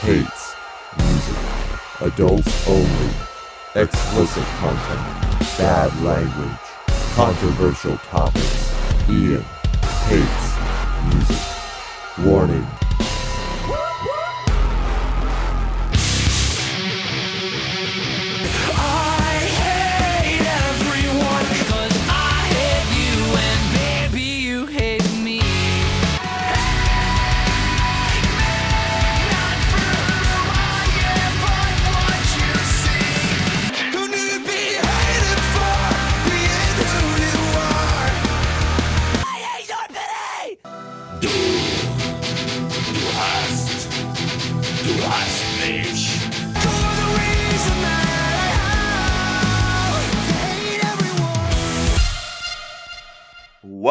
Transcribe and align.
hates 0.00 0.54
music. 0.96 1.36
Adults 2.00 2.68
only. 2.68 3.14
Explicit 3.74 4.44
content. 4.60 5.38
Bad 5.58 5.92
language. 6.02 6.66
Controversial 7.14 7.96
topics. 7.98 9.08
Ian 9.10 9.42
hates 10.06 11.14
music. 11.14 12.24
Warning. 12.24 12.87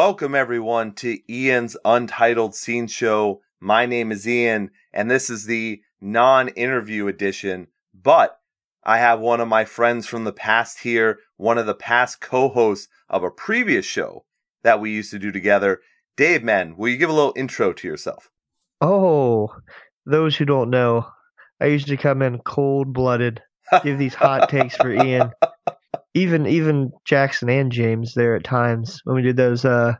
Welcome, 0.08 0.34
everyone, 0.34 0.92
to 0.94 1.18
Ian's 1.30 1.76
Untitled 1.84 2.54
Scene 2.54 2.86
Show. 2.86 3.42
My 3.60 3.84
name 3.84 4.10
is 4.10 4.26
Ian, 4.26 4.70
and 4.90 5.10
this 5.10 5.28
is 5.28 5.44
the 5.44 5.82
non 6.00 6.48
interview 6.48 7.08
edition. 7.08 7.66
But 7.92 8.40
I 8.82 9.00
have 9.00 9.20
one 9.20 9.38
of 9.38 9.48
my 9.48 9.66
friends 9.66 10.06
from 10.06 10.24
the 10.24 10.32
past 10.32 10.80
here, 10.80 11.18
one 11.36 11.58
of 11.58 11.66
the 11.66 11.74
past 11.74 12.22
co 12.22 12.48
hosts 12.48 12.88
of 13.10 13.22
a 13.22 13.30
previous 13.30 13.84
show 13.84 14.24
that 14.62 14.80
we 14.80 14.92
used 14.92 15.10
to 15.10 15.18
do 15.18 15.30
together. 15.30 15.82
Dave, 16.16 16.42
man, 16.42 16.78
will 16.78 16.88
you 16.88 16.96
give 16.96 17.10
a 17.10 17.12
little 17.12 17.34
intro 17.36 17.74
to 17.74 17.86
yourself? 17.86 18.30
Oh, 18.80 19.54
those 20.06 20.34
who 20.34 20.46
don't 20.46 20.70
know, 20.70 21.06
I 21.60 21.66
usually 21.66 21.98
come 21.98 22.22
in 22.22 22.38
cold 22.38 22.94
blooded, 22.94 23.42
give 23.84 23.98
these 23.98 24.14
hot 24.14 24.48
takes 24.48 24.74
for 24.74 24.90
Ian. 24.90 25.32
Even 26.14 26.46
even 26.46 26.90
Jackson 27.04 27.48
and 27.50 27.70
James 27.70 28.14
there 28.14 28.34
at 28.34 28.44
times 28.44 29.00
when 29.04 29.16
we 29.16 29.22
did 29.22 29.36
those 29.36 29.64
uh 29.64 29.94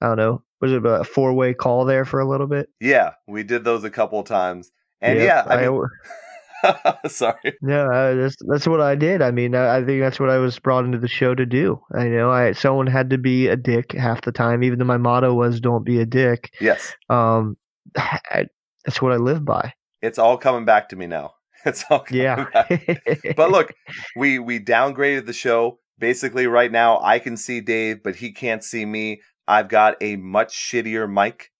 I 0.00 0.06
don't 0.06 0.16
know, 0.16 0.42
was 0.60 0.72
it 0.72 0.84
a 0.84 1.04
four 1.04 1.32
way 1.32 1.54
call 1.54 1.84
there 1.84 2.04
for 2.04 2.20
a 2.20 2.28
little 2.28 2.46
bit? 2.46 2.68
Yeah, 2.80 3.12
we 3.26 3.42
did 3.42 3.64
those 3.64 3.84
a 3.84 3.90
couple 3.90 4.20
of 4.20 4.26
times. 4.26 4.70
And 5.00 5.18
Yep, 5.18 5.26
yeah, 5.26 5.52
I 5.52 5.64
I- 5.64 5.68
mean, 5.68 5.82
sorry. 7.08 7.54
No, 7.60 7.90
uh, 7.90 8.14
that's 8.14 8.36
that's 8.48 8.66
what 8.66 8.80
I 8.80 8.94
did. 8.94 9.20
I 9.22 9.30
mean, 9.30 9.54
I, 9.54 9.76
I 9.78 9.84
think 9.84 10.00
that's 10.00 10.18
what 10.20 10.30
I 10.30 10.38
was 10.38 10.58
brought 10.58 10.84
into 10.84 10.98
the 10.98 11.08
show 11.08 11.34
to 11.34 11.44
do. 11.46 11.80
I 11.94 12.04
know 12.08 12.30
I 12.30 12.52
someone 12.52 12.86
had 12.86 13.10
to 13.10 13.18
be 13.18 13.48
a 13.48 13.56
dick 13.56 13.92
half 13.92 14.22
the 14.22 14.32
time, 14.32 14.62
even 14.62 14.78
though 14.78 14.84
my 14.86 14.96
motto 14.96 15.34
was 15.34 15.60
"Don't 15.60 15.84
be 15.84 16.00
a 16.00 16.06
dick." 16.06 16.52
Yes, 16.60 16.94
Um, 17.10 17.56
I, 17.96 18.46
that's 18.84 19.00
what 19.02 19.12
I 19.12 19.16
live 19.16 19.44
by. 19.44 19.72
it's 20.02 20.18
all 20.18 20.36
coming 20.38 20.64
back 20.64 20.88
to 20.90 20.96
me 20.96 21.06
now. 21.06 21.34
It's 21.66 21.84
all 21.90 22.04
Yeah. 22.10 22.46
but 23.36 23.50
look, 23.50 23.72
we 24.16 24.38
we 24.38 24.60
downgraded 24.60 25.26
the 25.26 25.32
show. 25.32 25.78
Basically, 25.98 26.46
right 26.46 26.70
now 26.72 27.00
I 27.00 27.18
can 27.18 27.36
see 27.36 27.60
Dave, 27.60 28.02
but 28.02 28.16
he 28.16 28.32
can't 28.32 28.62
see 28.64 28.84
me. 28.84 29.22
I've 29.46 29.68
got 29.68 29.96
a 30.00 30.16
much 30.16 30.54
shittier 30.56 31.10
mic 31.10 31.50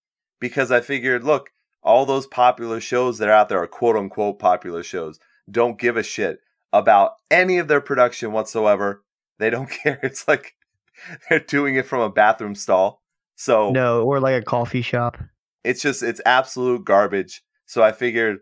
because 0.40 0.70
I 0.70 0.80
figured, 0.80 1.22
look, 1.24 1.50
all 1.82 2.04
those 2.06 2.26
popular 2.26 2.80
shows 2.80 3.18
that 3.18 3.28
are 3.28 3.32
out 3.32 3.48
there 3.48 3.62
are 3.62 3.66
quote 3.66 3.96
unquote 3.96 4.38
popular 4.38 4.82
shows. 4.82 5.18
Don't 5.50 5.78
give 5.78 5.96
a 5.96 6.02
shit 6.02 6.38
about 6.72 7.12
any 7.30 7.58
of 7.58 7.68
their 7.68 7.80
production 7.80 8.32
whatsoever. 8.32 9.04
They 9.38 9.50
don't 9.50 9.70
care. 9.82 10.00
It's 10.02 10.26
like 10.26 10.54
they're 11.28 11.40
doing 11.40 11.76
it 11.76 11.86
from 11.86 12.00
a 12.00 12.10
bathroom 12.10 12.54
stall. 12.54 13.02
So 13.36 13.70
no, 13.70 14.02
or 14.04 14.20
like 14.20 14.40
a 14.40 14.44
coffee 14.44 14.82
shop. 14.82 15.18
it's 15.64 15.82
just 15.82 16.02
it's 16.02 16.20
absolute 16.26 16.84
garbage. 16.84 17.42
So 17.66 17.82
I 17.82 17.92
figured, 17.92 18.38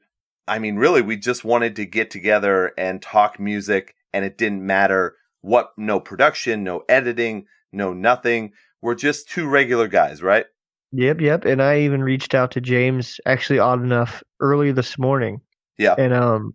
I 0.49 0.59
mean, 0.59 0.77
really, 0.77 1.03
we 1.03 1.17
just 1.17 1.45
wanted 1.45 1.77
to 1.77 1.87
get 1.87 2.11
together 2.11 2.73
and 2.77 3.01
talk 3.01 3.39
music, 3.39 3.95
and 4.13 4.25
it 4.25 4.39
didn't 4.39 4.67
matter 4.67 5.17
what, 5.41 5.73
no 5.77 6.01
production, 6.01 6.65
no 6.65 6.83
editing, 6.89 7.47
no 7.73 7.93
nothing. 7.93 8.53
We're 8.81 8.95
just 8.95 9.29
two 9.29 9.49
regular 9.49 9.89
guys, 9.89 10.23
right? 10.23 10.47
Yep, 10.93 11.21
yep. 11.21 11.45
And 11.45 11.63
I 11.63 11.81
even 11.81 12.03
reached 12.03 12.35
out 12.35 12.53
to 12.53 12.61
James 12.61 13.19
actually 13.25 13.59
odd 13.59 13.83
enough 13.83 14.23
early 14.41 14.73
this 14.73 14.99
morning. 14.99 15.41
Yeah. 15.79 15.95
And 15.97 16.13
um 16.13 16.55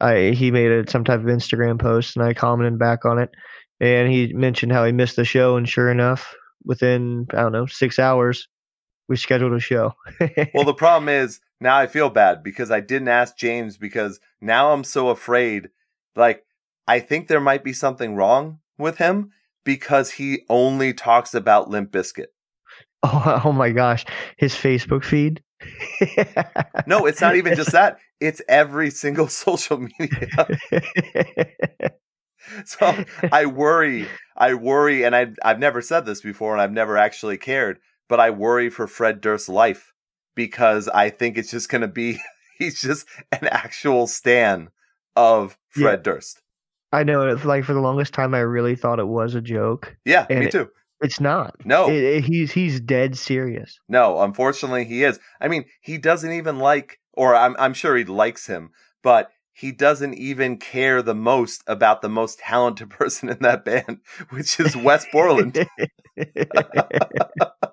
I 0.00 0.30
he 0.30 0.50
made 0.50 0.70
a 0.70 0.90
some 0.90 1.04
type 1.04 1.20
of 1.20 1.26
Instagram 1.26 1.80
post 1.80 2.16
and 2.16 2.24
I 2.24 2.32
commented 2.32 2.78
back 2.78 3.04
on 3.04 3.18
it. 3.18 3.30
And 3.80 4.10
he 4.10 4.32
mentioned 4.32 4.72
how 4.72 4.84
he 4.84 4.92
missed 4.92 5.16
the 5.16 5.24
show 5.24 5.56
and 5.56 5.68
sure 5.68 5.90
enough, 5.90 6.34
within 6.64 7.26
I 7.32 7.42
don't 7.42 7.52
know, 7.52 7.66
six 7.66 7.98
hours, 7.98 8.46
we 9.08 9.16
scheduled 9.16 9.52
a 9.52 9.60
show. 9.60 9.94
Well, 10.54 10.64
the 10.64 10.74
problem 10.74 11.08
is 11.08 11.40
now 11.60 11.76
I 11.76 11.86
feel 11.86 12.10
bad 12.10 12.42
because 12.42 12.70
I 12.70 12.80
didn't 12.80 13.08
ask 13.08 13.36
James 13.36 13.76
because 13.76 14.20
now 14.40 14.72
I'm 14.72 14.84
so 14.84 15.08
afraid. 15.08 15.68
Like, 16.16 16.44
I 16.88 17.00
think 17.00 17.28
there 17.28 17.40
might 17.40 17.62
be 17.62 17.72
something 17.72 18.14
wrong 18.14 18.60
with 18.78 18.96
him 18.98 19.32
because 19.64 20.12
he 20.12 20.42
only 20.48 20.94
talks 20.94 21.34
about 21.34 21.68
Limp 21.68 21.92
Bizkit. 21.92 22.26
oh, 23.02 23.42
oh 23.44 23.52
my 23.52 23.70
gosh. 23.70 24.04
His 24.36 24.54
Facebook 24.54 25.04
feed. 25.04 25.42
No, 26.86 27.04
it's 27.06 27.20
not 27.20 27.36
even 27.36 27.54
just 27.54 27.72
that. 27.72 27.98
It's 28.20 28.42
every 28.50 28.90
single 28.90 29.28
social 29.46 29.78
media. 29.78 30.46
So 32.66 33.04
I 33.32 33.46
worry, 33.46 34.06
I 34.36 34.52
worry, 34.52 35.04
and 35.04 35.16
I 35.16 35.28
I've 35.42 35.58
never 35.58 35.80
said 35.80 36.04
this 36.04 36.20
before, 36.20 36.52
and 36.52 36.60
I've 36.60 36.70
never 36.70 36.98
actually 36.98 37.38
cared, 37.38 37.78
but 38.10 38.20
I 38.20 38.28
worry 38.28 38.68
for 38.68 38.86
Fred 38.86 39.22
Durst's 39.22 39.48
life 39.48 39.94
because 40.34 40.88
I 40.88 41.10
think 41.10 41.36
it's 41.38 41.50
just 41.50 41.68
going 41.68 41.82
to 41.82 41.88
be 41.88 42.18
he's 42.58 42.80
just 42.80 43.06
an 43.32 43.48
actual 43.48 44.06
stan 44.06 44.68
of 45.16 45.56
Fred 45.68 46.02
Durst. 46.02 46.40
I 46.92 47.04
know 47.04 47.28
it's 47.28 47.44
like 47.44 47.64
for 47.64 47.72
the 47.72 47.80
longest 47.80 48.12
time 48.14 48.34
I 48.34 48.40
really 48.40 48.74
thought 48.74 48.98
it 48.98 49.06
was 49.08 49.34
a 49.34 49.40
joke. 49.40 49.96
Yeah, 50.04 50.26
And 50.28 50.40
me 50.40 50.46
it- 50.46 50.52
too. 50.52 50.68
It's 51.02 51.18
not. 51.20 51.54
No, 51.64 51.88
It- 51.88 52.02
it- 52.04 52.24
he's 52.24 52.52
he's 52.52 52.78
dead 52.78 53.16
serious. 53.16 53.78
no, 53.88 54.20
unfortunately 54.20 54.84
he 54.84 55.02
is. 55.04 55.18
I 55.40 55.48
mean, 55.48 55.64
he 55.80 55.96
doesn't 55.96 56.30
even 56.32 56.58
like, 56.58 56.98
or 57.14 57.34
I'm 57.34 57.56
I'm 57.58 57.72
sure 57.72 57.96
he 57.96 58.04
likes 58.04 58.46
him, 58.46 58.70
but 59.02 59.30
he 59.54 59.72
doesn't 59.72 60.12
even 60.14 60.58
care 60.58 61.00
the 61.00 61.14
most 61.14 61.62
about 61.66 62.02
the 62.02 62.08
most 62.10 62.38
talented 62.40 62.90
person 62.98 63.30
in 63.30 63.38
that 63.40 63.64
band, 63.64 64.00
which 64.28 64.60
is 64.60 64.76
Wes 64.76 65.06
Borland. 65.10 65.66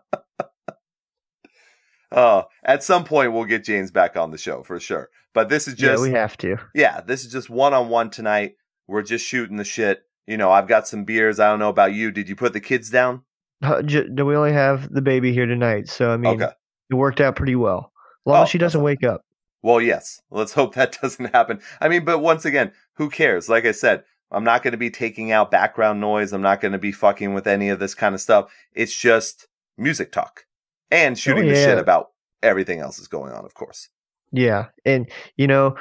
Oh, 2.12 2.45
at 2.63 2.84
some 2.84 3.03
point 3.03 3.34
we'll 3.34 3.45
get 3.45 3.63
James 3.66 3.91
back 3.91 4.16
on 4.16 4.31
the 4.31 4.38
show 4.38 4.63
for 4.63 4.79
sure. 4.79 5.09
But 5.34 5.50
this 5.50 5.68
is 5.68 5.79
yeah, 5.79 5.90
just 5.90 6.03
we 6.03 6.12
have 6.12 6.38
to. 6.38 6.57
yeah, 6.73 7.01
this 7.01 7.25
is 7.25 7.31
just 7.31 7.50
one 7.50 7.73
on 7.73 7.90
one 7.90 8.09
tonight. 8.09 8.56
We're 8.88 9.03
just 9.03 9.25
shooting 9.25 9.57
the 9.57 9.63
shit. 9.66 10.03
You 10.25 10.38
know, 10.38 10.51
I've 10.51 10.67
got 10.67 10.88
some 10.88 11.03
beers. 11.03 11.40
I 11.40 11.50
don't 11.50 11.59
know 11.59 11.69
about 11.69 11.94
you. 11.94 12.12
Did 12.12 12.28
you 12.29 12.35
put 12.35 12.53
the 12.53 12.59
kids 12.59 12.90
down? 12.90 13.23
Uh, 13.62 13.81
j- 13.81 14.07
we 14.09 14.35
only 14.35 14.53
have 14.53 14.91
the 14.91 15.01
baby 15.01 15.34
here 15.34 15.46
tonight, 15.46 15.90
so 15.90 16.12
I 16.12 16.17
mean, 16.17 16.41
okay. 16.41 16.53
it 16.90 16.96
worked 16.96 17.19
out 17.22 17.35
pretty 17.35 17.56
well. 17.56 17.91
As 18.25 18.29
long 18.31 18.40
Oh, 18.40 18.44
as 18.44 18.50
she 18.50 18.57
doesn't 18.57 18.81
wake 18.84 19.03
up. 19.03 19.22
Well, 19.63 19.81
yes. 19.81 20.22
Let's 20.31 20.53
hope 20.53 20.75
that 20.75 20.97
doesn't 21.01 21.34
happen. 21.34 21.59
I 21.81 21.90
mean, 21.90 22.06
but 22.06 22.19
once 22.19 22.46
again, 22.46 22.72
who 22.96 23.09
cares? 23.09 23.50
Like 23.50 23.66
I 23.66 23.72
said, 23.72 24.03
I'm 24.31 24.44
not 24.44 24.63
going 24.63 24.72
to 24.73 24.78
be 24.78 24.90
taking 24.90 25.31
out 25.31 25.50
background 25.51 26.00
noise. 26.01 26.34
I'm 26.34 26.41
not 26.41 26.62
going 26.62 26.72
to 26.73 26.78
be 26.78 26.91
fucking 26.91 27.34
with 27.34 27.47
any 27.47 27.69
of 27.69 27.79
this 27.79 27.96
kind 27.96 28.13
of 28.16 28.22
stuff. 28.22 28.51
It's 28.73 28.96
just 28.96 29.47
music 29.78 30.12
talk 30.12 30.46
and 30.91 31.13
oh, 31.13 31.15
shooting 31.15 31.47
the 31.47 31.53
yeah. 31.53 31.66
shit 31.66 31.78
about 31.78 32.11
everything 32.43 32.79
else 32.79 32.97
that's 32.97 33.07
going 33.07 33.31
on, 33.34 33.45
of 33.45 33.53
course. 33.53 33.89
Yeah, 34.31 34.66
and 34.85 35.09
you 35.37 35.47
know, 35.47 35.75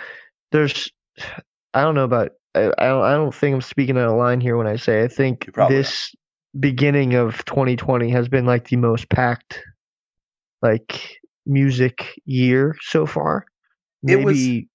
there's, 0.53 0.91
I 1.75 1.83
don't 1.83 1.95
know 1.95 2.05
about, 2.05 2.31
I, 2.55 2.73
I 2.79 2.87
don't, 2.87 3.05
I 3.05 3.13
don't 3.15 3.35
think 3.35 3.55
I'm 3.55 3.61
speaking 3.63 3.99
out 3.99 4.09
of 4.09 4.17
line 4.17 4.41
here 4.41 4.57
when 4.57 4.67
I 4.67 4.77
say 4.77 5.03
I 5.03 5.09
think 5.09 5.51
this 5.69 6.15
beginning 6.59 7.15
of 7.15 7.45
2020 7.45 8.09
has 8.11 8.29
been 8.29 8.47
like 8.47 8.69
the 8.69 8.77
most 8.77 9.09
packed, 9.11 9.61
like 10.63 11.19
music 11.45 12.21
year 12.25 12.77
so 12.81 13.07
far. 13.07 13.47
It 14.07 14.25
was- 14.25 14.37
Maybe, 14.37 14.69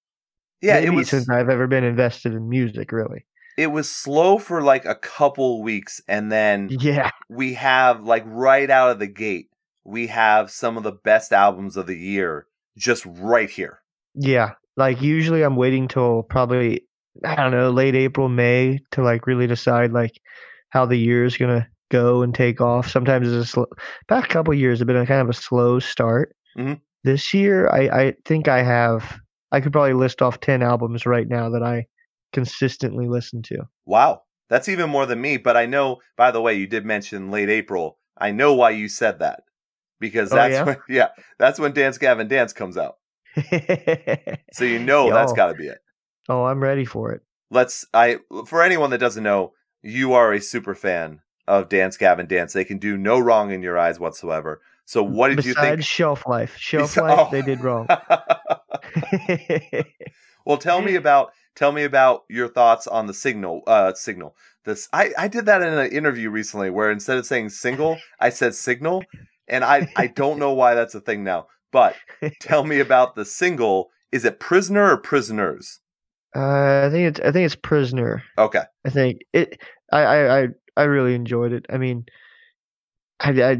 Yeah, 0.60 0.74
maybe 0.80 0.86
it 0.86 0.90
was 0.96 1.08
since 1.08 1.28
I've 1.28 1.48
ever 1.48 1.66
been 1.66 1.84
invested 1.84 2.34
in 2.34 2.48
music, 2.48 2.92
really. 2.92 3.24
it 3.58 3.66
was 3.68 3.90
slow 3.90 4.38
for 4.38 4.62
like 4.62 4.84
a 4.84 4.94
couple 4.94 5.62
weeks 5.62 6.00
and 6.08 6.30
then 6.30 6.68
Yeah, 6.70 7.10
we 7.28 7.54
have 7.54 8.02
like 8.04 8.24
right 8.26 8.70
out 8.70 8.90
of 8.90 8.98
the 8.98 9.06
gate 9.06 9.48
we 9.84 10.06
have 10.08 10.50
some 10.50 10.76
of 10.76 10.82
the 10.82 10.92
best 10.92 11.32
albums 11.32 11.76
of 11.76 11.86
the 11.86 11.96
year 11.96 12.46
just 12.76 13.04
right 13.06 13.50
here 13.50 13.80
Yeah, 14.14 14.52
like 14.76 15.02
usually 15.02 15.42
I'm 15.42 15.56
waiting 15.56 15.88
till 15.88 16.22
probably 16.22 16.86
I 17.24 17.34
don't 17.36 17.50
know 17.50 17.70
late 17.70 17.94
April 17.94 18.28
May 18.28 18.80
to 18.92 19.02
like 19.02 19.26
really 19.26 19.46
decide 19.46 19.92
like 19.92 20.18
how 20.70 20.86
the 20.86 20.96
year 20.96 21.24
is 21.24 21.36
gonna 21.36 21.68
go 21.90 22.22
and 22.22 22.34
take 22.34 22.60
off. 22.62 22.90
Sometimes 22.90 23.28
it's 23.28 23.48
a 23.48 23.50
slow. 23.52 23.66
Past 24.08 24.28
couple 24.30 24.54
years 24.54 24.78
have 24.78 24.86
been 24.86 24.96
a 24.96 25.04
kind 25.06 25.20
of 25.20 25.28
a 25.28 25.34
slow 25.34 25.78
start. 25.78 26.34
Mhm. 26.56 26.80
This 27.04 27.34
year, 27.34 27.68
I 27.68 27.80
I 27.88 28.14
think 28.24 28.48
I 28.48 28.62
have 28.62 29.18
I 29.50 29.60
could 29.60 29.72
probably 29.72 29.92
list 29.92 30.22
off 30.22 30.40
ten 30.40 30.62
albums 30.62 31.04
right 31.04 31.28
now 31.28 31.50
that 31.50 31.62
I 31.62 31.86
consistently 32.32 33.08
listen 33.08 33.42
to. 33.42 33.58
Wow. 33.84 34.22
That's 34.48 34.68
even 34.68 34.88
more 34.90 35.04
than 35.06 35.20
me, 35.20 35.36
but 35.36 35.56
I 35.56 35.66
know 35.66 35.98
by 36.16 36.30
the 36.30 36.40
way, 36.40 36.54
you 36.54 36.66
did 36.66 36.86
mention 36.86 37.30
late 37.30 37.50
April. 37.50 37.98
I 38.16 38.30
know 38.32 38.54
why 38.54 38.70
you 38.70 38.88
said 38.88 39.18
that. 39.18 39.42
Because 40.02 40.30
Oh, 40.32 40.36
that's 40.36 40.52
yeah? 40.52 40.64
when 40.64 40.76
yeah, 40.88 41.08
that's 41.38 41.58
when 41.58 41.72
Dance 41.72 41.96
Gavin 41.96 42.28
Dance 42.28 42.52
comes 42.52 42.76
out. 42.76 42.96
So 44.52 44.64
you 44.64 44.78
know 44.78 45.10
that's 45.10 45.32
gotta 45.32 45.54
be 45.54 45.68
it. 45.68 45.78
oh, 46.28 46.44
I'm 46.44 46.60
ready 46.60 46.84
for 46.84 47.12
it. 47.12 47.22
let's 47.50 47.86
I 47.94 48.18
for 48.46 48.62
anyone 48.62 48.90
that 48.90 48.98
doesn't 48.98 49.22
know, 49.22 49.52
you 49.82 50.12
are 50.12 50.32
a 50.34 50.40
super 50.40 50.74
fan 50.74 51.20
of 51.48 51.68
Dance 51.70 51.96
Gavin 51.96 52.26
Dance. 52.26 52.52
They 52.52 52.64
can 52.64 52.78
do 52.78 52.96
no 52.98 53.18
wrong 53.18 53.50
in 53.50 53.62
your 53.62 53.78
eyes 53.78 53.98
whatsoever. 53.98 54.60
So 54.84 55.02
what 55.02 55.28
did 55.28 55.36
Besides 55.36 55.46
you 55.46 55.54
think? 55.54 55.82
shelf 55.84 56.26
life, 56.26 56.56
shelf 56.58 56.94
Besi- 56.94 57.02
life, 57.02 57.18
oh. 57.20 57.28
they 57.30 57.42
did 57.42 57.60
wrong. 57.62 57.86
well, 60.44 60.58
tell 60.58 60.82
me 60.82 60.94
about 60.96 61.32
tell 61.54 61.72
me 61.72 61.84
about 61.84 62.24
your 62.28 62.48
thoughts 62.48 62.86
on 62.86 63.06
the 63.06 63.14
signal. 63.14 63.62
Uh, 63.66 63.94
signal. 63.94 64.34
This 64.64 64.88
I 64.92 65.12
I 65.18 65.28
did 65.28 65.46
that 65.46 65.62
in 65.62 65.72
an 65.72 65.90
interview 65.90 66.30
recently 66.30 66.70
where 66.70 66.90
instead 66.90 67.18
of 67.18 67.26
saying 67.26 67.50
single, 67.50 67.98
I 68.20 68.28
said 68.30 68.54
signal, 68.54 69.04
and 69.48 69.64
I 69.64 69.88
I 69.96 70.06
don't 70.08 70.38
know 70.38 70.52
why 70.52 70.74
that's 70.74 70.94
a 70.94 71.00
thing 71.00 71.24
now. 71.24 71.48
But 71.72 71.96
tell 72.40 72.64
me 72.64 72.80
about 72.80 73.14
the 73.14 73.24
single. 73.24 73.90
Is 74.12 74.24
it 74.24 74.40
prisoner 74.40 74.90
or 74.92 74.98
prisoners? 74.98 75.80
uh, 76.36 76.86
I 76.86 76.90
think 76.90 77.08
it's 77.10 77.20
I 77.20 77.32
think 77.32 77.46
it's 77.46 77.56
prisoner. 77.56 78.22
Okay. 78.38 78.62
I 78.84 78.90
think 78.90 79.22
it. 79.32 79.60
I 79.92 80.00
I 80.02 80.40
I, 80.42 80.48
I 80.76 80.82
really 80.84 81.14
enjoyed 81.14 81.52
it. 81.52 81.66
I 81.70 81.78
mean, 81.78 82.04
I 83.20 83.30
I, 83.42 83.56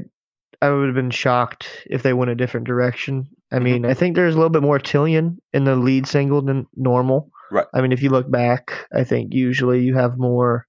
I 0.61 0.70
would 0.70 0.87
have 0.87 0.94
been 0.94 1.11
shocked 1.11 1.87
if 1.90 2.02
they 2.02 2.12
went 2.12 2.31
a 2.31 2.35
different 2.35 2.67
direction. 2.67 3.28
I 3.50 3.58
Mhm. 3.58 3.62
mean, 3.62 3.85
I 3.87 3.94
think 3.94 4.17
there's 4.17 4.35
a 4.35 4.38
little 4.38 4.50
bit 4.50 4.62
more 4.62 4.78
Tilian 4.78 5.38
in 5.52 5.64
the 5.64 5.76
lead 5.76 6.06
single 6.06 6.43
than 6.43 6.67
normal. 6.76 7.31
Right. 7.50 7.67
I 7.75 7.81
mean, 7.82 7.93
if 7.93 8.02
you 8.02 8.11
look 8.11 8.31
back, 8.31 8.87
I 8.94 9.05
think 9.05 9.35
usually 9.35 9.82
you 9.82 9.94
have 9.96 10.19
more. 10.19 10.67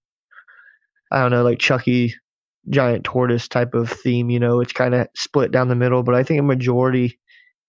I 1.11 1.21
don't 1.21 1.31
know, 1.31 1.43
like 1.43 1.59
Chucky, 1.59 2.15
giant 2.69 3.03
tortoise 3.03 3.47
type 3.47 3.73
of 3.73 3.89
theme. 3.89 4.29
You 4.29 4.39
know, 4.39 4.59
it's 4.61 4.73
kind 4.73 4.93
of 4.93 5.07
split 5.15 5.51
down 5.51 5.67
the 5.67 5.75
middle, 5.75 6.03
but 6.03 6.15
I 6.15 6.23
think 6.23 6.39
a 6.39 6.43
majority 6.43 7.19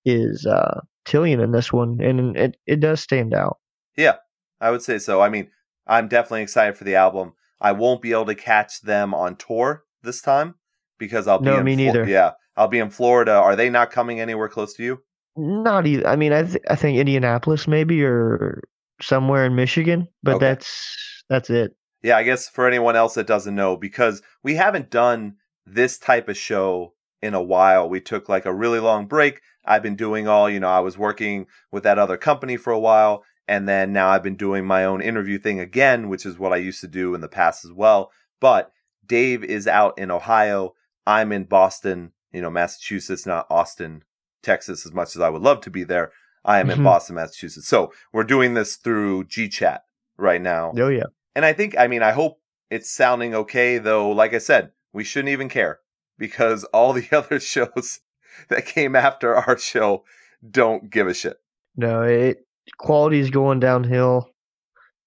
is 0.04 0.46
uh 0.46 0.80
Tilian 1.06 1.42
in 1.42 1.52
this 1.52 1.72
one, 1.72 1.98
and 2.00 2.36
it 2.36 2.56
it 2.66 2.80
does 2.80 3.00
stand 3.00 3.34
out. 3.34 3.58
Yeah, 3.96 4.16
I 4.60 4.70
would 4.70 4.82
say 4.82 4.98
so. 4.98 5.20
I 5.20 5.28
mean, 5.28 5.50
I'm 5.86 6.08
definitely 6.08 6.42
excited 6.42 6.76
for 6.76 6.84
the 6.84 6.96
album. 6.96 7.32
I 7.60 7.72
won't 7.72 8.02
be 8.02 8.12
able 8.12 8.26
to 8.26 8.34
catch 8.34 8.80
them 8.82 9.14
on 9.14 9.36
tour 9.36 9.84
this 10.02 10.20
time 10.20 10.54
because 10.98 11.26
I'll 11.26 11.38
be 11.38 11.46
No, 11.46 11.58
in 11.58 11.64
me 11.64 11.74
Flo- 11.76 11.84
neither. 11.84 12.04
yeah, 12.08 12.32
I'll 12.56 12.68
be 12.68 12.78
in 12.78 12.90
Florida. 12.90 13.32
Are 13.32 13.56
they 13.56 13.70
not 13.70 13.90
coming 13.90 14.20
anywhere 14.20 14.48
close 14.48 14.74
to 14.74 14.82
you? 14.82 15.02
Not 15.36 15.86
either. 15.86 16.06
I 16.06 16.16
mean, 16.16 16.32
I 16.32 16.42
th- 16.44 16.62
I 16.68 16.76
think 16.76 16.98
Indianapolis 16.98 17.66
maybe 17.66 18.04
or 18.04 18.62
somewhere 19.02 19.44
in 19.46 19.54
Michigan, 19.56 20.06
but 20.22 20.36
Okay. 20.36 20.46
that's 20.46 21.22
that's 21.28 21.50
it. 21.50 21.74
Yeah, 22.04 22.18
I 22.18 22.22
guess 22.22 22.50
for 22.50 22.68
anyone 22.68 22.96
else 22.96 23.14
that 23.14 23.26
doesn't 23.26 23.54
know, 23.54 23.78
because 23.78 24.20
we 24.42 24.56
haven't 24.56 24.90
done 24.90 25.36
this 25.64 25.96
type 25.96 26.28
of 26.28 26.36
show 26.36 26.92
in 27.22 27.32
a 27.32 27.42
while. 27.42 27.88
We 27.88 27.98
took 28.00 28.28
like 28.28 28.44
a 28.44 28.52
really 28.52 28.78
long 28.78 29.06
break. 29.06 29.40
I've 29.64 29.82
been 29.82 29.96
doing 29.96 30.28
all, 30.28 30.50
you 30.50 30.60
know, 30.60 30.68
I 30.68 30.80
was 30.80 30.98
working 30.98 31.46
with 31.72 31.82
that 31.84 31.98
other 31.98 32.18
company 32.18 32.58
for 32.58 32.74
a 32.74 32.78
while, 32.78 33.24
and 33.48 33.66
then 33.66 33.94
now 33.94 34.10
I've 34.10 34.22
been 34.22 34.36
doing 34.36 34.66
my 34.66 34.84
own 34.84 35.00
interview 35.00 35.38
thing 35.38 35.58
again, 35.58 36.10
which 36.10 36.26
is 36.26 36.38
what 36.38 36.52
I 36.52 36.56
used 36.56 36.82
to 36.82 36.88
do 36.88 37.14
in 37.14 37.22
the 37.22 37.28
past 37.28 37.64
as 37.64 37.72
well. 37.72 38.12
But 38.38 38.70
Dave 39.06 39.42
is 39.42 39.66
out 39.66 39.98
in 39.98 40.10
Ohio. 40.10 40.74
I'm 41.06 41.32
in 41.32 41.44
Boston, 41.44 42.12
you 42.32 42.42
know, 42.42 42.50
Massachusetts, 42.50 43.24
not 43.24 43.46
Austin, 43.48 44.04
Texas, 44.42 44.84
as 44.84 44.92
much 44.92 45.16
as 45.16 45.22
I 45.22 45.30
would 45.30 45.40
love 45.40 45.62
to 45.62 45.70
be 45.70 45.84
there. 45.84 46.12
I 46.44 46.60
am 46.60 46.68
in 46.68 46.80
Mhm. 46.80 46.84
Boston, 46.84 47.16
Massachusetts. 47.16 47.66
So 47.66 47.94
we're 48.12 48.24
doing 48.24 48.52
this 48.52 48.76
through 48.76 49.24
GChat 49.24 49.78
right 50.18 50.42
now. 50.42 50.74
Oh 50.76 50.88
yeah. 50.88 51.04
And 51.34 51.44
I 51.44 51.52
think, 51.52 51.76
I 51.78 51.86
mean, 51.88 52.02
I 52.02 52.12
hope 52.12 52.40
it's 52.70 52.90
sounding 52.90 53.34
okay, 53.34 53.78
though, 53.78 54.10
like 54.10 54.34
I 54.34 54.38
said, 54.38 54.72
we 54.92 55.04
shouldn't 55.04 55.32
even 55.32 55.48
care 55.48 55.80
because 56.18 56.64
all 56.72 56.92
the 56.92 57.08
other 57.12 57.40
shows 57.40 58.00
that 58.48 58.66
came 58.66 58.96
after 58.96 59.34
our 59.34 59.58
show 59.58 60.04
don't 60.48 60.90
give 60.90 61.06
a 61.06 61.14
shit. 61.14 61.38
No, 61.76 62.02
it 62.02 62.46
quality 62.78 63.18
is 63.18 63.30
going 63.30 63.60
downhill. 63.60 64.30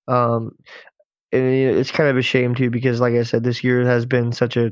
Um, 0.08 0.52
and 1.32 1.44
it's 1.44 1.92
kind 1.92 2.10
of 2.10 2.18
a 2.18 2.22
shame 2.22 2.56
too 2.56 2.70
because, 2.70 3.02
like 3.02 3.14
I 3.14 3.24
said, 3.24 3.44
this 3.44 3.64
year 3.64 3.86
has 3.86 4.06
been 4.06 4.32
such 4.32 4.58
a 4.58 4.72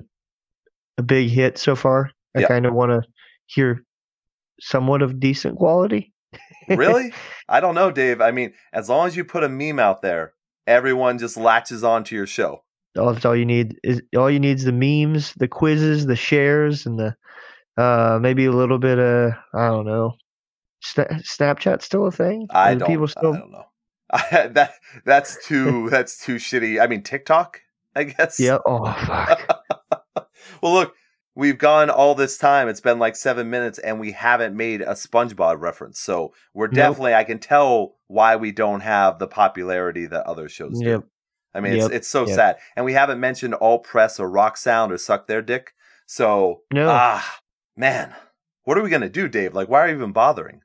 a 0.98 1.04
big 1.04 1.30
hit 1.30 1.58
so 1.58 1.75
far. 1.75 2.12
I 2.36 2.42
Yeah. 2.42 2.48
kind 2.48 2.66
of 2.66 2.74
want 2.74 2.92
to 2.92 3.01
hear 3.48 3.84
somewhat 4.62 5.01
of 5.01 5.19
decent 5.19 5.58
quality. 5.58 6.13
Really? 6.69 7.12
I 7.50 7.60
don't 7.60 7.75
know, 7.75 7.92
Dave. 7.92 8.22
I 8.22 8.31
mean, 8.31 8.54
as 8.72 8.88
long 8.88 9.08
as 9.08 9.16
you 9.18 9.25
put 9.25 9.44
a 9.44 9.50
meme 9.50 9.80
out 9.80 10.01
there, 10.01 10.34
everyone 10.68 11.18
just 11.18 11.38
latches 11.38 11.84
onto 11.84 12.16
your 12.16 12.28
show. 12.28 12.64
all 12.98 13.14
that's 13.14 13.26
all 13.26 13.36
you 13.36 13.46
need 13.46 13.78
is 13.84 14.02
all 14.16 14.30
you 14.30 14.40
need 14.40 14.58
is 14.58 14.66
the 14.66 14.72
memes, 14.72 15.34
the 15.38 15.48
quizzes, 15.48 16.06
the 16.06 16.16
shares, 16.16 16.86
and 16.86 17.00
the 17.00 17.16
uh 17.78 18.20
maybe 18.22 18.46
a 18.46 18.52
little 18.52 18.80
bit 18.80 19.00
of 19.00 19.34
I 19.54 19.68
don't 19.68 19.86
know. 19.86 20.16
Sna- 20.84 21.24
Snapchat 21.26 21.82
still 21.82 22.06
a 22.06 22.12
thing? 22.12 22.48
I 22.52 22.72
Are 22.72 22.76
don't, 22.76 22.90
People 22.90 23.08
still 23.08 23.34
I 23.34 23.40
don't 23.40 23.52
know. 23.52 23.66
that 24.32 24.74
that's 25.04 25.46
too 25.46 25.90
that's 25.92 26.24
too 26.24 26.36
shitty. 26.36 26.82
I 26.82 26.88
mean, 26.88 27.04
TikTok, 27.04 27.62
I 27.96 28.04
guess. 28.04 28.40
Yeah. 28.40 28.60
Oh 28.66 28.86
fuck. 28.86 29.64
well, 30.62 30.74
look, 30.74 30.96
we've 31.36 31.58
gone 31.58 31.90
all 31.90 32.16
this 32.16 32.38
time. 32.38 32.68
It's 32.68 32.82
been 32.82 33.00
like 33.00 33.16
seven 33.16 33.50
minutes, 33.50 33.78
and 33.80 34.00
we 34.00 34.12
haven't 34.14 34.56
made 34.56 34.82
a 34.82 34.94
SpongeBob 34.94 35.60
reference. 35.60 36.00
So 36.00 36.34
we're 36.54 36.68
Nope. 36.68 36.76
definitely. 36.76 37.14
I 37.14 37.24
can 37.24 37.40
tell 37.40 37.96
why 38.08 38.36
we 38.36 38.52
don't 38.52 38.82
have 38.82 39.20
the 39.20 39.28
popularity 39.28 40.06
that 40.08 40.26
other 40.26 40.50
shows 40.50 40.80
do. 40.80 41.04
I 41.54 41.62
mean, 41.62 41.74
it's 41.74 41.90
it's 41.90 42.08
so 42.08 42.26
Yep. 42.26 42.36
sad, 42.36 42.58
and 42.76 42.86
we 42.86 42.94
haven't 42.94 43.20
mentioned 43.20 43.56
Alt 43.56 43.84
Press 43.84 44.20
or 44.20 44.30
Rock 44.30 44.58
Sound 44.58 44.92
or 44.92 44.98
Suck 44.98 45.28
Their 45.28 45.42
Dick. 45.42 45.74
So 46.06 46.62
No. 46.72 46.90
ah, 46.90 47.40
man, 47.78 48.14
what 48.64 48.78
are 48.78 48.82
we 48.84 48.90
gonna 48.90 49.10
do, 49.10 49.28
Dave? 49.28 49.54
Like, 49.54 49.70
why 49.70 49.82
are 49.82 49.88
you 49.88 49.96
even 49.96 50.12
bothering? 50.12 50.62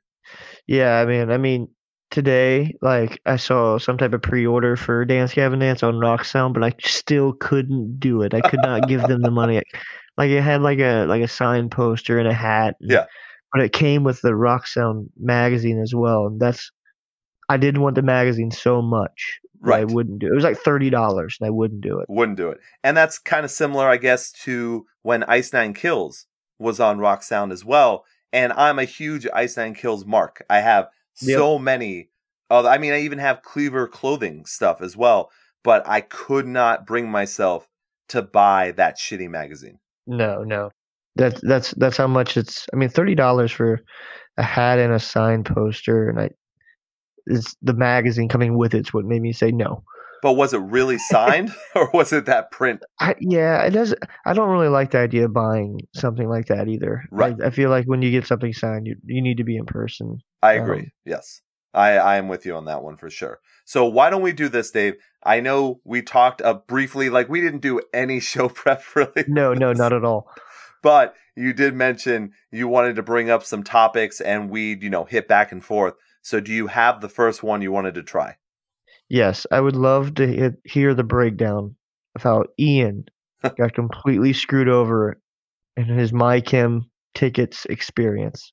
Yeah, 0.67 0.99
I 0.99 1.05
mean, 1.05 1.31
I 1.31 1.37
mean, 1.37 1.69
today, 2.11 2.75
like, 2.81 3.19
I 3.25 3.37
saw 3.37 3.77
some 3.77 3.97
type 3.97 4.13
of 4.13 4.21
pre-order 4.21 4.75
for 4.75 5.05
Dance 5.05 5.33
Gavin 5.33 5.59
Dance 5.59 5.83
on 5.83 5.99
Rock 5.99 6.25
Sound, 6.25 6.53
but 6.53 6.63
I 6.63 6.73
still 6.79 7.33
couldn't 7.33 7.99
do 7.99 8.21
it. 8.21 8.33
I 8.33 8.41
could 8.41 8.61
not 8.61 8.87
give 8.87 9.01
them 9.07 9.21
the 9.21 9.31
money. 9.31 9.61
Like, 10.17 10.29
it 10.29 10.41
had 10.41 10.61
like 10.61 10.79
a 10.79 11.05
like 11.05 11.21
a 11.23 11.27
signed 11.27 11.71
poster 11.71 12.19
and 12.19 12.27
a 12.27 12.33
hat. 12.33 12.75
and- 12.81 12.91
Yeah. 12.91 13.05
But 13.53 13.63
it 13.63 13.73
came 13.73 14.03
with 14.05 14.21
the 14.21 14.33
Rock 14.33 14.65
Sound 14.65 15.09
magazine 15.19 15.79
as 15.81 15.93
well, 15.93 16.27
and 16.27 16.39
that's 16.39 16.71
I 17.49 17.57
didn't 17.57 17.81
want 17.81 17.95
the 17.95 18.01
magazine 18.01 18.49
so 18.51 18.81
much. 18.81 19.39
that 19.63 19.73
I 19.73 19.83
wouldn't 19.83 20.19
do 20.19 20.27
it. 20.27 20.31
It 20.31 20.35
was 20.35 20.43
like 20.45 20.57
thirty 20.57 20.89
dollars, 20.89 21.37
and 21.39 21.47
I 21.47 21.49
wouldn't 21.51 21.81
do 21.81 21.99
it. 21.99 22.05
wouldn't 22.09 22.37
do 22.37 22.49
it. 22.49 22.59
And 22.83 22.95
that's 22.95 23.19
kind 23.19 23.43
of 23.45 23.51
similar, 23.51 23.87
I 23.89 23.97
guess, 23.97 24.31
to 24.43 24.85
when 25.01 25.23
Ice 25.25 25.51
Nine 25.53 25.73
Kills 25.73 26.25
was 26.59 26.79
on 26.79 26.97
Rock 26.99 27.23
Sound 27.23 27.51
as 27.51 27.65
well. 27.65 28.05
And 28.33 28.53
I'm 28.53 28.79
a 28.79 28.85
huge 28.85 29.27
Ice 29.33 29.57
Nine 29.57 29.73
Kills 29.75 30.05
mark. 30.05 30.43
I 30.49 30.61
have 30.61 30.87
so 31.13 31.59
many. 31.59 32.09
Other, 32.49 32.69
I 32.69 32.77
mean, 32.77 32.93
I 32.93 33.01
even 33.01 33.19
have 33.19 33.41
Cleaver 33.43 33.87
clothing 33.87 34.45
stuff 34.45 34.81
as 34.81 34.95
well. 34.95 35.29
But 35.63 35.87
I 35.87 36.01
could 36.01 36.47
not 36.47 36.87
bring 36.87 37.11
myself 37.11 37.67
to 38.09 38.21
buy 38.21 38.71
that 38.71 38.97
shitty 38.97 39.29
magazine. 39.29 39.79
No, 40.11 40.43
no. 40.43 40.71
That's 41.15 41.39
that's 41.41 41.71
that's 41.71 41.97
how 41.97 42.07
much 42.07 42.37
it's. 42.37 42.67
I 42.73 42.75
mean, 42.75 42.89
thirty 42.89 43.15
dollars 43.15 43.51
for 43.51 43.81
a 44.37 44.43
hat 44.43 44.77
and 44.77 44.93
a 44.93 44.99
signed 44.99 45.45
poster, 45.45 46.09
and 46.09 46.19
I. 46.19 46.29
It's 47.27 47.55
the 47.61 47.73
magazine 47.73 48.27
coming 48.27 48.57
with 48.57 48.73
it's 48.73 48.93
what 48.93 49.05
made 49.05 49.21
me 49.21 49.31
say 49.31 49.51
no. 49.51 49.83
But 50.21 50.33
was 50.33 50.53
it 50.53 50.59
really 50.59 50.97
signed, 50.97 51.53
or 51.75 51.89
was 51.93 52.11
it 52.11 52.25
that 52.25 52.51
print? 52.51 52.83
I, 52.99 53.15
yeah, 53.19 53.63
it 53.63 53.71
does. 53.71 53.95
I 54.25 54.33
don't 54.33 54.49
really 54.49 54.67
like 54.67 54.91
the 54.91 54.99
idea 54.99 55.25
of 55.25 55.33
buying 55.33 55.79
something 55.95 56.27
like 56.27 56.47
that 56.47 56.67
either. 56.67 57.03
Right. 57.11 57.35
I, 57.41 57.47
I 57.47 57.49
feel 57.51 57.69
like 57.69 57.85
when 57.85 58.01
you 58.01 58.11
get 58.11 58.27
something 58.27 58.53
signed, 58.53 58.87
you 58.87 58.95
you 59.05 59.21
need 59.21 59.37
to 59.37 59.43
be 59.43 59.55
in 59.55 59.65
person. 59.65 60.17
I 60.41 60.53
agree. 60.53 60.79
Um, 60.79 60.91
yes. 61.05 61.41
I, 61.73 61.91
I 61.91 62.17
am 62.17 62.27
with 62.27 62.45
you 62.45 62.55
on 62.55 62.65
that 62.65 62.83
one 62.83 62.97
for 62.97 63.09
sure. 63.09 63.39
So 63.65 63.85
why 63.85 64.09
don't 64.09 64.21
we 64.21 64.33
do 64.33 64.49
this, 64.49 64.71
Dave? 64.71 64.95
I 65.23 65.39
know 65.39 65.79
we 65.83 66.01
talked 66.01 66.41
uh, 66.41 66.55
briefly, 66.55 67.09
like 67.09 67.29
we 67.29 67.41
didn't 67.41 67.61
do 67.61 67.81
any 67.93 68.19
show 68.31 68.49
prep 68.49 68.83
really. 68.95 69.23
No, 69.27 69.53
no, 69.53 69.73
not 69.73 69.93
at 69.93 70.03
all. 70.03 70.29
but 70.81 71.15
you 71.35 71.53
did 71.53 71.73
mention 71.73 72.33
you 72.51 72.67
wanted 72.67 72.97
to 72.97 73.03
bring 73.03 73.29
up 73.29 73.43
some 73.43 73.63
topics 73.63 74.19
and 74.19 74.49
we'd, 74.49 74.83
you 74.83 74.89
know, 74.89 75.05
hit 75.05 75.27
back 75.27 75.51
and 75.51 75.63
forth. 75.63 75.93
So 76.21 76.39
do 76.39 76.51
you 76.51 76.67
have 76.67 77.01
the 77.01 77.09
first 77.09 77.41
one 77.41 77.61
you 77.61 77.71
wanted 77.71 77.95
to 77.95 78.03
try? 78.03 78.35
Yes, 79.07 79.47
I 79.51 79.59
would 79.61 79.75
love 79.75 80.15
to 80.15 80.27
he- 80.27 80.69
hear 80.69 80.93
the 80.93 81.03
breakdown 81.03 81.75
of 82.15 82.23
how 82.23 82.45
Ian 82.59 83.05
got 83.57 83.73
completely 83.73 84.33
screwed 84.33 84.69
over 84.69 85.19
in 85.77 85.85
his 85.85 86.11
MyChem 86.11 86.81
tickets 87.13 87.65
experience. 87.69 88.51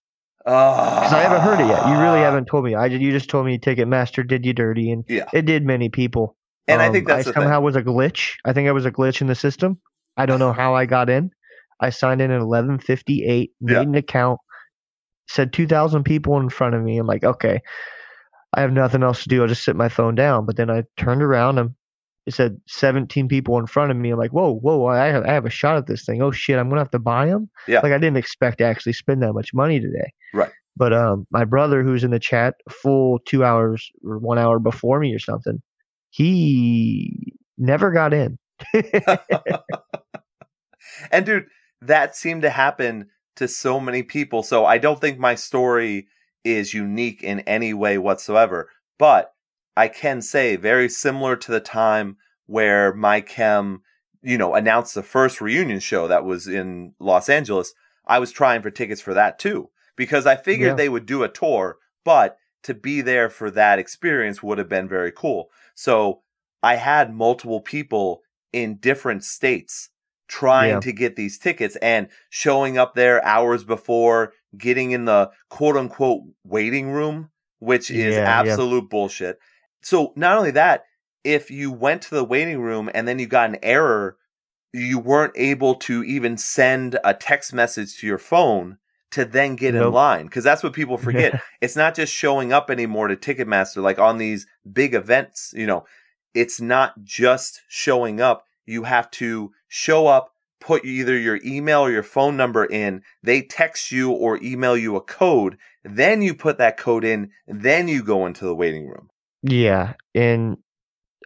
Because 0.48 1.12
I 1.12 1.20
haven't 1.20 1.42
heard 1.42 1.60
it 1.60 1.66
yet. 1.68 1.86
You 1.88 1.98
really 1.98 2.20
haven't 2.20 2.46
told 2.46 2.64
me. 2.64 2.74
I 2.74 2.86
you 2.86 3.10
just 3.12 3.28
told 3.28 3.44
me 3.44 3.58
Ticketmaster 3.58 4.26
did 4.26 4.46
you 4.46 4.54
dirty, 4.54 4.90
and 4.90 5.04
Ah. 5.08 5.12
Yeah. 5.12 5.24
it 5.34 5.44
did 5.44 5.64
many 5.64 5.90
people. 5.90 6.36
And 6.66 6.80
I 6.80 6.86
Um, 6.86 6.92
think 6.92 7.06
that's 7.06 7.20
I 7.20 7.22
the 7.30 7.32
thing. 7.34 7.42
somehow 7.42 7.60
was 7.60 7.76
a 7.76 7.82
glitch. 7.82 8.34
I 8.46 8.52
think 8.54 8.66
I 8.68 8.72
was 8.72 8.86
a 8.86 8.90
glitch 8.90 9.20
in 9.20 9.26
the 9.26 9.34
system. 9.34 9.78
I 10.16 10.24
don't 10.26 10.38
know 10.38 10.52
how 10.52 10.74
I 10.74 10.86
got 10.86 11.10
in. 11.10 11.30
I 11.80 11.90
signed 11.90 12.20
in 12.22 12.30
at 12.30 12.40
eleven 12.40 12.78
fifty 12.78 13.24
eight, 13.26 13.52
made 13.60 13.74
Yeah. 13.74 13.80
an 13.82 13.94
account, 13.94 14.40
said 15.28 15.52
two 15.52 15.66
thousand 15.66 16.04
people 16.04 16.38
in 16.40 16.48
front 16.48 16.74
of 16.74 16.82
me. 16.82 16.96
I'm 16.98 17.06
like, 17.06 17.24
okay, 17.24 17.60
I 18.54 18.62
have 18.62 18.72
nothing 18.72 19.02
else 19.02 19.22
to 19.24 19.28
do. 19.28 19.42
I'll 19.42 19.48
just 19.48 19.64
sit 19.64 19.76
my 19.76 19.88
phone 19.90 20.14
down. 20.14 20.46
But 20.46 20.56
then 20.56 20.70
I 20.70 20.84
turned 20.96 21.22
around 21.22 21.58
and 21.58 21.74
it 22.28 22.34
said 22.34 22.60
17 22.68 23.26
people 23.26 23.58
in 23.58 23.66
front 23.66 23.90
of 23.90 23.96
me. 23.96 24.10
I'm 24.10 24.18
like, 24.18 24.32
whoa, 24.32 24.54
whoa, 24.54 24.86
I 24.86 25.06
have, 25.06 25.24
I 25.24 25.32
have 25.32 25.46
a 25.46 25.50
shot 25.50 25.78
at 25.78 25.86
this 25.86 26.04
thing. 26.04 26.20
Oh 26.20 26.30
shit, 26.30 26.58
I'm 26.58 26.68
gonna 26.68 26.82
have 26.82 26.90
to 26.90 26.98
buy 26.98 27.26
them. 27.26 27.48
Yeah. 27.66 27.80
Like 27.80 27.92
I 27.92 27.98
didn't 27.98 28.18
expect 28.18 28.58
to 28.58 28.64
actually 28.64 28.92
spend 28.92 29.22
that 29.22 29.32
much 29.32 29.54
money 29.54 29.80
today. 29.80 30.12
Right. 30.34 30.52
But 30.76 30.92
um, 30.92 31.26
my 31.30 31.44
brother, 31.44 31.82
who's 31.82 32.04
in 32.04 32.10
the 32.10 32.18
chat, 32.18 32.56
full 32.70 33.18
two 33.26 33.44
hours 33.44 33.90
or 34.04 34.18
one 34.18 34.38
hour 34.38 34.58
before 34.58 35.00
me 35.00 35.14
or 35.14 35.18
something, 35.18 35.62
he 36.10 37.32
never 37.56 37.90
got 37.90 38.12
in. 38.12 38.38
and 41.10 41.24
dude, 41.24 41.46
that 41.80 42.14
seemed 42.14 42.42
to 42.42 42.50
happen 42.50 43.08
to 43.36 43.48
so 43.48 43.80
many 43.80 44.02
people. 44.02 44.42
So 44.42 44.66
I 44.66 44.76
don't 44.76 45.00
think 45.00 45.18
my 45.18 45.34
story 45.34 46.08
is 46.44 46.74
unique 46.74 47.22
in 47.22 47.40
any 47.40 47.72
way 47.72 47.96
whatsoever. 47.96 48.68
But 48.98 49.32
I 49.78 49.86
can 49.86 50.20
say 50.22 50.56
very 50.56 50.88
similar 50.88 51.36
to 51.36 51.52
the 51.52 51.60
time 51.60 52.16
where 52.46 52.92
my 52.94 53.20
chem, 53.20 53.82
you 54.22 54.36
know, 54.36 54.54
announced 54.54 54.96
the 54.96 55.04
first 55.04 55.40
reunion 55.40 55.78
show 55.78 56.08
that 56.08 56.24
was 56.24 56.48
in 56.48 56.94
Los 56.98 57.28
Angeles. 57.28 57.72
I 58.04 58.18
was 58.18 58.32
trying 58.32 58.60
for 58.62 58.72
tickets 58.72 59.00
for 59.00 59.14
that 59.14 59.38
too 59.38 59.70
because 59.94 60.26
I 60.26 60.34
figured 60.34 60.70
Yeah. 60.70 60.74
they 60.74 60.88
would 60.88 61.06
do 61.06 61.22
a 61.22 61.28
tour, 61.28 61.76
but 62.04 62.38
to 62.64 62.74
be 62.74 63.02
there 63.02 63.30
for 63.30 63.52
that 63.52 63.78
experience 63.78 64.42
would 64.42 64.58
have 64.58 64.68
been 64.68 64.88
very 64.88 65.12
cool. 65.12 65.48
So 65.76 66.22
I 66.60 66.74
had 66.74 67.14
multiple 67.14 67.60
people 67.60 68.22
in 68.52 68.78
different 68.78 69.22
states 69.22 69.90
trying 70.26 70.70
Yeah. 70.70 70.80
to 70.80 70.92
get 70.92 71.14
these 71.14 71.38
tickets 71.38 71.76
and 71.76 72.08
showing 72.30 72.76
up 72.76 72.96
there 72.96 73.24
hours 73.24 73.62
before, 73.62 74.32
getting 74.56 74.90
in 74.90 75.04
the 75.04 75.30
quote 75.50 75.76
unquote 75.76 76.22
waiting 76.42 76.90
room, 76.90 77.30
which 77.60 77.92
is 77.92 78.16
Yeah, 78.16 78.40
absolute 78.40 78.90
bullshit. 78.90 79.38
So 79.82 80.12
not 80.16 80.36
only 80.36 80.50
that, 80.52 80.84
if 81.24 81.50
you 81.50 81.70
went 81.70 82.02
to 82.02 82.14
the 82.14 82.24
waiting 82.24 82.60
room 82.60 82.90
and 82.94 83.06
then 83.06 83.18
you 83.18 83.26
got 83.26 83.50
an 83.50 83.58
error, 83.62 84.16
you 84.72 84.98
weren't 84.98 85.32
able 85.36 85.74
to 85.74 86.04
even 86.04 86.36
send 86.36 86.98
a 87.04 87.14
text 87.14 87.52
message 87.52 87.98
to 87.98 88.06
your 88.06 88.18
phone 88.18 88.78
to 89.10 89.24
then 89.24 89.56
get 89.56 89.74
in 89.74 89.90
line 89.90 90.26
because 90.26 90.44
that's 90.44 90.62
what 90.62 90.72
people 90.72 90.96
forget. 90.98 91.40
it's 91.60 91.76
not 91.76 91.94
just 91.94 92.12
showing 92.12 92.52
up 92.52 92.70
anymore 92.70 93.08
to 93.08 93.16
Ticketmaster 93.16 93.82
like 93.82 93.98
on 93.98 94.18
these 94.18 94.46
big 94.70 94.94
events, 94.94 95.52
you 95.56 95.66
know. 95.66 95.84
It's 96.34 96.60
not 96.60 97.02
just 97.02 97.62
showing 97.68 98.20
up. 98.20 98.44
You 98.66 98.84
have 98.84 99.10
to 99.12 99.52
show 99.66 100.06
up, 100.06 100.34
put 100.60 100.84
either 100.84 101.18
your 101.18 101.40
email 101.44 101.80
or 101.80 101.90
your 101.90 102.02
phone 102.02 102.36
number 102.36 102.64
in, 102.64 103.02
they 103.22 103.42
text 103.42 103.90
you 103.90 104.10
or 104.10 104.38
email 104.42 104.76
you 104.76 104.94
a 104.94 105.00
code, 105.00 105.56
then 105.82 106.20
you 106.20 106.34
put 106.34 106.58
that 106.58 106.76
code 106.76 107.02
in, 107.02 107.30
then 107.46 107.88
you 107.88 108.02
go 108.02 108.26
into 108.26 108.44
the 108.44 108.54
waiting 108.54 108.86
room. 108.86 109.08
Yeah, 109.42 109.94
and 110.14 110.56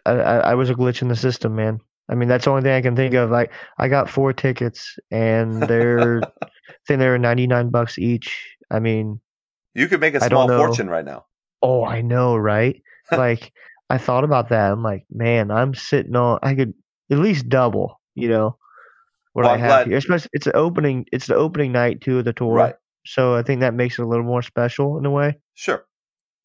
I, 0.05 0.11
I, 0.11 0.37
I 0.37 0.53
was 0.55 0.69
a 0.69 0.75
glitch 0.75 1.01
in 1.01 1.07
the 1.07 1.15
system, 1.15 1.55
man. 1.55 1.79
I 2.09 2.15
mean, 2.15 2.27
that's 2.29 2.45
the 2.45 2.51
only 2.51 2.63
thing 2.63 2.73
I 2.73 2.81
can 2.81 2.95
think 2.95 3.13
of. 3.15 3.31
Like, 3.31 3.51
I 3.77 3.87
got 3.87 4.09
four 4.09 4.33
tickets, 4.33 4.97
and 5.09 5.63
they're, 5.63 6.21
I 6.43 6.47
think 6.87 6.99
they 6.99 7.07
were 7.07 7.17
ninety 7.17 7.47
nine 7.47 7.69
bucks 7.69 7.97
each. 7.97 8.55
I 8.69 8.79
mean, 8.79 9.19
You 9.73 9.87
could 9.87 10.01
make 10.01 10.13
a 10.13 10.23
I 10.23 10.27
don't 10.27 10.47
small 10.47 10.47
know. 10.47 10.65
fortune 10.65 10.89
right 10.89 11.05
now. 11.05 11.25
oh, 11.61 11.85
I 11.85 12.01
know, 12.01 12.35
right? 12.35 12.81
like, 13.11 13.51
I 13.89 13.97
thought 13.97 14.23
about 14.23 14.49
that. 14.49 14.71
I'm 14.71 14.83
like, 14.83 15.05
man, 15.11 15.49
I'm 15.51 15.73
sitting 15.73 16.15
on. 16.15 16.39
I 16.43 16.55
could 16.55 16.73
at 17.11 17.17
least 17.19 17.47
double, 17.49 17.99
you 18.15 18.27
know, 18.29 18.57
what 19.33 19.43
Well, 19.43 19.51
I 19.51 19.55
I'm 19.55 19.59
have 19.61 19.69
glad- 19.69 19.87
here. 19.87 19.97
Especially, 19.97 20.29
it's 20.33 20.45
the 20.45 20.55
opening. 20.55 21.05
It's 21.11 21.27
the 21.27 21.35
opening 21.35 21.71
night 21.71 22.01
too 22.01 22.19
of 22.19 22.25
the 22.25 22.33
tour, 22.33 22.53
Right. 22.53 22.75
so 23.05 23.35
I 23.35 23.43
think 23.43 23.61
that 23.61 23.73
makes 23.73 23.97
it 23.97 24.03
a 24.03 24.07
little 24.07 24.25
more 24.25 24.41
special 24.41 24.97
in 24.99 25.05
a 25.05 25.11
way. 25.11 25.39
Sure. 25.55 25.85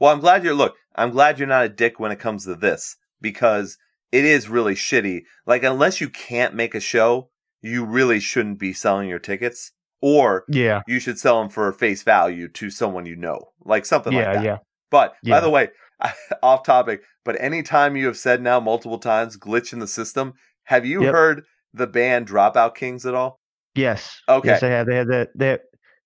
Well, 0.00 0.12
I'm 0.12 0.20
glad 0.20 0.44
you're 0.44 0.54
look, 0.54 0.76
I'm 0.98 1.10
glad 1.10 1.38
you're 1.38 1.48
not 1.48 1.64
a 1.64 1.68
dick 1.68 1.98
when 2.00 2.12
it 2.12 2.18
comes 2.18 2.44
to 2.44 2.54
this 2.54 2.96
because 3.20 3.78
it 4.12 4.24
is 4.24 4.48
really 4.48 4.74
shitty. 4.74 5.22
Like 5.46 5.62
unless 5.62 6.00
you 6.00 6.08
can't 6.08 6.54
make 6.54 6.74
a 6.74 6.80
show, 6.80 7.30
you 7.62 7.84
really 7.84 8.20
shouldn't 8.20 8.58
be 8.58 8.72
selling 8.72 9.08
your 9.08 9.18
tickets 9.18 9.72
or 10.00 10.44
Yeah, 10.48 10.82
you 10.86 11.00
should 11.00 11.18
sell 11.18 11.40
them 11.40 11.50
for 11.50 11.70
face 11.72 12.02
value 12.02 12.48
to 12.48 12.70
someone 12.70 13.06
you 13.06 13.16
know. 13.16 13.50
Like 13.64 13.84
something 13.86 14.12
like 14.12 14.24
that. 14.34 14.44
yeah. 14.44 14.58
But 14.90 15.14
by 15.24 15.40
the 15.40 15.50
way, 15.50 15.68
off 16.42 16.62
topic, 16.64 17.02
but 17.24 17.40
anytime 17.40 17.96
you 17.96 18.06
have 18.06 18.16
said 18.16 18.40
now 18.40 18.60
multiple 18.60 18.98
times 18.98 19.36
glitch 19.36 19.72
in 19.72 19.80
the 19.80 19.86
system, 19.88 20.32
have 20.64 20.86
you 20.86 21.02
Yep. 21.02 21.12
heard 21.14 21.42
the 21.74 21.86
band 21.86 22.28
Dropout 22.28 22.74
Kings 22.74 23.04
at 23.04 23.14
all? 23.14 23.38
Yes. 23.74 24.20
Okay. 24.28 24.48
Yes, 24.48 24.60
they 24.60 24.70
have. 24.70 24.86
They 24.86 24.96
have 24.96 25.08
that. 25.08 25.28
That 25.34 25.60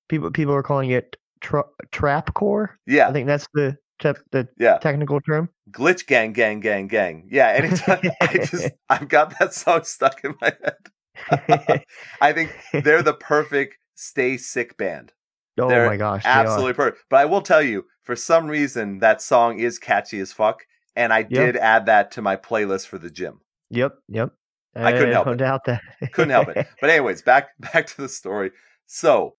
people 0.08 0.30
people 0.30 0.54
are 0.54 0.62
calling 0.62 0.90
it 0.90 1.16
tra- 1.40 1.64
trap 1.92 2.34
core. 2.34 2.76
Yeah. 2.87 3.08
I 3.08 3.12
think 3.12 3.26
that's 3.26 3.46
the 3.54 3.76
te- 4.00 4.12
the 4.30 4.49
yeah. 4.58 4.78
technical 4.78 5.20
term. 5.20 5.49
Glitch 5.70 6.06
gang 6.06 6.32
gang 6.32 6.61
gang 6.61 6.87
gang. 6.88 7.28
Yeah, 7.30 7.49
anytime 7.49 8.00
I 8.20 8.38
just 8.38 8.70
I've 8.88 9.08
got 9.08 9.38
that 9.38 9.54
song 9.54 9.84
stuck 9.84 10.22
in 10.25 10.34
my 10.40 10.52
head. 10.62 11.84
I 12.20 12.32
think 12.32 12.56
they're 12.84 13.02
the 13.02 13.14
perfect 13.14 13.76
stay 13.94 14.37
sick 14.37 14.76
band. 14.76 15.12
oh 15.61 15.68
They're 15.68 15.87
my 15.87 15.96
gosh. 15.96 16.22
Absolutely 16.25 16.72
perfect. 16.75 17.04
But 17.11 17.20
I 17.20 17.25
will 17.26 17.42
tell 17.42 17.62
you, 17.62 17.84
for 18.04 18.16
some 18.16 18.49
reason, 18.49 18.99
that 19.00 19.22
song 19.22 19.58
is 19.58 19.78
catchy 19.78 20.20
as 20.20 20.32
fuck, 20.32 20.62
and 20.96 21.12
I 21.12 21.20
Yeah. 21.20 21.46
did 21.46 21.56
add 21.56 21.87
that 21.87 22.11
to 22.12 22.22
my 22.22 22.37
playlist 22.37 22.87
for 22.88 22.99
the 22.99 23.11
gym. 23.11 23.40
Yep, 23.70 23.94
yep. 24.08 24.30
I 24.75 24.92
couldn't 24.92 25.12
help 25.12 25.26
don't 25.26 25.34
it. 25.34 25.38
doubt 25.38 25.64
that. 25.66 25.82
Couldn't 26.12 26.30
help 26.30 26.49
it. 26.49 26.66
But 26.80 26.90
anyways, 26.90 27.22
back 27.22 27.49
back 27.61 27.87
to 27.88 28.00
the 28.02 28.08
story. 28.08 28.52
So 28.87 29.34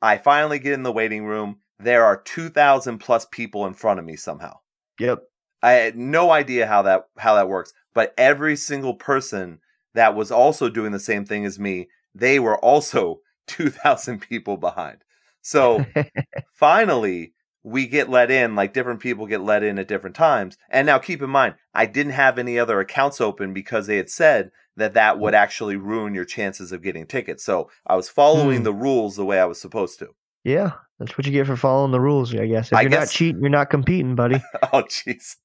I 0.00 0.18
finally 0.18 0.58
get 0.60 0.72
in 0.74 0.84
the 0.84 0.92
waiting 0.92 1.24
room. 1.26 1.58
There 1.78 2.04
are 2.04 2.16
two 2.20 2.48
thousand 2.48 2.98
plus 2.98 3.26
people 3.30 3.66
in 3.66 3.74
front 3.74 3.98
of 3.98 4.04
me 4.06 4.16
somehow. 4.16 4.58
yep. 4.98 5.22
I 5.62 5.72
had 5.72 5.96
no 5.96 6.30
idea 6.30 6.66
how 6.66 6.82
that 6.82 7.06
how 7.18 7.34
that 7.34 7.48
works, 7.48 7.72
but 7.94 8.14
every 8.18 8.56
single 8.56 8.94
person 8.94 9.60
that 9.94 10.14
was 10.14 10.30
also 10.30 10.68
doing 10.68 10.92
the 10.92 11.00
same 11.00 11.24
thing 11.24 11.44
as 11.46 11.58
me, 11.58 11.88
they 12.14 12.38
were 12.38 12.58
also 12.58 13.20
2000 13.46 14.20
people 14.20 14.56
behind. 14.56 14.98
So 15.42 15.84
finally 16.54 17.32
we 17.62 17.86
get 17.88 18.08
let 18.08 18.30
in 18.30 18.54
like 18.54 18.72
different 18.72 19.00
people 19.00 19.26
get 19.26 19.40
let 19.40 19.62
in 19.64 19.78
at 19.78 19.88
different 19.88 20.14
times. 20.14 20.56
And 20.70 20.86
now 20.86 20.98
keep 20.98 21.20
in 21.20 21.30
mind, 21.30 21.56
I 21.74 21.86
didn't 21.86 22.12
have 22.12 22.38
any 22.38 22.58
other 22.58 22.78
accounts 22.80 23.20
open 23.20 23.52
because 23.52 23.86
they 23.86 23.96
had 23.96 24.08
said 24.10 24.50
that 24.76 24.94
that 24.94 25.18
would 25.18 25.34
actually 25.34 25.76
ruin 25.76 26.14
your 26.14 26.24
chances 26.24 26.70
of 26.70 26.82
getting 26.82 27.06
tickets. 27.06 27.44
So 27.44 27.68
I 27.86 27.96
was 27.96 28.08
following 28.08 28.58
Hmm. 28.58 28.62
the 28.62 28.72
rules 28.72 29.16
the 29.16 29.24
way 29.24 29.40
I 29.40 29.46
was 29.46 29.60
supposed 29.60 29.98
to. 29.98 30.14
yeah, 30.44 30.72
that's 30.98 31.16
what 31.16 31.26
you 31.26 31.32
get 31.32 31.46
for 31.46 31.56
following 31.56 31.92
the 31.92 32.00
rules. 32.00 32.34
I 32.34 32.46
guess. 32.46 32.68
If 32.72 32.74
I 32.78 32.82
you're 32.82 32.90
not 32.90 33.00
guess- 33.00 33.12
cheating, 33.12 33.40
you're 33.40 33.50
not 33.50 33.70
competing, 33.70 34.14
buddy. 34.14 34.42
Oh 34.72 34.82
jeez. 34.82 35.36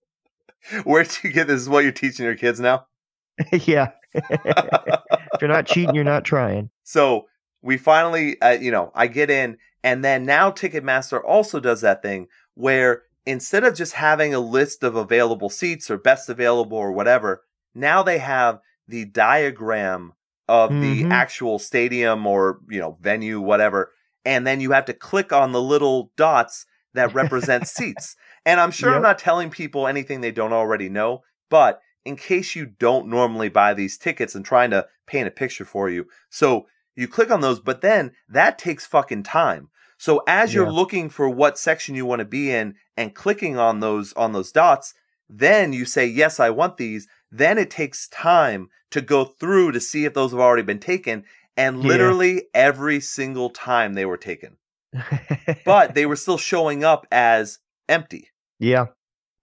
Where 0.84 1.04
did 1.04 1.24
you 1.24 1.32
get 1.32 1.48
this? 1.48 1.62
Is 1.62 1.70
what 1.70 1.84
you're 1.84 1.92
teaching 1.92 2.26
your 2.26 2.36
kids 2.36 2.60
now? 2.60 2.86
yeah. 3.52 3.90
if 4.14 5.42
you're 5.42 5.50
not 5.50 5.66
cheating, 5.66 5.96
you're 5.96 6.04
not 6.04 6.24
trying. 6.24 6.70
So 6.84 7.26
we 7.62 7.78
finally, 7.78 8.40
uh, 8.42 8.52
you 8.52 8.72
know, 8.72 8.92
I 8.94 9.08
get 9.08 9.30
in, 9.30 9.58
and 9.84 10.04
then 10.06 10.26
now 10.26 10.52
Ticketmaster 10.52 11.22
also 11.24 11.60
does 11.60 11.82
that 11.82 12.02
thing 12.02 12.28
where 12.54 13.04
instead 13.26 13.64
of 13.64 13.76
just 13.76 13.94
having 13.94 14.34
a 14.34 14.40
list 14.40 14.84
of 14.84 14.96
available 14.96 15.50
seats 15.50 15.90
or 15.90 15.98
best 15.98 16.30
available 16.30 16.78
or 16.78 16.92
whatever, 16.92 17.44
now 17.74 18.04
they 18.04 18.18
have 18.20 18.60
the 18.88 19.06
diagram 19.06 20.14
of 20.48 20.70
the 20.72 21.04
Mhm. 21.04 21.12
actual 21.12 21.58
stadium 21.60 22.28
or, 22.28 22.60
you 22.70 22.80
know, 22.80 22.98
venue, 23.00 23.40
whatever. 23.40 23.92
And 24.26 24.46
then 24.46 24.60
you 24.62 24.72
have 24.72 24.86
to 24.86 24.94
click 24.94 25.32
on 25.34 25.52
the 25.52 25.62
little 25.62 26.12
dots 26.16 26.66
that 26.94 27.14
represent 27.16 27.68
seats. 27.68 28.16
And 28.46 28.60
I'm 28.60 28.72
sure 28.72 28.96
I'm 28.96 29.02
not 29.02 29.20
telling 29.20 29.50
people 29.50 29.88
anything 29.88 30.22
they 30.22 30.32
don't 30.32 30.54
already 30.54 30.90
know, 30.90 31.24
but 31.50 31.82
in 32.06 32.16
case 32.16 32.56
you 32.56 32.66
don't 32.66 33.08
normally 33.08 33.50
buy 33.50 33.74
these 33.74 33.98
tickets 33.98 34.34
and 34.34 34.44
trying 34.44 34.72
to 34.72 34.88
paint 35.06 35.28
a 35.28 35.32
picture 35.32 35.66
for 35.66 35.90
you. 35.90 36.08
So 36.30 36.68
you 36.96 37.08
click 37.08 37.32
on 37.32 37.42
those, 37.42 37.60
but 37.60 37.82
then 37.82 38.12
that 38.28 38.58
takes 38.58 38.86
fucking 38.86 39.24
time. 39.24 39.70
So 39.98 40.24
as 40.26 40.52
you're 40.52 40.72
looking 40.72 41.10
for 41.10 41.30
what 41.30 41.60
section 41.60 41.94
you 41.94 42.08
want 42.08 42.22
to 42.22 42.26
be 42.26 42.52
in 42.52 42.74
and 42.98 43.14
clicking 43.14 43.60
on 43.60 43.82
those 43.82 44.14
on 44.14 44.32
those 44.32 44.52
dots, 44.52 44.96
then 45.30 45.74
you 45.74 45.86
say 45.86 46.08
yes, 46.08 46.40
I 46.40 46.50
want 46.50 46.78
these. 46.78 47.08
Then 47.32 47.60
it 47.60 47.70
takes 47.70 48.08
time 48.08 48.70
to 48.90 49.02
go 49.02 49.24
through 49.24 49.72
to 49.74 49.80
see 49.80 50.06
if 50.06 50.16
those 50.16 50.32
have 50.32 50.40
already 50.40 50.64
been 50.64 50.80
taken. 50.80 51.24
And 51.58 51.82
Yeah. 51.82 51.88
literally 51.90 52.44
every 52.54 53.00
single 53.02 53.50
time 53.50 53.94
they 53.94 54.06
were 54.06 54.18
taken, 54.18 54.58
but 55.66 55.94
they 55.96 56.06
were 56.06 56.16
still 56.16 56.38
showing 56.38 56.84
up 56.84 57.06
as 57.12 57.60
empty. 57.90 58.30
yeah, 58.60 58.86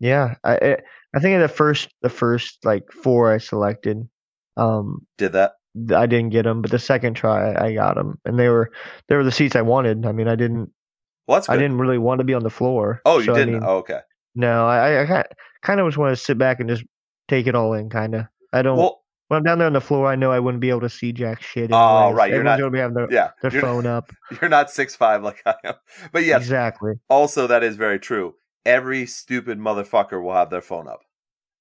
yeah. 0.01 0.35
I 0.45 0.55
I- 0.57 0.79
I 1.17 1.21
think 1.21 1.41
the 1.41 1.49
first 1.49 1.89
the 2.03 2.11
first 2.11 2.59
like 2.65 2.93
four 2.93 3.33
I 3.33 3.39
selected, 3.39 4.07
um, 4.59 5.07
Did 5.17 5.33
that? 5.33 5.53
I 5.95 6.05
didn't 6.07 6.31
get 6.31 6.43
them, 6.43 6.61
but 6.61 6.71
the 6.71 6.79
second 6.79 7.15
try 7.15 7.55
I 7.55 7.73
got 7.73 7.95
them, 7.97 8.19
and 8.27 8.39
they 8.39 8.49
were 8.49 8.71
they 9.09 9.17
were 9.17 9.25
the 9.25 9.33
seats 9.33 9.57
I 9.57 9.63
wanted. 9.63 10.05
I 10.05 10.13
mean, 10.13 10.29
I 10.29 10.35
didn't 10.37 10.71
Well. 11.27 11.43
I 11.49 11.57
didn't 11.57 11.79
really 11.79 11.97
want 11.99 12.19
to 12.19 12.25
be 12.25 12.35
on 12.35 12.43
the 12.43 12.51
floor. 12.51 13.01
oh, 13.07 13.19
you 13.21 13.25
so, 13.25 13.35
didn't? 13.35 13.55
mean, 13.55 13.63
oh, 13.65 13.79
okay. 13.79 14.01
No, 14.35 14.67
I 14.67 15.03
I 15.03 15.25
kind 15.63 15.81
of 15.81 15.87
just 15.89 15.97
want 15.97 16.17
to 16.17 16.23
sit 16.23 16.37
back 16.37 16.61
and 16.61 16.69
just 16.69 16.85
take 17.27 17.47
it 17.47 17.55
all 17.55 17.73
in, 17.73 17.89
kind 17.89 18.15
of. 18.15 18.27
I 18.53 18.61
don't. 18.63 18.77
Well, 18.77 19.03
when 19.29 19.39
I'm 19.39 19.45
down 19.45 19.59
there 19.59 19.67
on 19.67 19.73
the 19.73 19.81
floor, 19.81 20.07
I 20.09 20.17
know 20.17 20.31
I 20.33 20.39
wouldn't 20.41 20.61
be 20.61 20.71
able 20.71 20.81
to 20.81 20.89
see 20.89 21.13
jack 21.13 21.41
shit. 21.43 21.71
Oh, 21.73 22.11
right, 22.13 22.31
you're 22.31 22.41
Everyone's 22.41 22.61
not- 22.61 22.73
be 22.73 22.79
having 22.79 22.95
their, 22.95 23.13
yeah. 23.13 23.31
their 23.43 23.53
You're, 23.53 23.63
phone 23.63 23.87
up. 23.87 24.11
you're 24.41 24.49
not 24.51 24.71
six 24.71 24.95
five 24.97 25.23
like 25.23 25.43
I 25.47 25.55
am. 25.65 25.75
But 26.13 26.25
yes, 26.25 26.41
Exactly. 26.43 26.95
also 27.09 27.47
that 27.47 27.63
is 27.63 27.77
very 27.77 27.99
true 27.99 28.35
every 28.67 29.07
stupid 29.07 29.59
motherfucker 29.59 30.23
will 30.23 30.35
have 30.35 30.51
their 30.51 30.61
phone 30.61 30.89
up. 30.89 31.01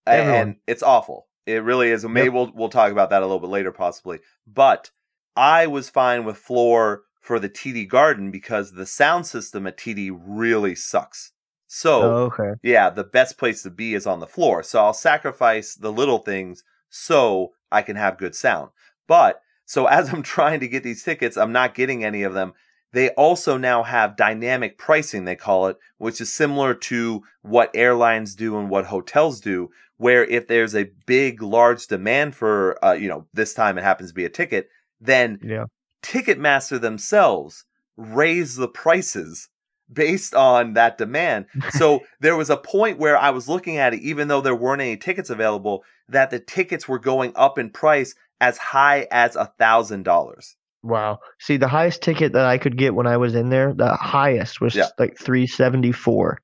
Everyone. 0.06 0.40
And 0.42 0.56
it's 0.68 0.84
awful. 0.84 1.28
It 1.46 1.64
really 1.64 1.90
is. 1.90 2.04
Maybe 2.04 2.26
Yep. 2.26 2.34
we'll 2.34 2.52
we'll 2.54 2.70
talk 2.70 2.92
about 2.92 3.10
that 3.12 3.22
a 3.22 3.26
little 3.26 3.40
bit 3.40 3.50
later, 3.50 3.72
possibly. 3.72 4.20
But 4.46 4.92
I 5.36 5.68
was 5.68 5.90
fine 5.90 6.26
with 6.26 6.38
floor 6.38 7.04
for 7.22 7.40
the 7.40 7.48
TD 7.50 7.88
Garden 7.88 8.32
because 8.32 8.72
the 8.74 8.86
sound 8.86 9.26
system 9.26 9.66
at 9.68 9.78
TD 9.78 10.12
really 10.26 10.76
sucks. 10.76 11.32
So 11.68 12.02
Oh, 12.02 12.16
okay. 12.34 12.54
yeah, 12.64 12.90
the 12.90 13.04
best 13.06 13.38
place 13.38 13.64
to 13.64 13.70
be 13.70 13.94
is 13.94 14.08
on 14.08 14.20
the 14.20 14.28
floor. 14.28 14.64
So 14.64 14.80
I'll 14.84 14.94
sacrifice 14.94 15.76
the 15.76 15.92
little 15.92 16.20
things 16.20 16.64
so 16.90 17.52
I 17.72 17.82
can 17.82 17.96
have 17.96 18.18
good 18.18 18.36
sound. 18.36 18.72
But 19.08 19.42
so 19.66 19.86
as 19.88 20.10
I'm 20.10 20.24
trying 20.24 20.60
to 20.62 20.68
get 20.68 20.84
these 20.84 21.04
tickets, 21.04 21.38
I'm 21.38 21.52
not 21.52 21.76
getting 21.76 22.04
any 22.04 22.24
of 22.24 22.34
them. 22.34 22.54
They 22.94 23.10
also 23.12 23.58
now 23.58 23.84
have 23.84 24.16
dynamic 24.16 24.78
pricing, 24.78 25.26
they 25.26 25.36
call 25.36 25.68
it, 25.68 25.78
which 25.98 26.22
is 26.22 26.32
similar 26.32 26.74
to 26.74 27.22
what 27.42 27.70
airlines 27.74 28.34
do 28.34 28.58
and 28.58 28.70
what 28.70 28.86
hotels 28.86 29.42
do, 29.42 29.70
where 29.98 30.24
if 30.24 30.48
there's 30.48 30.74
a 30.74 30.90
big, 31.06 31.42
large 31.42 31.88
demand 31.88 32.34
for, 32.34 32.84
uh, 32.84 32.94
you 32.94 33.10
know, 33.10 33.28
this 33.34 33.54
time 33.54 33.78
it 33.78 33.84
happens 33.84 34.12
to 34.12 34.16
be 34.16 34.26
a 34.26 34.30
ticket, 34.30 34.70
then 35.02 35.40
Yeah. 35.44 35.66
Ticketmaster 36.02 36.80
themselves 36.80 37.66
raise 37.98 38.56
the 38.56 38.68
prices 38.70 39.50
based 39.92 40.34
on 40.36 40.74
that 40.74 40.98
demand. 40.98 41.46
So 41.70 42.02
there 42.20 42.36
was 42.36 42.50
a 42.50 42.58
point 42.58 43.00
where 43.00 43.18
I 43.18 43.30
was 43.30 43.48
looking 43.48 43.78
at 43.78 43.94
it, 43.94 44.02
even 44.02 44.28
though 44.28 44.42
there 44.42 44.56
weren't 44.56 44.82
any 44.82 44.98
tickets 44.98 45.30
available, 45.30 45.84
that 46.10 46.30
the 46.30 46.40
tickets 46.40 46.88
were 46.88 47.00
going 47.00 47.32
up 47.36 47.58
in 47.58 47.70
price 47.70 48.16
as 48.42 48.58
high 48.58 49.08
as 49.12 49.36
a 49.36 49.52
thousand 49.58 50.04
dollars. 50.04 50.56
Wow. 50.84 51.20
See, 51.40 51.58
the 51.58 51.68
highest 51.68 52.02
ticket 52.02 52.34
that 52.34 52.46
I 52.46 52.58
could 52.58 52.78
get 52.78 52.96
when 52.96 53.08
I 53.08 53.18
was 53.18 53.36
in 53.36 53.50
there, 53.50 53.74
the 53.74 53.96
highest 53.96 54.62
was 54.62 54.76
Yeah. 54.76 54.88
like 55.00 55.18
374. 55.20 56.40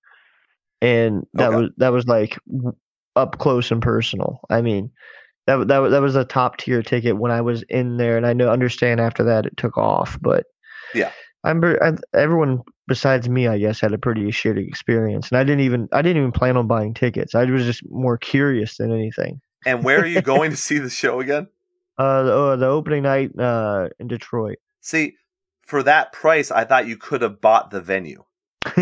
And 0.82 1.26
that 1.36 1.50
Okay. 1.50 1.58
was 1.58 1.70
that 1.78 1.94
was 1.94 2.08
like 2.08 2.38
up 3.16 3.38
close 3.40 3.72
and 3.72 3.82
personal. 3.82 4.40
I 4.50 4.62
mean, 4.62 4.92
that 5.48 5.68
that 5.68 5.80
that 5.90 6.02
was 6.02 6.16
a 6.16 6.26
top 6.26 6.58
tier 6.58 6.82
ticket 6.82 7.18
when 7.18 7.32
I 7.32 7.42
was 7.42 7.64
in 7.70 7.98
there 7.98 8.18
and 8.18 8.26
I 8.26 8.34
know 8.34 8.50
understand 8.50 9.00
after 9.00 9.24
that 9.26 9.46
it 9.46 9.56
took 9.56 9.78
off, 9.78 10.18
but 10.22 10.46
Yeah. 10.94 11.12
I'm 11.46 11.62
everyone 12.14 12.62
besides 12.88 13.30
me, 13.30 13.48
I 13.48 13.58
guess, 13.58 13.80
had 13.80 13.94
a 13.94 13.98
pretty 13.98 14.26
shitty 14.26 14.68
experience. 14.68 15.30
And 15.32 15.38
I 15.38 15.44
didn't 15.44 15.62
even 15.62 15.88
I 15.92 16.02
didn't 16.02 16.18
even 16.18 16.32
plan 16.32 16.58
on 16.58 16.68
buying 16.68 16.94
tickets. 16.94 17.36
I 17.36 17.46
was 17.46 17.64
just 17.66 17.82
more 17.90 18.18
curious 18.18 18.78
than 18.78 18.92
anything. 18.94 19.40
And 19.66 19.84
where 19.84 20.00
are 20.02 20.06
you 20.06 20.22
going 20.34 20.52
to 20.52 20.58
see 20.58 20.80
the 20.80 20.90
show 20.90 21.20
again? 21.20 21.48
Uh 21.98 22.24
the, 22.24 22.34
uh, 22.36 22.56
the 22.58 22.68
opening 22.68 23.04
night 23.04 23.38
uh 23.40 23.90
in 24.00 24.08
Detroit. 24.08 24.58
See, 24.82 25.16
for 25.62 25.84
that 25.84 26.12
price, 26.12 26.52
I 26.52 26.66
thought 26.66 26.88
you 26.88 26.98
could 26.98 27.22
have 27.22 27.40
bought 27.40 27.72
the 27.72 27.82
venue. 27.82 28.24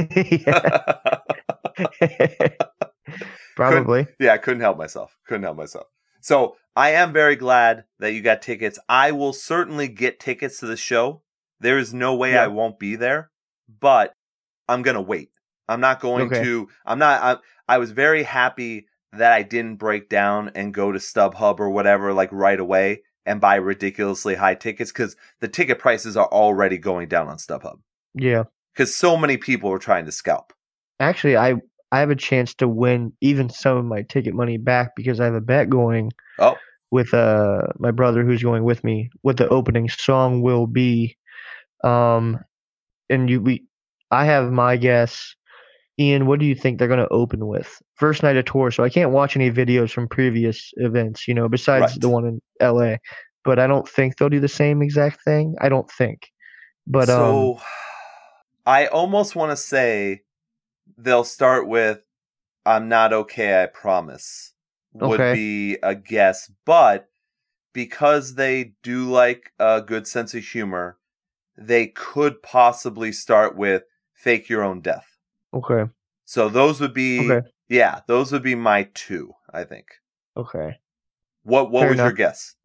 Probably. 3.56 4.08
yeah, 4.20 4.34
I 4.34 4.38
couldn't 4.38 4.62
help 4.62 4.78
myself. 4.78 5.16
Couldn't 5.28 5.44
help 5.44 5.58
myself. 5.58 5.88
So 6.22 6.56
I 6.76 6.92
am 6.92 7.14
very 7.14 7.36
glad 7.36 7.84
that 8.00 8.14
you 8.14 8.22
got 8.22 8.42
tickets. 8.42 8.80
I 8.88 9.12
will 9.12 9.34
certainly 9.34 9.88
get 9.88 10.20
tickets 10.20 10.60
to 10.60 10.66
the 10.68 10.78
show. 10.78 11.22
There 11.60 11.78
is 11.78 11.94
no 11.94 12.16
way 12.16 12.32
Yeah. 12.34 12.46
I 12.46 12.48
won't 12.48 12.80
be 12.80 12.96
there, 12.96 13.30
but 13.80 14.14
I'm 14.68 14.82
gonna 14.82 15.02
wait. 15.02 15.30
I'm 15.68 15.82
not 15.82 16.00
going 16.02 16.28
Okay. 16.28 16.42
to. 16.42 16.68
I'm 16.86 17.00
not. 17.00 17.22
I, 17.68 17.76
I 17.76 17.78
was 17.78 17.92
very 17.92 18.24
happy 18.24 18.88
that 19.14 19.32
I 19.32 19.44
didn't 19.44 19.76
break 19.76 20.10
down 20.10 20.52
and 20.56 20.74
go 20.74 20.92
to 20.92 21.00
StubHub 21.00 21.60
or 21.60 21.70
whatever 21.70 22.14
like 22.14 22.32
right 22.32 22.60
away 22.60 23.04
and 23.26 23.40
buy 23.42 23.56
ridiculously 23.56 24.36
high 24.36 24.56
tickets 24.56 24.92
because 24.92 25.16
the 25.42 25.48
ticket 25.48 25.80
prices 25.80 26.18
are 26.18 26.28
already 26.28 26.78
going 26.78 27.08
down 27.08 27.28
on 27.28 27.38
StubHub 27.38 27.80
Yeah. 28.16 28.44
because 28.74 28.96
so 28.96 29.16
many 29.18 29.38
people 29.38 29.72
are 29.72 29.78
trying 29.80 30.06
to 30.06 30.12
scalp. 30.12 30.54
Actually, 31.00 31.38
I 31.38 31.56
I 31.92 32.00
have 32.00 32.10
a 32.10 32.16
chance 32.16 32.54
to 32.56 32.68
win 32.68 33.14
even 33.22 33.50
some 33.50 33.78
of 33.78 33.86
my 33.86 34.02
ticket 34.04 34.34
money 34.34 34.58
back 34.58 34.96
because 34.96 35.20
I 35.20 35.26
have 35.26 35.34
a 35.36 35.42
bet 35.42 35.70
going 35.70 36.12
Oh, 36.40 36.56
with 36.90 37.14
uh 37.14 37.62
my 37.80 37.92
brother 37.92 38.24
who's 38.24 38.42
going 38.44 38.64
with 38.64 38.84
me. 38.84 39.10
What 39.22 39.38
the 39.38 39.50
opening 39.50 39.90
song 39.90 40.42
will 40.42 40.68
be, 40.68 41.18
um, 41.84 42.40
and 43.12 43.30
you 43.30 43.42
we 43.42 43.66
I 44.10 44.26
have 44.26 44.52
my 44.52 44.78
guess. 44.78 45.36
Ian, 46.00 46.26
what 46.26 46.40
do 46.40 46.46
you 46.46 46.56
think 46.56 46.80
they're 46.80 46.88
going 46.88 47.00
to 47.00 47.08
open 47.10 47.46
with? 47.46 47.80
First 47.96 48.24
night 48.24 48.38
of 48.38 48.46
tour, 48.46 48.72
so 48.72 48.84
I 48.84 48.90
can't 48.90 49.12
watch 49.12 49.36
any 49.36 49.52
videos 49.52 49.92
from 49.92 50.08
previous 50.08 50.72
events, 50.78 51.28
you 51.28 51.34
know, 51.34 51.48
besides 51.48 51.92
Right. 51.92 52.02
the 52.02 52.10
one 52.10 52.26
in 52.26 52.42
LA. 52.60 52.96
But 53.44 53.60
I 53.60 53.68
don't 53.68 53.88
think 53.88 54.18
they'll 54.18 54.30
do 54.30 54.40
the 54.40 54.48
same 54.48 54.82
exact 54.82 55.24
thing. 55.24 55.56
I 55.62 55.70
don't 55.70 55.90
think. 55.92 56.30
But 56.88 57.10
um, 57.10 57.58
so 57.58 57.60
I 58.66 58.88
almost 58.88 59.36
want 59.36 59.52
to 59.52 59.58
say 59.58 60.22
they'll 60.98 61.24
start 61.24 61.68
with 61.68 62.00
"I'm 62.66 62.88
not 62.90 63.14
okay, 63.14 63.62
I 63.62 63.68
promise." 63.68 64.54
Would 64.94 65.20
Okay. 65.20 65.34
be 65.34 65.78
a 65.84 65.96
guess, 65.96 66.52
but 66.66 67.10
because 67.74 68.36
they 68.36 68.74
do 68.84 69.10
like 69.10 69.52
a 69.60 69.82
good 69.82 70.08
sense 70.08 70.34
of 70.34 70.44
humor, 70.44 70.98
they 71.68 71.88
could 71.88 72.42
possibly 72.42 73.12
start 73.12 73.56
with 73.58 73.84
"Fake 74.14 74.50
Your 74.50 74.64
Own 74.64 74.82
Death." 74.82 75.06
okay, 75.54 75.86
So 76.26 76.48
those 76.50 76.80
would 76.80 76.94
be, 76.94 77.30
Okay. 77.32 77.48
yeah, 77.70 78.02
those 78.08 78.32
would 78.32 78.44
be 78.44 78.56
my 78.56 78.90
two. 78.94 79.34
I 79.54 79.64
think. 79.66 79.88
okay. 80.38 80.80
What 81.44 81.72
What 81.72 81.82
Fair 81.82 81.90
was 81.90 81.98
your 81.98 82.12
guess? 82.14 82.56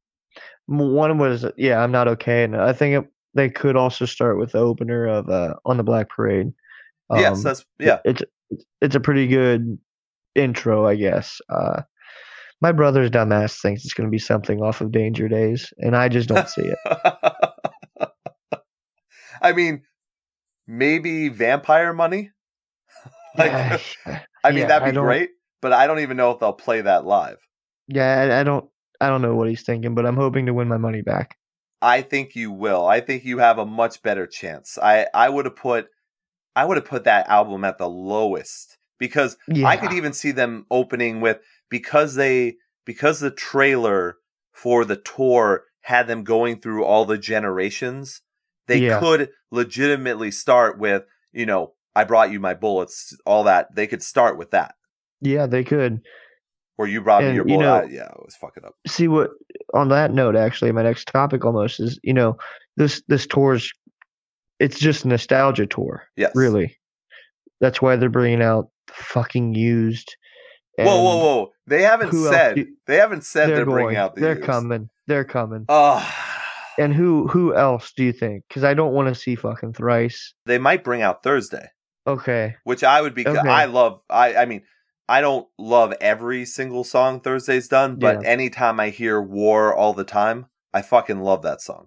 One 0.66 1.18
was 1.18 1.44
yeah, 1.56 1.82
I'm 1.82 1.92
not 1.92 2.08
okay, 2.08 2.44
and 2.44 2.56
I 2.56 2.72
think 2.72 3.04
it, 3.04 3.10
they 3.34 3.48
could 3.48 3.76
also 3.76 4.04
start 4.04 4.38
with 4.38 4.52
the 4.52 4.58
opener 4.58 5.06
of 5.06 5.28
uh, 5.28 5.54
on 5.64 5.76
the 5.76 5.82
Black 5.84 6.08
Parade. 6.10 6.52
yes, 7.12 7.36
Um, 7.38 7.42
that's 7.42 7.64
yeah. 7.78 7.98
it's 8.04 8.22
it's 8.50 8.64
it's 8.80 8.94
a 8.94 9.00
pretty 9.00 9.26
good 9.28 9.78
intro, 10.34 10.86
I 10.86 10.96
guess. 10.96 11.40
Uh, 11.48 11.82
my 12.60 12.72
brother's 12.72 13.10
dumbass 13.10 13.60
thinks 13.60 13.84
it's 13.84 13.94
going 13.94 14.06
to 14.08 14.10
be 14.10 14.18
something 14.18 14.60
off 14.62 14.80
of 14.80 14.90
Danger 14.92 15.28
Days, 15.28 15.72
and 15.78 15.96
I 15.96 16.08
just 16.08 16.28
don't 16.28 16.48
see 16.48 16.62
it. 16.62 16.78
I 19.40 19.52
mean, 19.52 19.82
maybe 20.66 21.28
vampire 21.28 21.92
money. 21.92 22.30
like, 23.38 23.52
Yeah, 23.52 23.78
I 24.44 24.50
mean, 24.50 24.60
yeah, 24.60 24.66
that'd 24.66 24.94
be 24.94 24.98
great, 24.98 25.30
but 25.60 25.72
I 25.72 25.86
don't 25.86 26.00
even 26.00 26.16
know 26.16 26.30
if 26.30 26.40
they'll 26.40 26.52
play 26.52 26.80
that 26.80 27.04
live. 27.04 27.38
yeah, 27.88 28.20
I, 28.20 28.40
I 28.40 28.42
don't 28.44 28.68
I 29.00 29.08
don't 29.08 29.22
know 29.22 29.34
what 29.34 29.48
he's 29.48 29.62
thinking, 29.62 29.94
but 29.94 30.06
I'm 30.06 30.16
hoping 30.16 30.46
to 30.46 30.54
win 30.54 30.68
my 30.68 30.78
money 30.78 31.02
back. 31.02 31.36
I 31.82 32.02
think 32.02 32.34
you 32.34 32.50
will. 32.50 32.86
I 32.86 33.00
think 33.00 33.24
you 33.24 33.38
have 33.38 33.58
a 33.58 33.66
much 33.66 34.02
better 34.02 34.26
chance. 34.26 34.78
I 34.78 35.06
I 35.12 35.28
would 35.28 35.44
have 35.44 35.56
put 35.56 35.88
I 36.54 36.64
would 36.64 36.76
have 36.76 36.86
put 36.86 37.04
that 37.04 37.28
album 37.28 37.64
at 37.64 37.78
the 37.78 37.88
lowest 37.88 38.78
because 38.98 39.36
Yeah, 39.48 39.68
I 39.68 39.76
could 39.76 39.92
even 39.92 40.12
see 40.12 40.30
them 40.30 40.66
opening 40.70 41.20
with 41.20 41.38
because 41.68 42.14
they 42.14 42.56
because 42.84 43.20
the 43.20 43.30
trailer 43.30 44.16
for 44.52 44.84
the 44.84 44.96
tour 44.96 45.64
had 45.82 46.06
them 46.06 46.24
going 46.24 46.60
through 46.60 46.84
all 46.84 47.04
the 47.04 47.18
generations. 47.18 48.22
They 48.66 48.78
Yeah. 48.78 49.00
could 49.00 49.30
legitimately 49.50 50.30
start 50.30 50.78
with, 50.78 51.04
you 51.32 51.46
know, 51.46 51.74
I 51.94 52.04
brought 52.04 52.30
you 52.30 52.40
my 52.40 52.54
bullets, 52.54 53.16
all 53.24 53.44
that. 53.44 53.74
They 53.74 53.86
could 53.86 54.02
start 54.02 54.36
with 54.38 54.50
that. 54.50 54.74
yeah, 55.22 55.46
they 55.46 55.64
could. 55.64 56.00
Or 56.78 56.86
you 56.86 57.00
brought 57.00 57.22
me 57.22 57.28
And, 57.28 57.36
your 57.36 57.48
you 57.48 57.56
know- 57.56 57.76
I- 57.76 57.84
yeah, 57.84 58.02
I 58.04 58.16
was 58.22 58.36
fucking 58.38 58.64
up. 58.66 58.74
see 58.86 59.08
what 59.08 59.30
on 59.72 59.88
that 59.88 60.12
note 60.12 60.36
actually 60.36 60.70
my 60.72 60.82
next 60.82 61.08
topic 61.08 61.44
almost 61.44 61.80
is 61.80 61.98
you 62.02 62.12
know 62.12 62.36
this 62.76 63.02
this 63.08 63.26
tour's 63.26 63.72
it's 64.60 64.78
just 64.78 65.04
a 65.04 65.08
nostalgia 65.08 65.66
tour 65.66 66.04
Yes. 66.16 66.32
really 66.36 66.76
that's 67.60 67.80
why 67.82 67.96
they're 67.96 68.10
bringing 68.10 68.42
out 68.42 68.68
fucking 68.88 69.54
used 69.54 70.14
Whoa, 70.78 70.84
whoa, 71.02 71.16
whoa! 71.16 71.50
They 71.66 71.80
haven't 71.82 72.12
said. 72.12 72.56
do- 72.56 72.66
they 72.86 72.96
haven't 72.96 73.24
said 73.24 73.48
they're, 73.48 73.56
they're, 73.56 73.64
bringing 73.64 73.96
out 73.96 74.14
the. 74.14 74.20
they're 74.20 74.34
used. 74.34 74.44
coming 74.46 74.90
they're 75.06 75.24
coming 75.24 75.64
Oh, 75.70 76.06
and 76.78 76.94
who 76.94 77.26
who 77.28 77.54
else 77.54 77.92
do 77.96 78.04
you 78.04 78.12
think 78.12 78.44
because 78.48 78.64
i 78.64 78.74
don't 78.74 78.92
want 78.92 79.08
to 79.08 79.14
see 79.14 79.34
fucking 79.34 79.72
thrice 79.72 80.34
they 80.46 80.58
might 80.58 80.84
bring 80.84 81.02
out 81.02 81.22
Thursday, 81.22 81.68
okay 82.06 82.56
which 82.64 82.82
I 82.84 83.00
would 83.02 83.14
be. 83.14 83.26
Okay. 83.26 83.38
I 83.48 83.64
love. 83.66 84.00
I. 84.10 84.36
I 84.36 84.44
mean, 84.46 84.62
I 85.08 85.20
don't 85.20 85.46
love 85.58 85.92
every 86.00 86.44
single 86.44 86.82
song 86.84 87.20
Thursday's 87.20 87.68
done, 87.68 87.96
but 87.96 88.22
Yeah. 88.22 88.28
anytime 88.28 88.78
I 88.80 88.90
hear 88.90 89.20
"War" 89.22 89.74
all 89.74 89.92
the 89.94 90.04
time, 90.04 90.46
I 90.74 90.82
fucking 90.82 91.20
love 91.20 91.42
that 91.42 91.60
song. 91.60 91.86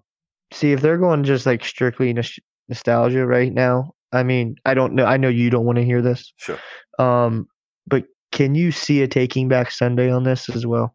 see 0.52 0.72
if 0.72 0.80
they're 0.80 0.98
going 0.98 1.24
just 1.24 1.46
like 1.46 1.64
strictly 1.64 2.12
nos- 2.12 2.38
nostalgia 2.68 3.24
right 3.26 3.52
now 3.54 3.92
i 4.12 4.22
mean 4.24 4.56
i 4.64 4.74
don't 4.74 4.94
know 4.94 5.04
i 5.04 5.16
know 5.16 5.28
you 5.28 5.48
don't 5.50 5.64
want 5.64 5.76
to 5.78 5.84
hear 5.84 6.02
this 6.02 6.32
Sure. 6.38 6.58
um 6.98 7.46
but 7.86 8.04
can 8.32 8.54
you 8.56 8.72
see 8.72 9.02
a 9.02 9.08
taking 9.08 9.46
back 9.48 9.70
sunday 9.70 10.10
on 10.10 10.24
this 10.24 10.48
as 10.48 10.66
well 10.66 10.94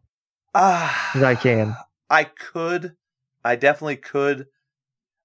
Ah, 0.54 1.10
'Cause 1.12 1.22
I 1.22 1.34
can. 1.34 1.74
I 2.10 2.24
could. 2.24 2.94
I 3.46 3.56
definitely 3.56 3.96
could. 3.96 4.46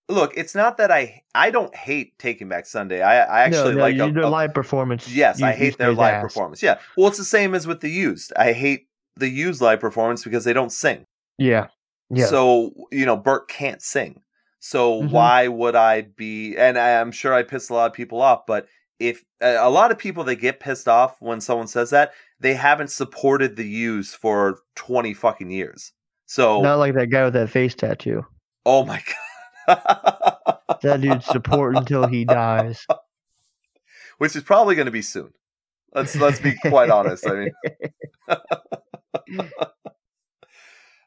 Look, 0.10 0.34
it's 0.36 0.56
not 0.56 0.78
that 0.78 0.92
I. 0.92 1.24
I 1.34 1.52
don't 1.52 1.74
hate 1.76 2.18
Taking 2.20 2.50
Back 2.50 2.66
Sunday. 2.66 3.02
I. 3.02 3.22
I 3.24 3.42
actually 3.44 3.72
no, 3.72 3.78
no, 3.78 3.82
like 3.84 3.96
you, 3.96 4.04
a, 4.06 4.12
the 4.12 4.28
a- 4.28 4.30
live 4.30 4.54
performance. 4.54 5.08
Yes, 5.14 5.40
you- 5.40 5.46
I 5.46 5.54
hate 5.54 5.78
their 5.78 5.94
live 5.94 6.16
ass. 6.16 6.22
performance. 6.24 6.62
Yeah. 6.62 6.80
Well, 6.98 7.08
it's 7.08 7.18
the 7.18 7.24
same 7.24 7.54
as 7.56 7.66
with 7.68 7.80
the 7.82 7.90
used. 7.90 8.34
I 8.38 8.52
hate 8.54 8.88
the 9.16 9.30
used 9.30 9.62
live 9.62 9.80
performance 9.80 10.24
because 10.24 10.44
they 10.44 10.54
don't 10.54 10.72
sing. 10.72 11.06
Yeah, 11.38 11.68
yeah, 12.10 12.26
So, 12.28 12.72
you 12.92 13.06
know, 13.06 13.16
Bert 13.18 13.48
can't 13.50 13.82
sing. 13.82 14.22
So 14.60 15.02
Mhm. 15.02 15.12
why 15.12 15.48
would 15.48 15.76
I 15.76 16.02
be 16.02 16.56
and 16.56 16.78
I, 16.78 17.00
I'm 17.02 17.12
sure 17.12 17.34
I 17.34 17.42
piss 17.44 17.70
a 17.70 17.74
lot 17.74 17.88
of 17.88 17.94
people 17.94 18.22
off, 18.22 18.46
but 18.46 18.68
if 19.00 19.24
a 19.42 19.56
a 19.56 19.70
lot 19.70 19.92
of 19.92 19.98
people 19.98 20.24
that 20.26 20.36
get 20.36 20.60
pissed 20.60 20.88
off 20.88 21.16
when 21.20 21.42
someone 21.42 21.68
says 21.68 21.90
that, 21.90 22.14
they 22.40 22.54
haven't 22.54 22.92
supported 22.92 23.56
the 23.56 23.68
use 23.68 24.14
for 24.14 24.60
20 24.76 25.14
fucking 25.16 25.50
years. 25.50 25.94
So, 26.32 26.62
Not 26.62 26.76
like 26.80 26.94
that 26.94 27.08
guy 27.08 27.26
with 27.26 27.34
that 27.34 27.50
face 27.50 27.76
tattoo. 27.76 28.26
oh 28.66 28.86
my 28.86 29.04
god. 29.68 30.58
That 30.82 31.02
dude's 31.02 31.26
support 31.26 31.76
until 31.76 32.08
he 32.08 32.24
dies. 32.24 32.88
Which 34.18 34.38
is 34.38 34.42
probably 34.44 34.76
going 34.76 34.86
to 34.86 34.92
be 34.94 35.02
soon. 35.02 35.34
Let's 35.94 36.16
let's 36.16 36.40
be 36.40 36.54
quite 36.54 36.90
honest. 36.90 37.28
I 37.28 37.34
mean, 37.34 37.52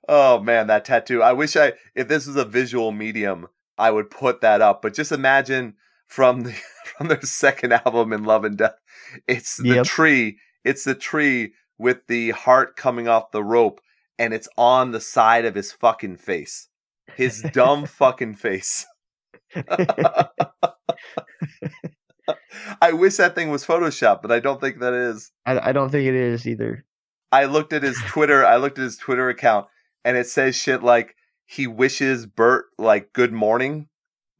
oh 0.08 0.40
man, 0.40 0.66
that 0.66 0.84
tattoo. 0.84 1.22
I 1.22 1.32
wish 1.32 1.56
I, 1.56 1.72
if 1.94 2.06
this 2.06 2.26
was 2.26 2.36
a 2.36 2.44
visual 2.44 2.92
medium, 2.92 3.46
I 3.78 3.90
would 3.90 4.10
put 4.10 4.42
that 4.42 4.60
up. 4.60 4.82
But 4.82 4.92
just 4.92 5.10
imagine 5.10 5.76
from 6.06 6.42
the 6.42 6.52
from 6.84 7.08
their 7.08 7.22
second 7.22 7.72
album 7.72 8.12
in 8.12 8.24
Love 8.24 8.44
and 8.44 8.58
Death, 8.58 8.76
it's 9.26 9.56
the 9.56 9.76
Yep. 9.76 9.86
tree. 9.86 10.36
It's 10.64 10.84
the 10.84 10.94
tree 10.94 11.54
with 11.78 12.06
the 12.08 12.32
heart 12.32 12.76
coming 12.76 13.08
off 13.08 13.30
the 13.30 13.42
rope, 13.42 13.80
and 14.18 14.32
it's 14.34 14.48
on 14.56 14.92
the 14.92 15.00
side 15.00 15.44
of 15.44 15.54
his 15.54 15.72
fucking 15.72 16.16
face. 16.16 16.68
His 17.16 17.42
dumb 17.52 17.86
fucking 17.86 18.34
face. 18.34 18.86
I 22.80 22.92
wish 22.92 23.16
that 23.16 23.34
thing 23.34 23.50
was 23.50 23.64
Photoshop, 23.64 24.22
but 24.22 24.32
I 24.32 24.40
don't 24.40 24.60
think 24.60 24.80
that 24.80 24.94
is. 24.94 25.30
I, 25.44 25.70
I 25.70 25.72
don't 25.72 25.90
think 25.90 26.06
it 26.06 26.14
is 26.14 26.46
either. 26.46 26.84
I 27.30 27.44
looked 27.44 27.72
at 27.72 27.82
his 27.82 28.00
Twitter. 28.06 28.44
I 28.46 28.56
looked 28.56 28.78
at 28.78 28.84
his 28.84 28.96
Twitter 28.96 29.28
account, 29.28 29.66
and 30.04 30.16
it 30.16 30.26
says 30.26 30.56
shit 30.56 30.82
like 30.82 31.14
he 31.44 31.66
wishes 31.66 32.26
Bert 32.26 32.66
like 32.78 33.12
good 33.12 33.32
morning, 33.32 33.88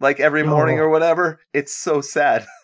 like 0.00 0.20
every 0.20 0.42
oh. 0.42 0.46
morning 0.46 0.78
Oh. 0.78 0.84
or 0.84 0.88
whatever. 0.90 1.40
It's 1.52 1.74
so 1.74 2.00
sad. 2.00 2.46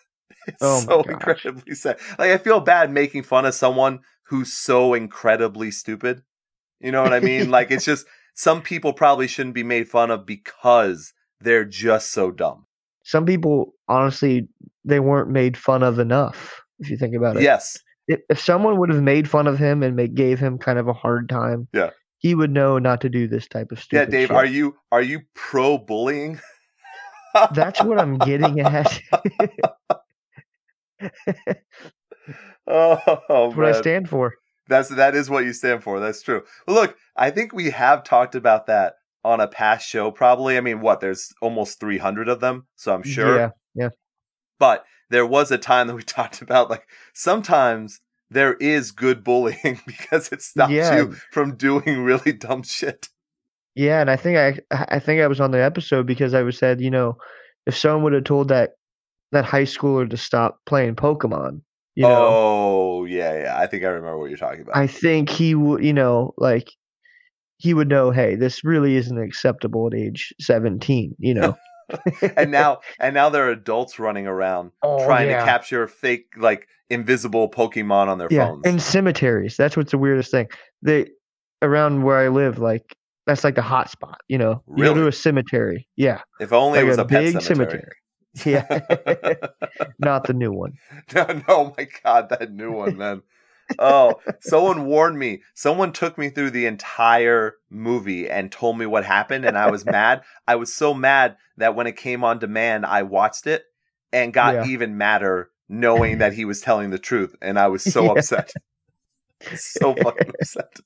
It's 0.47 0.57
Oh 0.59 0.79
so 0.79 1.03
gosh. 1.03 1.13
incredibly 1.13 1.75
sad. 1.75 1.99
Like 2.17 2.31
I 2.31 2.37
feel 2.39 2.61
bad 2.61 2.89
making 2.91 3.21
fun 3.21 3.45
of 3.45 3.53
someone 3.53 3.99
who's 4.23 4.51
so 4.51 4.95
incredibly 4.95 5.69
stupid. 5.69 6.23
You 6.81 6.91
know 6.91 7.03
what 7.03 7.13
I 7.13 7.19
mean? 7.19 7.49
like 7.51 7.71
it's 7.71 7.85
just 7.85 8.05
some 8.33 8.61
people 8.61 8.93
probably 8.93 9.27
shouldn't 9.27 9.55
be 9.55 9.63
made 9.63 9.87
fun 9.89 10.11
of 10.11 10.25
because 10.25 11.13
they're 11.39 11.65
just 11.65 12.11
so 12.11 12.31
dumb. 12.31 12.65
Some 13.03 13.25
people, 13.25 13.73
honestly, 13.87 14.47
they 14.85 14.99
weren't 14.99 15.29
made 15.29 15.57
fun 15.57 15.83
of 15.83 15.99
enough. 15.99 16.61
If 16.79 16.89
you 16.89 16.97
think 16.97 17.15
about 17.15 17.37
it, 17.37 17.43
Yes. 17.43 17.77
if, 18.07 18.19
if 18.29 18.39
someone 18.39 18.77
would 18.79 18.89
have 18.89 19.01
made 19.01 19.29
fun 19.29 19.47
of 19.47 19.57
him 19.59 19.83
and 19.83 19.95
make, 19.95 20.13
gave 20.13 20.39
him 20.39 20.57
kind 20.57 20.79
of 20.79 20.87
a 20.87 20.93
hard 20.93 21.27
time, 21.29 21.67
Yeah. 21.73 21.89
he 22.19 22.35
would 22.35 22.51
know 22.51 22.77
not 22.79 23.01
to 23.01 23.09
do 23.09 23.27
this 23.27 23.47
type 23.47 23.71
of 23.71 23.79
stuff. 23.79 23.97
Yeah. 23.97 24.05
Dave, 24.05 24.27
shit. 24.29 24.37
are 24.37 24.45
you 24.45 24.75
are 24.91 25.01
you 25.01 25.21
pro 25.35 25.77
bullying? 25.77 26.39
That's 27.53 27.81
what 27.83 27.99
I'm 27.99 28.17
getting 28.17 28.59
at. 28.59 28.99
Oh, 32.67 32.99
That's 33.05 33.55
what 33.57 33.65
I 33.65 33.71
stand 33.73 34.07
for. 34.07 34.35
That's 34.71 34.89
that 34.89 35.13
is 35.15 35.29
what 35.29 35.43
you 35.43 35.53
stand 35.53 35.83
for. 35.83 35.99
That's 35.99 36.21
true. 36.23 36.43
Well, 36.65 36.75
look, 36.77 36.97
I 37.15 37.29
think 37.29 37.53
we 37.53 37.69
have 37.71 38.03
talked 38.03 38.33
about 38.33 38.65
that 38.67 38.95
on 39.23 39.39
a 39.39 39.47
past 39.47 39.87
show. 39.87 40.09
Probably. 40.11 40.57
I 40.57 40.61
mean, 40.61 40.81
what? 40.81 40.99
There's 41.01 41.29
almost 41.41 41.79
300 41.79 42.27
of 42.29 42.39
them, 42.39 42.65
so 42.75 42.93
I'm 42.93 43.03
sure. 43.03 43.37
Yeah. 43.37 43.49
Yeah. 43.75 43.89
But 44.57 44.85
there 45.09 45.25
was 45.25 45.51
a 45.51 45.57
time 45.57 45.87
that 45.87 45.95
we 45.95 46.03
talked 46.17 46.41
about 46.41 46.69
like 46.69 46.87
sometimes 47.13 47.99
there 48.29 48.53
is 48.55 48.91
good 48.91 49.23
bullying 49.23 49.79
because 49.87 50.31
it 50.31 50.41
stops 50.41 50.71
Yeah. 50.71 50.95
you 50.95 51.15
from 51.31 51.55
doing 51.57 52.03
really 52.03 52.31
dumb 52.31 52.63
shit. 52.63 53.09
Yeah, 53.75 54.01
and 54.01 54.09
I 54.09 54.15
think 54.15 54.37
I 54.37 54.85
I 54.89 54.99
think 54.99 55.21
I 55.21 55.27
was 55.27 55.39
on 55.39 55.51
the 55.51 55.61
episode 55.63 56.05
because 56.07 56.33
I 56.33 56.41
was 56.41 56.57
said, 56.57 56.81
you 56.81 56.89
know, 56.91 57.17
if 57.65 57.77
someone 57.77 58.03
would 58.03 58.13
have 58.13 58.23
told 58.23 58.47
that 58.49 58.71
that 59.31 59.45
high 59.45 59.63
schooler 59.63 60.09
to 60.09 60.17
stop 60.17 60.59
playing 60.65 60.95
Pokemon, 60.95 61.61
you 61.95 62.03
know, 62.03 62.27
oh 62.29 63.05
yeah, 63.05 63.43
yeah. 63.43 63.57
I 63.57 63.67
think 63.67 63.83
I 63.83 63.87
remember 63.87 64.17
what 64.17 64.29
you're 64.29 64.37
talking 64.37 64.61
about. 64.61 64.77
I 64.77 64.87
think 64.87 65.29
he 65.29 65.55
would, 65.55 65.83
you 65.83 65.93
know, 65.93 66.33
like 66.37 66.71
he 67.57 67.73
would 67.73 67.89
know, 67.89 68.11
hey, 68.11 68.35
this 68.35 68.63
really 68.63 68.95
isn't 68.95 69.17
acceptable 69.17 69.87
at 69.87 69.93
age 69.93 70.33
17, 70.39 71.15
you 71.19 71.33
know. 71.33 71.57
and 72.37 72.51
now 72.51 72.79
and 72.99 73.13
now 73.13 73.29
there 73.29 73.47
are 73.47 73.51
adults 73.51 73.99
running 73.99 74.25
around 74.25 74.71
Oh, 74.83 75.05
trying 75.05 75.29
yeah. 75.29 75.39
to 75.39 75.45
capture 75.45 75.87
fake 75.87 76.27
like 76.37 76.67
invisible 76.89 77.49
Pokemon 77.49 78.07
on 78.07 78.17
their 78.17 78.29
yeah, 78.31 78.47
phones. 78.47 78.65
in 78.65 78.79
cemeteries. 78.79 79.57
That's 79.57 79.75
what's 79.75 79.91
the 79.91 79.97
weirdest 79.97 80.31
thing. 80.31 80.47
They 80.81 81.07
around 81.61 82.03
where 82.03 82.17
I 82.17 82.29
live, 82.29 82.57
like 82.57 82.95
that's 83.27 83.43
like 83.43 83.55
the 83.55 83.61
hot 83.61 83.89
spot, 83.89 84.19
you 84.27 84.37
know. 84.37 84.63
You 84.75 84.85
go 84.85 84.93
to 84.93 85.07
a 85.07 85.11
cemetery. 85.11 85.87
Yeah. 85.95 86.21
if 86.39 86.53
only 86.53 86.79
like 86.79 86.85
it 86.85 86.89
was 86.89 86.97
a 86.97 87.01
a, 87.01 87.05
pet 87.05 87.23
big 87.23 87.41
cemetery. 87.41 87.83
Yeah. 88.45 88.65
Not 89.99 90.25
the 90.25 90.33
new 90.33 90.51
one. 90.51 90.73
no, 91.15 91.25
no, 91.25 91.43
oh 91.49 91.73
my 91.77 91.87
God, 92.03 92.29
that 92.29 92.51
new 92.51 92.71
one, 92.71 92.97
man. 92.97 93.21
Oh, 93.79 94.19
someone 94.41 94.85
warned 94.85 95.17
me. 95.17 95.41
Someone 95.53 95.91
took 95.93 96.17
me 96.17 96.29
through 96.29 96.51
the 96.51 96.65
entire 96.65 97.55
movie 97.69 98.29
and 98.29 98.51
told 98.51 98.77
me 98.77 98.85
what 98.85 99.05
happened, 99.05 99.45
and 99.45 99.57
I 99.57 99.69
was 99.69 99.85
mad. 99.97 100.21
I 100.47 100.55
was 100.55 100.73
so 100.73 100.93
mad 100.93 101.37
that 101.57 101.75
when 101.75 101.87
it 101.87 101.97
came 101.97 102.23
on 102.23 102.39
demand, 102.39 102.85
I 102.85 103.03
watched 103.03 103.47
it 103.47 103.63
and 104.11 104.33
got 104.33 104.55
Yeah. 104.55 104.65
even 104.65 104.97
madder 104.97 105.49
knowing 105.69 106.17
that 106.17 106.33
he 106.33 106.43
was 106.45 106.59
telling 106.61 106.89
the 106.89 106.99
truth, 106.99 107.35
and 107.41 107.57
I 107.59 107.67
was 107.67 107.83
so 107.83 108.05
Yeah. 108.05 108.11
upset. 108.11 108.53
so 109.55 109.93
fucking 109.93 110.29
upset. 110.29 110.79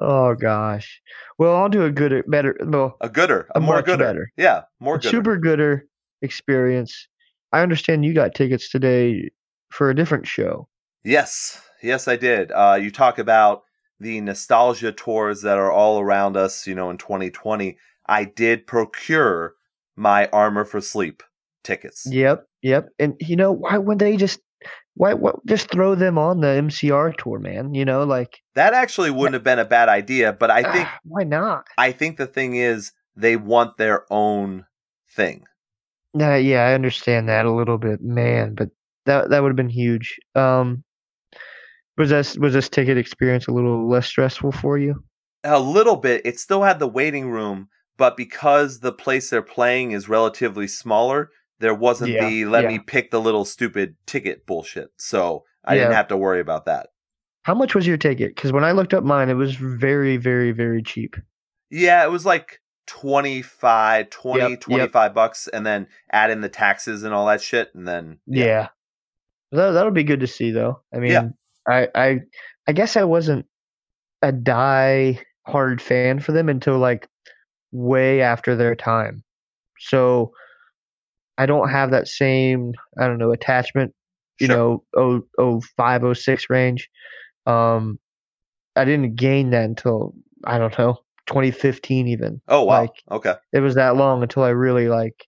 Oh 0.00 0.34
gosh. 0.34 1.00
Well, 1.38 1.56
I'll 1.56 1.68
do 1.68 1.84
a 1.84 1.90
gooder, 1.90 2.22
better 2.26 2.56
well, 2.64 2.96
A 3.00 3.08
gooder, 3.08 3.46
a, 3.54 3.58
A 3.58 3.60
more 3.60 3.82
gooder. 3.82 4.04
better. 4.04 4.32
Yeah, 4.36 4.62
more 4.80 4.96
gooder. 4.98 5.08
super 5.10 5.36
gooder 5.38 5.86
experience. 6.22 7.08
I 7.52 7.60
understand 7.60 8.04
you 8.04 8.14
got 8.14 8.34
tickets 8.34 8.70
today 8.70 9.30
for 9.70 9.90
a 9.90 9.94
different 9.94 10.26
show. 10.26 10.68
Yes, 11.04 11.60
yes, 11.82 12.08
I 12.08 12.16
did. 12.16 12.50
Uh, 12.52 12.78
you 12.80 12.90
talk 12.90 13.18
about 13.18 13.62
the 14.00 14.20
nostalgia 14.20 14.92
tours 14.92 15.42
that 15.42 15.58
are 15.58 15.72
all 15.72 16.00
around 16.00 16.36
us, 16.36 16.66
you 16.66 16.74
know, 16.74 16.90
in 16.90 16.98
2020. 16.98 17.78
I 18.06 18.24
did 18.24 18.66
procure 18.66 19.54
my 19.96 20.28
Armor 20.32 20.64
for 20.64 20.80
Sleep 20.80 21.22
tickets. 21.64 22.06
Yep, 22.10 22.46
yep. 22.62 22.88
And 22.98 23.14
you 23.20 23.36
know 23.36 23.52
why 23.52 23.78
wouldn't 23.78 24.00
they 24.00 24.16
just 24.16 24.40
why 24.94 25.14
what 25.14 25.44
just 25.46 25.70
throw 25.70 25.94
them 25.94 26.18
on 26.18 26.40
the 26.40 26.46
MCR 26.46 27.16
tour, 27.16 27.38
man? 27.38 27.74
You 27.74 27.84
know, 27.84 28.04
like 28.04 28.40
That 28.54 28.74
actually 28.74 29.10
wouldn't 29.10 29.34
have 29.34 29.44
been 29.44 29.58
a 29.58 29.64
bad 29.64 29.88
idea, 29.88 30.32
but 30.32 30.50
I 30.50 30.62
think 30.62 30.88
ah, 30.88 30.98
why 31.04 31.24
not? 31.24 31.66
I 31.76 31.92
think 31.92 32.16
the 32.16 32.26
thing 32.26 32.56
is 32.56 32.92
they 33.14 33.36
want 33.36 33.76
their 33.76 34.10
own 34.10 34.66
thing. 35.08 35.46
Nah, 36.16 36.36
yeah, 36.36 36.64
I 36.66 36.72
understand 36.72 37.28
that 37.28 37.44
a 37.44 37.52
little 37.52 37.76
bit, 37.76 38.00
man, 38.00 38.54
but 38.54 38.70
that 39.04 39.28
that 39.30 39.42
would 39.42 39.50
have 39.50 39.56
been 39.56 39.68
huge. 39.68 40.18
Um 40.34 40.82
was 41.98 42.08
this 42.10 42.38
was 42.38 42.54
this 42.54 42.68
ticket 42.70 42.96
experience 42.96 43.46
a 43.48 43.52
little 43.52 43.88
less 43.88 44.06
stressful 44.06 44.52
for 44.52 44.78
you? 44.78 45.04
A 45.44 45.60
little 45.60 45.96
bit. 45.96 46.22
It 46.24 46.40
still 46.40 46.62
had 46.62 46.78
the 46.78 46.88
waiting 46.88 47.30
room, 47.30 47.68
but 47.98 48.16
because 48.16 48.80
the 48.80 48.92
place 48.92 49.28
they're 49.30 49.42
playing 49.42 49.92
is 49.92 50.08
relatively 50.08 50.66
smaller, 50.66 51.30
there 51.58 51.74
wasn't 51.74 52.12
Yeah, 52.12 52.20
the 52.20 52.44
let 52.46 52.62
yeah. 52.62 52.68
me 52.68 52.78
pick 52.78 53.10
the 53.10 53.20
little 53.20 53.44
stupid 53.44 53.96
ticket 54.06 54.46
bullshit. 54.46 54.88
So 54.96 55.44
I 55.64 55.74
didn't 55.74 55.92
have 55.92 56.08
to 56.08 56.16
worry 56.16 56.40
about 56.40 56.64
that. 56.64 56.88
How 57.42 57.54
much 57.54 57.74
was 57.74 57.86
your 57.86 57.96
ticket? 57.98 58.34
Because 58.34 58.52
when 58.52 58.64
I 58.64 58.72
looked 58.72 58.94
up 58.94 59.04
mine, 59.04 59.28
it 59.28 59.34
was 59.34 59.54
very, 59.54 60.16
very, 60.16 60.50
very 60.52 60.82
cheap. 60.82 61.14
Yeah, 61.70 62.04
it 62.04 62.10
was 62.10 62.26
like 62.26 62.60
25, 62.86 64.10
20, 64.10 64.40
Yep, 64.40 64.50
yep. 64.50 64.60
25 64.60 65.14
bucks 65.14 65.48
and 65.48 65.66
then 65.66 65.86
add 66.12 66.30
in 66.30 66.40
the 66.40 66.48
taxes 66.48 67.02
and 67.02 67.12
all 67.14 67.26
that 67.26 67.40
shit 67.42 67.74
and 67.74 67.86
then 67.86 68.18
Yeah. 68.26 68.68
That 69.52 69.72
that'll 69.72 69.92
be 69.92 70.04
good 70.04 70.20
to 70.20 70.26
see 70.26 70.50
though. 70.50 70.80
I 70.94 70.98
mean, 70.98 71.10
Yeah. 71.12 71.28
I 71.68 71.88
I 71.94 72.20
I 72.68 72.72
guess 72.72 72.96
I 72.96 73.04
wasn't 73.04 73.46
a 74.22 74.32
die 74.32 75.20
hard 75.46 75.80
fan 75.80 76.20
for 76.20 76.32
them 76.32 76.48
until 76.48 76.78
like 76.78 77.08
way 77.72 78.22
after 78.22 78.56
their 78.56 78.74
time. 78.74 79.22
So 79.78 80.32
I 81.38 81.46
don't 81.46 81.68
have 81.68 81.90
that 81.90 82.08
same, 82.08 82.72
I 82.98 83.06
don't 83.06 83.18
know, 83.18 83.32
attachment, 83.32 83.94
you 84.40 84.46
Sure. 84.48 84.56
know, 84.56 84.84
oh 84.96 85.22
oh 85.38 85.60
five, 85.76 86.02
oh 86.04 86.14
six 86.14 86.48
range. 86.50 86.88
Um 87.46 87.98
I 88.74 88.84
didn't 88.84 89.16
gain 89.16 89.50
that 89.50 89.64
until 89.64 90.14
I 90.44 90.58
don't 90.58 90.76
know, 90.78 90.98
2015 91.26 92.08
even. 92.08 92.40
Oh 92.48 92.64
wow. 92.64 92.82
like- 92.82 93.02
okay. 93.10 93.34
It 93.52 93.60
was 93.60 93.74
that 93.74 93.96
long 93.96 94.22
until 94.22 94.42
I 94.42 94.50
really 94.50 94.88
like 94.88 95.26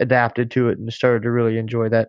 adapted 0.00 0.50
to 0.52 0.68
it 0.68 0.78
and 0.78 0.92
started 0.92 1.22
to 1.22 1.30
really 1.30 1.58
enjoy 1.58 1.88
that 1.90 2.08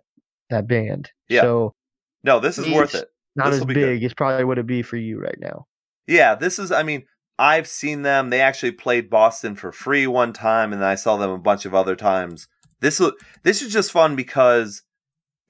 that 0.50 0.68
band. 0.68 1.12
Yeah. 1.28 1.42
So 1.42 1.76
No, 2.24 2.40
this 2.40 2.58
is 2.58 2.70
worth 2.70 2.96
it. 2.96 3.08
not 3.36 3.46
This'll 3.52 3.62
as 3.62 3.66
good. 3.66 3.74
big 3.74 4.04
as 4.04 4.14
probably 4.14 4.44
what 4.46 4.58
it'd 4.58 4.68
be 4.68 4.82
for 4.82 4.98
you 4.98 5.20
right 5.20 5.38
now. 5.40 5.66
Yeah, 6.08 6.36
this 6.36 6.58
is 6.60 6.72
I 6.72 6.84
mean, 6.84 7.04
I've 7.38 7.68
seen 7.68 8.02
them. 8.02 8.30
They 8.32 8.42
actually 8.42 8.72
played 8.74 9.10
Boston 9.10 9.56
for 9.56 9.72
free 9.72 10.08
one 10.08 10.34
time 10.34 10.74
and 10.74 10.84
I 10.84 10.96
saw 10.96 11.18
them 11.18 11.30
a 11.32 11.38
bunch 11.38 11.66
of 11.66 11.74
other 11.76 11.96
times. 11.96 12.48
This 12.82 13.02
this 13.44 13.62
is 13.62 13.72
just 13.74 13.92
fun 13.92 14.16
because 14.16 14.84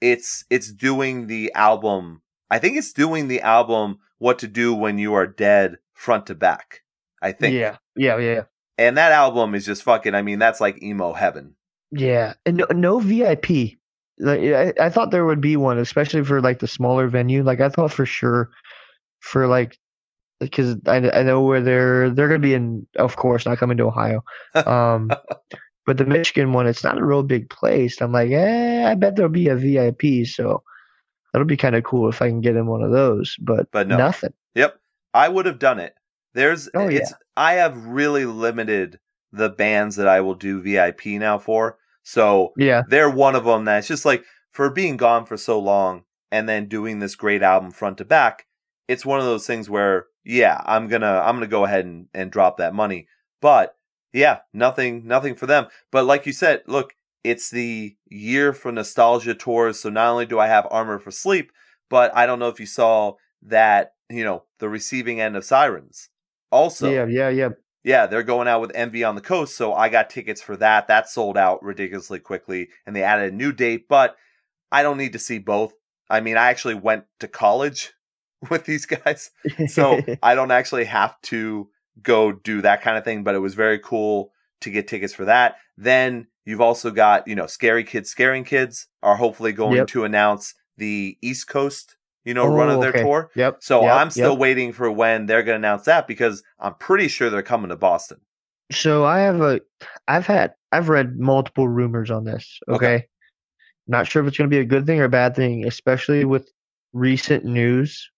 it's 0.00 0.44
it's 0.50 0.72
doing 0.72 1.26
the 1.26 1.52
album. 1.54 2.22
I 2.50 2.58
think 2.58 2.76
it's 2.76 2.92
doing 2.92 3.28
the 3.28 3.40
album 3.42 3.98
What 4.18 4.38
to 4.40 4.48
Do 4.48 4.74
When 4.74 4.98
You 4.98 5.14
Are 5.14 5.26
Dead 5.26 5.76
front 5.94 6.26
to 6.26 6.34
back. 6.34 6.79
I 7.22 7.32
think. 7.32 7.54
Yeah, 7.54 7.76
yeah, 7.96 8.16
yeah, 8.18 8.42
And 8.78 8.96
that 8.96 9.12
album 9.12 9.54
is 9.54 9.66
just 9.66 9.82
fucking 9.82 10.14
I 10.14 10.22
mean, 10.22 10.38
that's 10.38 10.60
like 10.60 10.82
emo 10.82 11.12
heaven. 11.12 11.54
yeah. 11.92 12.34
And 12.46 12.58
no, 12.58 12.66
no 12.72 12.98
VIP. 13.00 13.78
like 14.18 14.40
I, 14.40 14.72
I 14.80 14.90
thought 14.90 15.10
there 15.10 15.24
would 15.26 15.40
be 15.40 15.56
one, 15.56 15.78
especially 15.78 16.24
for 16.24 16.40
like 16.40 16.58
the 16.60 16.68
smaller 16.68 17.08
venue. 17.08 17.42
Like 17.42 17.60
I 17.60 17.68
thought 17.68 17.92
for 17.92 18.06
sure 18.06 18.50
for 19.20 19.46
like 19.46 19.78
because 20.40 20.76
I, 20.86 20.96
I 21.10 21.22
know 21.22 21.42
where 21.42 21.60
they're 21.60 22.10
they're 22.10 22.28
gonna 22.28 22.38
be 22.38 22.54
in 22.54 22.86
of 22.96 23.16
course 23.16 23.44
not 23.44 23.58
coming 23.58 23.76
to 23.78 23.84
Ohio. 23.84 24.22
Um 24.54 25.10
but 25.86 25.98
the 25.98 26.04
Michigan 26.06 26.52
one 26.52 26.66
it's 26.66 26.84
not 26.84 26.98
a 26.98 27.04
real 27.04 27.22
big 27.22 27.50
place. 27.50 28.00
I'm 28.00 28.12
like, 28.12 28.30
eh, 28.30 28.90
I 28.90 28.94
bet 28.94 29.16
there'll 29.16 29.30
be 29.32 29.48
a 29.48 29.56
VIP, 29.56 30.26
so 30.26 30.62
that'll 31.32 31.46
be 31.46 31.56
kind 31.56 31.74
of 31.76 31.84
cool 31.84 32.08
if 32.08 32.22
I 32.22 32.28
can 32.28 32.40
get 32.40 32.56
in 32.56 32.66
one 32.66 32.82
of 32.82 32.90
those. 32.92 33.36
But, 33.40 33.70
But 33.72 33.88
no. 33.88 33.96
nothing. 33.96 34.32
Yep, 34.54 34.78
I 35.14 35.28
would 35.28 35.46
have 35.46 35.58
done 35.58 35.78
it. 35.80 35.94
There's, 36.34 36.68
Oh, 36.74 36.88
yeah. 36.88 36.98
it's. 37.00 37.12
I 37.36 37.54
have 37.54 37.86
really 37.86 38.24
limited 38.26 38.98
the 39.32 39.48
bands 39.48 39.96
that 39.96 40.08
I 40.08 40.20
will 40.20 40.34
do 40.34 40.60
VIP 40.60 41.06
now 41.06 41.38
for. 41.38 41.78
So 42.02 42.52
Yeah. 42.56 42.82
they're 42.88 43.10
one 43.10 43.34
of 43.34 43.44
them 43.44 43.64
that's 43.64 43.88
just 43.88 44.04
like 44.04 44.24
for 44.50 44.70
being 44.70 44.96
gone 44.96 45.24
for 45.26 45.36
so 45.36 45.58
long 45.58 46.04
and 46.30 46.48
then 46.48 46.66
doing 46.66 46.98
this 46.98 47.14
great 47.14 47.42
album 47.42 47.70
front 47.70 47.98
to 47.98 48.04
back. 48.04 48.46
It's 48.88 49.06
one 49.06 49.20
of 49.20 49.24
those 49.26 49.46
things 49.46 49.70
where, 49.70 50.06
yeah, 50.24 50.60
I'm 50.64 50.88
gonna, 50.88 51.22
I'm 51.24 51.36
gonna 51.36 51.46
go 51.46 51.64
ahead 51.64 51.84
and, 51.84 52.06
and 52.12 52.30
drop 52.32 52.56
that 52.58 52.74
money. 52.74 53.06
But 53.40 53.76
yeah, 54.12 54.40
nothing, 54.52 55.06
nothing 55.06 55.34
for 55.36 55.46
them. 55.46 55.68
But 55.92 56.04
like 56.04 56.26
you 56.26 56.32
said, 56.32 56.62
look, 56.66 56.94
it's 57.22 57.50
the 57.50 57.96
year 58.06 58.52
for 58.52 58.72
nostalgia 58.72 59.34
tours. 59.34 59.80
So 59.80 59.88
not 59.90 60.10
only 60.10 60.26
do 60.26 60.38
I 60.38 60.48
have 60.48 60.66
Armor 60.70 60.98
for 60.98 61.10
Sleep, 61.10 61.52
but 61.88 62.14
I 62.16 62.26
don't 62.26 62.38
know 62.38 62.48
if 62.48 62.60
you 62.60 62.66
saw 62.66 63.14
that, 63.42 63.92
you 64.08 64.24
know, 64.24 64.44
the 64.58 64.68
receiving 64.68 65.20
end 65.20 65.36
of 65.36 65.44
Sirens. 65.44 66.08
Also, 66.50 66.90
yeah, 66.90 67.06
yeah, 67.06 67.28
yeah. 67.28 67.48
yeah, 67.84 68.06
they're 68.06 68.22
going 68.22 68.48
out 68.48 68.60
with 68.60 68.72
Envy 68.74 69.04
on 69.04 69.14
the 69.14 69.20
Coast, 69.20 69.56
so 69.56 69.72
I 69.72 69.88
got 69.88 70.10
tickets 70.10 70.42
for 70.42 70.56
that. 70.56 70.88
That 70.88 71.08
sold 71.08 71.36
out 71.36 71.62
ridiculously 71.62 72.18
quickly, 72.18 72.68
and 72.86 72.94
they 72.94 73.02
added 73.02 73.32
a 73.32 73.36
new 73.36 73.52
date, 73.52 73.88
but 73.88 74.16
I 74.72 74.82
don't 74.82 74.98
need 74.98 75.12
to 75.12 75.18
see 75.18 75.38
both. 75.38 75.72
I 76.08 76.20
mean, 76.20 76.36
I 76.36 76.50
actually 76.50 76.74
went 76.74 77.04
to 77.20 77.28
college 77.28 77.92
with 78.50 78.64
these 78.64 78.86
guys, 78.86 79.30
so 79.68 80.00
I 80.22 80.34
don't 80.34 80.50
actually 80.50 80.84
have 80.86 81.20
to 81.22 81.68
go 82.02 82.32
do 82.32 82.62
that 82.62 82.82
kind 82.82 82.96
of 82.96 83.04
thing, 83.04 83.22
but 83.22 83.34
it 83.34 83.40
was 83.40 83.54
very 83.54 83.78
cool 83.78 84.32
to 84.60 84.70
get 84.70 84.88
tickets 84.88 85.14
for 85.14 85.24
that. 85.26 85.56
Then 85.76 86.26
you've 86.44 86.60
also 86.60 86.90
got, 86.90 87.26
you 87.28 87.34
know, 87.34 87.46
Scary 87.46 87.84
Kids 87.84 88.10
Scaring 88.10 88.44
Kids 88.44 88.88
are 89.02 89.16
hopefully 89.16 89.52
going 89.52 89.76
Yep. 89.76 89.86
to 89.88 90.04
announce 90.04 90.54
the 90.76 91.16
East 91.22 91.46
Coast, 91.48 91.96
you 92.24 92.34
know, 92.34 92.46
run 92.46 92.68
of 92.70 92.78
Oh, 92.78 92.80
their 92.80 92.90
okay. 92.90 93.02
tour. 93.02 93.30
Yep. 93.34 93.58
So 93.60 93.82
yep, 93.82 93.94
I'm 93.96 94.10
still 94.10 94.32
yep. 94.32 94.38
waiting 94.38 94.72
for 94.72 94.90
when 94.90 95.26
they're 95.26 95.42
going 95.42 95.60
to 95.60 95.68
announce 95.68 95.84
that 95.84 96.06
because 96.06 96.42
I'm 96.58 96.74
pretty 96.74 97.08
sure 97.08 97.30
they're 97.30 97.42
coming 97.42 97.70
to 97.70 97.76
Boston. 97.76 98.18
So 98.72 99.04
I 99.04 99.20
have 99.20 99.40
a, 99.40 99.60
I've 100.06 100.26
had, 100.26 100.54
I've 100.72 100.88
read 100.88 101.18
multiple 101.18 101.68
rumors 101.68 102.10
on 102.10 102.24
this. 102.24 102.60
Okay. 102.68 102.74
Okay. 102.76 103.06
Not 103.88 104.06
sure 104.06 104.22
if 104.22 104.28
it's 104.28 104.38
going 104.38 104.48
to 104.48 104.54
be 104.54 104.60
a 104.60 104.64
good 104.64 104.86
thing 104.86 105.00
or 105.00 105.04
a 105.04 105.08
bad 105.08 105.34
thing, 105.34 105.66
especially 105.66 106.24
with 106.24 106.48
recent 106.92 107.44
news. 107.44 108.10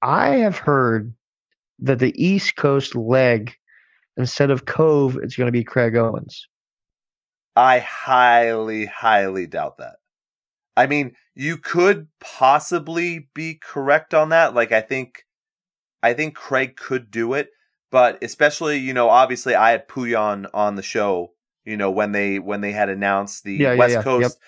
I 0.00 0.36
have 0.36 0.56
heard 0.56 1.12
that 1.80 1.98
the 1.98 2.14
East 2.22 2.56
Coast 2.56 2.94
leg, 2.94 3.52
instead 4.16 4.50
of 4.50 4.64
Cove, 4.64 5.18
it's 5.22 5.36
going 5.36 5.48
to 5.48 5.52
be 5.52 5.64
Craig 5.64 5.96
Owens. 5.96 6.48
I 7.56 7.80
highly, 7.80 8.86
highly 8.86 9.46
doubt 9.46 9.78
that. 9.78 9.96
I 10.76 10.86
mean, 10.86 11.14
you 11.34 11.56
could 11.56 12.08
possibly 12.20 13.28
be 13.34 13.54
correct 13.54 14.14
on 14.14 14.30
that. 14.30 14.54
Like, 14.54 14.72
I 14.72 14.80
think, 14.80 15.24
I 16.02 16.14
think 16.14 16.34
Craig 16.34 16.76
could 16.76 17.10
do 17.10 17.34
it, 17.34 17.48
but 17.90 18.22
especially, 18.22 18.78
you 18.78 18.92
know, 18.92 19.08
obviously, 19.08 19.54
I 19.54 19.70
had 19.70 19.88
Pouyan 19.88 20.46
on 20.52 20.74
the 20.76 20.82
show. 20.82 21.32
You 21.64 21.78
know, 21.78 21.90
when 21.90 22.12
they 22.12 22.38
when 22.38 22.60
they 22.60 22.72
had 22.72 22.90
announced 22.90 23.44
the 23.44 23.58
Yeah, 23.58 23.72
yeah, 23.72 23.78
West 23.78 23.94
yeah. 23.96 24.02
Coast, 24.02 24.38
Yep. 24.38 24.42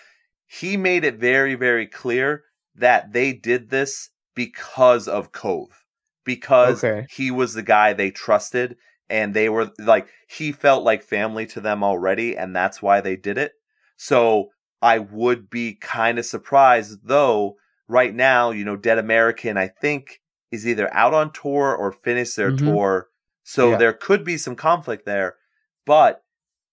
he 0.47 0.77
made 0.77 1.05
it 1.05 1.17
very, 1.17 1.55
very 1.55 1.87
clear 1.87 2.45
that 2.75 3.13
they 3.13 3.33
did 3.33 3.71
this 3.71 4.11
because 4.35 5.09
of 5.09 5.33
Cove, 5.33 5.85
because 6.25 6.85
Okay. 6.85 7.07
he 7.11 7.31
was 7.31 7.55
the 7.55 7.63
guy 7.63 7.95
they 7.95 8.11
trusted 8.11 8.77
and 9.09 9.33
they 9.35 9.49
were 9.49 9.71
like 9.79 10.09
he 10.29 10.53
felt 10.53 10.85
like 10.85 11.03
family 11.03 11.47
to 11.47 11.61
them 11.61 11.83
already 11.83 12.37
and 12.37 12.55
that's 12.55 12.83
why 12.83 13.01
they 13.01 13.17
did 13.17 13.39
it 13.39 13.53
so 13.97 14.49
i 14.83 14.99
would 14.99 15.49
be 15.51 15.75
kind 15.75 16.19
of 16.19 16.25
surprised 16.27 16.99
though 17.05 17.57
right 17.89 18.15
now 18.15 18.51
you 18.51 18.65
know 18.65 18.77
dead 18.77 18.99
american 18.99 19.57
i 19.57 19.67
think 19.69 20.21
is 20.51 20.67
either 20.67 20.93
out 20.95 21.15
on 21.15 21.33
tour 21.33 21.75
or 21.75 21.91
finished 21.93 22.37
their 22.37 22.53
Mhm. 22.53 22.59
tour 22.59 23.09
so 23.43 23.71
Yeah. 23.71 23.77
there 23.77 23.93
could 23.93 24.25
be 24.25 24.37
some 24.37 24.57
conflict 24.57 25.05
there 25.07 25.37
but 25.85 26.23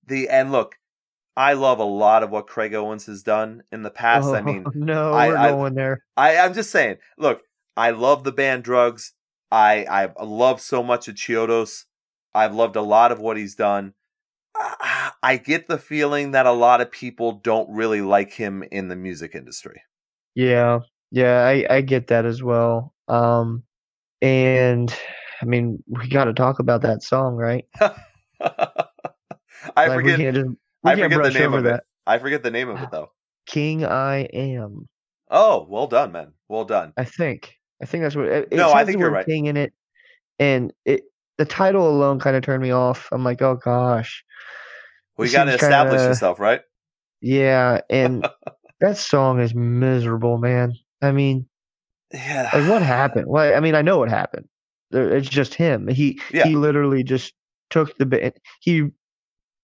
the 0.06 0.28
and 0.30 0.52
look 0.52 0.76
i 1.38 1.54
love 1.54 1.80
a 1.80 1.84
lot 1.84 2.24
of 2.24 2.30
what 2.30 2.48
craig 2.48 2.74
owens 2.74 3.06
has 3.08 3.24
done 3.24 3.64
in 3.72 3.82
the 3.84 3.90
past 3.90 4.28
i 4.30 4.40
Oh, 4.40 4.44
mean 4.44 4.66
no, 4.74 5.14
I- 5.14 5.28
we're 5.30 5.38
I- 5.38 5.50
going 5.52 5.74
there. 5.76 6.04
I, 6.16 6.38
I'm 6.38 6.54
just 6.54 6.70
saying, 6.72 6.98
look, 7.18 7.42
I 7.76 7.90
love 7.90 8.24
the 8.24 8.32
band 8.32 8.64
Drugs. 8.64 9.14
I 9.52 9.86
I 9.90 10.24
love 10.24 10.62
so 10.62 10.84
much 10.84 11.08
of 11.08 11.16
Chiodos. 11.16 11.86
I've 12.36 12.54
loved 12.54 12.76
a 12.76 12.82
lot 12.84 13.12
of 13.12 13.20
what 13.20 13.36
he's 13.38 13.56
done. 13.56 13.94
I, 15.24 15.38
get 15.44 15.68
the 15.68 15.78
feeling 15.78 16.32
that 16.32 16.46
a 16.46 16.52
lot 16.52 16.82
of 16.82 16.92
people 16.92 17.34
don't 17.34 17.70
really 17.70 18.02
like 18.02 18.32
him 18.34 18.64
in 18.72 18.88
the 18.88 18.96
music 18.96 19.36
industry. 19.36 19.82
Yeah, 20.36 20.80
yeah, 21.12 21.44
I 21.46 21.66
I 21.70 21.82
get 21.82 22.08
that 22.08 22.26
as 22.26 22.42
well. 22.42 22.94
Um, 23.08 23.64
and 24.22 24.96
I 25.42 25.46
mean, 25.46 25.84
we 25.88 26.08
got 26.08 26.26
to 26.26 26.34
talk 26.34 26.60
about 26.60 26.82
that 26.84 27.04
song, 27.04 27.36
right? 27.36 27.66
I 29.78 29.88
Like, 29.88 30.04
we 30.04 30.14
forget. 30.14 30.20
can't 30.20 30.36
just 30.36 30.50
we 30.84 30.92
I 30.92 30.96
can't 30.96 31.14
forget 31.14 31.34
the 31.34 31.40
name 31.40 31.54
of 31.54 31.64
that. 31.64 31.76
it. 31.76 31.84
I 32.06 32.18
forget 32.20 32.44
the 32.44 32.52
name 32.52 32.70
of 32.70 32.82
it 32.82 32.92
though. 32.92 33.12
King 33.46 33.86
I 33.86 34.20
am. 34.34 34.88
Oh, 35.30 35.66
well 35.70 35.88
done, 35.88 36.12
man. 36.12 36.34
Well 36.48 36.66
done. 36.66 36.94
I 36.98 37.04
think. 37.06 37.58
I 37.82 37.86
think 37.86 38.04
that's 38.04 38.16
what 38.16 38.26
it, 38.26 38.48
it 38.52 38.58
No, 38.58 38.72
I 38.72 38.86
think 38.86 39.00
you're 39.00 39.10
right. 39.12 39.26
king 39.26 39.46
in 39.48 39.58
it, 39.58 39.74
and 40.40 40.72
it 40.86 41.02
the 41.38 41.46
title 41.46 41.90
alone 41.90 42.20
kind 42.20 42.36
of 42.36 42.44
turned 42.44 42.62
me 42.64 42.72
off. 42.72 43.10
I'm 43.12 43.24
like, 43.24 43.42
oh 43.42 43.56
gosh, 43.56 44.24
Well, 45.18 45.28
you 45.28 45.34
got 45.34 45.46
to 45.46 45.54
establish 45.56 45.98
kinda- 46.00 46.10
yourself, 46.10 46.40
right? 46.40 46.62
yeah. 47.22 47.82
And 47.90 48.28
that 48.82 48.98
song 48.98 49.40
is 49.40 49.54
miserable, 49.56 50.38
man. 50.38 50.74
I 51.02 51.12
mean, 51.12 51.48
Yeah. 52.14 52.50
like 52.54 52.70
what 52.70 52.82
happened? 52.82 53.26
Well, 53.28 53.56
I 53.56 53.60
mean, 53.60 53.76
I 53.76 53.82
know 53.82 53.98
what 54.00 54.10
happened. 54.10 54.48
It's 54.92 55.30
just 55.30 55.54
him. 55.56 55.88
He 55.88 56.20
Yeah. 56.32 56.44
he 56.46 56.56
literally 56.56 57.04
just 57.04 57.34
took 57.70 57.98
the 57.98 58.06
band. 58.06 58.34
He 58.60 58.90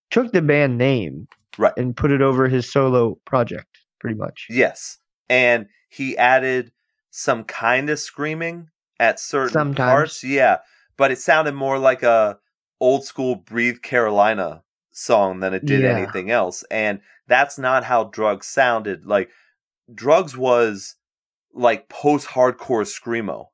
took 0.09 0.31
the 0.31 0.41
band 0.41 0.77
name 0.77 1.27
Right. 1.57 1.73
and 1.77 1.95
put 1.95 2.12
it 2.12 2.21
over 2.21 2.47
his 2.47 2.71
solo 2.71 3.19
project, 3.25 3.67
pretty 3.99 4.15
much. 4.15 4.47
Yes. 4.49 4.97
And 5.29 5.67
he 5.89 6.17
added 6.17 6.71
some 7.12 7.43
kind 7.43 7.89
of 7.89 7.99
screaming 7.99 8.69
at 8.99 9.19
certain 9.19 9.53
Sometimes. 9.53 9.91
parts. 9.91 10.23
Yeah. 10.23 10.57
But 10.97 11.12
it 11.12 11.19
sounded 11.19 11.53
more 11.53 11.77
like 11.77 12.01
a 12.03 12.39
old 12.79 13.03
school 13.05 13.35
Breathe 13.35 13.81
Carolina 13.83 14.63
song 14.99 15.39
than 15.39 15.53
it 15.53 15.65
did 15.65 15.81
Yeah. 15.81 15.97
anything 15.97 16.29
else. 16.31 16.63
And 16.69 17.01
that's 17.27 17.57
not 17.57 17.83
how 17.83 18.05
Drugs 18.05 18.47
sounded. 18.47 19.05
Like 19.05 19.29
Drugs 19.93 20.38
was 20.38 20.95
like 21.53 21.89
post 21.89 22.27
hardcore 22.27 22.85
screamo. 22.85 23.47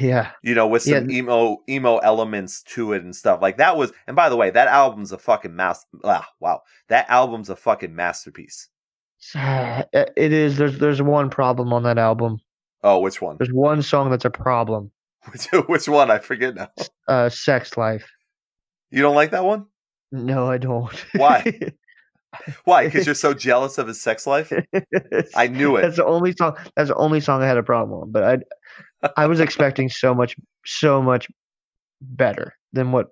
Yeah. 0.00 0.30
You 0.42 0.54
know, 0.54 0.66
with 0.66 0.82
some 0.82 1.10
Yeah. 1.10 1.18
emo 1.18 1.58
emo 1.68 1.98
elements 1.98 2.62
to 2.74 2.92
it 2.92 3.02
and 3.02 3.14
stuff. 3.14 3.42
Like 3.42 3.58
that 3.58 3.76
was 3.76 3.92
and 4.06 4.16
by 4.16 4.28
the 4.28 4.36
way, 4.36 4.50
that 4.50 4.68
album's 4.68 5.12
a 5.12 5.18
fucking 5.18 5.54
mas 5.54 5.84
ah, 6.04 6.26
wow. 6.40 6.62
That 6.88 7.08
album's 7.10 7.50
a 7.50 7.56
fucking 7.56 7.94
masterpiece. 7.94 8.68
It 9.34 10.32
is. 10.32 10.56
There's 10.56 10.78
there's 10.78 11.02
one 11.02 11.30
problem 11.30 11.72
on 11.72 11.82
that 11.84 11.98
album. 11.98 12.38
Oh, 12.82 12.98
which 13.00 13.20
one? 13.22 13.36
There's 13.38 13.52
one 13.52 13.82
song 13.82 14.10
that's 14.10 14.24
a 14.24 14.30
problem. 14.30 14.90
Which, 15.30 15.46
which 15.68 15.88
one? 15.88 16.10
I 16.10 16.18
forget 16.18 16.56
now. 16.56 16.68
Uh, 17.06 17.28
Sex 17.28 17.76
Life. 17.76 18.10
You 18.90 19.02
don't 19.02 19.14
like 19.14 19.30
that 19.30 19.44
one? 19.44 19.66
No, 20.12 20.46
I 20.46 20.58
don't. 20.58 20.92
Why? 21.16 21.58
Why? 22.64 22.84
Because 22.86 23.04
you're 23.06 23.14
so 23.14 23.34
jealous 23.34 23.76
of 23.78 23.88
his 23.88 24.00
sex 24.00 24.26
life? 24.26 24.52
I 25.34 25.48
knew 25.48 25.76
it. 25.76 25.82
That's 25.82 25.96
the 25.96 26.04
only 26.06 26.32
song. 26.32 26.56
That's 26.76 26.88
the 26.88 26.94
only 26.96 27.20
song 27.20 27.42
I 27.42 27.46
had 27.46 27.58
a 27.58 27.62
problem 27.62 28.02
on. 28.02 28.10
But 28.12 28.44
I, 29.02 29.10
I 29.16 29.26
was 29.26 29.40
expecting 29.40 29.88
so 29.88 30.14
much, 30.14 30.36
so 30.64 31.02
much 31.02 31.28
better 32.00 32.54
than 32.72 32.92
what. 32.92 33.08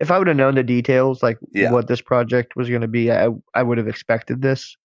If 0.00 0.10
I 0.10 0.18
would 0.18 0.28
have 0.28 0.36
known 0.36 0.54
the 0.54 0.62
details, 0.62 1.22
like 1.22 1.38
Yeah. 1.52 1.72
what 1.72 1.86
this 1.86 2.00
project 2.00 2.56
was 2.56 2.68
going 2.68 2.80
to 2.82 2.88
be, 2.88 3.12
I 3.12 3.28
I 3.54 3.62
would 3.62 3.78
have 3.78 3.88
expected 3.88 4.42
this. 4.42 4.76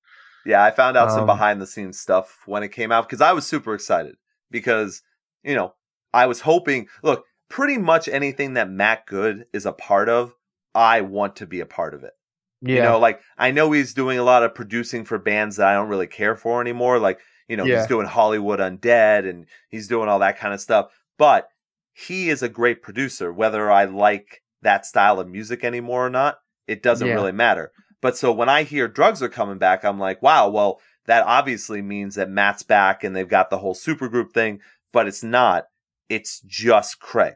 Yeah, 0.45 0.63
I 0.63 0.71
found 0.71 0.95
out 0.95 1.10
some 1.10 1.21
Um, 1.21 1.25
behind 1.25 1.62
the 1.62 1.67
scenes 1.67 1.99
stuff 1.99 2.41
when 2.45 2.62
it 2.63 2.69
came 2.69 2.91
out 2.91 3.08
because 3.10 3.21
I 3.21 3.32
was 3.34 3.47
super 3.47 3.73
excited 3.73 4.15
because, 4.51 5.01
you 5.43 5.56
know, 5.56 5.73
I 6.13 6.28
was 6.28 6.41
hoping, 6.41 6.88
look, 7.01 7.25
pretty 7.49 7.78
much 7.80 8.08
anything 8.08 8.54
that 8.54 8.69
Matt 8.69 9.08
Good 9.08 9.47
is 9.54 9.65
a 9.65 9.71
part 9.73 10.08
of, 10.08 10.36
I 10.75 11.01
want 11.01 11.38
to 11.38 11.47
be 11.47 11.61
a 11.61 11.65
part 11.65 11.93
of 11.93 12.03
it. 12.03 12.13
Yeah. 12.61 12.75
You 12.75 12.81
know, 12.83 12.99
like 12.99 13.21
I 13.38 13.51
know 13.51 13.71
he's 13.71 13.93
doing 13.93 14.17
a 14.19 14.23
lot 14.23 14.43
of 14.43 14.53
producing 14.55 15.05
for 15.05 15.17
bands 15.17 15.55
that 15.57 15.67
I 15.67 15.73
don't 15.73 15.89
really 15.89 16.07
care 16.07 16.35
for 16.35 16.61
anymore. 16.61 16.99
Like, 16.99 17.19
you 17.47 17.57
know, 17.57 17.63
Yeah. 17.65 17.77
he's 17.79 17.88
doing 17.88 18.07
Hollywood 18.07 18.59
Undead 18.59 19.27
and 19.29 19.45
he's 19.69 19.88
doing 19.88 20.09
all 20.09 20.19
that 20.19 20.38
kind 20.38 20.53
of 20.53 20.61
stuff. 20.61 20.91
But 21.17 21.47
he 21.93 22.29
is 22.29 22.43
a 22.43 22.49
great 22.49 22.81
producer, 22.81 23.31
whether 23.31 23.71
I 23.71 23.85
like 23.85 24.41
that 24.61 24.85
style 24.85 25.19
of 25.19 25.29
music 25.29 25.63
anymore 25.63 26.05
or 26.07 26.09
not, 26.09 26.39
it 26.67 26.81
doesn't 26.83 27.07
Yeah. 27.07 27.13
really 27.13 27.31
matter. 27.31 27.71
But 28.01 28.17
so 28.17 28.31
when 28.31 28.49
I 28.49 28.63
hear 28.63 28.88
drugs 28.88 29.21
are 29.23 29.29
coming 29.29 29.57
back, 29.57 29.83
I'm 29.85 29.99
like, 29.99 30.21
wow, 30.21 30.49
well, 30.49 30.81
that 31.05 31.23
obviously 31.25 31.81
means 31.83 32.15
that 32.15 32.29
Matt's 32.29 32.63
back 32.63 33.03
and 33.03 33.15
they've 33.15 33.29
got 33.29 33.49
the 33.49 33.59
whole 33.59 33.75
supergroup 33.75 34.31
thing, 34.33 34.59
but 34.91 35.07
it's 35.07 35.23
not. 35.23 35.65
It's 36.09 36.39
just 36.41 36.99
Craig. 36.99 37.35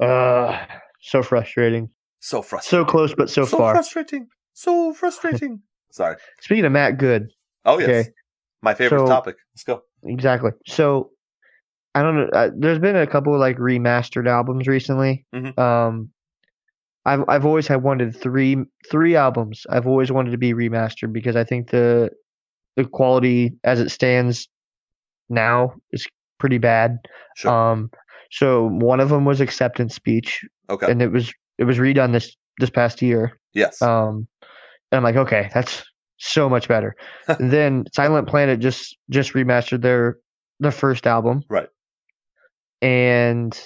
Uh, 0.00 0.64
so 1.00 1.22
frustrating. 1.22 1.90
So 2.24 2.40
frustrating. 2.40 2.86
So 2.86 2.90
close, 2.90 3.14
but 3.16 3.28
so, 3.28 3.44
so 3.44 3.58
far. 3.58 3.74
frustrating. 3.74 4.28
So 4.52 4.94
frustrating. 4.94 5.60
Sorry. 5.90 6.16
Speaking 6.40 6.64
of 6.64 6.72
Matt 6.72 6.96
Good, 6.98 7.28
Oh 7.64 7.78
yes. 7.78 7.88
Okay. 7.88 8.08
My 8.62 8.74
favorite 8.74 9.00
So- 9.00 9.06
topic. 9.06 9.36
Let's 9.54 9.64
go. 9.64 9.82
exactly. 10.04 10.52
So 10.66 11.10
I 11.94 12.02
don't 12.02 12.16
know. 12.16 12.28
Uh, 12.32 12.50
there's 12.56 12.78
been 12.78 12.96
a 12.96 13.06
couple 13.08 13.34
of 13.34 13.40
like 13.40 13.58
remastered 13.58 14.28
albums 14.28 14.66
recently. 14.68 15.26
Mhm. 15.34 15.58
Um, 15.58 16.10
I've 17.04 17.24
I've 17.28 17.44
always 17.44 17.66
had 17.66 17.82
wanted 17.82 18.14
three 18.16 18.56
three 18.88 19.16
albums. 19.16 19.66
I've 19.68 19.88
always 19.88 20.12
wanted 20.12 20.30
to 20.30 20.38
be 20.38 20.54
remastered 20.54 21.12
because 21.12 21.34
I 21.34 21.42
think 21.44 21.70
the 21.70 22.10
the 22.76 22.84
quality 22.84 23.52
as 23.64 23.80
it 23.80 23.90
stands 23.90 24.48
now 25.28 25.74
is 25.90 26.06
pretty 26.38 26.58
bad. 26.58 26.98
Sure. 27.36 27.50
Um, 27.52 27.90
so 28.30 28.68
one 28.68 29.00
of 29.00 29.08
them 29.10 29.24
was 29.24 29.40
Acceptance 29.40 29.94
Speech, 29.96 30.44
okay. 30.70 30.90
and 30.90 31.02
it 31.02 31.10
was 31.12 31.32
it 31.62 31.66
was 31.66 31.78
redone 31.78 32.12
this 32.12 32.36
this 32.58 32.70
past 32.70 33.00
year. 33.00 33.38
yes. 33.54 33.80
Um, 33.80 34.26
and 34.90 34.98
I'm 34.98 35.02
like, 35.04 35.16
okay, 35.16 35.48
that's 35.54 35.82
so 36.18 36.48
much 36.48 36.68
better. 36.68 36.94
then 37.38 37.84
Silent 37.94 38.28
Planet 38.28 38.60
just 38.60 38.96
just 39.10 39.32
remastered 39.32 39.80
their 39.82 40.18
their 40.60 40.70
first 40.72 41.06
album, 41.06 41.42
Right. 41.48 41.68
And 42.80 43.58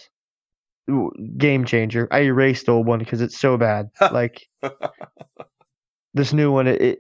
ooh, 0.91 1.11
Game 1.37 1.65
Changer. 1.65 2.07
I 2.11 2.21
erased 2.21 2.67
the 2.67 2.73
old 2.73 2.87
one 2.87 2.99
because 2.99 3.21
it's 3.21 3.39
so 3.39 3.57
bad. 3.57 3.89
like 4.13 4.47
this 6.15 6.33
new 6.33 6.53
one, 6.53 6.67
it, 6.67 6.81
it. 6.81 6.99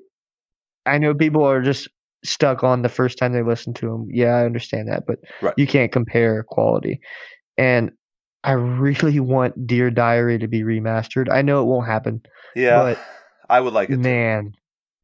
I 0.84 0.98
know 0.98 1.14
people 1.14 1.44
are 1.44 1.62
just 1.62 1.88
stuck 2.24 2.64
on 2.64 2.82
the 2.82 2.88
first 2.88 3.18
time 3.18 3.32
they 3.32 3.42
listen 3.42 3.74
to 3.74 3.86
them. 3.86 4.08
Yeah, 4.10 4.34
I 4.36 4.44
understand 4.44 4.88
that, 4.88 5.04
but 5.06 5.18
Right. 5.42 5.54
you 5.56 5.66
can't 5.66 5.92
compare 5.92 6.42
quality. 6.42 7.00
And 7.58 7.90
I 8.46 8.52
really 8.52 9.20
want 9.34 9.66
Dear 9.66 9.90
Diary 9.90 10.38
to 10.38 10.48
be 10.48 10.62
remastered. 10.62 11.30
I 11.30 11.42
know 11.42 11.60
it 11.62 11.66
won't 11.66 11.86
happen 11.86 12.22
yeah. 12.54 12.82
but- 12.82 12.98
I 13.50 13.60
would 13.60 13.74
like 13.74 13.90
it. 13.90 13.96
too. 13.96 14.00
man 14.00 14.52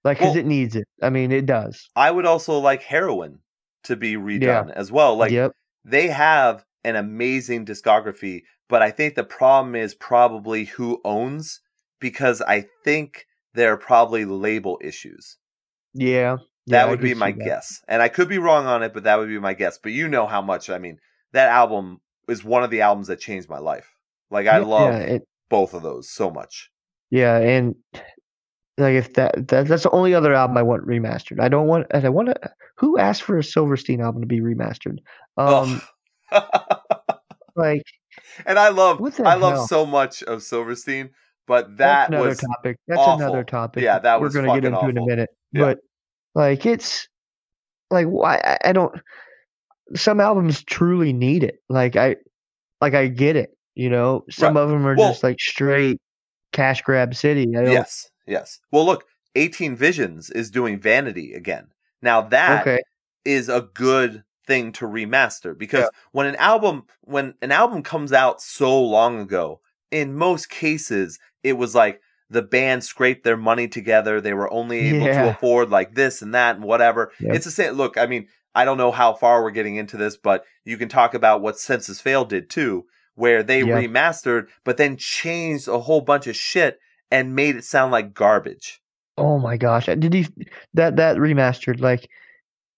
like 0.04 0.18
because 0.18 0.30
Well- 0.34 0.38
it 0.38 0.46
needs 0.46 0.74
it 0.74 0.88
i 1.00 1.10
mean 1.10 1.30
it 1.30 1.46
does 1.46 1.88
I 1.94 2.10
would 2.10 2.26
also 2.26 2.58
like 2.58 2.82
Heroine 2.82 3.38
to 3.84 3.94
be 3.94 4.14
redone 4.16 4.72
as 4.72 4.90
well. 4.90 5.16
Like 5.16 5.30
yep 5.30 5.52
they 5.84 6.08
have 6.08 6.64
an 6.84 6.96
amazing 6.96 7.64
discography, 7.66 8.42
but 8.68 8.82
I 8.82 8.90
think 8.90 9.14
the 9.14 9.22
problem 9.24 9.74
is 9.76 9.94
probably 9.94 10.64
who 10.64 11.00
owns 11.04 11.60
because 12.00 12.40
I 12.42 12.66
think 12.84 13.26
there 13.54 13.72
are 13.72 13.76
probably 13.76 14.24
label 14.24 14.78
issues. 14.82 15.36
yeah 15.94 16.38
That 16.66 16.84
Yeah, 16.84 16.90
would 16.90 17.00
be 17.00 17.14
my 17.14 17.30
guess. 17.32 17.80
And 17.86 18.02
I 18.02 18.08
could 18.08 18.28
be 18.28 18.38
wrong 18.38 18.66
on 18.66 18.82
it, 18.82 18.92
but 18.94 19.04
that 19.04 19.18
would 19.18 19.28
be 19.28 19.38
my 19.38 19.54
guess. 19.54 19.78
But 19.78 19.92
you 19.92 20.08
know 20.08 20.26
how 20.26 20.42
much 20.42 20.68
I 20.70 20.78
mean, 20.78 20.98
that 21.32 21.48
album 21.48 22.00
is 22.28 22.44
one 22.44 22.62
of 22.64 22.70
the 22.70 22.80
albums 22.82 23.08
that 23.08 23.20
changed 23.20 23.48
my 23.48 23.58
life. 23.58 23.88
Like 24.30 24.46
I 24.46 24.58
love 24.58 24.94
yeah, 24.94 24.98
it, 25.00 25.22
both 25.50 25.74
of 25.74 25.82
those 25.82 26.08
so 26.10 26.30
much. 26.30 26.70
yeah 27.10 27.36
and 27.38 27.74
like 28.78 28.94
if 28.94 29.12
that, 29.14 29.48
that 29.48 29.68
that's 29.68 29.82
the 29.82 29.90
only 29.90 30.14
other 30.14 30.32
album 30.32 30.56
i 30.56 30.62
want 30.62 30.86
remastered 30.86 31.38
i 31.40 31.48
don't 31.48 31.66
want 31.66 31.86
and 31.90 32.06
i 32.06 32.08
want 32.08 32.28
to 32.28 32.34
who 32.78 32.96
asked 32.98 33.22
for 33.22 33.36
a 33.36 33.44
silverstein 33.44 34.00
album 34.00 34.22
to 34.22 34.26
be 34.26 34.40
remastered 34.40 34.96
um 35.36 35.82
like 37.54 37.82
and 38.46 38.58
I 38.58 38.68
love 38.68 39.00
I 39.20 39.34
love 39.34 39.54
hell? 39.54 39.66
so 39.66 39.86
much 39.86 40.22
of 40.22 40.42
Silverstein, 40.42 41.10
but 41.46 41.76
that's 41.76 42.08
that 42.10 42.14
another 42.14 42.28
was 42.28 42.38
topic 42.38 42.78
that's 42.86 43.00
awful. 43.00 43.26
another 43.26 43.44
topic 43.44 43.82
Yeah, 43.82 43.98
that 43.98 44.20
we're 44.20 44.26
was 44.26 44.34
gonna 44.34 44.54
get 44.54 44.64
into 44.64 44.88
in 44.88 44.98
a 44.98 45.06
minute 45.06 45.30
Yeah. 45.52 45.60
but 45.60 45.78
like 46.34 46.64
it's 46.66 47.08
like 47.90 48.06
why 48.06 48.36
I, 48.44 48.70
I 48.70 48.72
don't 48.72 48.94
some 49.94 50.20
albums 50.20 50.62
truly 50.64 51.12
need 51.12 51.42
it 51.44 51.56
like 51.68 51.96
i 51.96 52.16
like 52.80 52.94
i 52.94 53.06
get 53.08 53.36
it 53.36 53.56
you 53.74 53.88
know 53.90 54.24
some 54.30 54.54
Right. 54.56 54.62
of 54.62 54.68
them 54.70 54.86
are 54.86 54.94
Well- 54.96 55.10
just 55.10 55.22
like 55.22 55.40
straight 55.40 56.00
cash 56.52 56.82
grab 56.82 57.14
city 57.14 57.42
I 57.56 57.62
don't, 57.62 57.72
Yes, 57.72 58.10
yes. 58.26 58.58
Well, 58.70 58.84
look, 58.84 59.04
18 59.34 59.74
Visions 59.74 60.28
is 60.28 60.50
doing 60.50 60.78
Vanity 60.78 61.32
again. 61.32 61.68
Now 62.02 62.20
that 62.20 62.66
is 63.24 63.48
okay 63.48 63.56
a 63.58 63.62
good 63.62 64.24
thing 64.46 64.72
to 64.72 64.84
remaster 64.86 65.56
because 65.56 65.82
Yeah. 65.84 65.98
when 66.10 66.26
an 66.26 66.36
album 66.36 66.84
when 67.02 67.34
an 67.40 67.52
album 67.52 67.82
comes 67.82 68.12
out 68.12 68.42
so 68.42 68.78
long 68.82 69.18
ago, 69.20 69.60
in 69.90 70.14
most 70.14 70.50
cases 70.50 71.18
it 71.42 71.54
was 71.54 71.74
like 71.74 72.00
the 72.28 72.42
band 72.42 72.82
scraped 72.84 73.24
their 73.24 73.36
money 73.36 73.68
together. 73.68 74.20
They 74.20 74.32
were 74.34 74.52
only 74.52 74.78
able 74.80 75.06
to 75.06 75.30
afford 75.30 75.70
like 75.70 75.94
this 75.94 76.20
and 76.22 76.34
that 76.34 76.56
and 76.56 76.64
whatever. 76.64 77.12
Yep. 77.20 77.34
It's 77.36 77.44
the 77.44 77.50
same. 77.50 77.72
Look, 77.74 77.96
I 77.98 78.06
mean, 78.06 78.26
I 78.54 78.64
don't 78.64 78.78
know 78.78 78.90
how 78.92 79.14
far 79.14 79.42
we're 79.42 79.50
getting 79.50 79.76
into 79.76 79.96
this, 79.96 80.16
but 80.16 80.44
you 80.64 80.76
can 80.76 80.88
talk 80.88 81.14
about 81.14 81.40
what 81.42 81.58
Senses 81.58 82.00
Fail 82.00 82.24
did 82.24 82.50
too, 82.50 82.84
where 83.14 83.42
they 83.42 83.60
Yeah. 83.60 83.76
remastered 83.78 84.48
but 84.64 84.76
then 84.76 84.96
changed 84.96 85.68
a 85.68 85.78
whole 85.80 86.00
bunch 86.02 86.26
of 86.26 86.36
shit 86.36 86.78
and 87.10 87.34
made 87.34 87.56
it 87.56 87.64
sound 87.64 87.92
like 87.92 88.14
garbage. 88.14 88.80
Oh 89.18 89.38
my 89.38 89.56
gosh! 89.58 89.86
Did 89.86 90.14
he 90.14 90.26
that 90.74 90.96
that 90.96 91.16
remastered? 91.18 91.80
Like 91.80 92.08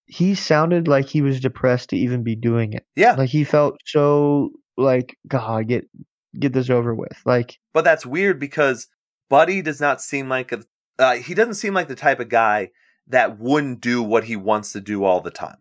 he 0.05 0.35
sounded 0.35 0.87
like 0.87 1.07
he 1.07 1.21
was 1.21 1.39
depressed 1.39 1.89
to 1.89 1.97
even 1.97 2.23
be 2.23 2.35
doing 2.35 2.73
it. 2.73 2.85
Yeah, 2.95 3.13
Like 3.15 3.29
he 3.29 3.43
felt 3.43 3.77
so 3.85 4.51
like 4.77 5.17
God, 5.27 5.67
get 5.67 5.87
get 6.37 6.53
this 6.53 6.69
over 6.69 6.93
with. 6.93 7.17
Like 7.25 7.57
but 7.73 7.83
that's 7.85 8.05
weird 8.05 8.39
because 8.39 8.87
Buddy 9.29 9.61
does 9.61 9.79
not 9.81 10.01
seem 10.01 10.27
like 10.29 10.51
a 10.51 10.63
uh, 10.99 11.15
he 11.15 11.33
doesn't 11.33 11.55
seem 11.55 11.73
like 11.73 11.87
the 11.87 11.95
type 11.95 12.19
of 12.19 12.29
guy 12.29 12.69
that 13.07 13.39
wouldn't 13.39 13.81
do 13.81 14.01
what 14.03 14.25
he 14.25 14.35
wants 14.35 14.71
to 14.73 14.81
do 14.81 15.03
all 15.03 15.21
the 15.21 15.31
time. 15.31 15.57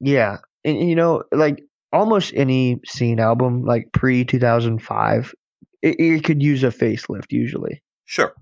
Yeah, 0.00 0.38
and, 0.64 0.78
you 0.88 0.94
know, 0.94 1.22
like 1.32 1.62
almost 1.92 2.32
any 2.34 2.80
scene 2.86 3.20
album, 3.20 3.64
like 3.64 3.90
pre 3.92 4.24
two 4.24 4.38
thousand 4.38 4.80
five, 4.82 5.34
it, 5.82 5.96
it 5.98 6.24
could 6.24 6.42
use 6.42 6.62
a 6.64 6.68
facelift 6.68 7.30
usually. 7.30 7.82
Sure. 8.04 8.32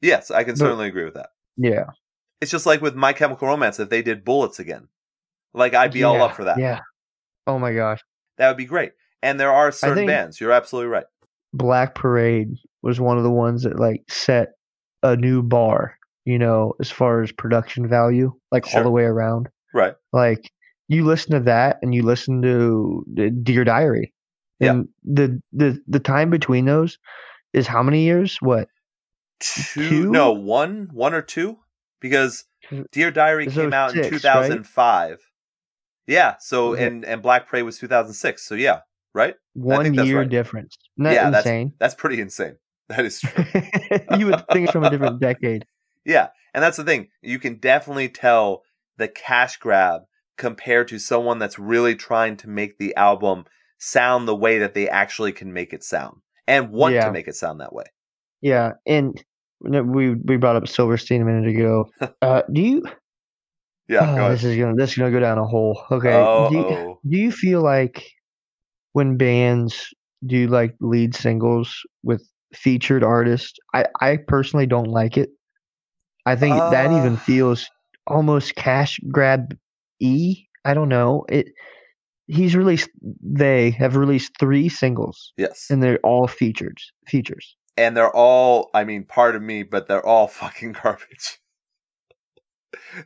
Yes, 0.00 0.30
I 0.30 0.44
can 0.44 0.52
But- 0.54 0.58
certainly 0.58 0.88
agree 0.88 1.04
with 1.04 1.14
that. 1.14 1.30
Yeah, 1.56 1.84
It's 2.40 2.50
just 2.50 2.64
like 2.66 2.80
with 2.80 2.94
My 2.94 3.12
Chemical 3.12 3.46
Romance 3.46 3.78
if 3.78 3.90
they 3.90 4.00
did 4.02 4.24
Bullets 4.24 4.58
again. 4.58 4.88
Like 5.54 5.74
I'd 5.74 5.92
be 5.92 6.02
all 6.02 6.20
up 6.22 6.34
for 6.34 6.44
that. 6.44 6.58
Yeah. 6.58 6.80
Oh 7.46 7.58
my 7.58 7.74
gosh, 7.74 8.00
That 8.38 8.48
would 8.48 8.56
be 8.56 8.64
great. 8.64 8.92
And 9.22 9.38
there 9.38 9.52
are 9.52 9.70
certain 9.70 10.06
bands. 10.06 10.40
You're 10.40 10.52
absolutely 10.52 10.90
right. 10.90 11.04
Black 11.52 11.94
Parade 11.94 12.54
was 12.82 12.98
one 13.00 13.18
of 13.18 13.22
the 13.22 13.30
ones 13.30 13.64
that 13.64 13.78
like 13.78 14.02
set 14.08 14.52
a 15.02 15.14
new 15.16 15.42
bar. 15.42 15.96
You 16.24 16.38
know, 16.38 16.74
as 16.80 16.90
far 16.90 17.20
as 17.20 17.32
production 17.32 17.88
value, 17.88 18.32
like 18.50 18.64
Sure. 18.66 18.78
all 18.78 18.84
the 18.84 18.90
way 18.90 19.02
around. 19.04 19.48
Right. 19.74 19.94
Like 20.12 20.50
you 20.88 21.04
listen 21.04 21.32
to 21.32 21.40
that 21.40 21.78
and 21.82 21.94
you 21.94 22.02
listen 22.02 22.42
to 22.42 23.04
uh, 23.06 23.12
the 23.14 23.30
Dear 23.30 23.64
Diary, 23.64 24.12
Yeah. 24.60 24.70
and 24.72 24.88
the 25.04 25.40
the 25.52 25.80
the 25.86 26.00
time 26.00 26.30
between 26.30 26.64
those 26.64 26.98
is 27.52 27.66
how 27.66 27.82
many 27.82 28.02
years? 28.02 28.36
What? 28.40 28.68
Two, 29.40 29.88
Two? 29.88 30.10
no, 30.10 30.32
one, 30.32 30.88
one 30.92 31.14
or 31.14 31.22
two, 31.22 31.58
because 32.00 32.44
Dear 32.92 33.10
Diary 33.10 33.46
came 33.48 33.72
out 33.72 33.90
in 33.94 34.02
06, 34.04 34.12
right? 34.12 34.20
2005. 34.22 35.18
Yeah. 36.06 36.36
So 36.40 36.72
Okay. 36.74 36.86
and 36.86 37.04
and 37.04 37.22
Black 37.22 37.48
Parade 37.48 37.64
was 37.64 37.78
2006. 37.78 38.44
So 38.46 38.54
yeah, 38.54 38.80
right. 39.14 39.34
One 39.54 39.92
year 39.94 40.20
right. 40.20 40.28
difference. 40.28 40.76
Isn't 40.98 41.12
Yeah, 41.12 41.24
that's- 41.30 41.44
insane? 41.44 41.72
That's 41.78 41.94
pretty 41.94 42.20
insane. 42.20 42.56
That 42.88 43.04
is 43.06 43.20
true. 43.20 43.44
you 44.18 44.26
would 44.26 44.46
think 44.52 44.64
it's 44.64 44.72
from 44.72 44.84
a 44.84 44.90
different 44.90 45.20
decade. 45.28 45.64
Yeah, 46.04 46.28
and 46.52 46.62
that's 46.62 46.76
the 46.76 46.84
thing. 46.84 47.08
You 47.22 47.38
can 47.38 47.54
definitely 47.56 48.08
tell 48.08 48.62
the 48.98 49.08
cash 49.08 49.56
grab 49.56 50.02
compared 50.42 50.88
to 50.88 50.98
someone 50.98 51.38
that's 51.38 51.56
really 51.58 51.94
trying 51.94 52.36
to 52.36 52.48
make 52.48 52.76
the 52.78 52.94
album 52.96 53.44
sound 53.78 54.26
the 54.26 54.34
way 54.34 54.58
that 54.58 54.74
they 54.74 54.88
actually 54.88 55.30
can 55.32 55.52
make 55.52 55.72
it 55.72 55.84
sound 55.84 56.16
and 56.48 56.70
want 56.72 56.94
Yeah. 56.94 57.06
to 57.06 57.12
make 57.12 57.28
it 57.28 57.36
sound 57.36 57.60
that 57.60 57.72
way. 57.72 57.84
Yeah, 58.40 58.72
and 58.84 59.22
we 59.60 60.14
we 60.14 60.36
brought 60.36 60.56
up 60.56 60.66
Silverstein 60.66 61.22
a 61.22 61.24
minute 61.24 61.48
ago. 61.54 61.88
Uh, 62.22 62.42
do 62.52 62.60
you? 62.60 62.82
Yeah, 63.88 64.16
oh, 64.24 64.30
this 64.30 64.42
is 64.42 64.56
gonna 64.58 64.74
this 64.74 64.90
is 64.90 64.98
gonna 64.98 65.12
go 65.12 65.20
down 65.20 65.38
a 65.38 65.46
hole. 65.46 65.80
Okay. 65.90 66.14
Oh, 66.14 66.50
do, 66.50 66.56
you, 66.56 66.64
oh. 66.64 67.00
do 67.08 67.16
you 67.18 67.30
feel 67.30 67.62
like 67.62 68.04
when 68.94 69.16
bands 69.16 69.94
do 70.26 70.48
like 70.48 70.74
lead 70.80 71.14
singles 71.14 71.86
with 72.02 72.22
featured 72.54 73.04
artists, 73.04 73.58
I 73.74 73.86
I 74.00 74.18
personally 74.26 74.66
don't 74.66 74.88
like 75.00 75.16
it. 75.16 75.30
I 76.26 76.34
think 76.36 76.56
that 76.56 76.90
Uh. 76.90 76.98
even 76.98 77.16
feels 77.16 77.68
almost 78.06 78.56
cash 78.56 78.98
grab 79.10 79.56
e. 80.02 80.48
I 80.64 80.74
don't 80.74 80.88
know 80.88 81.24
it. 81.28 81.46
He's 82.26 82.54
released. 82.56 82.88
They 83.22 83.70
have 83.72 83.96
released 83.96 84.32
three 84.38 84.68
singles, 84.68 85.32
Yes. 85.36 85.66
and 85.70 85.82
they're 85.82 85.98
all 86.04 86.26
features. 86.28 86.92
Features. 87.08 87.56
and 87.78 87.96
they're 87.96 88.14
all 88.14 88.68
i 88.74 88.84
mean 88.84 89.02
pardon 89.02 89.44
me 89.46 89.62
but 89.62 89.88
they're 89.88 90.04
all 90.06 90.28
fucking 90.40 90.72
garbage 90.72 91.38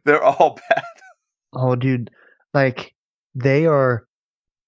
they're 0.05 0.22
all 0.22 0.59
bad 0.70 0.82
Oh, 1.59 1.74
dude, 1.76 2.11
like 2.53 2.92
they 3.34 3.64
are 3.66 4.07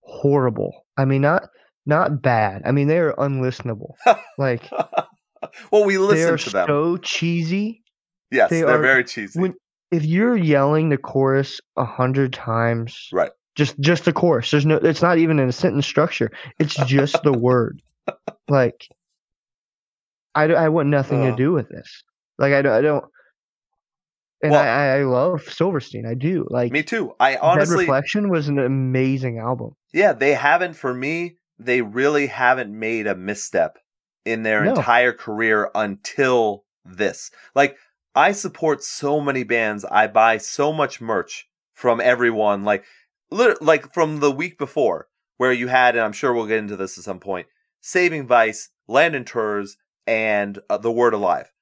horrible. 0.01 0.87
I 0.97 1.05
mean, 1.05 1.21
not 1.21 1.43
not 1.85 2.23
bad. 2.23 2.63
I 2.65 2.73
mean, 2.73 2.89
they 2.89 2.99
are 2.99 3.13
unlistenable. 3.15 3.93
Like 4.39 4.71
well 5.71 5.85
we 5.85 5.99
listen 5.99 6.39
to 6.39 6.51
them 6.51 6.67
so 6.67 6.97
cheesy. 6.99 7.83
yes 8.31 8.49
they 8.51 8.63
are- 8.63 8.79
very 8.81 9.05
cheesy 9.05 9.39
when- 9.41 9.55
if 9.91 10.05
you're 10.05 10.37
yelling 10.37 10.89
the 10.91 10.99
chorus 10.99 11.61
a 11.77 11.85
hundred 11.85 12.33
times, 12.33 13.09
Right. 13.13 13.31
Just 13.55 13.79
just 13.81 14.05
the 14.05 14.13
chorus. 14.13 14.51
There's 14.53 14.65
no. 14.67 14.77
It's 14.77 15.03
not 15.03 15.19
even 15.19 15.41
in 15.41 15.49
a 15.49 15.53
sentence 15.53 15.85
structure. 15.87 16.31
It's 16.61 16.75
just 16.87 17.21
the 17.25 17.33
word. 17.37 17.83
Like, 18.49 18.87
I 20.35 20.45
I 20.45 20.69
want 20.69 20.89
nothing 20.89 21.25
to 21.25 21.33
Uh. 21.33 21.37
do 21.37 21.53
with 21.53 21.69
this. 21.69 22.05
Like 22.39 22.53
I, 22.53 22.63
don't- 22.63 22.73
I 22.73 22.81
don't. 22.81 23.05
And 24.43 24.53
Well- 24.53 24.61
I, 24.63 24.99
I 24.99 25.03
love 25.03 25.43
Silverstein. 25.43 26.07
I 26.07 26.15
do. 26.15 26.47
Like 26.49 26.71
Me 26.71 26.85
too. 26.85 27.15
I 27.19 27.33
Dead 27.33 27.41
honestly, 27.43 27.79
Reflection 27.81 28.29
was 28.31 28.47
an 28.49 28.61
amazing 28.61 29.39
album. 29.39 29.75
yeah, 29.93 30.13
they 30.13 30.35
haven't 30.35 30.75
for 30.75 30.95
me. 30.95 31.39
They 31.59 31.83
really 31.83 32.29
haven't 32.29 32.71
made 32.73 33.09
a 33.09 33.17
misstep 33.17 33.79
in 34.25 34.45
their 34.45 34.65
No. 34.65 34.75
entire 34.75 35.13
career 35.13 35.69
until 35.75 36.65
this. 36.85 37.33
Like, 37.57 37.77
I 38.19 38.33
support 38.33 38.83
so 38.83 39.21
many 39.21 39.45
bands. 39.45 39.85
I 39.85 40.09
buy 40.09 40.39
so 40.39 40.73
much 40.73 41.01
merch 41.01 41.49
from 41.73 42.01
everyone. 42.01 42.65
Like, 42.65 42.85
like 43.31 43.95
from 43.95 44.19
the 44.19 44.33
week 44.33 44.59
before, 44.59 45.07
where 45.37 45.53
you 45.53 45.69
had, 45.69 45.95
and 45.95 46.05
I'm 46.05 46.13
sure 46.13 46.35
we'll 46.35 46.47
get 46.47 46.59
into 46.59 46.77
this 46.77 46.99
at 46.99 47.05
some 47.05 47.21
point, 47.21 47.47
Saving 47.81 48.27
Vice, 48.27 48.71
Landon 48.89 49.25
Tewers, 49.25 49.77
and 50.05 50.59
uh, 50.69 50.79
The 50.79 50.91
Word 50.91 51.15
Alive. 51.15 51.53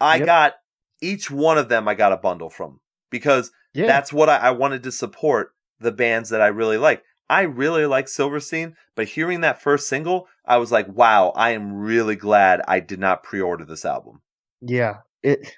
I 0.00 0.18
Yep. 0.18 0.26
got 0.26 0.54
each 1.02 1.32
one 1.32 1.58
of 1.58 1.68
them. 1.68 1.88
I 1.88 1.94
got 1.94 2.12
a 2.12 2.16
bundle 2.16 2.48
from 2.48 2.78
because 3.10 3.50
Yeah. 3.72 3.88
that's 3.88 4.12
what 4.12 4.28
I, 4.28 4.36
I 4.36 4.50
wanted 4.52 4.84
to 4.84 4.92
support 4.92 5.50
the 5.80 5.90
bands 5.92 6.30
that 6.30 6.40
I 6.40 6.46
really 6.46 6.78
like. 6.78 7.02
I 7.28 7.42
really 7.42 7.86
like 7.86 8.06
Silverstein, 8.06 8.76
but 8.94 9.08
hearing 9.08 9.40
that 9.40 9.60
first 9.60 9.88
single, 9.88 10.28
I 10.44 10.58
was 10.58 10.70
like, 10.70 10.86
wow, 10.86 11.30
I 11.34 11.50
am 11.50 11.72
really 11.74 12.14
glad 12.14 12.60
I 12.68 12.78
did 12.78 13.00
not 13.00 13.24
pre 13.24 13.40
order 13.40 13.64
this 13.64 13.84
album. 13.84 14.20
Yeah, 14.60 14.98
it. 15.22 15.52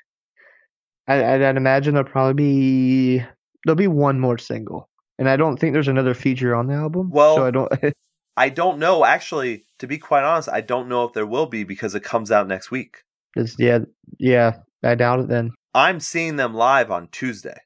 I, 1.09 1.25
I'd, 1.25 1.43
I'd 1.43 1.57
imagine 1.57 1.95
there'll 1.95 2.09
probably 2.09 2.35
be 2.35 3.25
there'll 3.65 3.77
be 3.77 3.89
one 3.89 4.21
more 4.21 4.39
single, 4.39 4.89
and 5.19 5.29
I 5.29 5.37
don't 5.37 5.57
think 5.59 5.73
there's 5.73 5.89
another 5.89 6.15
feature 6.15 6.55
on 6.55 6.67
the 6.67 6.75
album. 6.75 7.11
Well- 7.11 7.37
so 7.37 7.47
I 7.47 7.51
don't. 7.51 7.73
I 8.39 8.51
don't 8.51 8.79
know, 8.79 9.03
actually, 9.05 9.65
to 9.79 9.87
be 9.87 9.97
quite 9.97 10.23
honest, 10.23 10.51
I 10.51 10.61
don't 10.61 10.91
know 10.91 11.05
if 11.05 11.15
there 11.15 11.25
will 11.25 11.47
be 11.47 11.65
because 11.65 11.95
it 11.95 12.03
comes 12.03 12.31
out 12.31 12.47
next 12.47 12.71
week. 12.71 12.99
It's, 13.35 13.57
yeah, 13.59 13.79
yeah. 14.19 14.59
I 14.85 14.95
doubt 14.95 15.21
it. 15.21 15.29
Then. 15.29 15.53
I'm 15.75 16.01
seeing 16.01 16.37
them 16.37 16.53
live 16.53 16.91
on 16.91 17.09
Tuesday. 17.09 17.57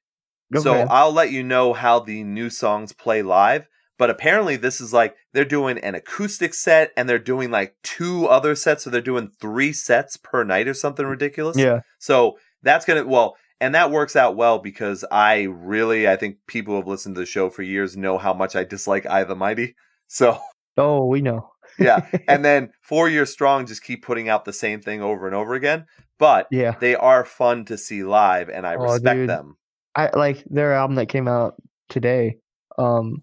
So 0.56 0.74
I'll 0.74 1.12
let 1.12 1.30
you 1.30 1.42
know 1.42 1.72
how 1.72 2.00
the 2.00 2.24
new 2.24 2.50
songs 2.50 2.92
play 2.92 3.22
live. 3.22 3.68
But 3.98 4.10
apparently, 4.10 4.56
this 4.56 4.80
is 4.80 4.92
like 4.92 5.14
they're 5.32 5.44
doing 5.44 5.78
an 5.78 5.94
acoustic 5.94 6.54
set 6.54 6.90
and 6.96 7.08
they're 7.08 7.18
doing 7.18 7.50
like 7.50 7.74
two 7.82 8.26
other 8.26 8.54
sets. 8.54 8.84
So 8.84 8.90
they're 8.90 9.00
doing 9.00 9.30
three 9.40 9.72
sets 9.72 10.16
per 10.16 10.42
night 10.42 10.66
or 10.66 10.74
something 10.74 11.06
ridiculous. 11.06 11.56
Yeah. 11.58 11.80
So 11.98 12.38
that's 12.62 12.84
going 12.84 13.02
to, 13.02 13.08
well, 13.08 13.36
and 13.60 13.74
that 13.74 13.90
works 13.90 14.16
out 14.16 14.36
well 14.36 14.58
because 14.58 15.04
I 15.10 15.42
really, 15.42 16.08
I 16.08 16.16
think 16.16 16.36
people 16.46 16.72
who 16.74 16.80
have 16.80 16.88
listened 16.88 17.14
to 17.16 17.20
the 17.20 17.26
show 17.26 17.50
for 17.50 17.62
years 17.62 17.96
know 17.96 18.16
how 18.18 18.32
much 18.32 18.56
I 18.56 18.64
dislike 18.64 19.06
I 19.06 19.24
the 19.24 19.36
Mighty. 19.36 19.74
So 20.12 20.38
Oh, 20.76 21.06
we 21.06 21.20
know. 21.20 21.50
yeah. 21.78 22.04
and 22.28 22.44
then 22.44 22.72
Four 22.82 23.08
Years 23.08 23.30
Strong 23.30 23.66
just 23.66 23.84
keep 23.84 24.04
putting 24.04 24.28
out 24.28 24.44
the 24.44 24.52
same 24.52 24.80
thing 24.80 25.02
over 25.02 25.26
and 25.26 25.36
over 25.36 25.54
again. 25.54 25.86
But 26.18 26.48
Yeah. 26.50 26.74
they 26.80 26.96
are 26.96 27.24
fun 27.24 27.64
to 27.66 27.78
see 27.78 28.02
live 28.02 28.48
and 28.48 28.66
I 28.66 28.74
Oh, 28.74 28.82
respect 28.94 29.16
dude. 29.16 29.28
them. 29.28 29.56
I 29.94 30.10
like 30.16 30.42
their 30.50 30.72
album 30.74 30.96
that 30.96 31.06
came 31.06 31.28
out 31.28 31.54
today. 31.88 32.38
Um, 32.76 33.22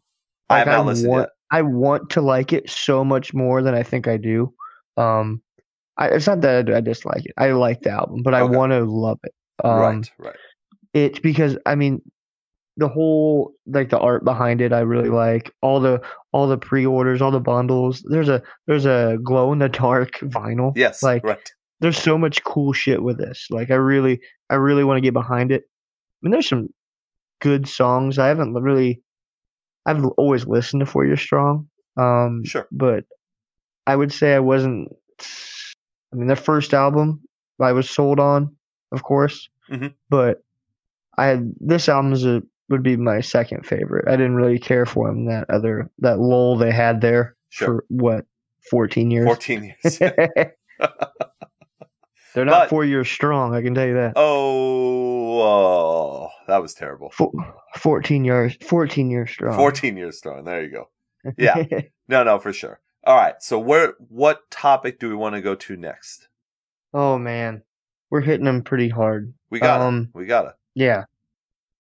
I 0.50 0.60
have 0.60 0.68
not 0.68 0.86
listened 0.86 1.10
want, 1.12 1.22
yet. 1.24 1.30
I 1.52 1.62
want 1.64 2.10
to 2.12 2.22
like 2.22 2.54
it 2.54 2.70
so 2.70 3.04
much 3.04 3.34
more 3.34 3.62
than 3.62 3.74
I 3.74 3.84
think 3.84 4.08
I 4.08 4.16
do. 4.16 4.54
Um, 4.96 5.42
I, 5.98 6.10
it's 6.10 6.28
not 6.28 6.42
that 6.42 6.70
I, 6.70 6.78
I 6.78 6.82
dislike 6.82 7.26
it. 7.26 7.34
I 7.38 7.52
like 7.52 7.82
the 7.82 7.92
album, 7.92 8.24
but 8.24 8.34
I 8.34 8.42
Okay. 8.42 8.56
want 8.56 8.72
to 8.72 8.84
love 8.86 9.20
it. 9.24 9.34
Um, 9.64 9.78
right, 9.80 10.12
right. 10.20 10.36
It's 10.94 11.20
because 11.20 11.58
I 11.66 11.76
mean, 11.76 12.02
the 12.78 12.88
whole 12.88 13.54
like 13.66 13.90
the 13.90 14.00
art 14.00 14.24
behind 14.24 14.62
it, 14.62 14.72
I 14.72 14.82
really 14.82 15.10
like 15.10 15.52
all 15.62 15.80
the 15.80 16.02
all 16.32 16.48
the 16.48 16.58
pre-orders, 16.58 17.22
all 17.22 17.32
the 17.32 17.40
bundles. 17.40 18.04
There's 18.08 18.30
a 18.30 18.42
there's 18.68 18.86
a 18.86 19.18
glow 19.24 19.52
in 19.54 19.60
the 19.60 19.70
dark 19.70 20.20
vinyl. 20.20 20.74
Yes, 20.76 21.02
like 21.02 21.24
right. 21.24 21.52
there's 21.80 21.98
so 21.98 22.18
much 22.18 22.44
cool 22.44 22.74
shit 22.74 23.02
with 23.02 23.18
this. 23.18 23.48
Like 23.50 23.72
I 23.72 23.76
really 23.76 24.22
I 24.50 24.56
really 24.56 24.84
want 24.84 24.98
to 24.98 25.02
get 25.02 25.14
behind 25.14 25.52
it. 25.52 25.64
I 25.66 26.18
mean, 26.22 26.32
there's 26.32 26.48
some 26.50 26.70
good 27.42 27.68
songs. 27.68 28.20
I 28.20 28.28
haven't 28.28 28.54
really 28.54 29.02
I've 29.88 30.06
always 30.18 30.46
listened 30.46 30.82
to 30.82 30.86
Four 30.86 31.06
Year 31.06 31.18
Strong. 31.18 31.68
Um, 31.96 32.44
Sure. 32.46 32.68
but 32.72 33.06
I 33.88 33.96
would 33.96 34.14
say 34.14 34.36
I 34.36 34.40
wasn't. 34.40 34.90
I 36.12 36.16
mean, 36.16 36.28
their 36.28 36.36
first 36.36 36.74
album 36.74 37.22
I 37.60 37.72
was 37.74 37.90
sold 37.90 38.20
on, 38.20 38.56
of 38.92 39.04
course, 39.04 39.50
Mhm. 39.72 39.94
but 40.10 40.44
I 41.18 41.26
had 41.28 41.52
this 41.60 41.90
album 41.90 42.14
is 42.14 42.26
a 42.26 42.42
would 42.70 42.84
be 42.84 42.98
my 42.98 43.22
second 43.22 43.66
favorite. 43.66 44.08
I 44.10 44.12
didn't 44.18 44.36
really 44.36 44.60
care 44.60 44.86
for 44.86 45.08
them 45.08 45.26
that 45.26 45.50
other 45.50 45.90
that 46.00 46.20
lull 46.20 46.58
they 46.58 46.72
had 46.72 47.00
there 47.02 47.36
Sure. 47.50 47.68
for 47.68 47.86
what 47.90 48.26
fourteen 48.70 49.10
years. 49.12 49.26
14 49.26 49.64
years. 49.64 50.00
They're 52.36 52.46
not 52.46 52.64
But- 52.64 52.70
four 52.70 52.86
years 52.86 53.10
strong. 53.10 53.56
I 53.56 53.62
can 53.62 53.74
tell 53.74 53.88
you 53.88 53.96
that. 53.96 54.14
oh, 54.16 55.42
oh, 55.42 56.30
that 56.48 56.62
was 56.62 56.74
terrible. 56.76 57.10
Four, 57.10 57.32
fourteen 57.78 58.26
years. 58.26 58.56
Fourteen 58.62 59.10
years 59.10 59.32
strong. 59.32 59.56
14 59.58 59.98
years 59.98 60.18
strong. 60.18 60.44
There 60.44 60.62
you 60.64 60.70
go. 60.70 60.90
Yeah. 61.38 61.64
No, 62.10 62.24
no, 62.24 62.40
for 62.40 62.54
sure. 62.54 62.80
All 63.04 63.16
right. 63.16 63.36
So 63.40 63.60
where 63.60 63.94
what 64.10 64.50
topic 64.52 65.00
do 65.00 65.10
we 65.10 65.16
want 65.16 65.36
to 65.36 65.42
go 65.42 65.56
to 65.56 65.76
next? 65.78 66.28
oh 66.94 67.18
man, 67.18 67.62
we're 68.10 68.22
hitting 68.22 68.46
them 68.46 68.64
pretty 68.64 68.90
hard. 68.90 69.34
We 69.50 69.60
got 69.60 69.82
Um, 69.82 70.10
it. 70.14 70.18
We 70.18 70.26
got 70.26 70.46
it. 70.48 70.54
Yeah. 70.76 71.04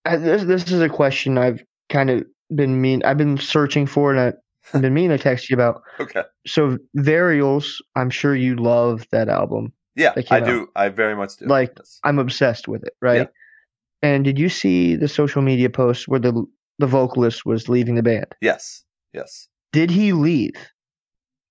I, 0.05 0.17
this 0.17 0.43
this 0.43 0.71
is 0.71 0.81
a 0.81 0.89
question 0.89 1.37
I've 1.37 1.63
kind 1.89 2.09
of 2.09 2.25
been 2.53 2.79
mean. 2.81 3.03
I've 3.03 3.17
been 3.17 3.37
searching 3.37 3.87
for, 3.87 4.13
and 4.13 4.19
I've 4.73 4.81
been 4.81 4.93
meaning 4.93 5.17
to 5.17 5.21
text 5.23 5.49
you 5.49 5.55
about. 5.55 5.81
Okay. 5.99 6.23
So 6.45 6.77
Varials, 6.97 7.81
I'm 7.95 8.09
sure 8.09 8.35
you 8.35 8.55
love 8.55 9.05
that 9.11 9.27
album. 9.29 9.73
Yeah, 9.95 10.13
That 10.13 10.31
I 10.31 10.39
came 10.41 10.47
do. 10.47 10.67
I 10.75 10.89
very 10.89 11.15
much 11.15 11.37
do. 11.37 11.45
Like- 11.45 11.73
Yes. 11.77 11.99
I'm 12.03 12.19
obsessed 12.19 12.67
with 12.67 12.83
it, 12.83 12.93
right? 13.01 13.27
And 14.03 14.23
did 14.23 14.37
you 14.37 14.47
see 14.47 14.95
the 14.95 15.07
social 15.07 15.41
media 15.41 15.69
post 15.71 16.07
where 16.07 16.19
the 16.19 16.45
the 16.77 16.85
vocalist 16.87 17.45
was 17.45 17.67
leaving 17.67 17.95
the 17.95 18.03
band? 18.03 18.35
yes. 18.41 18.83
Yes. 19.13 19.47
Did 19.73 19.89
he 19.89 20.13
leave? 20.13 20.53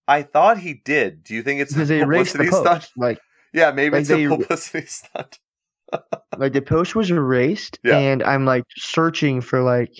I 0.09 0.22
thought 0.22 0.59
he 0.59 0.74
did. 0.74 1.24
Do 1.24 1.34
you 1.34 1.42
think 1.42 1.61
it's 1.61 1.72
Because 1.72 1.90
a 1.90 1.94
the 1.98 2.00
publicity 2.04 2.48
post. 2.48 2.62
stunt? 2.62 2.88
Like 2.96 3.18
Yeah, 3.52 3.70
maybe 3.72 3.92
Like 3.94 4.00
it's 4.02 4.11
a 4.11 4.16
they- 4.16 4.28
publicity 4.28 4.86
stunt. 4.88 5.38
like 6.36 6.52
the 6.52 6.62
post 6.62 6.94
was 6.96 7.11
erased, 7.11 7.78
Yeah. 7.84 7.98
and 7.98 8.22
I'm 8.22 8.44
like 8.44 8.64
searching 8.76 9.40
for 9.40 9.62
like 9.62 9.90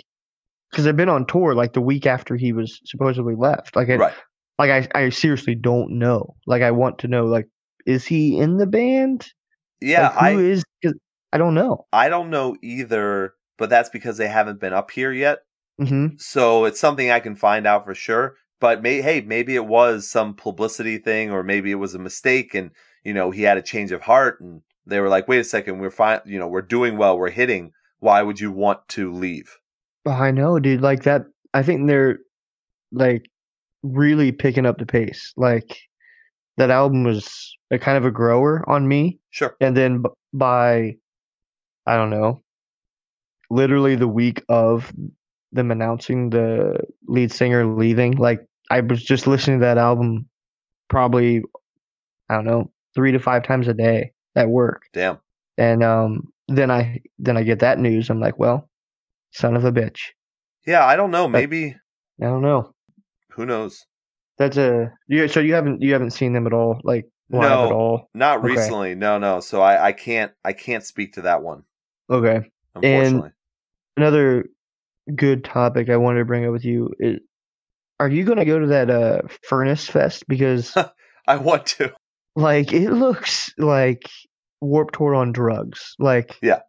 because 0.71 0.87
I've 0.87 0.97
been 0.97 1.09
on 1.09 1.27
tour 1.27 1.55
like 1.55 1.73
the 1.73 1.81
week 1.81 2.07
after 2.07 2.37
he 2.37 2.53
was 2.53 2.81
supposedly 2.85 3.35
left. 3.37 3.77
Like 3.77 3.89
I, 3.89 3.97
Right. 3.97 4.15
like 4.59 4.89
I, 4.95 5.05
I 5.05 5.09
seriously 5.11 5.55
don't 5.55 5.99
know. 5.99 6.35
Like 6.47 6.63
I 6.63 6.73
want 6.73 6.99
to 7.01 7.09
know. 7.09 7.25
Like, 7.27 7.47
is 7.87 8.05
he 8.05 8.37
in 8.39 8.57
the 8.59 8.67
band? 8.67 9.27
Yeah, 9.81 10.09
like, 10.21 10.35
who 10.35 10.41
I 10.41 10.43
is? 10.43 10.65
Cause 10.83 10.95
I 11.33 11.39
don't 11.39 11.55
know. 11.55 11.87
I 11.93 12.09
don't 12.09 12.31
know 12.31 12.57
either, 12.63 13.35
but 13.59 13.71
that's 13.71 13.89
because 13.91 14.17
they 14.19 14.27
haven't 14.29 14.59
been 14.61 14.73
up 14.73 14.91
here 14.91 15.13
yet. 15.13 15.39
hmm 15.79 16.09
So 16.19 16.65
it's 16.65 16.81
something 16.81 17.11
I 17.11 17.21
can 17.21 17.37
find 17.37 17.67
out 17.67 17.85
for 17.85 17.95
sure. 17.95 18.35
But 18.61 18.83
may, 18.83 19.03
hey, 19.03 19.21
maybe 19.21 19.55
it 19.55 19.67
was 19.67 20.09
some 20.09 20.35
publicity 20.35 20.99
thing, 20.99 21.31
or 21.31 21.43
maybe 21.43 21.71
it 21.71 21.77
was 21.77 21.95
a 21.95 21.99
mistake, 21.99 22.55
and 22.55 22.71
you 23.05 23.13
know 23.13 23.31
he 23.31 23.43
had 23.43 23.59
a 23.59 23.63
change 23.63 23.93
of 23.93 24.03
heart, 24.03 24.41
and 24.41 24.63
they 24.87 25.01
were 25.01 25.09
like, 25.09 25.29
"Wait 25.29 25.41
a 25.41 25.45
second, 25.45 25.79
we're 25.79 25.91
fine. 25.91 26.21
You 26.25 26.39
know, 26.39 26.49
we're 26.49 26.63
doing 26.63 26.97
well, 26.97 27.19
we're 27.19 27.31
hitting. 27.31 27.73
Why 27.99 28.23
would 28.23 28.41
you 28.41 28.51
want 28.51 28.87
to 28.89 29.13
leave?" 29.13 29.59
I 30.07 30.31
know, 30.31 30.59
dude. 30.59 30.81
Like 30.81 31.03
that. 31.03 31.23
I 31.53 31.63
think 31.63 31.87
they're 31.87 32.19
like 32.93 33.29
really 33.83 34.33
picking 34.33 34.67
up 34.67 34.79
the 34.79 34.87
pace. 34.87 35.33
Like 35.37 35.79
that 36.57 36.71
album 36.71 37.05
was 37.05 37.57
a 37.71 37.79
kind 37.79 37.99
of 37.99 38.05
a 38.05 38.11
grower 38.11 38.65
on 38.69 38.89
me. 38.89 39.19
Sure. 39.31 39.55
and 39.61 39.77
then 39.77 40.03
by 40.33 40.97
I 41.87 41.97
don't 41.97 42.11
know, 42.11 42.43
literally 43.51 43.95
the 43.97 44.09
week 44.09 44.43
of 44.49 44.93
them 45.53 45.71
announcing 45.71 46.31
the 46.31 46.79
lead 47.07 47.33
singer 47.33 47.65
leaving, 47.67 48.13
like 48.13 48.41
I 48.71 48.81
was 48.81 49.03
just 49.03 49.27
listening 49.27 49.61
to 49.61 49.65
that 49.67 49.79
album 49.79 50.29
probably 50.89 51.43
I 52.29 52.35
don't 52.35 52.45
know 52.45 52.71
three 52.95 53.13
to 53.13 53.19
five 53.19 53.45
times 53.45 53.69
a 53.69 53.75
day 53.75 54.13
at 54.35 54.49
work, 54.49 54.83
Damn. 54.93 55.19
and 55.57 55.83
um 55.83 56.33
then 56.49 56.71
I 56.71 57.01
then 57.19 57.37
I 57.37 57.43
get 57.43 57.61
that 57.61 57.79
news. 57.79 58.11
I'm 58.11 58.21
like, 58.21 58.39
well, 58.39 58.69
son 59.33 59.57
of 59.57 59.65
a 59.65 59.73
bitch. 59.73 59.99
Yeah, 60.67 60.85
I 60.85 60.97
don't 60.97 61.11
know. 61.11 61.29
Maybe 61.29 61.77
I 62.21 62.25
don't 62.25 62.43
know. 62.43 62.75
who 63.31 63.47
knows? 63.47 63.87
That's 64.39 64.57
a 64.57 64.93
you. 65.09 65.29
So 65.29 65.41
you 65.41 65.55
haven't 65.55 65.81
you 65.83 65.93
haven't 65.93 66.11
seen 66.11 66.33
them 66.33 66.47
at 66.47 66.53
all, 66.53 66.81
like 66.85 67.07
live 67.31 67.43
No. 67.51 67.65
at 67.67 67.73
all. 67.73 68.11
Not 68.15 68.39
Okay. 68.39 68.49
recently. 68.49 68.95
No, 68.95 69.19
no. 69.19 69.41
So 69.41 69.61
I, 69.63 69.87
I 69.87 69.93
can't 69.93 70.33
I 70.45 70.53
can't 70.53 70.85
speak 70.85 71.15
to 71.15 71.23
that 71.23 71.43
one. 71.43 71.63
Okay. 72.11 72.41
Unfortunately. 72.75 73.31
another 73.97 74.45
good 75.15 75.45
topic 75.45 75.89
I 75.89 75.97
wanted 75.97 76.19
to 76.21 76.25
bring 76.25 76.45
up 76.45 76.53
with 76.53 76.65
you 76.65 76.91
is 76.99 77.21
are 78.01 78.09
you 78.09 78.25
going 78.25 78.39
to 78.39 78.45
go 78.45 78.59
to 78.59 78.67
that 78.69 78.91
uh 78.91 79.21
furnace 79.49 79.87
fest 79.89 80.25
because 80.29 80.77
I 81.29 81.37
want 81.37 81.67
to. 81.67 81.93
like 82.35 82.73
it 82.73 82.91
looks 82.91 83.51
like 83.59 84.09
warp 84.61 84.93
tour 84.93 85.15
on 85.15 85.33
drugs 85.33 85.95
like 85.99 86.37
Yeah. 86.43 86.61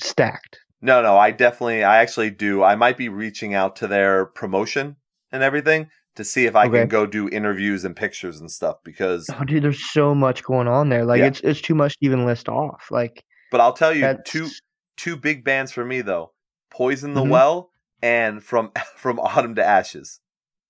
stacked 0.00 0.58
No, 0.80 1.00
no, 1.02 1.16
I 1.16 1.30
definitely, 1.30 1.84
I 1.84 1.98
actually 1.98 2.30
do. 2.30 2.62
I 2.64 2.74
might 2.74 2.96
be 2.96 3.08
reaching 3.08 3.54
out 3.54 3.76
to 3.76 3.86
their 3.86 4.26
promotion 4.26 4.96
and 5.30 5.42
everything 5.42 5.88
to 6.16 6.24
see 6.24 6.46
if 6.46 6.56
I 6.56 6.66
Okay. 6.66 6.80
can 6.80 6.88
go 6.88 7.06
do 7.06 7.28
interviews 7.28 7.84
and 7.84 7.94
pictures 7.96 8.40
and 8.40 8.50
stuff 8.50 8.76
because, 8.84 9.28
Oh, 9.38 9.44
dude, 9.44 9.62
there's 9.62 9.90
so 9.92 10.14
much 10.14 10.42
going 10.42 10.66
on 10.68 10.88
there. 10.88 11.04
Like 11.04 11.20
Yeah. 11.20 11.26
it's 11.26 11.40
it's 11.40 11.60
too 11.60 11.74
much 11.74 11.92
to 11.98 12.04
even 12.06 12.26
list 12.26 12.48
off. 12.48 12.88
Like 12.90 13.22
but 13.50 13.60
I'll 13.60 13.72
tell 13.74 13.94
you, 13.94 14.00
that's 14.02 14.30
two, 14.30 14.48
two 14.96 15.16
big 15.16 15.44
bands 15.44 15.70
for 15.72 15.84
me 15.84 16.00
though 16.00 16.32
Poison 16.70 17.14
the 17.14 17.20
Mhm. 17.22 17.28
Well 17.30 17.70
and 18.02 18.42
From, 18.42 18.72
From 18.96 19.18
Autumn 19.20 19.54
to 19.56 19.64
Ashes. 19.64 20.20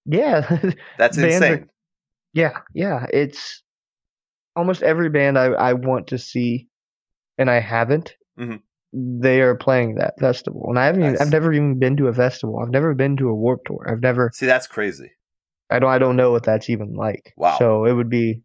yeah, 0.07 0.41
That's 0.99 1.17
Bands 1.17 1.43
are- 1.43 1.53
insane. 1.55 1.69
yeah, 2.35 2.59
yeah. 2.75 3.07
It's 3.13 3.63
almost 4.55 4.83
every 4.83 5.09
band 5.11 5.39
I 5.39 5.47
I 5.47 5.73
want 5.73 6.09
to 6.09 6.19
see, 6.19 6.69
and 7.39 7.51
I 7.51 7.61
haven't. 7.61 8.15
Mhm. 8.39 8.61
They 8.95 9.41
are 9.41 9.55
playing 9.55 9.95
that 9.95 10.15
festival, 10.21 10.67
and 10.69 10.79
I 10.79 10.85
haven't. 10.87 11.03
Even, 11.05 11.17
I've 11.19 11.31
never 11.33 11.53
even 11.53 11.79
been 11.79 11.97
to 11.97 12.09
a 12.09 12.13
festival. 12.13 12.59
I've 12.63 12.71
never 12.71 12.93
been 12.95 13.17
to 13.17 13.29
a 13.31 13.35
Warp 13.35 13.61
Tour. 13.65 13.87
I've 13.91 14.03
never. 14.03 14.31
See, 14.35 14.45
that's 14.47 14.67
crazy. 14.67 15.13
I 15.71 15.79
don't. 15.79 15.91
I 15.91 15.99
don't 15.99 16.17
know 16.17 16.31
what 16.31 16.45
that's 16.45 16.69
even 16.69 16.93
like. 16.95 17.33
Wow. 17.37 17.57
So 17.59 17.85
it 17.87 17.93
would 17.95 18.11
be. 18.11 18.43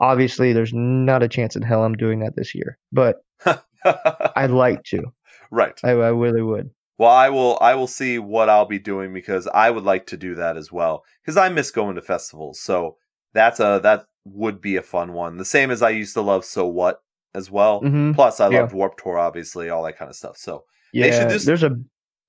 Obviously, 0.00 0.54
there's 0.54 0.72
not 0.72 1.22
a 1.22 1.28
chance 1.28 1.56
in 1.56 1.62
hell 1.62 1.84
I'm 1.84 1.92
doing 1.94 2.20
that 2.20 2.34
this 2.36 2.54
year, 2.54 2.78
but 2.90 3.16
I'd 3.84 4.50
like 4.50 4.82
to. 4.84 5.02
right. 5.50 5.78
I, 5.84 5.90
I 5.90 6.08
really 6.08 6.40
would. 6.42 6.70
Well, 7.00 7.10
I 7.10 7.30
will. 7.30 7.56
I 7.62 7.74
will 7.76 7.86
see 7.86 8.18
what 8.18 8.50
I'll 8.50 8.66
be 8.66 8.78
doing 8.78 9.14
because 9.14 9.46
I 9.46 9.70
would 9.70 9.84
like 9.84 10.06
to 10.08 10.18
do 10.18 10.34
that 10.34 10.58
as 10.58 10.70
well 10.70 11.02
because 11.22 11.38
I 11.38 11.48
miss 11.48 11.70
going 11.70 11.94
to 11.94 12.02
festivals. 12.02 12.60
So 12.60 12.98
that's 13.32 13.58
a 13.58 13.80
that 13.82 14.04
would 14.26 14.60
be 14.60 14.76
a 14.76 14.82
fun 14.82 15.14
one. 15.14 15.38
The 15.38 15.46
same 15.46 15.70
as 15.70 15.80
I 15.80 15.88
used 15.90 16.12
to 16.12 16.20
love 16.20 16.44
So 16.44 16.66
What 16.66 17.00
as 17.34 17.50
well. 17.50 17.80
hmm 17.80 18.12
Plus, 18.12 18.38
I 18.38 18.50
Yeah. 18.50 18.60
loved 18.60 18.74
Warp 18.74 19.00
Tour, 19.00 19.16
obviously, 19.18 19.70
all 19.70 19.82
that 19.84 19.96
kind 19.96 20.10
of 20.10 20.14
stuff. 20.16 20.36
So, 20.36 20.64
Yeah, 20.92 21.06
They 21.06 21.12
should 21.16 21.30
just- 21.30 21.46
there's 21.46 21.62
a 21.62 21.78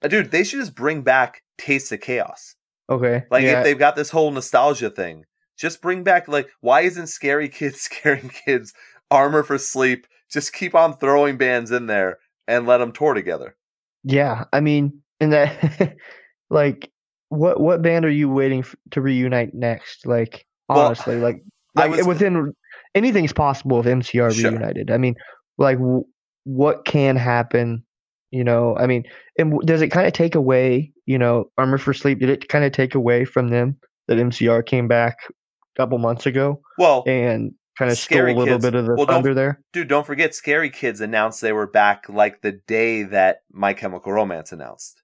uh, 0.03 0.07
dude, 0.07 0.31
they 0.31 0.45
should 0.45 0.61
just 0.61 0.73
bring 0.73 1.01
back 1.01 1.41
Taste 1.57 1.91
of 1.91 1.99
Chaos. 1.99 2.55
okay. 2.89 3.25
Like 3.29 3.43
yeah, 3.43 3.57
if 3.59 3.63
they've 3.65 3.77
got 3.77 3.97
this 3.97 4.11
whole 4.11 4.31
nostalgia 4.31 4.89
thing, 4.89 5.25
just 5.57 5.81
bring 5.81 6.03
back 6.05 6.29
like 6.29 6.49
why 6.61 6.81
isn't 6.81 7.07
Scary 7.07 7.49
Kids 7.49 7.81
scaring 7.89 8.29
kids? 8.45 8.73
Armor 9.09 9.43
for 9.43 9.57
Sleep. 9.57 10.07
Just 10.31 10.53
keep 10.53 10.73
on 10.75 10.95
throwing 10.97 11.35
bands 11.35 11.71
in 11.71 11.87
there 11.87 12.19
and 12.47 12.65
let 12.65 12.77
them 12.77 12.93
tour 12.93 13.13
together. 13.13 13.57
Yeah, 14.03 14.45
I 14.51 14.59
mean, 14.61 15.01
and 15.19 15.33
that, 15.33 15.95
like, 16.49 16.91
what 17.29 17.59
what 17.59 17.81
band 17.81 18.05
are 18.05 18.09
you 18.09 18.29
waiting 18.29 18.59
f- 18.59 18.75
to 18.91 19.01
reunite 19.01 19.53
next? 19.53 20.05
Like, 20.05 20.45
Well, 20.69 20.79
honestly, 20.87 21.15
like, 21.17 21.43
I 21.75 21.87
like 21.87 21.97
was- 21.97 22.07
within 22.07 22.53
anything's 22.95 23.33
possible 23.33 23.79
if 23.79 23.85
MCR 23.85 24.33
Sure. 24.33 24.51
reunited. 24.51 24.91
I 24.91 24.97
mean, 24.97 25.15
like, 25.57 25.77
w- 25.77 26.05
what 26.43 26.85
can 26.85 27.15
happen? 27.15 27.83
You 28.31 28.43
know, 28.43 28.75
I 28.77 28.87
mean, 28.87 29.03
and 29.37 29.51
w- 29.51 29.65
does 29.65 29.81
it 29.81 29.89
kind 29.89 30.07
of 30.07 30.13
take 30.13 30.35
away? 30.35 30.91
You 31.05 31.17
know, 31.17 31.45
Armor 31.57 31.77
for 31.77 31.93
Sleep. 31.93 32.19
Did 32.19 32.29
it 32.29 32.47
kind 32.49 32.63
of 32.65 32.71
take 32.71 32.95
away 32.95 33.25
from 33.25 33.49
them 33.49 33.77
that 34.07 34.17
MCR 34.17 34.65
came 34.65 34.87
back 34.87 35.17
a 35.29 35.79
couple 35.79 35.97
months 35.99 36.25
ago 36.25 36.61
Well, 36.77 37.03
and 37.07 37.53
kind 37.77 37.91
of 37.91 37.97
stole 37.97 38.25
a 38.25 38.33
little 38.33 38.45
Kids- 38.45 38.65
bit 38.65 38.75
of 38.75 38.85
the 38.85 38.95
well, 38.95 39.05
thunder 39.05 39.33
there? 39.33 39.61
dude, 39.73 39.87
don't 39.87 40.05
forget 40.05 40.35
Scary 40.35 40.69
Kids 40.69 41.01
announced 41.01 41.41
they 41.41 41.53
were 41.53 41.67
back 41.67 42.07
like 42.09 42.41
the 42.41 42.53
day 42.67 43.03
that 43.03 43.41
My 43.51 43.73
Chemical 43.73 44.11
Romance 44.11 44.51
announced. 44.51 45.01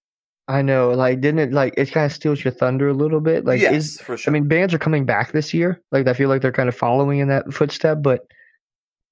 I 0.49 0.61
know, 0.61 0.91
like, 0.91 1.19
didn't 1.19 1.39
it 1.39 1.51
like 1.51 1.73
it 1.75 1.91
kind 1.91 2.05
of 2.05 2.13
steals 2.13 2.41
your 2.43 2.53
thunder 2.53 2.87
a 2.87 2.93
little 2.93 3.19
bit? 3.19 3.43
Like, 3.45 3.59
yes, 3.59 3.73
is 3.73 4.01
for 4.01 4.15
sure. 4.15 4.31
I 4.31 4.33
mean, 4.33 4.47
bands 4.47 4.73
are 4.73 4.79
coming 4.79 5.05
back 5.05 5.33
this 5.33 5.53
year. 5.53 5.81
Like, 5.91 6.07
I 6.07 6.13
feel 6.13 6.29
like 6.29 6.41
they're 6.41 6.53
kind 6.53 6.69
of 6.69 6.75
following 6.75 7.19
in 7.19 7.27
that 7.27 7.51
footstep, 7.53 7.97
but 8.01 8.21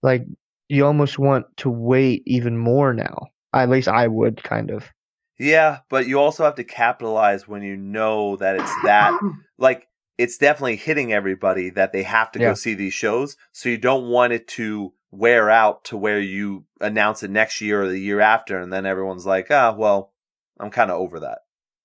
like, 0.01 0.26
you 0.70 0.86
almost 0.86 1.20
want 1.20 1.45
to 1.58 1.70
wait 1.70 2.24
even 2.26 2.58
more 2.58 2.93
now. 2.93 3.28
At 3.53 3.70
least 3.70 3.88
I 3.89 4.08
would 4.08 4.43
kind 4.43 4.72
of. 4.72 4.89
yeah, 5.38 5.80
but 5.89 6.08
you 6.08 6.20
also 6.20 6.43
have 6.45 6.56
to 6.56 6.64
capitalize 6.64 7.47
when 7.47 7.64
you 7.64 7.76
know 7.76 8.38
that 8.38 8.56
it's 8.56 8.74
that 8.84 9.20
like 9.58 9.88
it's 10.18 10.38
definitely 10.38 10.76
hitting 10.78 11.11
everybody 11.13 11.70
that 11.72 11.91
they 11.91 12.03
have 12.03 12.32
to 12.34 12.39
Yeah. 12.39 12.49
go 12.49 12.53
see 12.53 12.74
these 12.74 12.93
shows. 12.93 13.36
So 13.51 13.70
you 13.70 13.78
don't 13.78 14.07
want 14.09 14.34
it 14.34 14.47
to 14.49 14.93
wear 15.11 15.49
out 15.49 15.84
to 15.86 15.97
where 15.97 16.20
you 16.20 16.66
announce 16.82 17.24
it 17.24 17.30
next 17.32 17.61
year 17.61 17.84
or 17.84 17.88
the 17.89 17.99
year 17.99 18.20
after, 18.20 18.59
and 18.59 18.72
then 18.72 18.86
everyone's 18.86 19.26
like, 19.26 19.47
ah, 19.51 19.74
well, 19.78 20.13
I'm 20.59 20.72
kind 20.72 20.91
of 20.91 20.97
over 20.97 21.20
that. 21.22 21.39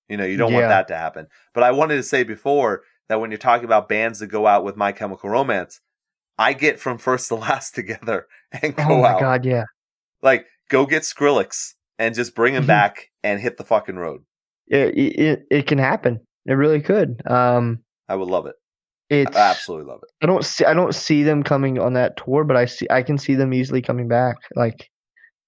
You 0.09 0.17
know, 0.17 0.25
you 0.25 0.37
don't 0.37 0.53
want 0.53 0.69
that 0.69 0.89
to 0.89 0.97
happen. 0.97 1.27
But 1.55 1.63
I 1.65 1.71
wanted 1.71 1.97
to 1.97 2.03
say 2.03 2.25
before 2.25 2.83
that 3.09 3.21
when 3.21 3.31
you're 3.31 3.39
talking 3.39 3.65
about 3.65 3.89
bands 3.89 4.19
that 4.21 4.27
go 4.29 4.47
out 4.47 4.65
with 4.65 4.77
My 4.77 4.91
Chemical 4.93 5.31
Romance, 5.31 5.81
I 6.39 6.53
get 6.53 6.81
from 6.81 6.99
first 7.09 7.29
to 7.29 7.37
last 7.37 7.75
together 7.75 8.27
and 8.63 8.75
go 8.77 8.83
out. 8.83 8.91
oh 8.91 9.01
my 9.03 9.09
out. 9.11 9.21
god, 9.21 9.45
yeah. 9.45 9.65
Like, 10.23 10.47
go 10.69 10.87
get 10.87 11.03
Skrillex 11.03 11.75
and 11.99 12.15
just 12.15 12.35
bring 12.35 12.55
him 12.55 12.65
Mhm. 12.65 12.69
back 12.69 13.11
and 13.23 13.41
hit 13.41 13.57
the 13.57 13.65
fucking 13.65 13.97
road. 13.97 14.23
It, 14.69 14.97
it 14.97 15.43
it 15.51 15.67
can 15.67 15.79
happen. 15.79 16.21
It 16.47 16.53
really 16.55 16.81
could. 16.81 17.21
Um, 17.27 17.81
I 18.11 18.17
would 18.17 18.29
love 18.29 18.47
it. 18.47 18.57
it's 19.09 19.37
I 19.37 19.51
absolutely 19.51 19.87
love 19.87 20.01
it. 20.03 20.11
I 20.21 20.27
don't 20.27 20.45
see 20.45 20.65
I 20.65 20.75
don't 20.75 20.95
see 20.95 21.23
them 21.23 21.45
coming 21.45 21.79
on 21.79 21.93
that 21.93 22.17
tour, 22.17 22.43
but 22.43 22.57
I 22.57 22.67
see 22.67 22.87
I 22.91 23.03
can 23.03 23.17
see 23.19 23.37
them 23.37 23.55
easily 23.55 23.81
coming 23.81 24.09
back. 24.09 24.37
Like 24.57 24.91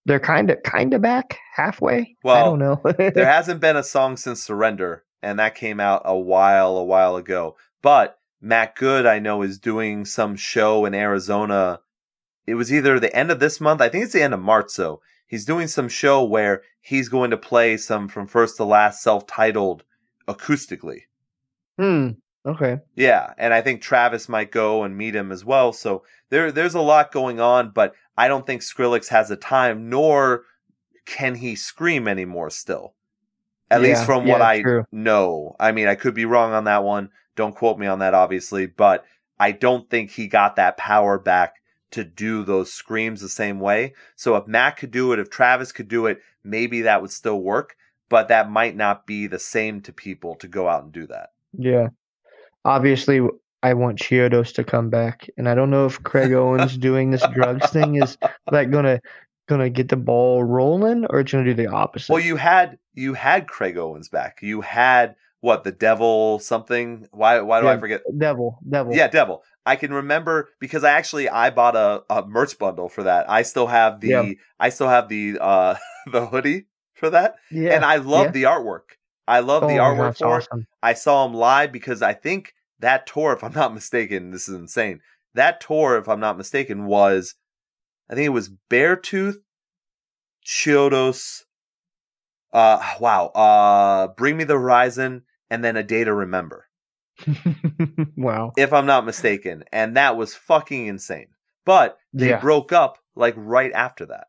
they're 0.07 0.21
kind 0.21 0.49
of 0.49 0.63
kind 0.63 0.95
of 0.95 1.03
back 1.03 1.39
halfway. 1.55 2.17
Well, 2.23 2.37
I 2.37 2.45
don't 2.45 2.59
know. 2.61 3.11
there 3.11 3.27
hasn't 3.33 3.61
been 3.61 3.77
a 3.77 3.83
song 3.83 4.17
since 4.17 4.43
Surrender, 4.43 5.05
and 5.23 5.41
that 5.41 5.57
came 5.57 5.81
out 5.81 6.03
a 6.05 6.17
while, 6.17 6.77
a 6.77 6.85
while 6.85 7.17
ago. 7.17 7.57
But 7.83 8.17
Matt 8.41 8.77
Good, 8.77 9.07
I 9.07 9.19
know, 9.19 9.43
is 9.43 9.59
doing 9.59 10.05
some 10.05 10.37
show 10.37 10.85
in 10.85 10.95
Arizona. 10.95 11.81
It 12.47 12.55
was 12.55 12.73
either 12.73 12.99
the 13.01 13.15
end 13.15 13.31
of 13.31 13.41
this 13.41 13.61
month, 13.61 13.81
I 13.81 13.89
think 13.89 14.05
it's 14.05 14.13
the 14.13 14.23
end 14.23 14.35
of 14.35 14.41
March, 14.41 14.71
so 14.71 15.01
he's 15.27 15.45
doing 15.45 15.69
some 15.69 15.89
show 15.89 16.23
where 16.25 16.63
he's 16.81 17.09
going 17.09 17.31
to 17.31 17.37
play 17.37 17.77
some 17.77 18.09
from 18.09 18.27
first 18.27 18.57
to 18.57 18.65
last 18.65 19.03
self 19.03 19.27
titled 19.27 19.85
acoustically. 20.29 21.03
hmm. 21.77 22.11
Okay. 22.45 22.81
Yeah, 22.97 23.35
and 23.39 23.55
I 23.55 23.61
think 23.61 23.81
Travis 23.83 24.29
might 24.29 24.51
go 24.51 24.83
and 24.83 24.97
meet 24.97 25.15
him 25.15 25.31
as 25.31 25.45
well. 25.45 25.73
So 25.73 26.03
there, 26.31 26.51
there's 26.51 26.75
a 26.75 26.81
lot 26.81 27.13
going 27.13 27.39
on, 27.41 27.71
but 27.71 27.95
I 28.17 28.27
don't 28.29 28.47
think 28.47 28.63
Skrillex 28.63 29.09
has 29.09 29.29
the 29.29 29.37
time, 29.37 29.89
nor 29.89 30.43
can 31.07 31.37
he 31.37 31.55
scream 31.55 32.09
anymore. 32.09 32.51
Still, 32.51 32.95
at 33.71 33.81
least 33.81 34.03
Yeah, 34.03 34.07
from 34.07 34.27
what 34.27 34.43
I 34.43 34.63
true. 34.63 34.85
know. 34.91 35.55
I 35.61 35.71
mean, 35.73 35.87
I 35.87 35.95
could 35.95 36.15
be 36.15 36.25
wrong 36.25 36.53
on 36.53 36.65
that 36.65 36.83
one. 36.83 37.11
Don't 37.37 37.55
quote 37.55 37.79
me 37.79 37.87
on 37.87 38.01
that, 38.01 38.13
obviously, 38.15 38.67
but 38.67 39.05
I 39.39 39.53
don't 39.53 39.89
think 39.89 40.11
he 40.11 40.27
got 40.27 40.57
that 40.57 40.77
power 40.77 41.19
back 41.19 41.57
to 41.93 42.05
do 42.05 42.43
those 42.43 42.73
screams 42.73 43.21
the 43.21 43.29
same 43.29 43.61
way. 43.61 43.95
So 44.17 44.35
if 44.37 44.47
Matt 44.47 44.77
could 44.79 44.91
do 44.91 45.13
it, 45.13 45.19
if 45.19 45.31
Travis 45.31 45.73
could 45.73 45.89
do 45.89 46.07
it, 46.07 46.21
maybe 46.43 46.83
that 46.83 47.03
would 47.03 47.13
still 47.13 47.41
work. 47.41 47.77
But 48.09 48.29
that 48.29 48.51
might 48.51 48.77
not 48.77 49.07
be 49.07 49.27
the 49.27 49.39
same 49.39 49.81
to 49.83 49.93
people 49.93 50.35
to 50.37 50.49
go 50.49 50.69
out 50.69 50.83
and 50.85 50.93
do 50.93 51.07
that. 51.07 51.31
Yeah. 51.57 51.89
Obviously, 52.65 53.21
I 53.63 53.75
want 53.75 53.99
Chiodos 53.99 54.53
to 54.55 54.65
come 54.65 54.91
back, 54.91 55.29
and 55.37 55.49
I 55.49 55.55
don't 55.55 55.71
know 55.71 55.87
if 55.87 56.03
Craig 56.03 56.33
Owens 56.33 56.77
doing 56.77 57.11
this 57.11 57.25
drugs 57.35 57.71
thing 57.71 57.97
is 58.03 58.19
like 58.51 58.71
gonna 58.71 59.01
gonna 59.49 59.71
get 59.71 59.89
the 59.89 59.97
ball 59.97 60.43
rolling, 60.45 61.07
or 61.11 61.21
it's 61.21 61.33
gonna 61.33 61.45
do 61.45 61.55
the 61.55 61.69
opposite. 61.69 62.13
Well, 62.13 62.23
you 62.23 62.37
had 62.37 62.79
you 62.95 63.15
had 63.15 63.47
Craig 63.47 63.77
Owens 63.77 64.09
back. 64.09 64.39
You 64.43 64.61
had 64.61 65.15
what 65.41 65.65
the 65.65 65.73
Devil 65.73 66.39
something. 66.39 67.07
Why 67.13 67.41
why 67.41 67.61
do 67.61 67.69
I 67.69 67.79
forget? 67.79 68.03
Devil, 68.17 68.59
Devil. 68.69 68.95
Yeah, 68.95 69.09
Devil. 69.09 69.43
I 69.65 69.77
can 69.77 69.93
remember 69.93 70.49
because 70.59 70.83
I 70.83 70.93
actually 70.93 71.29
I 71.29 71.51
bought 71.51 71.77
a, 71.77 72.03
a 72.11 72.27
merch 72.27 72.59
bundle 72.59 72.89
for 72.89 73.05
that. 73.05 73.31
I 73.31 73.43
still 73.43 73.67
have 73.67 74.01
the 74.01 74.09
Yeah. 74.09 74.31
I 74.59 74.71
still 74.71 74.89
have 74.89 75.09
the 75.09 75.39
uh 75.41 75.77
the 76.13 76.27
hoodie 76.27 76.67
for 76.95 77.11
that, 77.11 77.37
yeah. 77.51 77.75
and 77.75 77.85
I 77.85 77.97
love 77.97 78.27
yeah. 78.27 78.31
the 78.31 78.43
artwork. 78.45 78.97
I 79.29 79.41
love 79.41 79.65
oh 79.65 79.67
the 79.69 79.77
artwork 79.77 80.17
for 80.19 80.39
it. 80.39 80.49
awesome. 80.51 80.67
I 80.83 80.95
saw 80.95 81.25
him 81.27 81.35
live 81.35 81.73
because 81.73 82.03
I 82.03 82.13
think 82.13 82.55
that 82.81 83.07
tour, 83.07 83.33
if 83.33 83.45
I'm 83.45 83.53
not 83.53 83.73
mistaken, 83.75 84.31
this 84.31 84.49
is 84.49 84.55
insane. 84.55 85.01
That 85.35 85.61
tour, 85.61 85.97
if 85.97 86.09
I'm 86.09 86.21
not 86.21 86.37
mistaken, 86.37 86.85
was 86.87 87.35
I 88.11 88.15
think 88.15 88.27
it 88.27 88.31
was 88.31 88.51
Beartooth, 88.71 89.37
Chiodos, 90.45 91.45
uh 92.53 92.83
wow, 93.01 93.27
uh 93.27 94.09
Bring 94.09 94.37
Me 94.37 94.45
the 94.45 94.55
Horizon, 94.55 95.23
and 95.51 95.65
then 95.65 95.77
A 95.77 95.83
Day 95.83 96.05
to 96.05 96.13
Remember, 96.13 96.67
wow. 98.17 98.53
if 98.57 98.73
I'm 98.73 98.87
not 98.87 99.07
mistaken. 99.07 99.65
And 99.73 99.97
that 99.97 100.17
was 100.17 100.35
fucking 100.35 100.87
insane. 100.87 101.29
But 101.65 101.97
they 102.13 102.31
Yeah. 102.31 102.41
broke 102.41 102.73
up 102.73 102.99
like 103.15 103.35
right 103.37 103.73
after 103.73 104.07
that. 104.07 104.27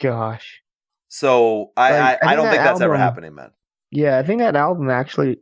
Gosh. 0.00 0.62
So 1.08 1.72
I, 1.76 1.94
I 1.94 2.12
I, 2.12 2.18
I 2.22 2.36
don't 2.36 2.44
that 2.44 2.50
think 2.52 2.62
that's 2.62 2.80
ever 2.82 2.96
happening, 2.96 3.34
man. 3.34 3.50
Yeah, 3.90 4.18
I 4.18 4.22
think 4.22 4.40
that 4.40 4.56
album 4.56 4.90
actually 4.90 5.38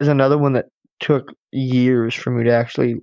is 0.00 0.08
another 0.08 0.38
one 0.38 0.54
that 0.54 0.66
took 1.00 1.32
years 1.50 2.14
for 2.14 2.30
me 2.30 2.44
to 2.44 2.52
actually 2.52 2.96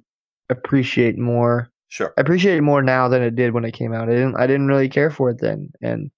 appreciate 0.49 1.17
more. 1.17 1.69
Sure. 1.89 2.13
I 2.17 2.21
appreciate 2.21 2.57
it 2.57 2.61
more 2.61 2.81
now 2.81 3.07
than 3.07 3.23
it 3.23 3.35
did 3.35 3.53
when 3.53 3.65
it 3.65 3.73
came 3.73 3.93
out. 3.93 4.09
I 4.09 4.13
didn't 4.13 4.35
I 4.35 4.47
didn't 4.47 4.67
really 4.67 4.89
care 4.89 5.09
for 5.09 5.29
it 5.29 5.37
then. 5.39 5.71
And 5.81 6.11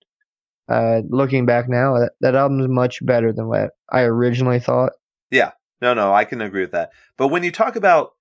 uh, 0.67 1.01
looking 1.09 1.45
back 1.45 1.67
now, 1.69 1.99
that, 1.99 2.11
that 2.21 2.35
album 2.35 2.59
is 2.59 2.67
much 2.67 3.03
better 3.05 3.33
than 3.33 3.47
what 3.47 3.71
I 3.91 4.01
originally 4.01 4.59
thought. 4.59 4.93
Yeah. 5.31 5.51
No, 5.81 5.93
no, 5.93 6.13
I 6.13 6.25
can 6.25 6.41
agree 6.41 6.61
with 6.61 6.71
that. 6.71 6.91
But 7.17 7.29
when 7.29 7.43
you 7.43 7.51
talk 7.51 7.75
about 7.75 8.11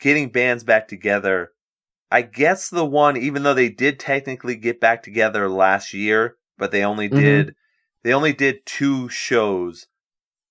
getting 0.00 0.30
bands 0.30 0.62
back 0.62 0.86
together, 0.86 1.50
I 2.10 2.22
guess 2.22 2.70
the 2.70 2.86
one, 2.86 3.16
even 3.16 3.42
though 3.42 3.54
they 3.54 3.68
did 3.68 3.98
technically 3.98 4.54
get 4.56 4.80
back 4.80 5.02
together 5.02 5.48
last 5.48 5.92
year, 5.92 6.36
but 6.56 6.70
they 6.70 6.84
only 6.84 7.08
Mhm. 7.08 7.20
did 7.20 7.54
They 8.04 8.12
only 8.14 8.32
did 8.32 8.64
two 8.66 9.08
shows. 9.08 9.86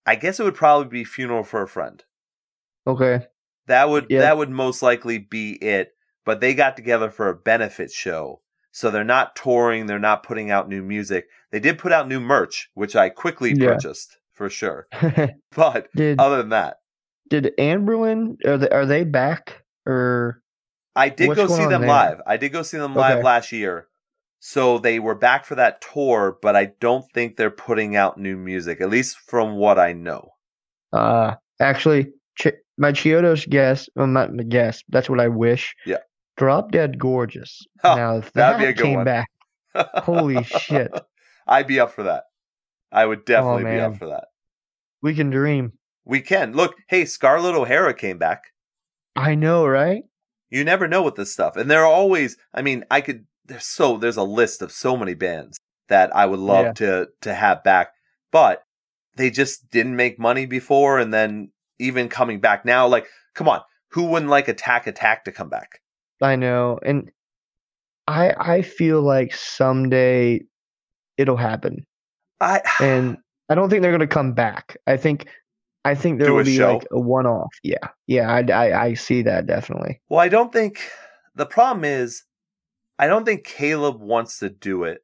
I 0.06 0.16
guess 0.16 0.40
it 0.40 0.44
would 0.44 0.56
probably 0.56 0.88
be 0.88 1.04
Funeral 1.04 1.44
for 1.44 1.62
a 1.62 1.68
Friend. 1.68 2.04
Okay. 2.86 3.28
That 3.68 3.90
would 3.90 4.08
Yeah. 4.10 4.20
that 4.22 4.38
would 4.38 4.50
most 4.50 4.82
likely 4.82 5.18
be 5.18 5.54
it. 5.64 5.94
But 6.26 6.42
they 6.42 6.54
got 6.54 6.76
together 6.76 7.10
for 7.10 7.30
a 7.30 7.36
benefit 7.36 7.92
show. 7.92 8.42
So 8.72 8.92
they're 8.92 9.04
not 9.04 9.36
touring, 9.36 9.86
they're 9.88 9.98
not 10.00 10.24
putting 10.24 10.52
out 10.52 10.70
new 10.70 10.84
music. 10.84 11.28
They 11.52 11.60
did 11.60 11.80
put 11.80 11.92
out 11.92 12.08
new 12.08 12.20
merch, 12.20 12.70
which 12.76 12.96
I 12.96 13.10
quickly 13.10 13.54
Yeah. 13.56 13.74
purchased 13.74 14.18
for 14.34 14.50
sure. 14.50 14.88
But 15.56 15.88
did 15.96 16.20
other 16.20 16.38
than 16.38 16.50
that, 16.50 16.78
did 17.30 17.54
Anberlin 17.58 18.38
are 18.46 18.58
they 18.58 18.70
are 18.70 18.86
they 18.86 19.04
back 19.04 19.64
or 19.86 20.42
I 20.96 21.10
did 21.10 21.36
go 21.36 21.48
see 21.48 21.66
them 21.66 21.82
there? 21.82 21.90
live. 21.90 22.22
I 22.28 22.38
did 22.38 22.50
go 22.50 22.62
see 22.62 22.78
them 22.78 22.94
live 22.96 23.18
Okay. 23.18 23.24
last 23.26 23.52
year. 23.52 23.88
So 24.50 24.78
they 24.78 25.00
were 25.00 25.14
back 25.14 25.44
for 25.44 25.56
that 25.56 25.82
tour, 25.82 26.38
but 26.42 26.56
I 26.56 26.72
don't 26.80 27.04
think 27.14 27.36
they're 27.36 27.52
putting 27.52 27.98
out 27.98 28.18
new 28.18 28.38
music, 28.38 28.80
at 28.80 28.90
least 28.90 29.18
from 29.28 29.58
what 29.58 29.78
I 29.78 29.92
know. 29.92 30.30
uh 30.94 31.36
actually 31.60 32.08
Ch- 32.40 32.56
my 32.78 32.94
Chiodos 32.94 33.46
guess 33.50 33.90
well 33.96 34.08
not 34.08 34.34
my 34.34 34.44
guess 34.44 34.84
that's 34.88 35.10
what 35.10 35.20
I 35.20 35.28
wish. 35.28 35.76
Yeah. 35.86 35.98
Drop 36.38 36.72
Dead 36.72 36.98
Gorgeous. 36.98 37.66
Now 37.84 38.20
if 38.20 38.32
that'd 38.32 38.60
be 38.60 38.66
a 38.68 38.74
good 38.74 38.84
came 38.84 38.96
one. 38.96 39.06
back, 39.06 39.28
Holy 39.76 40.42
shit. 40.66 40.92
I'd 41.46 41.68
be 41.68 41.82
up 41.82 41.92
for 41.92 42.04
that. 42.04 42.24
I 42.90 43.06
would 43.06 43.26
definitely 43.26 43.66
be 43.66 43.80
up 43.82 43.98
for 43.98 44.08
that. 44.08 44.28
we 45.02 45.14
can 45.14 45.30
dream. 45.30 45.74
We 46.06 46.22
can. 46.22 46.54
Look, 46.54 46.76
hey, 46.88 47.04
Scarlett 47.04 47.54
O'Hara 47.56 47.94
came 47.94 48.18
back. 48.18 48.44
I 49.14 49.36
know, 49.36 49.68
right? 49.68 50.04
You 50.50 50.64
never 50.64 50.88
know 50.88 51.04
with 51.04 51.16
this 51.16 51.34
stuff. 51.34 51.58
And 51.58 51.70
there 51.70 51.82
are 51.82 51.94
always 52.02 52.38
I 52.54 52.62
mean, 52.62 52.86
I 52.90 53.02
could 53.02 53.26
there's 53.48 53.66
so 53.66 53.98
there's 53.98 54.18
a 54.18 54.24
list 54.24 54.62
of 54.62 54.72
so 54.72 54.96
many 54.98 55.14
bands 55.14 55.58
that 55.90 56.16
I 56.16 56.26
would 56.26 56.40
love 56.40 56.66
Yeah. 56.66 56.74
to 56.74 57.08
to 57.22 57.34
have 57.34 57.64
back. 57.64 57.90
But 58.32 58.62
they 59.16 59.30
just 59.30 59.70
didn't 59.72 59.96
make 59.96 60.20
money 60.20 60.46
before 60.46 61.00
and 61.00 61.14
then 61.14 61.52
even 61.80 62.10
coming 62.10 62.40
back 62.40 62.66
now, 62.66 62.88
like, 62.88 63.08
come 63.36 63.48
on, 63.48 63.62
who 63.92 64.04
wouldn't 64.08 64.30
like 64.30 64.48
Attack 64.48 64.88
Attack 64.88 65.26
to 65.26 65.32
come 65.32 65.50
back? 65.50 65.80
I 66.22 66.36
know, 66.36 66.80
and 66.86 67.10
I 68.08 68.34
I 68.38 68.62
feel 68.62 69.02
like 69.02 69.36
someday 69.36 70.42
it'll 71.18 71.38
happen, 71.38 71.86
I 72.42 72.62
and 72.82 73.18
I 73.50 73.56
don't 73.56 73.70
think 73.70 73.82
they're 73.82 73.92
gonna 73.92 74.08
come 74.08 74.34
back. 74.34 74.78
I 74.88 74.98
think 74.98 75.28
I 75.86 75.96
think 75.96 76.20
there 76.20 76.34
will 76.34 76.44
be 76.44 76.58
show? 76.58 76.74
like 76.74 76.88
a 76.92 77.00
one-off. 77.00 77.54
Yeah, 77.64 77.88
yeah, 78.08 78.30
I, 78.30 78.42
I 78.52 78.84
I 78.88 78.94
see 78.96 79.22
that 79.24 79.46
definitely. 79.46 80.02
Well, 80.10 80.20
I 80.20 80.28
don't 80.30 80.52
think 80.52 80.82
the 81.36 81.46
problem 81.46 81.86
is 81.86 82.24
I 83.00 83.08
don't 83.08 83.26
think 83.26 83.44
Caleb 83.44 84.02
wants 84.02 84.40
to 84.40 84.50
do 84.50 84.84
it. 84.84 85.04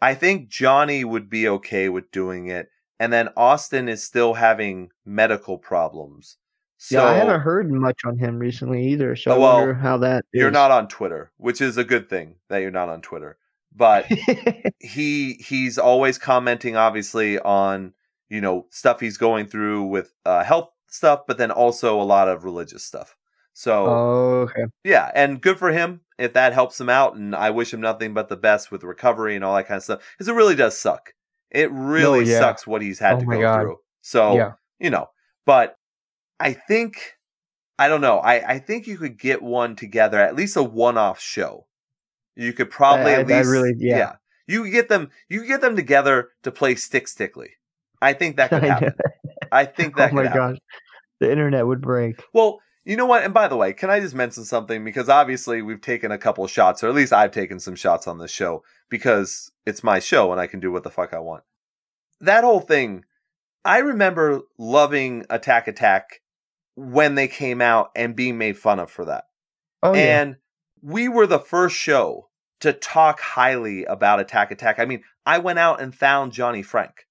I 0.00 0.14
think 0.14 0.48
Johnny 0.48 1.04
would 1.04 1.30
be 1.30 1.48
okay 1.48 1.88
with 1.88 2.10
doing 2.10 2.48
it, 2.48 2.68
and 3.00 3.12
then 3.12 3.30
Austin 3.36 3.88
is 3.88 4.02
still 4.02 4.34
having 4.34 4.90
medical 5.04 5.56
problems. 5.56 6.36
So 6.76 7.02
yeah, 7.02 7.10
I 7.10 7.14
haven't 7.14 7.40
heard 7.40 7.70
much 7.70 8.04
on 8.04 8.18
him 8.18 8.38
recently 8.38 8.86
either, 8.88 9.16
so 9.16 9.32
I 9.32 9.38
well, 9.38 9.56
wonder 9.56 9.74
how 9.74 9.96
that. 9.98 10.26
you're 10.34 10.48
is. 10.48 10.52
not 10.52 10.70
on 10.70 10.88
Twitter, 10.88 11.32
which 11.38 11.62
is 11.62 11.78
a 11.78 11.84
good 11.84 12.10
thing 12.10 12.36
that 12.50 12.58
you're 12.58 12.70
not 12.70 12.90
on 12.90 13.00
Twitter. 13.00 13.38
But 13.74 14.06
he 14.78 15.34
he's 15.34 15.78
always 15.78 16.18
commenting 16.18 16.76
obviously 16.76 17.38
on 17.38 17.94
you 18.28 18.42
know 18.42 18.66
stuff 18.68 19.00
he's 19.00 19.16
going 19.16 19.46
through 19.46 19.84
with 19.84 20.12
uh, 20.26 20.44
health 20.44 20.70
stuff, 20.88 21.22
but 21.26 21.38
then 21.38 21.50
also 21.50 21.98
a 21.98 22.04
lot 22.04 22.28
of 22.28 22.44
religious 22.44 22.84
stuff. 22.84 23.16
So 23.54 23.86
oh, 23.86 24.48
okay. 24.50 24.64
yeah, 24.84 25.10
and 25.14 25.40
good 25.40 25.58
for 25.58 25.72
him 25.72 26.00
if 26.18 26.32
that 26.34 26.52
helps 26.52 26.80
him 26.80 26.88
out. 26.88 27.16
And 27.16 27.34
I 27.34 27.50
wish 27.50 27.72
him 27.72 27.80
nothing 27.80 28.14
but 28.14 28.28
the 28.28 28.36
best 28.36 28.70
with 28.70 28.84
recovery 28.84 29.34
and 29.36 29.44
all 29.44 29.54
that 29.56 29.66
kind 29.66 29.76
of 29.78 29.84
stuff 29.84 30.02
because 30.16 30.28
it 30.28 30.34
really 30.34 30.54
does 30.54 30.78
suck. 30.78 31.12
It 31.50 31.68
oh, 31.70 31.74
really 31.74 32.18
Oh, 32.20 32.22
yeah. 32.22 32.38
sucks 32.40 32.66
what 32.66 32.82
he's 32.82 32.98
had 32.98 33.16
Oh 33.16 33.20
to 33.20 33.26
go 33.26 33.40
God. 33.40 33.60
through. 33.62 33.76
So 34.02 34.36
Yeah. 34.36 34.52
you 34.78 34.90
know, 34.90 35.08
but 35.46 35.76
I 36.40 36.52
think 36.52 37.14
I 37.78 37.88
don't 37.88 38.00
know. 38.00 38.18
I 38.18 38.54
I 38.54 38.58
think 38.58 38.86
you 38.86 38.96
could 38.98 39.18
get 39.18 39.42
one 39.42 39.76
together, 39.76 40.20
at 40.20 40.36
least 40.36 40.56
a 40.56 40.62
one-off 40.62 41.20
show. 41.20 41.66
You 42.36 42.52
could 42.52 42.70
probably 42.70 43.12
I- 43.12 43.20
at 43.20 43.30
I 43.30 43.38
least 43.38 43.50
really- 43.50 43.74
yeah. 43.78 44.16
You 44.46 44.62
could 44.64 44.72
get 44.72 44.88
them. 44.88 45.10
You 45.28 45.40
could 45.40 45.48
get 45.48 45.60
them 45.62 45.74
together 45.76 46.30
to 46.42 46.50
play 46.52 46.74
Stick 46.74 47.08
Stickly. 47.08 47.50
I 48.02 48.12
think 48.12 48.36
that 48.36 48.50
could 48.50 48.62
happen. 48.62 48.94
I 49.50 49.64
think 49.64 49.94
oh 49.96 49.98
that 50.00 50.12
oh 50.12 50.14
my 50.16 50.24
happen. 50.24 50.38
gosh, 50.52 50.58
the 51.20 51.30
internet 51.30 51.66
would 51.66 51.80
break. 51.80 52.22
Well, 52.34 52.60
you 52.84 52.96
know 52.96 53.06
what? 53.06 53.24
And 53.24 53.32
by 53.32 53.48
the 53.48 53.56
way, 53.56 53.72
can 53.72 53.90
I 53.90 54.00
just 54.00 54.14
mention 54.14 54.44
something? 54.44 54.84
Because 54.84 55.08
obviously 55.08 55.62
we've 55.62 55.80
taken 55.80 56.12
a 56.12 56.18
couple 56.18 56.46
shots, 56.46 56.82
or 56.82 56.88
at 56.88 56.94
least 56.94 57.12
I've 57.12 57.30
taken 57.30 57.58
some 57.58 57.74
shots 57.74 58.06
on 58.06 58.18
this 58.18 58.30
show 58.30 58.62
because 58.90 59.50
it's 59.64 59.82
my 59.82 59.98
show 59.98 60.32
and 60.32 60.40
I 60.40 60.46
can 60.46 60.60
do 60.60 60.70
what 60.70 60.82
the 60.82 60.90
fuck 60.90 61.14
I 61.14 61.18
want. 61.18 61.44
That 62.20 62.44
whole 62.44 62.60
thing, 62.60 63.04
I 63.64 63.78
remember 63.78 64.42
loving 64.58 65.24
Attack 65.30 65.68
Attack 65.68 66.20
when 66.76 67.14
they 67.14 67.28
came 67.28 67.60
out 67.60 67.90
and 67.96 68.16
being 68.16 68.36
made 68.36 68.58
fun 68.58 68.78
of 68.78 68.90
for 68.90 69.06
that. 69.06 69.24
Oh 69.82 69.94
yeah, 69.94 70.20
And 70.20 70.36
we 70.82 71.08
were 71.08 71.26
the 71.26 71.38
first 71.38 71.76
show 71.76 72.28
to 72.60 72.72
talk 72.72 73.20
highly 73.20 73.84
about 73.84 74.20
Attack 74.20 74.50
Attack. 74.50 74.78
I 74.78 74.84
mean, 74.84 75.02
I 75.24 75.38
went 75.38 75.58
out 75.58 75.80
and 75.80 75.94
found 75.94 76.32
Johnny 76.32 76.62
Franck. 76.62 77.06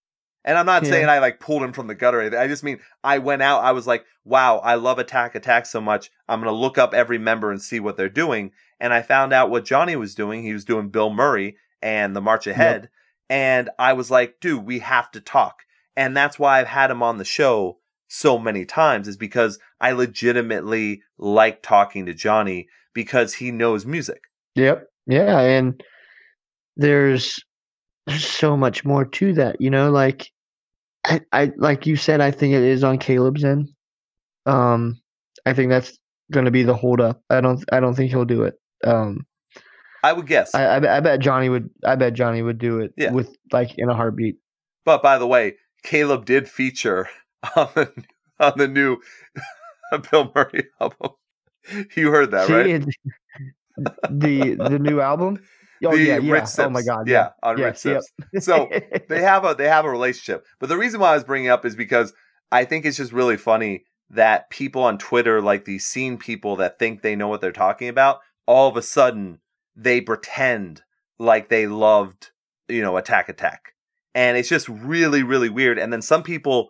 And 0.46 0.58
I'm 0.58 0.66
not 0.66 0.84
Yeah. 0.84 0.90
saying 0.90 1.10
I 1.10 1.20
like 1.20 1.40
pulled 1.40 1.64
him 1.64 1.74
from 1.74 1.88
the 1.88 1.96
gutter. 1.96 2.18
or 2.18 2.22
anything. 2.22 2.40
I 2.40 2.48
just 2.48 2.64
mean 2.64 2.80
I 3.04 3.18
went 3.20 3.42
out. 3.42 3.64
I 3.64 3.72
was 3.72 3.88
like, 3.88 4.06
"Wow, 4.26 4.58
I 4.60 4.76
love 4.76 5.00
Attack 5.00 5.36
Attack 5.36 5.66
so 5.66 5.80
much. 5.80 6.12
I'm 6.28 6.40
gonna 6.40 6.52
look 6.52 6.78
up 6.78 6.94
every 6.94 7.18
member 7.18 7.50
and 7.52 7.62
see 7.62 7.80
what 7.80 7.96
they're 7.98 8.10
doing." 8.10 8.52
And 8.80 8.94
I 8.94 9.02
found 9.02 9.32
out 9.34 9.50
what 9.50 9.64
Johnny 9.66 9.96
was 9.96 10.16
doing. 10.16 10.44
He 10.44 10.54
was 10.54 10.66
doing 10.66 10.90
Bilmuri 10.92 11.56
and 11.82 12.16
the 12.16 12.22
March 12.22 12.48
Ahead. 12.48 12.90
And 13.30 13.70
I 13.80 13.94
was 13.94 14.12
like, 14.12 14.40
"Dude, 14.42 14.66
we 14.66 14.80
have 14.80 15.10
to 15.12 15.22
talk." 15.22 15.64
And 15.96 16.16
that's 16.18 16.38
why 16.38 16.60
I've 16.60 16.68
had 16.68 16.92
him 16.92 17.02
on 17.04 17.18
the 17.18 17.26
show 17.26 17.80
so 18.08 18.38
many 18.38 18.66
times 18.66 19.08
is 19.08 19.18
because 19.18 19.60
I 19.80 19.92
legitimately 19.92 21.02
like 21.18 21.62
talking 21.62 22.06
to 22.06 22.14
Johnny 22.14 22.68
because 22.94 23.36
he 23.36 23.52
knows 23.52 23.86
music. 23.86 24.24
Yep. 24.56 24.88
Yeah, 25.08 25.40
and 25.40 25.82
there's 26.76 27.44
there's 28.08 28.26
so 28.26 28.58
much 28.58 28.84
more 28.86 29.06
to 29.06 29.34
that, 29.34 29.62
you 29.62 29.70
know, 29.70 29.92
like 29.92 30.30
I, 31.06 31.22
I 31.32 31.52
like 31.58 31.86
you 31.86 31.96
said, 31.96 32.22
I 32.22 32.32
think 32.32 32.54
it 32.54 32.64
is 32.64 32.84
on 32.84 32.98
Caleb's 32.98 33.44
end. 33.44 33.70
Um 34.46 35.00
I 35.46 35.54
think 35.54 35.70
that's 35.70 35.98
gonna 36.32 36.52
be 36.52 36.64
the 36.64 36.76
hold 36.76 37.02
up. 37.02 37.22
I 37.30 37.42
don't 37.42 37.64
I 37.72 37.80
don't 37.80 37.96
think 37.96 38.12
he'll 38.12 38.26
do 38.26 38.44
it. 38.44 38.56
Um 38.86 39.26
I 40.04 40.12
would 40.14 40.28
guess. 40.28 40.54
I 40.54 40.76
I, 40.76 40.80
bet- 40.80 40.90
I 40.92 41.00
bet 41.00 41.20
Johnny 41.20 41.50
would 41.50 41.70
I 41.86 41.96
bet 41.96 42.14
Johnny 42.14 42.42
would 42.42 42.58
do 42.58 42.80
it 42.80 42.94
Yeah. 42.98 43.12
with 43.12 43.36
like 43.52 43.78
in 43.78 43.90
a 43.90 43.96
heartbeat. 43.96 44.38
But 44.86 45.02
by 45.02 45.18
the 45.18 45.28
way, 45.28 45.56
Caleb 45.84 46.26
did 46.26 46.50
feature 46.50 47.08
on 47.56 47.70
the 47.76 47.92
on 48.40 48.54
the 48.58 48.68
new 48.68 48.98
Bilmuri 49.94 50.66
album. 50.82 51.12
You 51.96 52.12
heard 52.12 52.32
that, 52.32 52.48
See, 52.48 52.54
right? 52.54 52.66
it- 52.68 52.86
the 54.10 54.54
the 54.56 54.78
new 54.80 55.00
album? 55.02 55.40
Oh 55.86 55.94
yeah, 55.94 56.18
yeah. 56.18 56.32
Rich 56.32 56.50
Oh 56.60 56.70
my 56.70 56.82
god. 56.82 57.08
Yeah, 57.08 57.30
on 57.42 57.58
Yes, 57.58 57.86
Rich 57.86 57.94
yep. 57.94 58.04
Sips. 58.32 58.46
So 58.46 58.70
they 59.10 59.22
have 59.22 59.46
a 59.46 59.56
they 59.56 59.68
have 59.68 59.86
a 59.86 59.90
relationship. 59.90 60.46
But 60.60 60.70
the 60.70 60.78
reason 60.78 61.00
why 61.00 61.12
I 61.12 61.16
was 61.16 61.24
bringing 61.24 61.48
it 61.48 61.52
up 61.52 61.66
is 61.66 61.76
because 61.76 62.14
I 62.52 62.66
think 62.66 62.86
it's 62.86 62.98
just 62.98 63.12
really 63.12 63.38
funny 63.38 63.86
that 64.10 64.50
people 64.50 64.84
on 64.84 64.98
Twitter, 64.98 65.42
like 65.42 65.66
these 65.66 65.86
scene 65.86 66.18
people 66.18 66.56
that 66.58 66.78
think 66.80 67.02
they 67.02 67.16
know 67.16 67.28
what 67.28 67.42
they're 67.42 67.52
talking 67.52 67.90
about, 67.90 68.20
all 68.46 68.70
of 68.70 68.78
a 68.78 68.82
sudden 68.82 69.40
they 69.76 70.02
pretend 70.02 70.84
like 71.20 71.50
they 71.50 71.68
loved, 71.68 72.32
you 72.68 72.82
know, 72.82 72.98
Attack 72.98 73.30
Attack. 73.30 73.74
And 74.16 74.38
it's 74.38 74.50
just 74.50 74.70
really, 74.70 75.24
really 75.24 75.50
weird. 75.50 75.80
And 75.80 75.92
then 75.92 76.02
some 76.02 76.22
people 76.22 76.70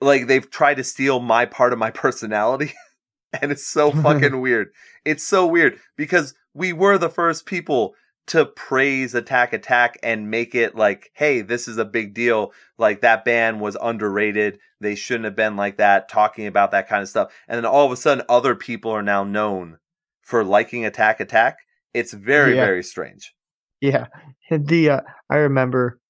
like 0.00 0.26
they've 0.26 0.50
tried 0.50 0.74
to 0.74 0.84
steal 0.84 1.20
my 1.20 1.46
part 1.46 1.72
of 1.72 1.78
my 1.78 1.90
personality. 1.90 2.74
and 3.40 3.50
it's 3.50 3.66
so 3.66 3.90
fucking 4.02 4.40
weird. 4.40 4.68
It's 5.04 5.26
so 5.26 5.46
weird 5.46 5.78
because 5.96 6.34
we 6.54 6.72
were 6.72 6.98
the 6.98 7.08
first 7.08 7.46
people 7.46 7.94
to 8.28 8.44
praise 8.44 9.14
Attack 9.14 9.52
Attack 9.52 9.98
and 10.02 10.30
make 10.30 10.54
it 10.54 10.74
like, 10.74 11.10
hey, 11.14 11.42
this 11.42 11.68
is 11.68 11.78
a 11.78 11.84
big 11.84 12.12
deal. 12.14 12.52
Like 12.76 13.00
that 13.02 13.24
band 13.24 13.60
was 13.60 13.76
underrated. 13.80 14.58
They 14.80 14.94
shouldn't 14.94 15.24
have 15.26 15.36
been 15.36 15.56
like 15.56 15.76
that, 15.76 16.08
talking 16.08 16.46
about 16.46 16.72
that 16.72 16.88
kind 16.88 17.02
of 17.02 17.08
stuff. 17.08 17.32
And 17.48 17.56
then 17.56 17.66
all 17.66 17.86
of 17.86 17.92
a 17.92 17.96
sudden, 17.96 18.24
other 18.28 18.54
people 18.54 18.90
are 18.90 19.02
now 19.02 19.22
known 19.24 19.78
for 20.22 20.42
liking 20.44 20.84
Attack 20.84 21.20
Attack. 21.20 21.58
It's 21.94 22.12
very, 22.12 22.54
Yeah. 22.56 22.64
very 22.64 22.82
strange. 22.82 23.32
Yeah, 23.80 24.06
the 24.50 24.90
uh, 24.90 25.00
I 25.30 25.36
remember 25.36 26.00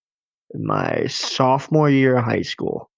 my 0.54 1.06
sophomore 1.08 1.90
year 1.90 2.16
of 2.16 2.24
high 2.24 2.42
school, 2.42 2.90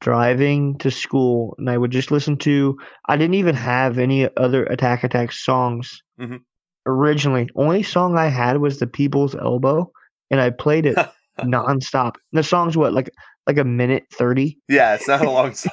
driving 0.00 0.78
to 0.78 0.90
school, 0.90 1.54
and 1.58 1.68
I 1.68 1.76
would 1.76 1.90
just 1.90 2.10
listen 2.10 2.36
to. 2.38 2.78
I 3.08 3.16
didn't 3.16 3.34
even 3.34 3.54
have 3.54 3.98
any 3.98 4.28
other 4.36 4.64
Attack 4.64 5.04
Attack 5.04 5.32
songs 5.32 6.02
Mhm. 6.18 6.40
Originally. 6.86 7.48
Only 7.54 7.82
song 7.82 8.16
I 8.16 8.28
had 8.28 8.58
was 8.58 8.78
"The 8.78 8.86
People's 8.86 9.34
Elbow," 9.34 9.90
and 10.30 10.40
I 10.40 10.50
played 10.50 10.86
it 10.86 10.96
nonstop. 11.40 12.16
The 12.32 12.42
song's 12.42 12.76
what 12.76 12.92
like 12.92 13.10
like 13.46 13.58
a 13.58 13.64
minute 13.64 14.04
thirty. 14.12 14.58
Yeah, 14.68 14.94
it's 14.94 15.08
not 15.08 15.24
a 15.24 15.30
long 15.30 15.54
song. 15.54 15.72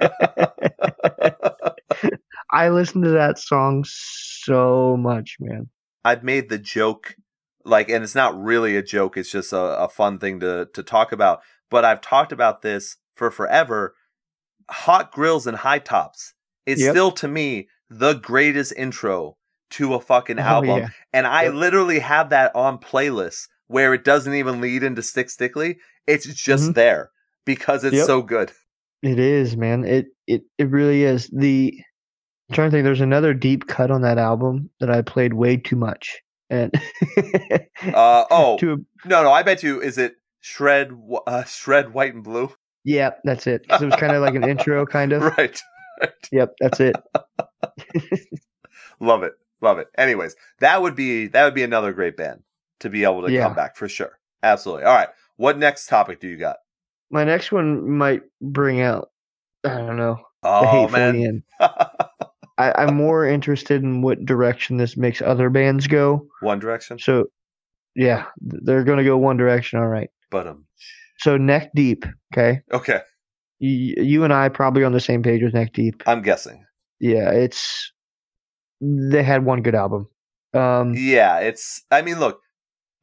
I 2.50 2.68
listened 2.68 3.04
to 3.04 3.10
that 3.10 3.38
song 3.38 3.84
so 3.86 4.96
much, 4.96 5.36
man. 5.40 5.68
I've 6.04 6.22
made 6.22 6.48
the 6.48 6.58
joke 6.58 7.16
like 7.64 7.88
and 7.88 8.04
it's 8.04 8.14
not 8.14 8.38
really 8.38 8.76
a 8.76 8.82
joke 8.82 9.16
it's 9.16 9.30
just 9.30 9.52
a, 9.52 9.56
a 9.56 9.88
fun 9.88 10.18
thing 10.18 10.38
to 10.40 10.68
to 10.74 10.82
talk 10.82 11.12
about 11.12 11.40
but 11.70 11.82
i've 11.82 12.02
talked 12.02 12.30
about 12.30 12.60
this 12.60 12.98
for 13.16 13.30
forever 13.30 13.94
hot 14.70 15.10
grills 15.10 15.46
and 15.46 15.56
high 15.56 15.78
tops 15.78 16.34
is 16.66 16.82
Yep. 16.82 16.90
still 16.90 17.10
to 17.12 17.26
me 17.26 17.68
the 17.88 18.12
greatest 18.12 18.74
intro 18.76 19.38
to 19.76 19.94
a 19.94 20.00
fucking 20.00 20.38
Oh, 20.38 20.42
album 20.42 20.78
yeah. 20.78 20.88
and 21.12 21.26
i 21.26 21.44
Yep. 21.44 21.54
literally 21.54 21.98
have 22.00 22.30
that 22.30 22.54
on 22.54 22.78
playlists 22.78 23.48
where 23.68 23.94
it 23.94 24.04
doesn't 24.04 24.34
even 24.34 24.60
lead 24.60 24.82
into 24.82 25.02
stick 25.02 25.30
stickly 25.30 25.78
it's 26.06 26.26
just 26.26 26.70
Mhm. 26.70 26.74
there 26.74 27.10
because 27.44 27.84
it's 27.84 27.96
Yep. 27.96 28.06
so 28.06 28.22
good 28.22 28.52
It 29.02 29.18
is, 29.18 29.56
man. 29.56 29.84
It 29.84 30.06
it 30.26 30.42
it 30.58 30.70
really 30.70 31.02
is. 31.04 31.28
The 31.28 31.78
I'm 32.48 32.54
trying 32.54 32.70
to 32.70 32.76
think. 32.76 32.84
There's 32.84 33.00
another 33.02 33.34
deep 33.34 33.66
cut 33.66 33.90
on 33.90 34.00
that 34.02 34.16
album 34.18 34.70
that 34.80 34.90
I 34.90 35.02
played 35.02 35.34
way 35.34 35.56
too 35.58 35.76
much, 35.76 36.20
and 36.50 36.72
uh 37.92 38.24
oh 38.30 38.56
to 38.60 38.72
a, 38.72 38.76
no 39.08 39.22
no 39.24 39.32
i 39.32 39.42
bet 39.42 39.62
you 39.62 39.80
is 39.82 39.98
it 39.98 40.14
shred 40.40 40.90
uh, 41.26 41.44
shred 41.44 41.92
white 41.92 42.14
and 42.14 42.24
blue 42.24 42.50
yeah, 42.84 43.10
that's 43.24 43.46
it. 43.46 43.66
'Cause 43.68 43.80
it 43.82 43.86
was 43.86 43.96
kind 43.96 44.12
of 44.14 44.20
like 44.22 44.34
an 44.34 44.44
intro, 44.48 44.84
kind 44.86 45.12
of. 45.14 45.22
right 45.38 45.58
Yep, 46.32 46.54
that's 46.60 46.80
it. 46.80 46.96
Love 49.00 49.22
it. 49.22 49.32
Love 49.64 49.78
it. 49.78 49.88
Anyways, 49.96 50.36
that 50.60 50.82
would 50.82 50.94
be 50.94 51.28
that 51.28 51.44
would 51.44 51.54
be 51.54 51.62
another 51.62 51.92
great 51.94 52.16
band 52.18 52.42
to 52.80 52.90
be 52.90 53.04
able 53.04 53.22
to 53.22 53.32
Yeah. 53.32 53.44
come 53.44 53.54
back 53.54 53.76
for 53.76 53.88
sure. 53.88 54.18
Absolutely. 54.42 54.84
All 54.84 54.94
right. 54.94 55.08
What 55.36 55.56
next 55.58 55.86
topic 55.86 56.20
do 56.20 56.28
you 56.28 56.36
got? 56.36 56.56
My 57.10 57.24
next 57.24 57.50
one 57.50 57.88
might 57.90 58.22
bring 58.42 58.80
out. 58.82 59.10
I 59.64 59.78
don't 59.78 59.96
know. 59.96 60.18
Oh 60.42 60.86
man. 60.88 61.42
I, 61.60 62.72
I'm 62.76 62.94
more 62.94 63.26
interested 63.26 63.82
in 63.82 64.02
what 64.02 64.24
direction 64.24 64.76
this 64.76 64.96
makes 64.96 65.22
other 65.22 65.48
bands 65.50 65.86
go. 65.86 66.28
One 66.40 66.58
Direction. 66.60 66.98
So, 66.98 67.24
yeah, 67.96 68.26
they're 68.40 68.84
going 68.84 68.98
to 68.98 69.04
go 69.04 69.16
one 69.16 69.36
direction. 69.38 69.78
All 69.80 69.88
right. 69.88 70.10
But 70.30 70.46
um 70.46 70.66
So, 71.18 71.36
Neck 71.36 71.70
Deep. 71.74 72.04
Okay. 72.32 72.60
okay. 72.70 73.00
You, 73.60 73.94
you 73.96 74.24
and 74.24 74.32
I 74.32 74.50
probably 74.50 74.84
on 74.84 74.92
the 74.92 75.00
same 75.00 75.22
page 75.22 75.42
with 75.42 75.54
Neck 75.54 75.72
Deep. 75.72 76.02
I'm 76.06 76.22
guessing. 76.22 76.64
Yeah, 77.00 77.30
it's. 77.32 77.92
They 78.86 79.22
had 79.22 79.44
one 79.44 79.62
good 79.62 79.74
album. 79.74 80.08
Um, 80.52 80.94
Yeah, 80.94 81.38
it's 81.38 81.82
I 81.90 82.02
mean, 82.02 82.20
look, 82.20 82.40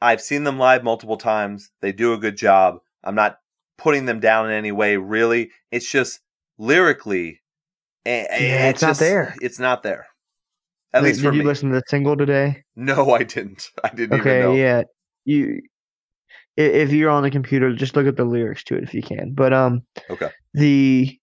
I've 0.02 0.22
seen 0.22 0.44
them 0.44 0.58
live 0.60 0.84
multiple 0.84 1.18
times. 1.18 1.72
They 1.82 1.92
do 1.92 2.14
a 2.14 2.18
good 2.18 2.38
job. 2.38 2.80
I'm 3.04 3.16
not 3.16 3.40
putting 3.78 4.06
them 4.06 4.20
down 4.20 4.48
in 4.48 4.52
any 4.54 4.72
way, 4.72 4.98
really. 4.98 5.50
It's 5.72 5.90
just 5.90 6.20
lyrically 6.58 7.42
Yeah, 8.06 8.70
it's 8.70 8.82
not 8.82 8.90
just- 8.90 9.00
there. 9.00 9.36
It's 9.42 9.60
not 9.60 9.84
there. 9.84 10.06
At 10.94 11.02
did- 11.02 11.08
least 11.08 11.22
for 11.22 11.32
did 11.32 11.38
you 11.38 11.44
me. 11.44 11.48
listen 11.48 11.70
to 11.70 11.76
the 11.76 11.84
single 11.88 12.16
today? 12.18 12.64
No, 12.76 13.12
I 13.12 13.24
didn't. 13.24 13.70
I 13.84 13.90
didn't 13.90 14.20
even 14.20 14.40
know. 14.42 14.50
Okay, 14.52 14.60
yeah. 14.62 14.84
You, 15.26 15.62
if 16.58 16.92
you're 16.92 17.10
on 17.10 17.24
the 17.24 17.32
computer, 17.32 17.74
just 17.74 17.96
look 17.96 18.08
at 18.08 18.18
the 18.18 18.26
lyrics 18.26 18.64
to 18.66 18.76
it 18.76 18.84
if 18.84 18.94
you 18.94 19.02
can. 19.02 19.34
But 19.34 19.54
um, 19.54 19.84
Okay. 20.10 20.30
the 20.54 21.18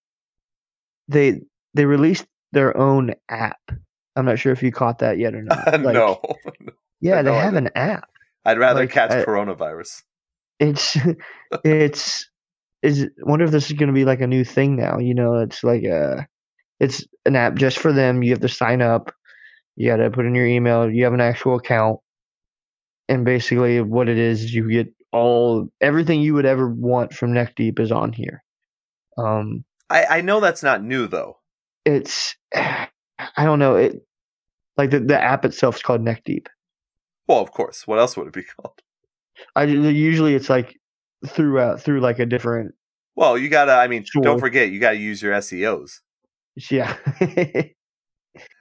they 1.09 1.41
they 1.75 1.85
released 1.85 2.27
their 2.53 2.77
own 2.77 3.15
app. 3.29 3.61
I'm 4.19 4.25
not 4.27 4.39
sure 4.39 4.53
if 4.53 4.63
you 4.63 4.73
caught 4.73 4.99
that 4.99 5.19
yet 5.19 5.35
or 5.35 5.43
not. 5.43 5.67
Like, 5.81 5.95
no. 5.95 6.21
Yeah, 7.01 7.23
they 7.23 7.31
No, 7.31 7.37
I 7.37 7.43
have 7.45 7.55
an 7.55 7.71
app. 7.77 8.09
I'd 8.45 8.59
rather 8.59 8.81
Like, 8.81 8.91
catch 8.91 9.11
I- 9.13 9.25
coronavirus. 9.25 10.03
It's 10.61 10.97
it's 11.65 12.29
is 12.83 13.09
wonder 13.21 13.45
if 13.45 13.51
this 13.53 13.71
is 13.71 13.77
going 13.77 13.89
to 13.89 13.93
be 13.93 14.05
like 14.05 14.21
a 14.21 14.27
new 14.27 14.45
thing 14.45 14.77
now. 14.77 14.99
You 14.99 15.15
know, 15.15 15.35
it's 15.39 15.63
like 15.63 15.85
a 15.85 16.27
it's 16.81 17.05
an 17.27 17.37
app 17.37 17.55
just 17.55 17.79
for 17.79 17.93
them. 17.93 18.23
You 18.23 18.31
have 18.33 18.41
to 18.41 18.49
sign 18.49 18.83
up. 18.83 19.13
You 19.77 19.89
got 19.91 19.97
to 19.99 20.11
put 20.11 20.27
in 20.27 20.35
your 20.35 20.47
email. 20.47 20.91
You 20.91 21.05
have 21.05 21.13
an 21.15 21.21
actual 21.21 21.57
account, 21.57 22.01
and 23.09 23.25
basically 23.25 23.81
what 23.81 24.09
it 24.09 24.19
is, 24.19 24.43
is 24.45 24.55
you 24.55 24.69
get 24.69 24.89
all 25.13 25.69
everything 25.81 26.21
you 26.21 26.35
would 26.35 26.47
ever 26.47 26.69
want 26.69 27.13
from 27.15 27.33
Neck 27.33 27.55
Deep 27.55 27.79
is 27.79 27.93
on 27.93 28.13
here. 28.13 28.43
Um, 29.17 29.65
I, 29.91 30.05
I 30.11 30.21
know 30.23 30.41
that's 30.41 30.63
not 30.65 30.83
new 30.83 31.07
though. 31.07 31.39
it's 31.85 32.35
I 32.55 33.45
don't 33.45 33.59
know 33.61 33.77
it 33.77 34.03
like 34.79 34.91
the 34.91 35.01
the 35.01 35.21
app 35.21 35.45
itself 35.45 35.77
is 35.77 35.83
called 35.83 36.03
Neck 36.03 36.23
Deep. 36.25 36.49
Well, 37.27 37.41
of 37.41 37.51
course. 37.53 37.87
What 37.87 37.99
else 37.99 38.17
would 38.17 38.29
it 38.29 38.33
be 38.33 38.43
called? 38.45 38.81
I 39.55 39.65
usually 39.65 40.35
it's 40.35 40.49
like 40.49 40.77
throughout 41.27 41.81
through 41.81 42.01
like 42.01 42.19
a 42.19 42.27
different 42.27 42.75
Well, 43.17 43.37
you 43.37 43.49
gotta. 43.49 43.73
I 43.73 43.87
mean, 43.89 44.05
don't 44.23 44.39
forget, 44.41 44.71
you 44.71 44.81
gotta 44.81 44.97
use 44.97 45.21
your 45.23 45.35
SEOs. 45.35 45.99
yeah. 46.71 46.97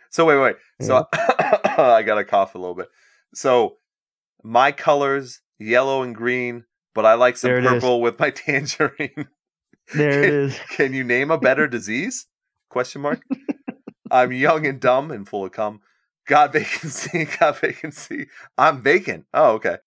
So 0.09 0.25
wait, 0.25 0.39
wait. 0.39 0.55
So 0.81 1.05
I 1.13 2.01
gotta 2.03 2.23
cough 2.23 2.55
a 2.55 2.57
little 2.57 2.73
bit. 2.75 2.87
So 3.35 3.75
my 4.43 4.71
colors, 4.71 5.41
yellow 5.59 6.01
and 6.01 6.15
green, 6.15 6.63
but 6.95 7.05
I 7.05 7.13
like 7.15 7.37
some 7.37 7.51
it 7.51 7.65
is. 7.65 7.69
purple 7.69 8.01
with 8.01 8.17
my 8.19 8.29
tangerine. 8.45 9.27
there 9.93 10.23
it 10.23 10.33
is. 10.33 10.59
Can 10.69 10.93
you 10.93 11.03
name 11.03 11.29
a 11.29 11.37
better 11.37 11.67
disease? 11.67 12.25
Question 12.69 13.01
mark. 13.01 13.21
I'm 14.11 14.31
young 14.31 14.65
and 14.65 14.79
dumb 14.79 15.11
and 15.11 15.27
full 15.27 15.45
of 15.45 15.51
cum. 15.51 15.81
Got 16.27 16.53
vacancy, 16.53 17.25
got 17.39 17.59
vacancy. 17.59 18.27
I'm 18.57 18.81
vacant. 18.81 19.25
Oh, 19.33 19.53
okay. 19.53 19.77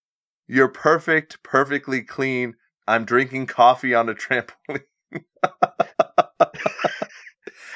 You're 0.48 0.68
perfect, 0.68 1.42
perfectly 1.42 2.02
clean. 2.02 2.56
I'm 2.88 3.04
drinking 3.04 3.46
coffee 3.46 3.94
on 3.94 4.08
a 4.08 4.14
trampoline. 4.16 4.82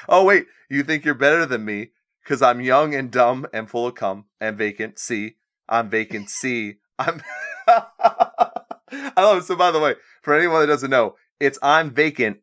oh, 0.08 0.24
wait. 0.24 0.46
You 0.68 0.82
think 0.82 1.04
you're 1.04 1.14
better 1.14 1.46
than 1.46 1.64
me 1.64 1.90
because 2.22 2.42
I'm 2.42 2.60
young 2.60 2.94
and 2.94 3.10
dumb 3.10 3.46
and 3.52 3.70
full 3.70 3.86
of 3.86 3.94
cum 3.94 4.24
and 4.40 4.56
vacant. 4.56 4.98
See, 4.98 5.36
I'm 5.68 5.90
vacant. 5.90 6.30
C. 6.30 6.76
I'm. 6.98 7.22
I 7.68 9.12
love 9.18 9.38
it. 9.38 9.44
So, 9.44 9.56
by 9.56 9.70
the 9.70 9.78
way, 9.78 9.94
for 10.22 10.34
anyone 10.34 10.60
that 10.62 10.66
doesn't 10.66 10.90
know, 10.90 11.16
it's 11.38 11.58
I'm 11.62 11.90
vacant. 11.90 12.38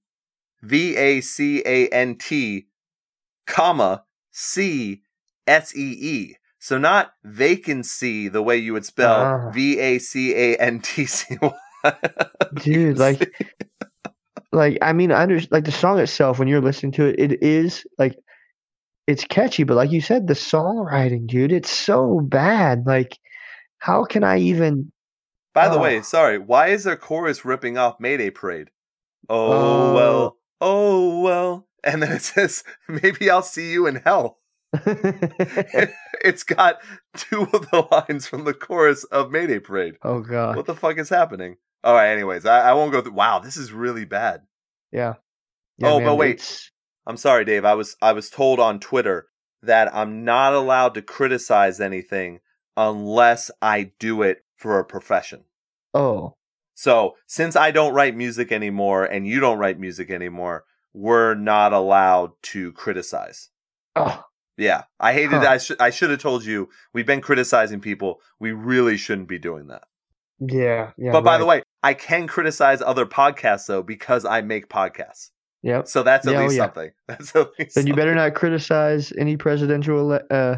V 0.62 0.96
A 0.96 1.22
C 1.22 1.64
A 1.66 1.88
N 1.88 2.16
T, 2.16 2.68
comma 3.48 4.04
C 4.30 5.02
S 5.48 5.76
E 5.76 5.98
E. 6.00 6.36
So 6.60 6.78
not 6.78 7.14
vacancy 7.24 8.28
the 8.28 8.42
way 8.44 8.58
you 8.58 8.74
would 8.74 8.86
spell 8.86 9.14
Ah. 9.48 9.50
V 9.52 9.80
A 9.80 9.98
C 10.00 10.34
A 10.36 10.56
N 10.58 10.80
T 10.82 11.06
C 11.06 11.38
Y. 11.42 11.52
Dude, 12.56 12.98
like 13.00 13.34
like 14.52 14.78
I 14.82 14.94
mean 14.94 15.12
I 15.12 15.24
under, 15.24 15.40
like 15.50 15.66
the 15.66 15.72
song 15.72 16.00
itself 16.00 16.38
when 16.40 16.48
you're 16.48 16.62
listening 16.62 16.92
to 16.94 17.06
it 17.08 17.20
it 17.32 17.44
is 17.44 17.84
like 17.98 18.16
it's 19.08 19.24
catchy 19.26 19.64
but 19.64 19.76
like 19.76 19.92
you 19.92 20.02
said 20.02 20.28
the 20.28 20.34
songwriting 20.36 21.26
dude 21.26 21.52
it's 21.52 21.72
so 21.72 22.20
bad 22.22 22.84
like 22.86 23.18
how 23.80 24.04
can 24.06 24.24
I 24.24 24.38
even 24.40 24.92
By 25.56 25.68
the 25.70 25.78
Oh. 25.78 25.82
way, 25.82 26.02
sorry, 26.04 26.38
why 26.38 26.68
is 26.68 26.84
their 26.84 26.96
chorus 26.96 27.44
ripping 27.44 27.78
off 27.78 28.00
Mayday 28.00 28.30
Parade? 28.30 28.70
Oh, 29.28 29.52
Oh. 29.52 29.94
well, 29.94 30.38
oh 30.62 31.20
well. 31.22 31.68
And 31.84 32.04
then 32.04 32.12
it 32.12 32.22
says, 32.22 32.64
maybe 32.88 33.30
I'll 33.32 33.42
see 33.42 33.72
you 33.72 33.88
in 33.88 33.96
hell. 33.96 34.38
it's 36.24 36.44
got 36.44 36.78
two 37.16 37.42
of 37.54 37.70
the 37.72 37.88
lines 37.92 38.28
from 38.28 38.44
the 38.46 38.54
chorus 38.54 39.04
of 39.06 39.32
Mayday 39.32 39.60
Parade. 39.60 39.96
oh 40.04 40.20
god 40.22 40.56
What 40.56 40.66
the 40.66 40.76
fuck 40.76 40.98
is 40.98 41.10
happening? 41.10 41.58
All 41.84 41.96
right, 41.96 42.10
anyways, 42.12 42.46
I, 42.46 42.70
I 42.70 42.74
won't 42.74 42.92
go 42.92 43.02
through. 43.02 43.14
Wow, 43.14 43.40
this 43.40 43.58
is 43.58 43.72
really 43.72 44.06
bad. 44.06 44.42
yeah, 44.92 45.16
Oh, 45.82 46.00
but 46.00 46.16
wait. 46.16 46.36
it's- 46.36 46.70
I'm 47.08 47.18
sorry, 47.18 47.44
Dave. 47.46 47.66
I 47.66 47.74
was 47.74 47.96
I 48.02 48.14
was 48.14 48.30
told 48.30 48.60
on 48.60 48.80
Twitter 48.80 49.26
that 49.64 49.94
I'm 49.96 50.24
not 50.24 50.54
allowed 50.54 50.94
to 50.94 51.02
criticize 51.02 51.82
anything 51.82 52.40
unless 52.78 53.50
I 53.62 53.92
do 54.00 54.22
it 54.22 54.46
for 54.56 54.78
a 54.80 54.86
profession. 54.86 55.46
oh 55.96 56.36
So, 56.76 57.16
since 57.28 57.56
I 57.56 57.72
don't 57.72 57.96
write 57.96 58.16
music 58.16 58.52
anymore 58.52 59.04
and 59.06 59.28
you 59.28 59.40
don't 59.40 59.58
write 59.58 59.80
music 59.80 60.12
anymore, 60.12 60.66
we're 60.94 61.34
not 61.34 61.74
allowed 61.74 62.32
to 62.54 62.72
criticize. 62.74 63.50
oh 63.96 64.24
Yeah, 64.62 64.84
I 65.00 65.14
hated. 65.14 65.32
Huh. 65.42 65.50
I 65.50 65.58
should. 65.58 65.82
I 65.82 65.90
should 65.90 66.12
have 66.12 66.22
told 66.22 66.46
you. 66.46 66.70
We've 66.94 67.06
been 67.08 67.22
criticizing 67.22 67.82
people. 67.82 68.20
We 68.40 68.52
really 68.52 68.96
shouldn't 68.98 69.28
be 69.28 69.40
doing 69.40 69.68
that. 69.68 69.84
yeah 70.40 70.92
yeah 70.98 71.12
but 71.12 71.24
by 71.24 71.38
the 71.38 71.46
way, 71.46 71.62
I 71.84 71.94
can 71.94 72.28
criticize 72.28 72.82
other 72.82 73.06
podcasts 73.06 73.66
though 73.68 73.84
because 73.84 74.24
I 74.26 74.42
make 74.42 74.70
podcasts. 74.70 75.30
yep 75.64 75.88
So 75.88 76.04
that's 76.04 76.26
at 76.28 76.34
Yeah, 76.34 76.40
oh, 76.40 76.44
least 76.44 76.56
yeah. 76.58 76.64
something. 76.66 76.92
That's 77.08 77.36
at 77.36 77.48
least. 77.60 77.76
then 77.76 77.88
you 77.88 77.96
better 77.96 78.16
not 78.16 78.34
criticize 78.36 79.12
any 79.18 79.36
presidential 79.38 79.98
ele- 80.14 80.28
uh 80.30 80.56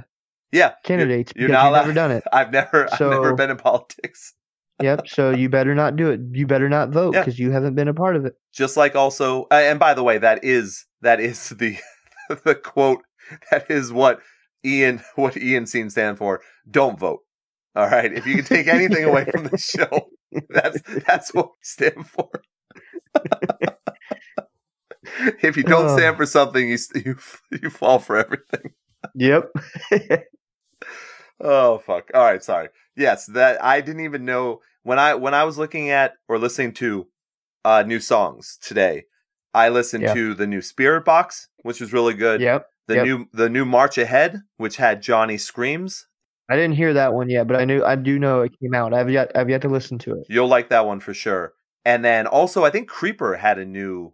Yeah, 0.52 0.72
candidates 0.84 1.34
You're, 1.36 1.48
because 1.50 1.64
not 1.64 1.64
you've 1.64 1.72
allowed. 1.74 1.82
never 1.82 1.94
done 1.94 2.12
it 2.12 2.24
I've 2.34 2.52
never. 2.52 2.80
I've 2.94 3.00
never 3.00 3.34
been 3.36 3.52
in 3.52 3.58
politics. 3.58 4.34
yep 4.82 5.08
so 5.08 5.32
you 5.42 5.48
better 5.50 5.76
not 5.76 5.96
do 5.96 6.12
it 6.12 6.20
you 6.40 6.46
better 6.48 6.70
not 6.70 6.90
vote 6.90 7.14
Yeah. 7.16 7.22
because 7.22 7.40
you 7.40 7.52
haven't 7.52 7.76
been 7.76 7.88
a 7.88 7.94
part 8.04 8.16
of 8.18 8.26
it 8.26 8.34
Just 8.54 8.76
like 8.78 8.96
also, 8.96 9.44
uh, 9.52 9.62
and 9.70 9.80
by 9.80 9.94
the 9.94 10.04
way, 10.04 10.18
that 10.28 10.44
is 10.44 10.86
that 11.02 11.20
is 11.20 11.50
the 11.50 11.78
the 12.46 12.56
quote. 12.56 13.02
That 13.52 13.70
is 13.70 13.92
what 13.92 14.20
Ian 14.66 15.02
what 15.16 15.38
Ian 15.38 15.66
scene 15.66 15.90
stand 15.90 16.18
for. 16.18 16.42
Don't 16.70 17.00
vote. 17.00 17.20
All 17.76 17.88
right. 17.90 18.12
If 18.14 18.26
you 18.28 18.36
can 18.36 18.46
take 18.46 18.68
anything 18.68 19.04
away 19.04 19.26
from 19.26 19.46
the 19.46 19.58
show, 19.58 20.10
that's 20.50 20.80
that's 21.08 21.34
what 21.34 21.48
we 21.48 21.58
stand 21.62 22.08
for. 22.08 22.30
if 25.42 25.58
you 25.58 25.64
don't 25.64 25.90
stand 25.98 26.18
for 26.18 26.26
something, 26.26 26.68
you 26.70 26.78
you 26.96 27.16
you 27.62 27.70
fall 27.70 28.00
for 28.00 28.18
everything. 28.18 28.72
yep 29.16 29.52
oh 31.42 31.80
fuck. 31.80 32.10
All 32.14 32.24
right, 32.24 32.44
sorry. 32.44 32.70
Yes, 32.96 33.26
that 33.28 33.64
I 33.64 33.82
didn't 33.82 34.04
even 34.06 34.26
know 34.26 34.62
when 34.84 35.00
I 35.00 35.16
when 35.16 35.34
I 35.34 35.44
was 35.44 35.58
looking 35.58 35.90
at 35.90 36.14
or 36.28 36.38
listening 36.38 36.74
to 36.76 37.08
uh 37.66 37.84
new 37.86 38.00
songs 38.00 38.58
today. 38.62 39.06
I 39.54 39.70
listened 39.70 40.04
Yeah. 40.04 40.14
to 40.14 40.34
the 40.34 40.48
new 40.48 40.62
Spirit 40.62 41.06
Box, 41.06 41.48
which 41.62 41.80
was 41.80 41.94
really 41.94 42.14
good. 42.16 42.42
Yep. 42.42 42.66
The 42.88 42.96
yep. 42.96 43.06
new 43.06 43.26
the 43.34 43.50
new 43.50 43.66
March 43.66 43.98
Ahead, 43.98 44.42
which 44.58 44.78
had 44.78 45.02
Johnny 45.02 45.38
Screams. 45.38 46.06
I 46.50 46.56
didn't 46.56 46.76
hear 46.76 46.94
that 46.94 47.14
one 47.14 47.30
yet, 47.30 47.48
but 47.48 47.56
I 47.56 47.66
knew 47.66 47.84
I 47.84 47.96
do 47.96 48.20
know 48.20 48.42
it 48.42 48.52
came 48.62 48.74
out. 48.74 48.94
I've 48.94 49.10
yet 49.10 49.32
I've 49.36 49.50
yet 49.50 49.62
to 49.62 49.70
listen 49.70 49.98
to 50.00 50.12
it. 50.12 50.28
You'll 50.30 50.48
like 50.50 50.70
that 50.70 50.86
one 50.86 51.00
for 51.00 51.14
sure. 51.14 51.54
And 51.86 52.04
then 52.04 52.28
also 52.28 52.66
I 52.66 52.70
think 52.70 52.90
Creeper 52.90 53.36
had 53.36 53.58
a 53.58 53.66
new 53.66 54.14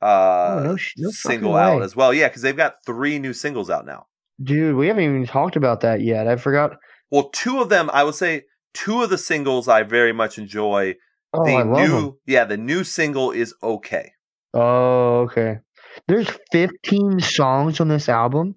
uh 0.00 0.60
oh 0.60 0.62
no, 0.64 0.76
no 0.96 1.10
single 1.10 1.56
out 1.56 1.78
way. 1.80 1.84
as 1.84 1.94
well. 1.94 2.14
Yeah, 2.14 2.28
because 2.28 2.42
they've 2.42 2.56
got 2.56 2.76
three 2.86 3.18
new 3.18 3.32
singles 3.32 3.68
out 3.68 3.84
now. 3.84 4.06
dude. 4.42 4.76
We 4.76 4.86
haven't 4.86 5.04
even 5.04 5.26
talked 5.26 5.56
about 5.56 5.80
that 5.80 6.00
yet. 6.00 6.26
I 6.28 6.36
forgot. 6.36 6.76
Well, 7.10 7.28
two 7.30 7.60
of 7.60 7.68
them, 7.68 7.90
I 7.92 8.04
would 8.04 8.14
say, 8.14 8.44
two 8.74 9.02
of 9.02 9.10
the 9.10 9.18
singles 9.18 9.66
I 9.68 9.82
very 9.82 10.12
much 10.12 10.38
enjoy. 10.38 10.94
Oh, 11.34 11.44
the 11.44 11.52
I 11.56 11.62
love 11.62 11.88
new, 11.88 11.96
'em. 11.98 12.12
yeah, 12.26 12.44
the 12.44 12.56
new 12.56 12.84
single 12.84 13.30
is 13.32 13.54
okay. 13.62 14.12
Oh, 14.54 15.20
okay. 15.26 15.58
There's 16.06 16.28
15 16.52 17.20
songs 17.20 17.80
on 17.80 17.88
this 17.88 18.08
album. 18.08 18.54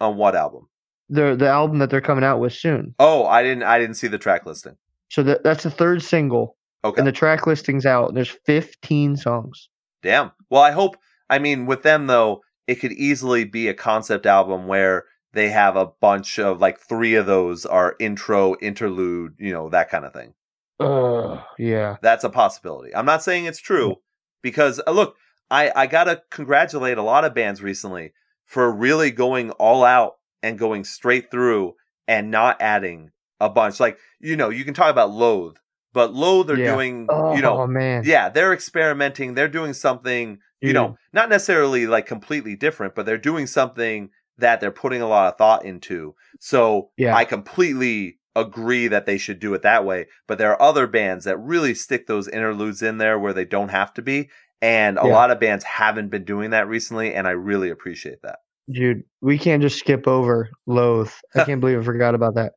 On 0.00 0.16
what 0.16 0.34
album? 0.36 0.68
The 1.08 1.36
the 1.36 1.48
album 1.48 1.78
that 1.78 1.90
they're 1.90 2.00
coming 2.00 2.24
out 2.24 2.40
with 2.40 2.52
soon. 2.52 2.94
Oh, 2.98 3.26
I 3.26 3.42
didn't, 3.42 3.64
I 3.64 3.78
didn't 3.78 3.96
see 3.96 4.08
the 4.08 4.18
track 4.18 4.46
listing. 4.46 4.76
So 5.10 5.22
that 5.24 5.42
that's 5.44 5.64
the 5.64 5.70
third 5.70 6.02
single, 6.02 6.56
Okay, 6.84 6.98
and 6.98 7.06
the 7.06 7.12
track 7.12 7.46
listing's 7.46 7.84
out. 7.86 8.14
There's 8.14 8.36
15 8.46 9.16
songs. 9.16 9.68
damn. 10.02 10.32
Well, 10.50 10.62
I 10.62 10.70
hope. 10.70 10.96
I 11.28 11.38
mean, 11.38 11.66
with 11.66 11.82
them 11.82 12.06
though, 12.06 12.40
it 12.66 12.76
could 12.76 12.92
easily 12.92 13.44
be 13.44 13.68
a 13.68 13.74
concept 13.74 14.26
album 14.26 14.66
where 14.66 15.04
they 15.32 15.48
have 15.50 15.76
a 15.76 15.86
bunch 16.00 16.38
of 16.38 16.60
like 16.60 16.78
three 16.80 17.14
of 17.14 17.26
those 17.26 17.64
are 17.66 17.96
intro, 17.98 18.54
interlude, 18.60 19.34
you 19.38 19.52
know, 19.52 19.68
that 19.70 19.90
kind 19.90 20.04
of 20.04 20.12
thing. 20.12 20.34
Uh, 20.80 21.42
yeah. 21.58 21.96
That's 22.02 22.24
a 22.24 22.30
possibility. 22.30 22.94
I'm 22.94 23.06
not 23.06 23.22
saying 23.22 23.44
it's 23.46 23.60
true 23.60 23.96
because 24.42 24.80
uh, 24.86 24.90
look, 24.90 25.16
I 25.50 25.72
I 25.74 25.86
gotta 25.86 26.22
congratulate 26.30 26.98
a 26.98 27.02
lot 27.02 27.24
of 27.24 27.34
bands 27.34 27.62
recently 27.62 28.12
for 28.46 28.70
really 28.72 29.10
going 29.10 29.50
all 29.52 29.84
out 29.84 30.14
and 30.42 30.58
going 30.58 30.84
straight 30.84 31.30
through 31.30 31.74
and 32.08 32.30
not 32.30 32.60
adding 32.60 33.10
a 33.40 33.48
bunch. 33.48 33.80
Like 33.80 33.98
you 34.20 34.36
know, 34.36 34.50
you 34.50 34.64
can 34.64 34.74
talk 34.74 34.90
about 34.90 35.10
Loathe, 35.10 35.56
but 35.92 36.12
Loathe 36.14 36.50
are 36.50 36.56
Yeah. 36.56 36.74
doing 36.74 37.06
Oh 37.10 37.34
you 37.36 37.42
know. 37.42 37.58
Oh, 37.62 37.66
man. 37.66 38.02
Yeah, 38.04 38.28
they're 38.28 38.52
experimenting. 38.52 39.34
They're 39.34 39.48
doing 39.48 39.72
something, 39.72 40.38
you 40.60 40.72
know, 40.72 40.96
not 41.12 41.28
necessarily 41.28 41.86
like 41.86 42.06
completely 42.06 42.56
different, 42.56 42.94
but 42.94 43.06
they're 43.06 43.18
doing 43.18 43.46
something 43.46 44.10
that 44.38 44.60
they're 44.60 44.70
putting 44.70 45.02
a 45.02 45.08
lot 45.08 45.32
of 45.32 45.38
thought 45.38 45.64
into. 45.64 46.14
So 46.40 46.90
Yeah. 46.96 47.14
I 47.14 47.24
completely 47.24 48.18
agree 48.34 48.88
that 48.88 49.04
they 49.04 49.18
should 49.18 49.38
do 49.38 49.52
it 49.54 49.60
that 49.62 49.84
way. 49.84 50.06
But 50.26 50.38
there 50.38 50.50
are 50.52 50.62
other 50.62 50.86
bands 50.86 51.24
that 51.26 51.36
really 51.38 51.74
stick 51.74 52.06
those 52.06 52.28
interludes 52.28 52.80
in 52.82 52.96
there 52.98 53.18
where 53.18 53.34
they 53.34 53.44
don't 53.44 53.68
have 53.68 53.92
to 53.94 54.02
be. 54.02 54.30
And 54.62 54.96
a 54.98 55.02
Yeah. 55.06 55.12
lot 55.12 55.30
of 55.32 55.40
bands 55.40 55.64
haven't 55.64 56.08
been 56.08 56.24
doing 56.24 56.50
that 56.50 56.68
recently, 56.68 57.12
and 57.14 57.26
I 57.26 57.32
really 57.32 57.68
appreciate 57.70 58.22
that. 58.22 58.38
Dude, 58.70 59.02
we 59.20 59.36
can't 59.36 59.60
just 59.60 59.78
skip 59.78 60.06
over 60.06 60.48
Loathe. 60.66 61.10
I 61.34 61.44
can't 61.44 61.60
believe 61.60 61.80
I 61.80 61.82
forgot 61.82 62.14
about 62.14 62.36
that. 62.36 62.52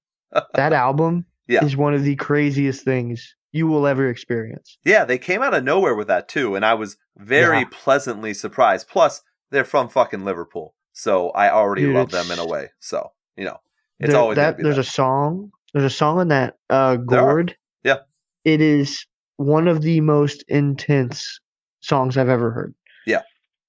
That 0.53 0.71
album 0.71 1.25
Yeah. 1.47 1.65
is 1.65 1.75
one 1.75 1.93
of 1.95 2.03
the 2.03 2.15
craziest 2.15 2.83
things 2.85 3.35
you 3.51 3.65
will 3.67 3.87
ever 3.87 4.07
experience. 4.07 4.77
Yeah, 4.85 5.03
they 5.05 5.17
came 5.17 5.41
out 5.41 5.53
of 5.55 5.63
nowhere 5.63 5.95
with 5.95 6.07
that 6.07 6.27
too, 6.27 6.55
and 6.55 6.63
I 6.63 6.75
was 6.75 6.97
very 7.17 7.59
Yeah. 7.59 7.65
pleasantly 7.71 8.33
surprised. 8.35 8.87
Plus, 8.87 9.23
they're 9.49 9.63
from 9.63 9.87
fucking 9.89 10.23
Liverpool, 10.25 10.75
so 10.93 11.29
I 11.31 11.49
already 11.49 11.83
Dude, 11.83 11.95
love 11.95 12.11
them 12.11 12.29
in 12.31 12.37
a 12.39 12.45
way. 12.45 12.69
So 12.79 13.11
you 13.35 13.45
know, 13.45 13.57
it's 13.99 14.11
There- 14.11 14.19
always 14.21 14.35
that 14.35 14.57
there's 14.57 14.75
that. 14.75 14.81
a 14.85 14.89
song. 14.89 15.51
There's 15.73 15.85
a 15.85 15.89
song 15.89 16.21
in 16.21 16.27
that 16.27 16.55
uh 16.69 16.97
Gored. 16.97 17.55
Yeah. 17.83 17.99
It 18.43 18.61
is 18.61 19.05
one 19.37 19.67
of 19.67 19.81
the 19.81 20.01
most 20.01 20.43
intense 20.47 21.39
songs 21.85 22.17
I've 22.17 22.29
ever 22.29 22.51
heard. 22.51 22.73
Yeah. 23.05 23.21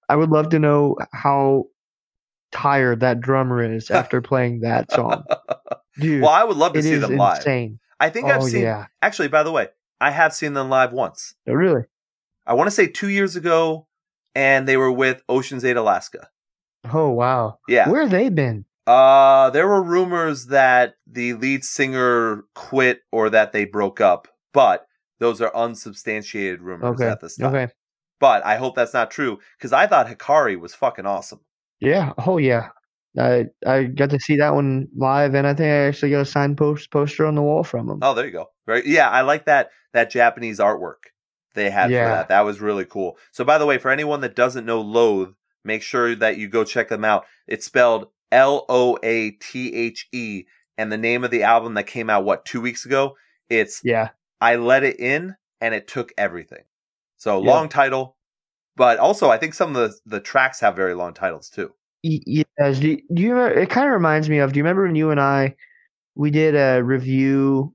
I 0.09 0.17
would 0.17 0.31
love 0.31 0.51
to 0.51 0.59
know 0.59 0.97
how 1.13 1.67
tired 2.53 3.01
that 3.01 3.21
drummer 3.21 3.63
is 3.63 3.91
after 4.01 4.21
playing 4.21 4.61
that 4.61 4.91
song. 4.93 5.25
Dude, 5.99 6.23
well, 6.23 6.31
I 6.31 6.45
would 6.45 6.57
love 6.57 6.73
to 6.75 6.83
see 6.83 6.97
them 6.97 7.17
live. 7.17 7.39
insane. 7.39 7.79
I 7.99 8.11
think 8.11 8.27
I've 8.27 8.43
oh 8.43 8.47
seen. 8.47 8.63
yeah. 8.63 8.87
Actually, 9.03 9.29
by 9.29 9.43
the 9.43 9.53
way, 9.53 9.69
I 10.01 10.11
have 10.11 10.35
seen 10.35 10.53
them 10.53 10.69
live 10.69 10.93
once. 10.93 11.35
Oh, 11.49 11.55
really? 11.55 11.85
I 12.47 12.55
want 12.55 12.67
to 12.69 12.71
say 12.71 12.87
two 12.87 13.09
years 13.09 13.35
ago, 13.37 13.87
and 14.35 14.69
they 14.69 14.77
were 14.77 14.93
with 14.93 15.23
Oceans 15.29 15.65
Ate 15.65 15.77
Alaska. 15.77 16.29
Oh 16.93 17.11
wow. 17.11 17.59
Yeah. 17.67 17.89
Where 17.89 18.03
have 18.03 18.11
they 18.11 18.29
been? 18.29 18.65
Uh, 18.87 19.51
there 19.51 19.67
were 19.67 19.83
rumors 19.83 20.47
that 20.47 20.95
the 21.11 21.33
lead 21.35 21.65
singer 21.65 22.45
quit 22.55 23.01
or 23.11 23.31
that 23.31 23.53
they 23.53 23.65
broke 23.65 24.01
up, 24.01 24.29
but 24.53 24.87
those 25.19 25.41
are 25.41 25.51
unsubstantiated 25.57 26.61
rumors 26.61 27.01
Okay. 27.01 27.09
at 27.09 27.21
this 27.21 27.37
time. 27.37 27.53
Okay. 27.55 27.73
But 28.19 28.45
I 28.45 28.57
hope 28.57 28.77
that's 28.77 28.95
not 28.95 29.11
true 29.11 29.39
because 29.59 29.73
I 29.73 29.87
thought 29.87 30.09
Hikari 30.09 30.59
was 30.59 30.75
fucking 30.75 31.07
awesome. 31.07 31.41
Yeah. 31.81 32.13
Oh 32.19 32.39
yeah. 32.39 32.69
I 33.19 33.47
I 33.67 33.85
got 33.85 34.11
to 34.11 34.21
see 34.21 34.37
that 34.37 34.55
one 34.55 34.89
live, 34.97 35.35
and 35.35 35.47
I 35.47 35.55
think 35.55 35.67
I 35.67 35.87
actually 35.87 36.11
got 36.11 36.21
a 36.21 36.27
signed 36.27 36.57
post 36.59 36.91
poster 36.91 37.27
on 37.27 37.35
the 37.35 37.43
wall 37.43 37.65
from 37.65 37.87
them. 37.87 38.01
Oh, 38.03 38.15
there 38.15 38.27
you 38.27 38.33
go. 38.33 38.51
Right? 38.67 38.85
Yeah, 38.85 39.09
I 39.09 39.23
like 39.23 39.47
that 39.47 39.71
that 39.93 40.11
Japanese 40.11 40.59
artwork 40.59 41.11
they 41.55 41.71
had 41.71 41.89
for 41.89 41.95
that. 41.95 42.29
That 42.29 42.43
was 42.43 42.61
really 42.61 42.85
cool. 42.85 43.17
So, 43.33 43.45
by 43.45 43.59
the 43.59 43.67
way, 43.67 43.79
for 43.79 43.91
anyone 43.91 44.21
that 44.21 44.37
doesn't 44.37 44.67
know 44.67 44.81
Loathe, 44.81 45.33
make 45.65 45.83
sure 45.83 46.15
that 46.15 46.37
you 46.37 46.49
go 46.49 46.65
check 46.65 46.89
them 46.89 47.05
out. 47.05 47.25
It's 47.47 47.67
spelled 47.67 48.09
L 48.31 48.67
O 48.69 48.99
A 49.03 49.33
T 49.33 49.75
H 49.75 50.09
E, 50.13 50.45
and 50.77 50.93
the 50.93 50.99
name 50.99 51.25
of 51.25 51.31
the 51.31 51.43
album 51.43 51.75
that 51.75 51.87
came 51.87 52.11
out 52.11 52.25
what 52.25 52.45
two 52.45 52.61
weeks 52.61 52.85
ago. 52.85 53.17
It's 53.49 53.81
Yeah. 53.83 54.11
I 54.41 54.57
Let 54.57 54.85
It 54.85 55.01
In, 55.01 55.37
and 55.61 55.75
it 55.75 55.89
took 55.89 56.13
everything. 56.19 56.65
So 57.19 57.43
Yeah. 57.43 57.51
long 57.51 57.69
title, 57.69 58.17
but 58.77 58.99
also 58.99 59.31
I 59.31 59.39
think 59.39 59.55
some 59.55 59.75
of 59.75 59.91
the 59.91 59.97
the 60.07 60.21
tracks 60.21 60.61
have 60.61 60.77
very 60.77 60.95
long 60.95 61.15
titles 61.15 61.49
too. 61.51 61.73
Yes. 62.03 62.79
Do 62.79 62.89
you, 62.91 63.03
do 63.13 63.23
you 63.23 63.33
remember? 63.35 63.59
It 63.59 63.71
kind 63.71 63.87
of 63.87 63.93
reminds 63.93 64.29
me 64.29 64.39
of. 64.39 64.53
Do 64.53 64.59
you 64.59 64.63
remember 64.65 64.85
when 64.87 64.95
you 64.95 65.11
and 65.11 65.21
I 65.21 65.57
we 66.15 66.31
did 66.31 66.55
a 66.55 66.83
review 66.83 67.75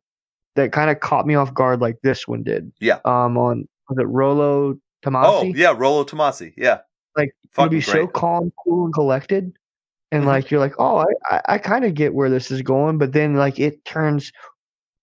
that 0.55 0.71
kind 0.71 0.89
of 0.89 0.99
caught 0.99 1.25
me 1.27 1.35
off 1.35 1.53
guard, 1.53 1.81
like 1.81 1.97
this 2.01 2.27
one 2.27 2.43
did? 2.43 2.71
Yeah. 2.79 2.99
Um. 3.05 3.37
On 3.37 3.67
was 3.89 3.97
it 3.99 4.07
Rolo 4.07 4.75
Tomassi? 5.03 5.25
Oh 5.25 5.43
yeah, 5.43 5.73
Rolo 5.75 6.03
Tomassi. 6.05 6.53
Yeah, 6.55 6.79
Like 7.17 7.35
you'd 7.59 7.71
be 7.71 7.81
so 7.81 8.07
calm, 8.07 8.53
cool, 8.63 8.85
and 8.85 8.93
collected, 8.93 9.51
and 10.13 10.23
Mhm. 10.23 10.27
like 10.27 10.49
you're 10.51 10.61
like, 10.61 10.75
oh, 10.79 10.97
I 10.99 11.05
I, 11.35 11.41
I 11.55 11.57
kind 11.57 11.83
of 11.83 11.93
get 11.93 12.13
where 12.13 12.29
this 12.29 12.51
is 12.51 12.61
going, 12.61 12.99
but 12.99 13.11
then 13.11 13.33
like 13.35 13.59
it 13.59 13.83
turns, 13.83 14.31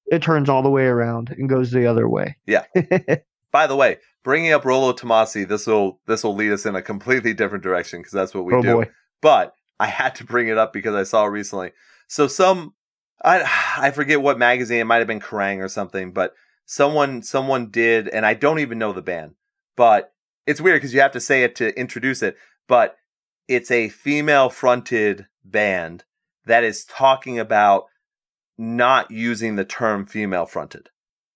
it 0.06 0.22
turns 0.22 0.48
all 0.48 0.62
the 0.62 0.70
way 0.70 0.86
around 0.86 1.30
and 1.36 1.50
goes 1.50 1.70
the 1.70 1.86
other 1.86 2.08
way. 2.08 2.36
Yeah. 2.46 2.64
By 3.52 3.66
the 3.66 3.76
way, 3.76 3.98
bringing 4.28 4.52
up 4.52 4.66
Rolo 4.66 4.92
Tomassi, 4.92 5.48
this 5.48 5.66
will 5.66 6.00
this 6.06 6.22
will 6.22 6.34
lead 6.34 6.52
us 6.52 6.66
in 6.66 6.76
a 6.76 6.82
completely 6.82 7.32
different 7.32 7.64
direction 7.64 8.00
because 8.00 8.12
that's 8.12 8.34
what 8.34 8.44
we 8.44 8.52
oh 8.52 8.60
do. 8.60 8.74
boy. 8.74 8.90
But 9.22 9.54
I 9.80 9.86
had 9.86 10.14
to 10.16 10.24
bring 10.24 10.48
it 10.48 10.58
up 10.58 10.74
because 10.74 10.94
I 10.94 11.04
saw 11.04 11.24
it 11.24 11.30
recently. 11.30 11.72
So 12.08 12.26
some 12.28 12.74
I 13.24 13.42
I 13.78 13.90
forget 13.90 14.20
what 14.20 14.38
magazine 14.38 14.80
it 14.80 14.84
might 14.84 14.98
have 14.98 15.06
been 15.06 15.18
Kerrang 15.18 15.60
or 15.60 15.68
something, 15.68 16.12
but 16.12 16.34
someone 16.66 17.22
someone 17.22 17.70
did, 17.70 18.06
and 18.06 18.26
I 18.26 18.34
don't 18.34 18.58
even 18.58 18.78
know 18.78 18.92
the 18.92 19.00
band, 19.00 19.32
but 19.76 20.12
it's 20.46 20.60
weird 20.60 20.76
because 20.76 20.92
you 20.92 21.00
have 21.00 21.12
to 21.12 21.20
say 21.20 21.42
it 21.42 21.56
to 21.56 21.74
introduce 21.80 22.22
it. 22.22 22.36
But 22.66 22.96
it's 23.48 23.70
a 23.70 23.88
female 23.88 24.50
fronted 24.50 25.26
band 25.42 26.04
that 26.44 26.64
is 26.64 26.84
talking 26.84 27.38
about 27.38 27.86
not 28.58 29.10
using 29.10 29.56
the 29.56 29.64
term 29.64 30.04
female 30.04 30.44
fronted. 30.44 30.90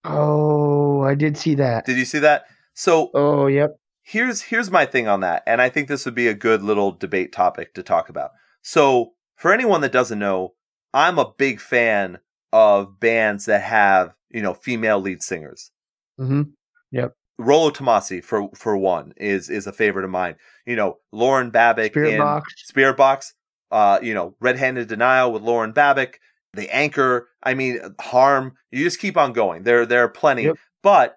Oh, 0.04 1.00
I 1.00 1.14
did 1.14 1.38
see 1.38 1.54
that. 1.54 1.86
Did 1.86 1.96
you 1.96 2.04
see 2.04 2.18
that? 2.18 2.44
So 2.74 3.10
Oh, 3.14 3.46
yep. 3.46 3.70
here's 4.02 4.42
here's 4.42 4.70
my 4.70 4.86
thing 4.86 5.08
on 5.08 5.20
that, 5.20 5.42
and 5.46 5.60
I 5.60 5.68
think 5.68 5.88
this 5.88 6.04
would 6.04 6.14
be 6.14 6.28
a 6.28 6.34
good 6.34 6.62
little 6.62 6.92
debate 6.92 7.32
topic 7.32 7.74
to 7.74 7.82
talk 7.82 8.08
about. 8.08 8.30
So, 8.62 9.12
for 9.36 9.52
anyone 9.52 9.80
that 9.82 9.92
doesn't 9.92 10.18
know, 10.18 10.54
I'm 10.94 11.18
a 11.18 11.32
big 11.36 11.60
fan 11.60 12.18
of 12.52 12.98
bands 13.00 13.46
that 13.46 13.62
have 13.62 14.14
you 14.30 14.42
know 14.42 14.54
female 14.54 15.00
lead 15.00 15.22
singers. 15.22 15.70
hmm 16.18 16.42
Yep. 16.90 17.14
Rolo 17.38 17.70
Tomassi, 17.70 18.22
for 18.22 18.48
for 18.54 18.76
one, 18.76 19.12
is 19.16 19.48
is 19.50 19.66
a 19.66 19.72
favorite 19.72 20.04
of 20.04 20.10
mine. 20.10 20.36
You 20.66 20.76
know, 20.76 20.98
Lauren 21.12 21.50
Babic 21.50 21.90
Spirit 21.92 22.12
in 22.12 22.18
Box. 22.18 22.52
Spirit 22.66 22.96
Box. 22.96 23.34
Uh, 23.70 23.98
you 24.02 24.12
know, 24.12 24.36
Red 24.38 24.58
Handed 24.58 24.88
Denial 24.88 25.32
with 25.32 25.42
Lauren 25.42 25.72
Babic, 25.72 26.16
The 26.52 26.68
Anchor. 26.74 27.28
I 27.42 27.54
mean, 27.54 27.80
Harm. 28.00 28.52
You 28.70 28.84
just 28.84 29.00
keep 29.00 29.16
on 29.16 29.32
going. 29.32 29.62
There 29.62 29.86
there 29.86 30.04
are 30.04 30.08
plenty, 30.10 30.44
Yep. 30.44 30.56
but 30.82 31.16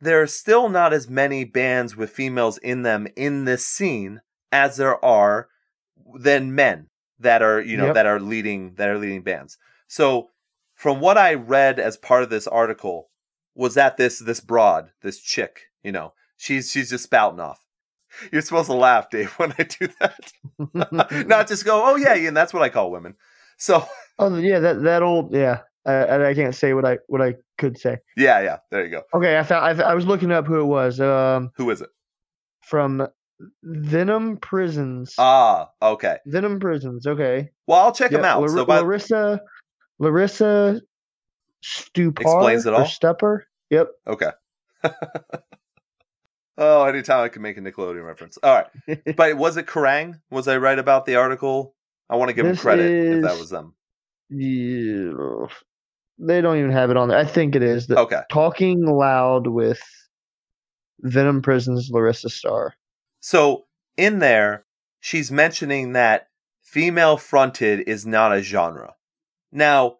there 0.00 0.20
are 0.22 0.26
still 0.26 0.68
not 0.68 0.92
as 0.92 1.08
many 1.08 1.44
bands 1.44 1.96
with 1.96 2.10
females 2.10 2.58
in 2.58 2.82
them 2.82 3.06
in 3.16 3.44
this 3.44 3.66
scene 3.66 4.20
as 4.52 4.76
there 4.76 5.02
are 5.04 5.48
than 6.18 6.54
men 6.54 6.88
that 7.18 7.42
are 7.42 7.60
you 7.60 7.76
know 7.76 7.86
Yep. 7.86 7.94
that 7.94 8.06
are 8.06 8.20
leading 8.20 8.74
that 8.74 8.88
are 8.88 8.98
leading 8.98 9.22
bands. 9.22 9.56
So 9.86 10.28
from 10.74 11.00
what 11.00 11.16
I 11.16 11.34
read 11.34 11.78
as 11.78 11.96
part 11.96 12.22
of 12.22 12.30
this 12.30 12.46
article 12.46 13.08
was 13.54 13.74
that 13.74 13.96
this 13.96 14.18
this 14.18 14.40
broad 14.40 14.90
this 15.02 15.20
chick 15.20 15.62
you 15.82 15.92
know 15.92 16.12
she's 16.36 16.70
she's 16.70 16.90
just 16.90 17.04
spouting 17.04 17.40
off. 17.40 17.60
You're 18.30 18.42
supposed 18.42 18.66
to 18.66 18.74
laugh, 18.74 19.10
Dave, 19.10 19.30
when 19.38 19.52
I 19.58 19.64
do 19.64 19.88
that. 20.00 20.32
Not 21.26 21.48
just 21.48 21.64
go, 21.64 21.82
oh 21.84 21.96
yeah, 21.96 22.14
yeah, 22.14 22.28
and 22.28 22.36
that's 22.36 22.52
what 22.54 22.62
I 22.62 22.68
call 22.68 22.90
women. 22.90 23.14
So 23.56 23.86
Oh 24.18 24.36
yeah, 24.36 24.58
that 24.60 24.82
that 24.82 25.02
old 25.02 25.32
yeah. 25.34 25.60
I, 25.86 26.28
I 26.30 26.34
can't 26.34 26.54
say 26.54 26.72
what 26.74 26.84
I 26.84 26.98
what 27.08 27.20
I 27.20 27.34
could 27.58 27.78
say. 27.78 27.98
yeah, 28.16 28.40
yeah. 28.40 28.58
There 28.70 28.84
you 28.84 28.90
go. 28.90 29.02
Okay, 29.14 29.38
I 29.38 29.42
found 29.42 29.80
I, 29.82 29.90
I 29.90 29.94
was 29.94 30.06
looking 30.06 30.32
up 30.32 30.46
who 30.46 30.60
it 30.60 30.64
was. 30.64 31.00
Um, 31.00 31.50
Who 31.56 31.70
is 31.70 31.80
it? 31.80 31.90
from 32.66 33.06
Venom 33.62 34.38
Prisons. 34.38 35.14
Ah, 35.18 35.68
okay. 35.82 36.18
Venom 36.26 36.58
Prisons. 36.60 37.06
Okay. 37.06 37.50
Well, 37.66 37.80
I'll 37.80 37.92
check 37.92 38.10
Yep, 38.10 38.20
them 38.20 38.24
out. 38.24 38.40
Lar- 38.40 38.48
so, 38.48 38.64
by, 38.64 38.78
Larissa, 38.78 39.40
Larissa 39.98 40.80
Stupar 41.62 42.20
Explains 42.22 42.64
it 42.66 42.72
all? 42.74 42.86
Stepper. 42.86 43.46
Yep. 43.70 43.88
okay. 44.06 44.30
oh, 46.58 46.84
anytime 46.84 47.24
I 47.24 47.28
can 47.28 47.42
make 47.42 47.56
a 47.56 47.60
Nickelodeon 47.60 48.06
reference. 48.06 48.38
All 48.42 48.54
right. 48.86 48.98
But 49.16 49.36
was 49.36 49.56
it 49.56 49.66
Kerrang? 49.66 50.20
Was 50.30 50.48
I 50.48 50.56
right 50.58 50.78
about 50.78 51.06
the 51.06 51.16
article? 51.16 51.74
I 52.08 52.16
want 52.16 52.28
to 52.30 52.34
give 52.34 52.46
This 52.46 52.60
credit 52.60 52.90
if 52.92 53.22
that 53.22 53.38
was 53.38 53.50
them. 53.50 53.74
Yeah, 54.30 55.46
they 56.18 56.40
don't 56.40 56.58
even 56.58 56.70
have 56.70 56.90
it 56.90 56.96
on 56.96 57.08
there. 57.08 57.18
I 57.18 57.24
think 57.24 57.54
it 57.54 57.62
is. 57.62 57.86
The, 57.86 57.98
Okay. 57.98 58.20
Talking 58.30 58.84
loud 58.86 59.46
with 59.46 59.80
Venom 61.00 61.42
Prisons 61.42 61.90
Larissa 61.90 62.28
Stupar. 62.28 62.70
So 63.20 63.64
in 63.96 64.18
there, 64.18 64.64
she's 65.00 65.30
mentioning 65.30 65.92
that 65.92 66.28
female 66.62 67.16
fronted 67.16 67.80
is 67.86 68.06
not 68.06 68.34
a 68.34 68.42
genre. 68.42 68.94
Now, 69.52 69.98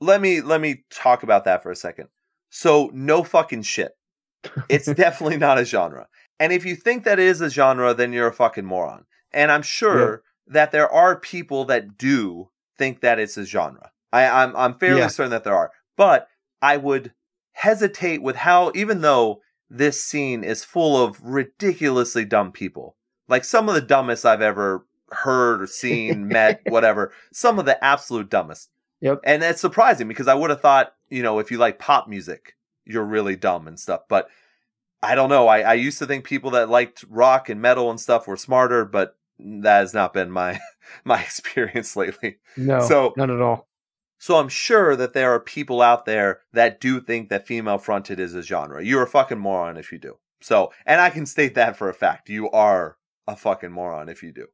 let 0.00 0.20
me 0.20 0.40
let 0.40 0.60
me 0.60 0.84
talk 0.90 1.22
about 1.22 1.44
that 1.44 1.62
for 1.62 1.70
a 1.70 1.76
second. 1.76 2.08
So 2.50 2.90
no 2.92 3.22
fucking 3.22 3.62
shit. 3.62 3.92
It's 4.68 4.92
definitely 4.94 5.36
not 5.38 5.58
a 5.58 5.64
genre. 5.64 6.08
And 6.40 6.52
if 6.52 6.64
you 6.64 6.74
think 6.74 7.04
that 7.04 7.20
it 7.20 7.26
is 7.26 7.40
a 7.40 7.48
genre, 7.48 7.94
then 7.94 8.12
you're 8.12 8.26
a 8.26 8.32
fucking 8.32 8.64
moron. 8.64 9.04
And 9.32 9.52
I'm 9.52 9.62
sure 9.62 10.24
that 10.48 10.72
there 10.72 10.90
are 10.90 11.18
people 11.18 11.64
that 11.66 11.96
do 11.96 12.50
think 12.76 13.00
that 13.00 13.20
it's 13.20 13.36
a 13.36 13.44
genre. 13.44 13.91
I, 14.12 14.42
I'm 14.42 14.54
I'm 14.56 14.74
fairly 14.78 15.00
Yeah. 15.00 15.08
certain 15.08 15.30
that 15.30 15.44
there 15.44 15.56
are. 15.56 15.70
But 15.96 16.28
I 16.60 16.76
would 16.76 17.12
hesitate 17.52 18.22
with 18.22 18.36
how 18.36 18.72
even 18.74 19.00
though 19.00 19.40
this 19.70 20.02
scene 20.04 20.44
is 20.44 20.64
full 20.64 21.02
of 21.02 21.20
ridiculously 21.22 22.24
dumb 22.24 22.52
people. 22.52 22.96
Like 23.28 23.44
some 23.44 23.68
of 23.68 23.74
the 23.74 23.80
dumbest 23.80 24.26
I've 24.26 24.42
ever 24.42 24.86
heard 25.10 25.62
or 25.62 25.66
seen, 25.66 26.28
met, 26.28 26.60
whatever. 26.68 27.12
Some 27.32 27.58
of 27.58 27.64
the 27.64 27.82
absolute 27.82 28.28
dumbest. 28.28 28.68
Yep. 29.00 29.20
And 29.24 29.42
it's 29.42 29.60
surprising 29.60 30.08
because 30.08 30.28
I 30.28 30.34
would 30.34 30.50
have 30.50 30.60
thought, 30.60 30.92
you 31.08 31.22
know, 31.22 31.38
if 31.38 31.50
you 31.50 31.58
like 31.58 31.78
pop 31.78 32.06
music, 32.08 32.54
you're 32.84 33.04
really 33.04 33.34
dumb 33.36 33.66
and 33.66 33.78
stuff. 33.80 34.02
But 34.08 34.28
I 35.02 35.14
don't 35.14 35.28
know. 35.30 35.48
I, 35.48 35.60
I 35.60 35.74
used 35.74 35.98
to 36.00 36.06
think 36.06 36.24
people 36.24 36.50
that 36.52 36.68
liked 36.68 37.04
rock 37.08 37.48
and 37.48 37.60
metal 37.60 37.90
and 37.90 37.98
stuff 37.98 38.26
were 38.26 38.36
smarter, 38.36 38.84
but 38.84 39.16
that 39.38 39.80
has 39.80 39.94
not 39.94 40.12
been 40.12 40.30
my 40.30 40.60
my 41.04 41.20
experience 41.22 41.96
lately. 41.96 42.36
No, 42.56 42.80
So- 42.80 43.14
not 43.16 43.30
at 43.30 43.40
all. 43.40 43.68
So 44.22 44.36
I'm 44.36 44.48
sure 44.48 44.94
that 44.94 45.14
there 45.14 45.32
are 45.32 45.40
people 45.40 45.82
out 45.82 46.04
there 46.04 46.42
that 46.52 46.80
do 46.80 47.00
think 47.00 47.28
that 47.28 47.44
female 47.44 47.78
fronted 47.78 48.20
is 48.20 48.36
a 48.36 48.42
genre. 48.42 48.80
You're 48.80 49.02
a 49.02 49.08
fucking 49.08 49.40
moron 49.40 49.76
if 49.76 49.90
you 49.90 49.98
do. 49.98 50.18
So, 50.40 50.72
and 50.86 51.00
I 51.00 51.10
can 51.10 51.26
state 51.26 51.56
that 51.56 51.76
for 51.76 51.88
a 51.88 51.92
fact. 51.92 52.28
You 52.28 52.48
are 52.52 52.98
a 53.26 53.34
fucking 53.34 53.72
moron 53.72 54.08
if 54.08 54.22
you 54.22 54.30
do. 54.30 54.46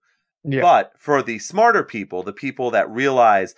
Yeah. 0.43 0.63
But 0.63 0.93
for 0.99 1.23
the 1.23 1.39
smarter 1.39 1.85
people, 1.85 2.23
the 2.23 2.33
people 2.33 2.71
that 2.71 2.89
realize 2.89 3.55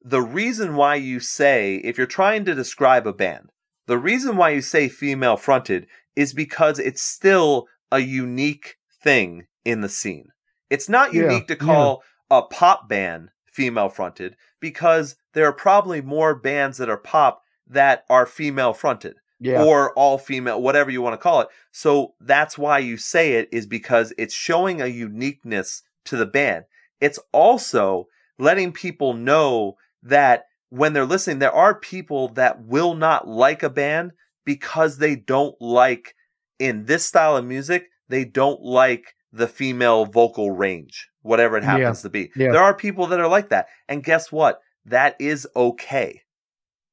the 0.00 0.22
reason 0.22 0.76
why 0.76 0.94
you 0.94 1.18
say, 1.18 1.80
if 1.82 1.98
you're 1.98 2.06
trying 2.06 2.44
to 2.44 2.54
describe 2.54 3.04
a 3.08 3.12
band, 3.12 3.50
the 3.88 3.98
reason 3.98 4.36
why 4.36 4.50
you 4.50 4.60
say 4.60 4.88
female 4.88 5.36
fronted 5.36 5.88
is 6.14 6.32
because 6.32 6.78
it's 6.78 7.02
still 7.02 7.66
a 7.90 7.98
unique 7.98 8.76
thing 9.02 9.48
in 9.64 9.80
the 9.80 9.88
scene. 9.88 10.28
It's 10.70 10.88
not 10.88 11.12
Yeah, 11.12 11.22
unique 11.22 11.48
to 11.48 11.56
call 11.56 12.04
a 12.30 12.42
pop 12.42 12.88
band 12.88 13.30
female 13.50 13.88
fronted 13.88 14.36
because 14.60 15.16
there 15.32 15.46
are 15.46 15.52
probably 15.52 16.00
more 16.00 16.34
bands 16.34 16.78
that 16.78 16.88
are 16.88 16.96
pop 16.96 17.42
that 17.66 18.04
are 18.08 18.26
female 18.26 18.72
fronted 18.72 19.16
yeah. 19.40 19.64
or 19.64 19.92
all 19.94 20.18
female, 20.18 20.60
whatever 20.60 20.90
you 20.90 21.02
want 21.02 21.14
to 21.14 21.22
call 21.22 21.40
it. 21.40 21.48
So 21.72 22.14
that's 22.20 22.58
why 22.58 22.78
you 22.78 22.96
say 22.96 23.34
it 23.34 23.48
is 23.50 23.66
because 23.66 24.12
it's 24.18 24.34
showing 24.34 24.80
a 24.80 24.86
uniqueness 24.86 25.82
to 26.04 26.16
the 26.16 26.26
band. 26.26 26.64
It's 27.00 27.18
also 27.32 28.08
letting 28.38 28.72
people 28.72 29.14
know 29.14 29.76
that 30.02 30.44
when 30.68 30.92
they're 30.92 31.06
listening, 31.06 31.38
there 31.38 31.52
are 31.52 31.74
people 31.74 32.28
that 32.28 32.62
will 32.62 32.94
not 32.94 33.26
like 33.26 33.62
a 33.62 33.70
band 33.70 34.12
because 34.44 34.98
they 34.98 35.16
don't 35.16 35.60
like, 35.60 36.14
in 36.58 36.84
this 36.84 37.06
style 37.06 37.36
of 37.36 37.44
music, 37.44 37.88
they 38.08 38.24
don't 38.24 38.62
like 38.62 39.14
the 39.32 39.46
female 39.48 40.06
vocal 40.06 40.50
range, 40.50 41.08
whatever 41.22 41.56
it 41.56 41.64
happens 41.64 42.02
to 42.02 42.10
be. 42.10 42.30
Yeah. 42.36 42.52
There 42.52 42.62
are 42.62 42.74
people 42.74 43.06
that 43.08 43.20
are 43.20 43.28
like 43.28 43.50
that. 43.50 43.66
And 43.88 44.02
guess 44.04 44.32
what? 44.32 44.60
That 44.86 45.16
is 45.20 45.46
okay. 45.54 46.22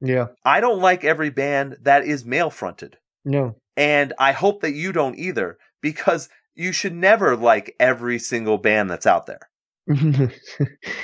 yeah. 0.01 0.27
I 0.45 0.59
don't 0.59 0.79
like 0.81 1.03
every 1.03 1.29
band 1.29 1.77
that 1.81 2.05
is 2.05 2.25
male 2.25 2.49
fronted. 2.49 2.97
No. 3.25 3.55
And 3.75 4.13
I 4.19 4.31
hope 4.33 4.61
that 4.61 4.73
you 4.73 4.91
don't 4.91 5.17
either, 5.17 5.57
because 5.81 6.29
you 6.55 6.71
should 6.71 6.93
never 6.93 7.35
like 7.35 7.75
every 7.79 8.19
single 8.19 8.57
band 8.57 8.89
that's 8.89 9.05
out 9.07 9.25
there. 9.27 9.49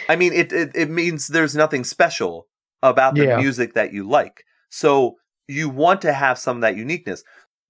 I 0.10 0.16
mean, 0.16 0.34
it 0.34 0.52
it, 0.52 0.72
it 0.76 0.90
means 0.90 1.28
there's 1.28 1.56
nothing 1.56 1.84
special 1.84 2.48
about 2.82 3.16
the 3.16 3.26
Yeah. 3.26 3.38
music 3.38 3.74
that 3.74 3.94
you 3.94 4.08
like. 4.08 4.44
So 4.70 5.16
you 5.48 5.70
want 5.70 6.02
to 6.02 6.14
have 6.14 6.38
some 6.38 6.58
of 6.58 6.62
that 6.62 6.76
uniqueness. 6.78 7.24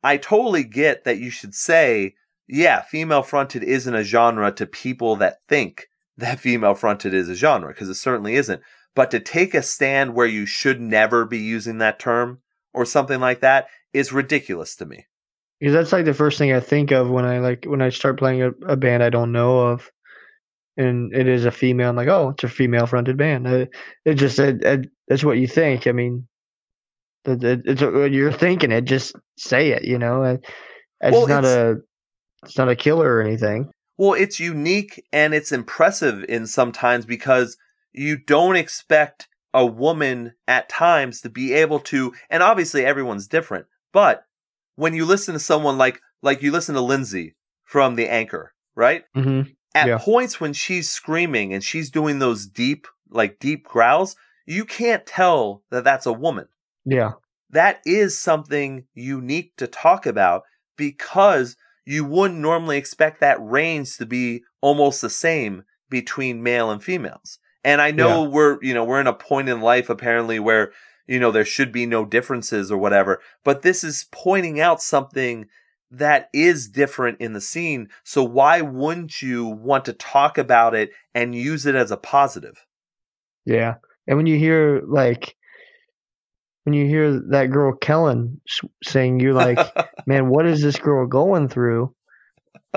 I 0.03 0.17
totally 0.17 0.63
get 0.63 1.03
that 1.03 1.19
you 1.19 1.29
should 1.29 1.53
say, 1.55 2.15
yeah, 2.47 2.81
female 2.81 3.23
fronted 3.23 3.63
isn't 3.63 3.95
a 3.95 4.03
genre 4.03 4.51
to 4.53 4.65
people 4.65 5.15
that 5.17 5.37
think 5.47 5.87
that 6.17 6.39
female 6.39 6.75
fronted 6.75 7.13
is 7.13 7.29
a 7.29 7.35
genre, 7.35 7.69
because 7.73 7.89
it 7.89 7.95
certainly 7.95 8.35
isn't. 8.35 8.61
But 8.95 9.09
to 9.11 9.19
take 9.19 9.53
a 9.55 9.61
stand 9.63 10.13
where 10.13 10.27
you 10.27 10.45
should 10.45 10.79
never 10.79 11.25
be 11.25 11.39
using 11.39 11.79
that 11.79 11.97
term 11.99 12.39
or 12.73 12.85
something 12.85 13.19
like 13.19 13.39
that 13.41 13.67
is 13.93 14.13
ridiculous 14.13 14.75
to 14.75 14.85
me. 14.85 15.05
because 15.59 15.73
that's 15.73 15.91
like 15.91 16.05
the 16.05 16.13
first 16.13 16.37
thing 16.37 16.53
I 16.53 16.59
think 16.59 16.91
of 16.91 17.09
when 17.09 17.25
I 17.25 17.39
like 17.39 17.65
when 17.65 17.81
I 17.81 17.89
start 17.89 18.19
playing 18.19 18.41
a, 18.43 18.49
a 18.67 18.75
band 18.75 19.01
I 19.01 19.09
don't 19.09 19.31
know 19.31 19.59
of, 19.59 19.89
and 20.77 21.13
it 21.15 21.27
is 21.27 21.45
a 21.45 21.51
female. 21.51 21.89
I'm 21.89 21.95
like, 21.95 22.07
oh, 22.07 22.29
it's 22.29 22.43
a 22.43 22.49
female 22.49 22.85
fronted 22.87 23.17
band. 23.17 23.47
Uh, 23.47 23.65
it 24.05 24.15
just 24.15 24.37
it, 24.39 24.63
it, 24.63 24.89
that's 25.07 25.23
what 25.23 25.37
you 25.37 25.47
think. 25.47 25.87
I 25.87 25.91
mean, 25.91 26.27
it, 27.25 27.43
it, 27.43 27.61
it's 27.65 27.81
you're 27.81 28.31
thinking 28.31 28.71
it. 28.71 28.85
Just 28.85 29.15
say 29.37 29.71
it. 29.71 29.83
You 29.83 29.97
know, 29.97 30.23
it's 30.23 30.43
Well, 31.01 31.27
not 31.27 31.43
it's- 31.45 31.55
a 31.55 31.75
it's 32.45 32.57
not 32.57 32.69
a 32.69 32.75
killer 32.75 33.15
or 33.15 33.21
anything. 33.21 33.69
Well, 33.97 34.13
it's 34.13 34.39
unique 34.39 35.03
and 35.13 35.33
it's 35.33 35.51
impressive 35.51 36.25
in 36.27 36.47
sometimes 36.47 37.05
because 37.05 37.57
you 37.91 38.17
don't 38.17 38.55
expect 38.55 39.27
a 39.53 39.65
woman 39.65 40.33
at 40.47 40.67
times 40.67 41.21
to 41.21 41.29
be 41.29 41.53
able 41.53 41.79
to, 41.79 42.13
and 42.29 42.41
obviously 42.41 42.83
everyone's 42.85 43.27
different, 43.27 43.67
but 43.91 44.23
when 44.75 44.95
you 44.95 45.05
listen 45.05 45.33
to 45.33 45.39
someone 45.39 45.77
like, 45.77 46.01
like 46.23 46.41
you 46.41 46.51
listen 46.51 46.73
to 46.73 46.81
Lindsay 46.81 47.35
from 47.63 47.95
The 47.95 48.09
Anchor, 48.09 48.53
right? 48.75 49.03
Mm-hmm. 49.15 49.51
At 49.75 49.87
Yeah. 49.87 49.97
points 49.99 50.39
when 50.41 50.53
she's 50.53 50.89
screaming 50.89 51.53
and 51.53 51.63
she's 51.63 51.91
doing 51.91 52.17
those 52.17 52.47
deep, 52.47 52.87
like 53.11 53.37
deep 53.39 53.63
growls, 53.65 54.15
you 54.47 54.65
can't 54.65 55.05
tell 55.05 55.61
that 55.69 55.83
that's 55.83 56.07
a 56.07 56.13
woman 56.13 56.47
Yeah. 56.83 57.11
that 57.51 57.79
is 57.85 58.17
something 58.19 58.85
unique 58.95 59.55
to 59.57 59.67
talk 59.67 60.07
about 60.07 60.41
because 60.77 61.55
you 61.85 62.05
wouldn't 62.05 62.39
normally 62.39 62.77
expect 62.77 63.19
that 63.19 63.43
range 63.43 63.97
to 63.97 64.05
be 64.05 64.43
almost 64.61 65.01
the 65.01 65.09
same 65.09 65.63
between 65.89 66.43
male 66.43 66.71
and 66.71 66.83
females. 66.83 67.39
And 67.63 67.81
I 67.81 67.91
know 67.91 68.23
we're, 68.23 68.57
you 68.61 68.73
know, 68.73 68.83
we're 68.83 68.99
in 68.99 69.07
a 69.07 69.13
point 69.13 69.49
in 69.49 69.61
life 69.61 69.89
apparently 69.89 70.39
where, 70.39 70.71
you 71.07 71.19
know, 71.19 71.31
there 71.31 71.45
should 71.45 71.71
be 71.71 71.85
no 71.85 72.05
differences 72.05 72.71
or 72.71 72.77
whatever, 72.77 73.21
but 73.43 73.61
this 73.61 73.83
is 73.83 74.07
pointing 74.11 74.59
out 74.59 74.81
something 74.81 75.47
that 75.91 76.29
is 76.33 76.67
different 76.67 77.21
in 77.21 77.33
the 77.33 77.41
scene. 77.41 77.87
So 78.03 78.23
why 78.23 78.61
wouldn't 78.61 79.21
you 79.21 79.45
want 79.45 79.85
to 79.85 79.93
talk 79.93 80.37
about 80.37 80.73
it 80.73 80.91
and 81.13 81.35
use 81.35 81.65
it 81.65 81.75
as 81.75 81.91
a 81.91 81.97
positive? 81.97 82.65
Yeah. 83.45 83.75
And 84.07 84.17
when 84.17 84.25
you 84.25 84.37
hear 84.37 84.81
like 84.87 85.35
when 86.63 86.73
you 86.73 86.85
hear 86.87 87.19
that 87.29 87.51
girl 87.51 87.73
Kellin 87.75 88.39
s- 88.47 88.61
sing, 88.83 89.19
you're 89.19 89.33
like, 89.33 89.57
man, 90.07 90.29
what 90.29 90.45
is 90.45 90.61
this 90.61 90.77
girl 90.77 91.05
going 91.07 91.47
through? 91.49 91.93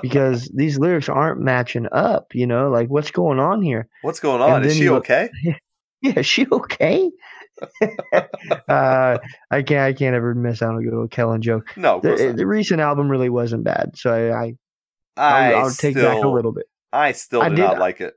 Because 0.02 0.50
these 0.54 0.78
lyrics 0.78 1.08
aren't 1.08 1.40
matching 1.40 1.86
up, 1.90 2.34
you 2.34 2.46
know, 2.46 2.68
like 2.68 2.88
what's 2.88 3.10
going 3.10 3.38
on 3.38 3.62
here? 3.62 3.88
What's 4.02 4.20
going 4.20 4.42
on? 4.42 4.64
Is 4.64 4.76
she 4.76 4.84
you- 4.84 4.96
okay? 4.96 5.30
Yeah, 6.02 6.18
is 6.18 6.26
she 6.26 6.46
okay? 6.52 7.10
uh, 8.68 9.18
I 9.50 9.62
can't, 9.62 9.80
I 9.80 9.92
can't 9.94 10.14
ever 10.14 10.34
miss 10.34 10.60
out 10.62 10.74
on 10.74 10.78
a 10.78 10.82
good 10.84 10.92
old 10.94 11.10
Kellin 11.10 11.40
joke. 11.42 11.66
No, 11.76 12.00
The, 12.00 12.34
the 12.36 12.46
recent 12.46 12.80
album 12.80 13.10
really 13.10 13.30
wasn't 13.30 13.64
bad, 13.64 13.92
so 13.96 14.12
I, 14.12 14.40
I 14.40 14.56
I 15.16 15.52
I'll, 15.54 15.64
I'll 15.64 15.70
take 15.70 15.94
back 15.94 16.22
a 16.22 16.28
little 16.28 16.52
bit. 16.52 16.66
I 16.92 17.12
still 17.12 17.40
I 17.42 17.48
did- 17.48 17.58
not 17.58 17.78
like 17.78 18.00
it. 18.02 18.14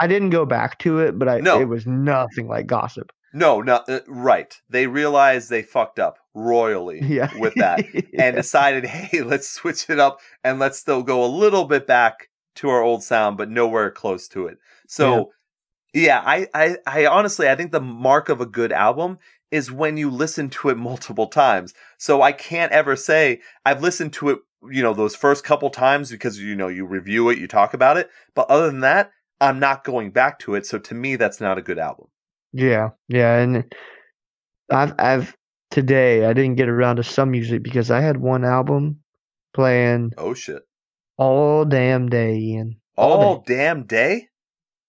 I 0.00 0.06
didn't 0.06 0.30
go 0.30 0.46
back 0.46 0.78
to 0.80 1.00
it, 1.00 1.18
but 1.18 1.28
I, 1.28 1.40
No. 1.40 1.60
it 1.60 1.64
was 1.68 1.86
nothing 1.86 2.46
like 2.48 2.66
gossip. 2.66 3.10
No, 3.32 3.60
no, 3.60 3.76
uh, 3.88 4.00
right. 4.06 4.54
They 4.68 4.86
realized 4.86 5.50
they 5.50 5.62
fucked 5.62 5.98
up 5.98 6.18
royally 6.34 7.00
Yeah, 7.06 7.30
with 7.38 7.54
that 7.56 7.84
Yeah. 7.94 8.02
and 8.18 8.36
decided, 8.36 8.84
hey, 8.86 9.22
let's 9.22 9.48
switch 9.48 9.88
it 9.90 9.98
up 9.98 10.20
and 10.44 10.58
let's 10.58 10.78
still 10.78 11.02
go 11.02 11.24
a 11.24 11.26
little 11.26 11.64
bit 11.64 11.86
back 11.86 12.28
to 12.56 12.68
our 12.70 12.82
old 12.82 13.02
sound, 13.02 13.36
but 13.36 13.50
nowhere 13.50 13.90
close 13.90 14.28
to 14.28 14.46
it. 14.46 14.58
So 14.86 15.32
Yeah, 15.92 16.22
I, 16.24 16.48
I, 16.54 16.76
I 16.86 17.06
honestly, 17.06 17.48
I 17.48 17.56
think 17.56 17.72
the 17.72 17.80
mark 17.80 18.28
of 18.28 18.40
a 18.40 18.46
good 18.46 18.72
album 18.72 19.18
is 19.50 19.72
when 19.72 19.96
you 19.96 20.10
listen 20.10 20.50
to 20.50 20.68
it 20.68 20.76
multiple 20.76 21.26
times. 21.28 21.74
So 21.98 22.20
I 22.22 22.32
can't 22.32 22.72
ever 22.72 22.96
say 22.96 23.40
I've 23.64 23.82
listened 23.82 24.12
to 24.14 24.30
it, 24.30 24.38
you 24.70 24.82
know, 24.82 24.92
those 24.94 25.16
first 25.16 25.44
couple 25.44 25.70
times 25.70 26.10
because, 26.10 26.38
you 26.38 26.54
know, 26.56 26.68
you 26.68 26.84
review 26.86 27.30
it, 27.30 27.38
you 27.38 27.48
talk 27.48 27.74
about 27.74 27.96
it. 27.96 28.10
But 28.34 28.50
other 28.50 28.66
than 28.66 28.80
that, 28.80 29.12
I'm 29.40 29.58
not 29.58 29.84
going 29.84 30.10
back 30.10 30.38
to 30.40 30.54
it. 30.54 30.66
So 30.66 30.78
to 30.78 30.94
me, 30.94 31.16
that's 31.16 31.40
not 31.40 31.58
a 31.58 31.62
good 31.62 31.78
album. 31.78 32.08
Yeah, 32.52 32.90
yeah, 33.08 33.38
and 33.38 33.64
I've 34.70 34.94
I've 34.98 35.36
today 35.70 36.24
I 36.24 36.32
didn't 36.32 36.56
get 36.56 36.68
around 36.68 36.96
to 36.96 37.04
some 37.04 37.30
music 37.30 37.62
because 37.62 37.90
I 37.90 38.00
had 38.00 38.16
one 38.16 38.44
album 38.44 39.00
playing 39.54 40.12
Oh 40.16 40.34
shit. 40.34 40.62
all 41.16 41.64
damn 41.64 42.08
day, 42.08 42.36
Ian. 42.36 42.80
All 42.96 43.38
day. 43.38 43.54
damn 43.54 43.84
day? 43.84 44.28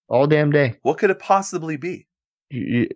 all 0.08 0.26
damn 0.26 0.50
day. 0.50 0.74
What 0.82 0.98
could 0.98 1.10
it 1.10 1.18
possibly 1.20 1.76
be? 1.76 2.08
You 2.50 2.60
you, 2.60 2.88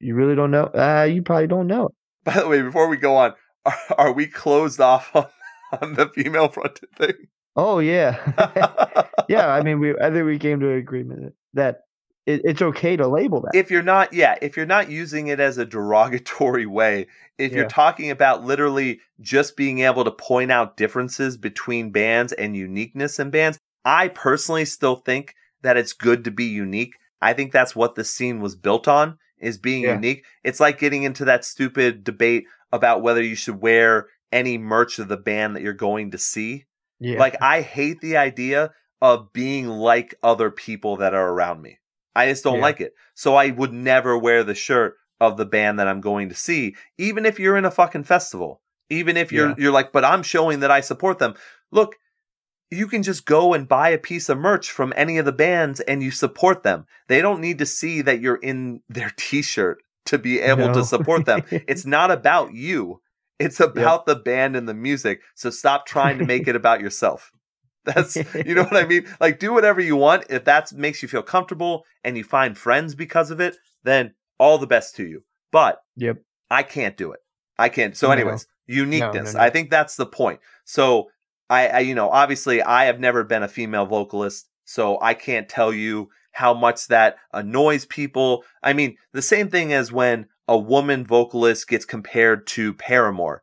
you 0.00 0.14
really 0.14 0.34
don't 0.34 0.50
know? 0.50 0.64
Uh, 0.64 1.04
you 1.10 1.22
probably 1.22 1.46
don't 1.48 1.66
know. 1.66 1.90
By 2.24 2.34
the 2.40 2.48
way, 2.48 2.62
before 2.62 2.88
we 2.88 2.96
go 2.96 3.16
on, 3.16 3.34
are, 3.66 3.74
are 3.98 4.12
we 4.12 4.26
closed 4.26 4.80
off 4.80 5.14
on, 5.14 5.26
on 5.82 5.94
the 5.94 6.08
female 6.08 6.48
fronted 6.48 6.90
thing? 6.96 7.14
Oh 7.56 7.80
yeah, 7.80 8.16
yeah. 9.28 9.48
I 9.48 9.62
mean, 9.62 9.80
we 9.80 9.90
I 9.98 10.10
think 10.10 10.24
we 10.24 10.38
came 10.38 10.60
to 10.60 10.70
an 10.70 10.78
agreement 10.78 11.34
that 11.54 11.80
it, 12.26 12.40
it's 12.44 12.62
okay 12.62 12.96
to 12.96 13.06
label 13.08 13.40
that. 13.40 13.54
if 13.54 13.70
you're 13.70 13.82
not 13.82 14.12
yeah 14.12 14.36
if 14.42 14.56
you're 14.56 14.66
not 14.66 14.90
using 14.90 15.26
it 15.28 15.40
as 15.40 15.58
a 15.58 15.64
derogatory 15.64 16.66
way 16.66 17.06
if 17.38 17.52
you're 17.52 17.66
talking 17.68 18.10
about 18.10 18.44
literally 18.44 19.00
just 19.20 19.56
being 19.56 19.80
able 19.80 20.04
to 20.04 20.10
point 20.10 20.52
out 20.52 20.76
differences 20.76 21.36
between 21.36 21.90
bands 21.90 22.32
and 22.32 22.56
uniqueness 22.56 23.18
in 23.18 23.30
bands 23.30 23.58
i 23.84 24.08
personally 24.08 24.64
still 24.64 24.96
think 24.96 25.34
that 25.62 25.76
it's 25.76 25.92
good 25.92 26.24
to 26.24 26.30
be 26.30 26.44
unique 26.44 26.94
i 27.20 27.32
think 27.32 27.52
that's 27.52 27.74
what 27.74 27.94
the 27.96 28.04
scene 28.04 28.40
was 28.40 28.54
built 28.56 28.86
on 28.86 29.18
is 29.38 29.58
being 29.58 29.82
Yeah. 29.82 29.94
unique 29.94 30.24
it's 30.44 30.60
like 30.60 30.78
getting 30.78 31.02
into 31.02 31.24
that 31.24 31.44
stupid 31.44 32.04
debate 32.04 32.44
about 32.72 33.02
whether 33.02 33.22
you 33.22 33.34
should 33.34 33.60
wear 33.60 34.06
any 34.30 34.56
merch 34.58 34.98
of 34.98 35.08
the 35.08 35.16
band 35.16 35.56
that 35.56 35.62
you're 35.62 35.72
going 35.72 36.10
to 36.12 36.18
see 36.18 36.64
yeah, 37.00 37.18
like 37.18 37.36
I 37.42 37.62
hate 37.62 38.00
the 38.00 38.16
idea 38.16 38.70
of 39.00 39.32
being 39.32 39.66
like 39.66 40.14
other 40.22 40.52
people 40.52 40.98
that 40.98 41.14
are 41.14 41.30
around 41.30 41.60
me. 41.60 41.80
I 42.14 42.28
just 42.28 42.44
don't 42.44 42.56
Yeah. 42.56 42.62
like 42.62 42.80
it. 42.80 42.94
So 43.14 43.34
I 43.34 43.50
would 43.50 43.72
never 43.72 44.16
wear 44.18 44.44
the 44.44 44.54
shirt 44.54 44.96
of 45.20 45.36
the 45.36 45.46
band 45.46 45.78
that 45.78 45.88
I'm 45.88 46.00
going 46.00 46.28
to 46.28 46.34
see, 46.34 46.74
even 46.98 47.24
if 47.24 47.38
you're 47.38 47.56
in 47.56 47.64
a 47.64 47.70
fucking 47.70 48.04
festival. 48.04 48.60
Even 48.90 49.16
if 49.16 49.32
you're 49.32 49.50
Yeah. 49.50 49.54
you're 49.58 49.72
like, 49.72 49.92
but 49.92 50.04
I'm 50.04 50.22
showing 50.22 50.60
that 50.60 50.70
I 50.70 50.80
support 50.80 51.18
them. 51.18 51.34
Look, 51.70 51.96
you 52.70 52.86
can 52.86 53.02
just 53.02 53.24
go 53.26 53.54
and 53.54 53.68
buy 53.68 53.90
a 53.90 53.98
piece 53.98 54.28
of 54.28 54.38
merch 54.38 54.70
from 54.70 54.92
any 54.96 55.18
of 55.18 55.24
the 55.24 55.32
bands 55.32 55.80
and 55.80 56.02
you 56.02 56.10
support 56.10 56.62
them. 56.62 56.86
They 57.08 57.20
don't 57.22 57.40
need 57.40 57.58
to 57.58 57.66
see 57.66 58.02
that 58.02 58.20
you're 58.20 58.36
in 58.36 58.82
their 58.88 59.10
t-shirt 59.16 59.82
to 60.06 60.18
be 60.18 60.40
able 60.40 60.66
No. 60.68 60.74
to 60.74 60.84
support 60.84 61.24
them. 61.26 61.42
it's 61.50 61.86
not 61.86 62.10
about 62.10 62.54
you. 62.54 63.00
It's 63.38 63.60
about 63.60 64.06
the 64.06 64.16
band 64.16 64.56
and 64.56 64.68
the 64.68 64.74
music. 64.74 65.20
So 65.34 65.50
stop 65.50 65.86
trying 65.86 66.18
to 66.18 66.26
make 66.26 66.46
it 66.48 66.56
about 66.56 66.80
yourself. 66.80 67.30
That's 67.84 68.16
you 68.16 68.54
know 68.54 68.62
what 68.62 68.76
I 68.76 68.86
mean? 68.86 69.06
Like 69.20 69.38
do 69.38 69.52
whatever 69.52 69.80
you 69.80 69.96
want. 69.96 70.26
If 70.30 70.44
that 70.44 70.72
makes 70.72 71.02
you 71.02 71.08
feel 71.08 71.22
comfortable 71.22 71.84
and 72.04 72.16
you 72.16 72.22
find 72.22 72.56
friends 72.56 72.94
because 72.94 73.30
of 73.30 73.40
it, 73.40 73.56
then 73.82 74.14
all 74.38 74.58
the 74.58 74.66
best 74.66 74.94
to 74.96 75.06
you. 75.06 75.24
But 75.50 75.82
Yep. 75.96 76.18
I 76.50 76.62
can't 76.62 76.96
do 76.96 77.12
it. 77.12 77.20
I 77.58 77.68
can't. 77.68 77.96
So 77.96 78.06
No. 78.06 78.12
anyways, 78.12 78.46
uniqueness. 78.66 79.32
No, 79.34 79.38
no, 79.38 79.38
no. 79.38 79.44
I 79.44 79.50
think 79.50 79.70
that's 79.70 79.96
the 79.96 80.06
point. 80.06 80.40
So 80.64 81.08
I, 81.50 81.68
I 81.68 81.78
you 81.80 81.94
know, 81.94 82.08
obviously 82.08 82.62
I 82.62 82.84
have 82.84 83.00
never 83.00 83.24
been 83.24 83.42
a 83.42 83.48
female 83.48 83.86
vocalist, 83.86 84.48
so 84.64 84.98
I 85.00 85.14
can't 85.14 85.48
tell 85.48 85.72
you 85.72 86.08
how 86.30 86.54
much 86.54 86.86
that 86.86 87.16
annoys 87.32 87.84
people. 87.84 88.44
I 88.62 88.74
mean, 88.74 88.96
the 89.12 89.22
same 89.22 89.50
thing 89.50 89.72
as 89.72 89.90
when 89.90 90.26
a 90.46 90.56
woman 90.56 91.04
vocalist 91.04 91.68
gets 91.68 91.84
compared 91.84 92.46
to 92.48 92.74
Paramore 92.74 93.42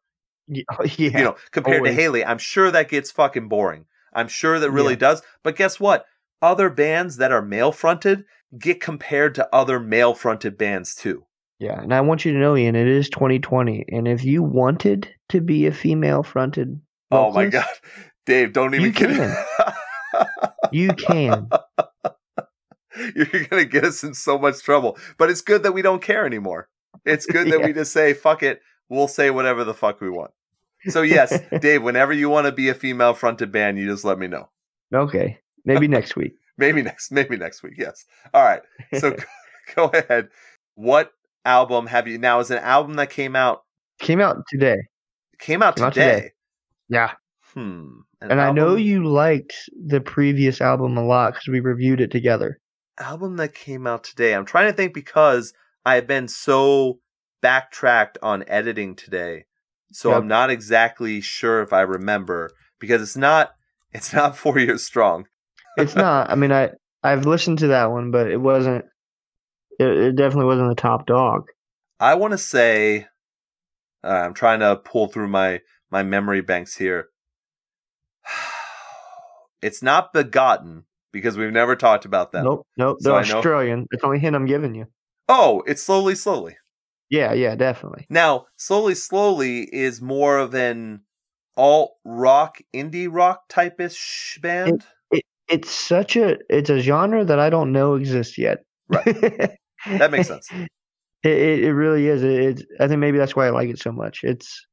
yeah, 0.49 0.63
oh, 0.77 0.83
yeah. 0.97 1.17
you 1.17 1.23
know, 1.23 1.35
compared 1.51 1.77
always. 1.77 1.95
to 1.95 2.01
Hayley, 2.01 2.25
I'm 2.25 2.37
sure 2.37 2.71
that 2.71 2.89
gets 2.89 3.11
fucking 3.11 3.47
boring. 3.47 3.85
I'm 4.20 4.28
sure 4.28 4.59
that 4.59 4.72
really 4.72 4.93
Yeah. 4.93 4.99
does. 4.99 5.22
But 5.43 5.55
guess 5.55 5.80
what? 5.80 6.05
Other 6.41 6.70
bands 6.70 7.17
that 7.17 7.32
are 7.32 7.41
male 7.41 7.72
fronted 7.72 8.24
get 8.57 8.82
compared 8.82 9.36
to 9.36 9.47
other 9.53 9.80
male 9.80 10.13
fronted 10.13 10.57
bands 10.57 10.95
too. 10.95 11.26
Yeah, 11.59 11.82
and 11.82 11.93
I 11.93 12.01
want 12.01 12.24
you 12.24 12.32
to 12.34 12.39
know, 12.39 12.55
Ian, 12.55 12.76
it 12.76 12.88
is 12.88 13.09
2020, 13.09 13.86
and 13.91 14.07
if 14.07 14.24
you 14.24 14.41
wanted 14.41 15.09
to 15.30 15.41
be 15.41 15.65
a 15.65 15.74
female-fronted, 15.74 16.80
Oh 17.11 17.34
my 17.34 17.47
god. 17.47 17.65
Dave, 18.26 18.53
don't 18.53 18.74
even 18.76 18.86
You 18.86 18.91
get 18.93 19.09
can. 19.09 19.36
you 20.72 20.89
can. 20.93 21.49
You're 23.15 23.45
gonna 23.49 23.65
get 23.65 23.84
us 23.86 24.03
in 24.03 24.13
so 24.13 24.38
much 24.38 24.61
trouble. 24.61 24.97
But 25.17 25.30
it's 25.30 25.41
good 25.41 25.63
that 25.63 25.74
we 25.74 25.82
don't 25.82 26.01
care 26.01 26.26
anymore. 26.26 26.70
It's 27.05 27.26
good 27.26 27.47
that 27.51 27.59
Yeah. 27.59 27.65
we 27.67 27.74
just 27.74 27.91
say, 27.93 28.13
fuck 28.13 28.41
it, 28.43 28.61
we'll 28.89 29.07
say 29.07 29.30
whatever 29.30 29.63
the 29.63 29.74
fuck 29.74 30.01
we 30.01 30.09
want. 30.09 30.32
So 30.88 31.01
yes, 31.01 31.38
Dave, 31.59 31.84
whenever 31.84 32.13
you 32.13 32.30
want 32.30 32.45
to 32.45 32.51
be 32.51 32.69
a 32.69 32.73
female 32.73 33.13
fronted 33.13 33.51
band, 33.51 33.77
you 33.77 33.88
just 33.88 34.05
let 34.05 34.17
me 34.17 34.27
know. 34.27 34.49
Okay, 34.93 35.38
maybe 35.65 35.88
next 35.97 36.15
week. 36.15 36.34
Maybe 36.57 36.82
next, 36.82 37.11
maybe 37.11 37.38
next 37.38 37.63
week. 37.63 37.73
Yes. 37.77 38.05
All 38.34 38.43
right. 38.43 38.61
So 38.97 39.15
go, 39.75 39.86
ahead. 39.88 40.30
What 40.75 41.11
album 41.45 41.88
have 41.88 42.07
you 42.07 42.17
now? 42.17 42.39
Is 42.39 42.51
an 42.51 42.57
album 42.59 42.95
that 42.95 43.09
came 43.09 43.36
out 43.36 43.63
Came 43.99 44.21
out 44.21 44.38
today. 44.49 44.77
came 45.39 45.61
out 45.61 45.75
Came 45.75 45.86
out 45.86 45.93
today? 45.93 46.15
today. 46.15 46.32
Yeah, 46.89 47.11
Hmm. 47.53 47.99
An 48.21 48.32
and 48.32 48.41
I 48.41 48.51
know 48.51 48.75
you 48.75 49.05
liked 49.05 49.53
the 49.88 50.01
previous 50.01 50.59
album 50.61 50.97
a 50.97 51.03
lot 51.05 51.34
because 51.34 51.47
we 51.47 51.59
reviewed 51.61 52.01
it 52.01 52.11
together. 52.11 52.59
album 52.99 53.38
that 53.38 53.53
came 53.53 53.86
out 53.88 54.03
today. 54.03 54.34
I'm 54.34 54.45
trying 54.45 54.67
to 54.69 54.73
think 54.75 54.93
because 54.93 55.53
I've 55.86 56.07
been 56.07 56.27
so 56.27 56.99
backtracked 57.41 58.17
on 58.21 58.43
editing 58.47 58.95
today, 58.95 59.45
so 59.91 60.09
Yep. 60.09 60.17
I'm 60.19 60.27
not 60.27 60.49
exactly 60.49 61.21
sure 61.21 61.61
if 61.61 61.73
I 61.73 61.81
remember 61.81 62.51
because 62.79 63.01
it's 63.01 63.17
not 63.17 63.51
it's 63.91 64.13
not 64.13 64.37
Four 64.37 64.59
Year 64.59 64.77
Strong. 64.77 65.27
It's 65.77 65.95
not. 66.07 66.29
I 66.29 66.35
mean, 66.35 66.51
I 66.51 66.71
I've 67.03 67.25
listened 67.25 67.59
to 67.59 67.67
that 67.67 67.91
one, 67.91 68.11
but 68.11 68.29
it 68.29 68.37
wasn't. 68.37 68.85
It, 69.79 69.87
it 69.87 70.15
definitely 70.15 70.45
wasn't 70.45 70.69
the 70.69 70.81
top 70.81 71.05
dog. 71.05 71.45
I 71.99 72.15
want 72.15 72.31
to 72.33 72.37
say 72.37 73.07
uh, 74.03 74.07
I'm 74.07 74.33
trying 74.33 74.59
to 74.59 74.75
pull 74.77 75.07
through 75.07 75.27
my 75.29 75.61
my 75.91 76.03
memory 76.03 76.41
banks 76.41 76.75
here. 76.75 77.07
It's 79.61 79.83
not 79.83 80.13
begotten 80.13 80.85
because 81.11 81.35
we've 81.37 81.51
never 81.51 81.75
talked 81.75 82.05
about 82.05 82.31
that. 82.31 82.45
Nope, 82.45 82.65
nope. 82.77 82.97
So 83.01 83.09
The 83.09 83.15
I 83.15 83.23
know- 83.27 83.38
Australian. 83.39 83.88
That's 83.91 84.01
the 84.01 84.07
only 84.07 84.19
hint 84.19 84.34
I'm 84.35 84.45
giving 84.45 84.73
you. 84.73 84.85
Oh, 85.27 85.64
it's 85.68 85.84
slowly, 85.84 86.15
slowly. 86.15 86.55
Yeah, 87.10 87.34
yeah, 87.34 87.56
definitely. 87.56 88.06
Now, 88.10 88.45
slowly, 88.56 88.95
slowly 88.95 89.61
is 89.61 90.02
more 90.02 90.38
of 90.38 90.53
an 90.53 91.02
alt 91.57 91.95
rock, 92.06 92.60
indie 92.73 93.07
rock 93.10 93.44
type 93.49 93.80
ish 93.81 94.40
band. 94.41 94.86
It's 95.48 95.72
such 95.72 96.15
a 96.15 96.38
it's 96.48 96.69
a 96.69 96.80
genre 96.80 97.26
that 97.26 97.40
I 97.40 97.49
don't 97.49 97.72
know 97.72 97.95
exists 97.95 98.38
yet. 98.38 98.60
Right. 98.88 99.57
That 99.86 100.11
makes 100.11 100.27
sense. 100.27 100.52
It, 101.23 101.31
it, 101.31 101.64
it 101.64 101.73
really 101.73 102.07
is. 102.07 102.22
It, 102.22 102.65
I 102.81 102.88
think 102.90 102.99
maybe 102.99 103.18
that's 103.18 103.34
why 103.34 103.48
I 103.48 103.49
like 103.49 103.69
it 103.69 103.80
so 103.80 103.94
much. 103.94 104.22
It's 104.23 104.65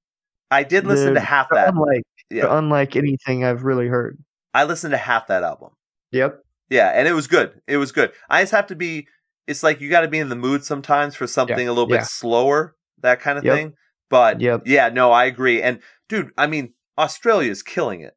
I 0.51 0.63
did 0.63 0.87
listen 0.87 1.15
to 1.15 1.21
half 1.21 1.49
that. 1.51 1.69
unlike 1.69 2.03
Yeah, 2.31 2.47
unlike 2.51 2.97
anything 2.97 3.45
I've 3.45 3.63
really 3.63 3.87
heard. 3.87 4.19
I 4.55 4.65
listened 4.65 4.93
to 4.93 4.99
half 4.99 5.29
that 5.29 5.43
album. 5.43 5.71
Yep. 6.13 6.41
Yeah, 6.71 6.89
and 6.89 7.07
it 7.07 7.13
was 7.13 7.27
good. 7.27 7.61
It 7.67 7.77
was 7.77 7.93
good. 7.93 8.13
I 8.29 8.43
just 8.43 8.53
have 8.53 8.67
to 8.69 8.75
be. 8.75 9.07
It's 9.47 9.63
like 9.63 9.81
you 9.81 9.89
got 9.91 10.01
to 10.01 10.09
be 10.09 10.19
in 10.19 10.29
the 10.29 10.37
mood 10.37 10.65
sometimes 10.65 11.15
for 11.15 11.27
something 11.27 11.67
a 11.69 11.73
little 11.73 11.87
bit 11.87 11.97
yeah. 11.97 12.03
slower, 12.03 12.75
that 13.01 13.21
kind 13.21 13.39
of 13.39 13.45
Yep. 13.45 13.55
thing. 13.55 13.73
But 14.09 14.41
Yep. 14.41 14.63
yeah, 14.67 14.89
no, 14.89 15.13
I 15.13 15.25
agree. 15.25 15.63
And 15.63 15.81
dude, 16.09 16.31
I 16.37 16.47
mean, 16.47 16.75
Australia 16.99 17.51
is 17.51 17.63
killing 17.63 18.01
it. 18.01 18.15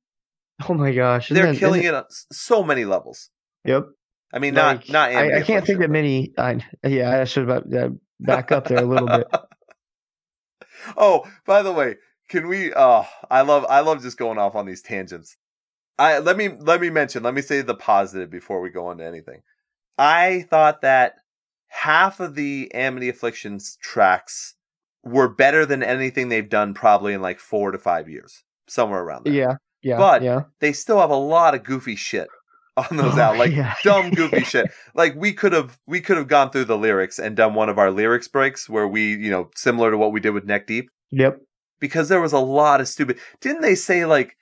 Oh 0.68 0.74
my 0.74 0.94
gosh. 0.94 1.30
They're 1.30 1.48
it- 1.54 1.58
killing 1.58 1.84
it 1.84 1.94
on 1.94 2.06
so 2.32 2.64
many 2.64 2.86
levels. 2.86 3.30
Yep. 3.66 3.88
I 4.34 4.40
mean, 4.40 4.54
not 4.54 4.78
Like, 4.78 4.90
not. 4.90 5.12
I, 5.12 5.40
I 5.40 5.42
can't 5.42 5.66
think 5.66 5.82
of 5.82 5.90
many. 5.90 6.34
I, 6.38 6.60
yeah, 6.84 7.20
I 7.22 7.24
should 7.24 7.44
about 7.44 7.74
uh, 7.74 7.90
back 8.20 8.52
up 8.52 8.68
there 8.68 8.78
a 8.78 8.86
little 8.86 9.08
bit. 9.08 9.28
oh, 10.98 11.26
by 11.46 11.64
the 11.64 11.72
way, 11.72 11.96
can 12.30 12.48
we? 12.48 12.72
Oh, 12.76 13.08
I 13.32 13.42
love 13.42 13.66
I 13.68 13.80
love 13.80 14.04
just 14.04 14.18
going 14.18 14.38
off 14.38 14.56
on 14.56 14.68
these 14.68 14.84
tangents. 14.84 15.36
I 15.98 16.20
let 16.20 16.38
me 16.38 16.50
let 16.60 16.80
me 16.80 16.92
mention. 16.92 17.24
Let 17.24 17.34
me 17.34 17.42
say 17.42 17.62
the 17.62 17.74
positive 17.76 18.30
before 18.30 18.62
we 18.62 18.70
go 18.70 18.92
into 18.92 19.04
anything. 19.06 19.42
I 20.00 20.46
thought 20.50 20.82
that 20.82 21.16
half 21.68 22.20
of 22.20 22.36
the 22.36 22.72
Amity 22.74 23.10
Afflictions 23.10 23.78
tracks 23.82 24.56
were 25.04 25.28
better 25.30 25.66
than 25.66 25.84
anything 25.84 26.30
they've 26.30 26.50
done 26.50 26.74
probably 26.74 27.14
in 27.14 27.22
like 27.22 27.40
four 27.40 27.72
to 27.72 27.78
five 27.78 28.10
years, 28.10 28.44
somewhere 28.68 29.02
around 29.02 29.26
there. 29.26 29.34
Yeah. 29.34 29.54
Yeah. 29.82 29.98
But- 29.98 30.22
yeah. 30.24 30.42
They 30.60 30.74
still 30.74 31.00
have 31.00 31.10
a 31.10 31.16
lot 31.16 31.54
of 31.56 31.64
goofy 31.64 31.96
shit 31.96 32.28
on 32.78 32.98
those 32.98 33.18
Oh, 33.18 33.22
out, 33.22 33.38
like 33.38 33.52
yeah. 33.52 33.76
dumb 33.84 34.10
goofy 34.12 34.42
shit. 34.42 34.72
Like 34.96 35.16
we 35.16 35.34
could 35.34 35.54
have 35.54 35.78
we 35.86 36.00
could 36.02 36.18
have 36.18 36.28
gone 36.28 36.50
through 36.50 36.66
the 36.66 36.78
lyrics 36.78 37.20
and 37.20 37.36
done 37.36 37.54
one 37.54 37.70
of 37.70 37.78
our 37.78 37.92
lyrics 37.92 38.28
breaks 38.28 38.70
where 38.70 38.88
we, 38.88 39.16
you 39.16 39.30
know, 39.30 39.50
similar 39.56 39.92
to 39.92 39.98
what 39.98 40.12
we 40.12 40.20
did 40.20 40.32
with 40.32 40.46
Neck 40.46 40.66
Deep 40.68 40.90
Yep. 41.12 41.40
because 41.80 42.08
there 42.10 42.22
was 42.22 42.34
a 42.34 42.40
lot 42.40 42.80
of 42.82 42.88
stupid. 42.88 43.20
Didn't 43.42 43.62
they 43.62 43.76
say 43.76 44.06
like 44.06 44.36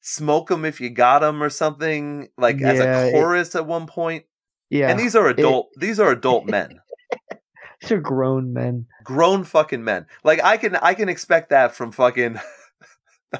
smoke 0.00 0.48
them 0.48 0.64
if 0.64 0.80
you 0.80 0.90
got 0.90 1.20
them 1.20 1.42
or 1.42 1.50
something 1.50 2.28
like 2.38 2.60
as 2.62 2.78
Yeah, 2.78 3.00
a 3.02 3.06
it- 3.08 3.12
chorus 3.12 3.54
at 3.54 3.66
one 3.66 3.86
point? 3.86 4.24
Yeah. 4.70 4.90
And 4.90 4.98
these 4.98 5.16
are 5.16 5.28
adult 5.28 5.70
these 5.76 5.98
are 6.00 6.10
adult 6.10 6.46
men. 6.50 6.80
these 7.80 7.92
are 7.92 8.00
grown 8.00 8.52
men. 8.52 8.86
Grown 9.04 9.44
fucking 9.44 9.84
men. 9.84 10.06
Like 10.24 10.42
I 10.42 10.56
can 10.56 10.76
I 10.76 10.94
can 10.94 11.08
expect 11.08 11.50
that 11.50 11.74
from 11.74 11.92
fucking 11.92 12.38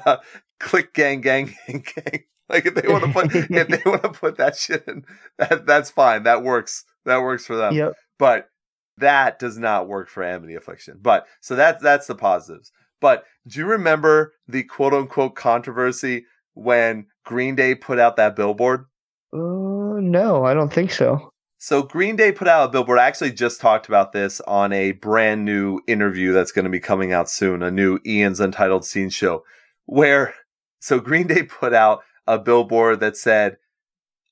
uh, 0.05 0.17
click 0.59 0.93
gang 0.93 1.21
gang 1.21 1.55
gang 1.67 1.83
gang. 1.95 2.23
Like 2.49 2.65
if 2.65 2.73
they 2.73 2.87
want 2.87 3.05
to 3.05 3.11
put 3.11 3.35
if 3.35 3.67
they 3.67 3.81
want 3.89 4.03
to 4.03 4.09
put 4.09 4.37
that 4.37 4.55
shit 4.55 4.83
in, 4.87 5.05
that 5.37 5.65
that's 5.65 5.91
fine. 5.91 6.23
That 6.23 6.43
works. 6.43 6.83
That 7.05 7.21
works 7.21 7.45
for 7.45 7.55
them. 7.55 7.75
Yep. 7.75 7.93
But 8.17 8.49
that 8.97 9.39
does 9.39 9.57
not 9.57 9.87
work 9.87 10.09
for 10.09 10.23
Amity 10.23 10.55
Affliction. 10.55 10.99
But 11.01 11.27
so 11.41 11.55
that's 11.55 11.81
that's 11.81 12.07
the 12.07 12.15
positives. 12.15 12.71
But 12.99 13.23
do 13.47 13.59
you 13.59 13.65
remember 13.65 14.33
the 14.47 14.63
quote 14.63 14.93
unquote 14.93 15.35
controversy 15.35 16.25
when 16.53 17.05
Green 17.23 17.55
Day 17.55 17.75
put 17.75 17.99
out 17.99 18.17
that 18.17 18.35
billboard? 18.35 18.85
Uh, 19.33 19.99
no, 20.01 20.43
I 20.45 20.53
don't 20.53 20.73
think 20.73 20.91
so. 20.91 21.29
So 21.57 21.83
Green 21.83 22.15
Day 22.15 22.31
put 22.31 22.47
out 22.47 22.69
a 22.69 22.71
billboard. 22.71 22.99
I 22.99 23.07
actually 23.07 23.33
just 23.33 23.59
talked 23.59 23.87
about 23.87 24.13
this 24.13 24.39
on 24.41 24.71
a 24.71 24.93
brand 24.93 25.43
new 25.43 25.81
interview 25.87 26.31
that's 26.31 26.53
going 26.53 26.63
to 26.63 26.71
be 26.71 26.79
coming 26.79 27.11
out 27.11 27.29
soon, 27.29 27.61
a 27.61 27.69
new 27.69 27.99
Ian's 28.05 28.39
Untitled 28.39 28.85
Scene 28.85 29.09
show, 29.09 29.43
where 29.85 30.33
so 30.79 30.99
Green 31.01 31.27
Day 31.27 31.43
put 31.43 31.73
out 31.73 31.99
a 32.25 32.39
billboard 32.39 33.01
that 33.01 33.17
said 33.17 33.57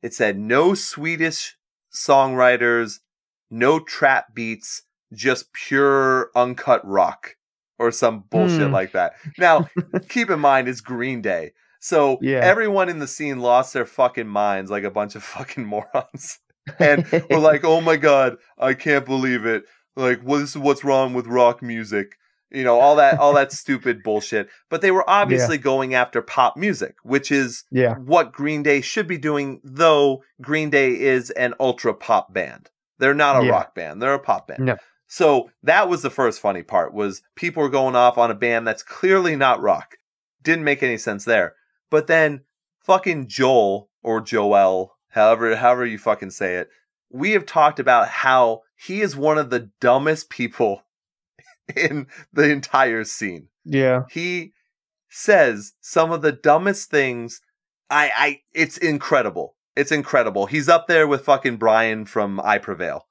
it 0.02 0.14
said 0.14 0.40
no 0.40 0.74
Swedish 0.74 1.58
songwriters, 1.94 3.00
no 3.50 3.80
trap 3.80 4.34
beats, 4.34 4.84
just 5.14 5.52
pure 5.54 6.30
uncut 6.36 6.86
rock 6.88 7.36
or 7.80 7.92
some 7.92 8.24
bullshit 8.30 8.68
Hmm. 8.68 8.74
like 8.74 8.94
that. 8.94 9.14
Now, 9.38 9.68
keep 10.10 10.30
in 10.30 10.40
mind 10.40 10.68
it's 10.68 10.82
Green 10.82 11.22
Day. 11.22 11.52
So 11.88 12.18
Yeah. 12.22 12.40
everyone 12.40 12.90
in 12.90 13.00
the 13.00 13.08
scene 13.08 13.40
lost 13.40 13.74
their 13.74 13.86
fucking 13.86 14.28
minds 14.28 14.70
like 14.70 14.84
a 14.84 14.92
bunch 14.92 15.16
of 15.16 15.24
fucking 15.36 15.66
morons. 15.66 16.40
And 16.80 17.06
we're 17.30 17.40
like, 17.40 17.64
oh 17.64 17.80
my 17.80 17.96
god, 17.96 18.38
I 18.58 18.74
can't 18.74 19.06
believe 19.06 19.46
it. 19.46 19.64
Like, 19.96 20.22
what 20.22 20.42
is 20.42 20.58
what's 20.58 20.84
wrong 20.84 21.14
with 21.14 21.28
rock 21.28 21.62
music? 21.62 22.12
You 22.52 22.64
know, 22.64 22.80
all 22.80 22.98
that 22.98 23.20
all 23.20 23.34
that 23.34 23.52
stupid 23.52 24.04
bullshit. 24.04 24.50
But 24.70 24.82
they 24.82 24.92
were 24.92 25.10
obviously 25.10 25.58
going 25.58 25.94
after 25.94 26.22
pop 26.22 26.58
music, 26.58 26.96
which 27.04 27.32
is 27.32 27.64
yeah. 27.72 27.96
what 27.96 28.32
Green 28.34 28.64
Day 28.64 28.82
should 28.82 29.08
be 29.08 29.18
doing, 29.18 29.60
though 29.64 30.24
Green 30.42 30.70
Day 30.70 30.98
is 31.00 31.30
an 31.32 31.54
ultra 31.60 31.94
pop 31.94 32.34
band. 32.34 32.70
They're 33.00 33.14
not 33.14 33.42
a 33.42 33.46
Yeah. 33.46 33.52
rock 33.52 33.76
band, 33.76 34.02
they're 34.02 34.14
a 34.14 34.20
pop 34.20 34.48
band. 34.48 34.66
No. 34.66 34.78
So 35.08 35.50
that 35.64 35.88
was 35.88 36.02
the 36.02 36.10
first 36.10 36.42
funny 36.42 36.64
part 36.64 36.94
was 36.94 37.22
people 37.36 37.64
were 37.64 37.70
going 37.70 37.96
off 37.96 38.18
on 38.18 38.30
a 38.30 38.36
band 38.36 38.68
that's 38.68 38.84
clearly 38.84 39.38
not 39.38 39.62
rock. 39.62 39.96
Didn't 40.44 40.66
make 40.66 40.84
any 40.84 40.98
sense 40.98 41.24
there. 41.24 41.54
But 41.90 42.08
then 42.08 42.42
fucking 42.84 43.28
Joel 43.28 43.90
or 44.04 44.22
Joel, 44.22 44.96
however 45.10 45.56
however 45.56 45.86
you 45.86 45.98
fucking 45.98 46.32
say 46.32 46.56
it, 46.56 46.70
we 47.12 47.32
have 47.32 47.46
talked 47.46 47.80
about 47.80 48.08
how 48.10 48.62
he 48.76 49.02
is 49.02 49.16
one 49.16 49.38
of 49.38 49.50
the 49.50 49.72
dumbest 49.80 50.30
people 50.30 50.84
in 51.76 52.08
the 52.34 52.50
entire 52.50 53.04
scene. 53.04 53.48
Yeah. 53.66 54.04
he 54.12 54.54
says 55.10 55.74
some 55.82 56.12
of 56.12 56.22
the 56.22 56.32
dumbest 56.32 56.90
things. 56.90 57.42
I 57.90 58.12
i 58.16 58.42
it's 58.54 58.78
incredible. 58.78 59.56
It's 59.76 59.92
incredible. 59.92 60.46
He's 60.48 60.68
up 60.70 60.88
there 60.88 61.08
with 61.08 61.24
fucking 61.26 61.58
brian 61.58 62.06
from 62.06 62.40
i 62.44 62.58
prevail. 62.58 63.08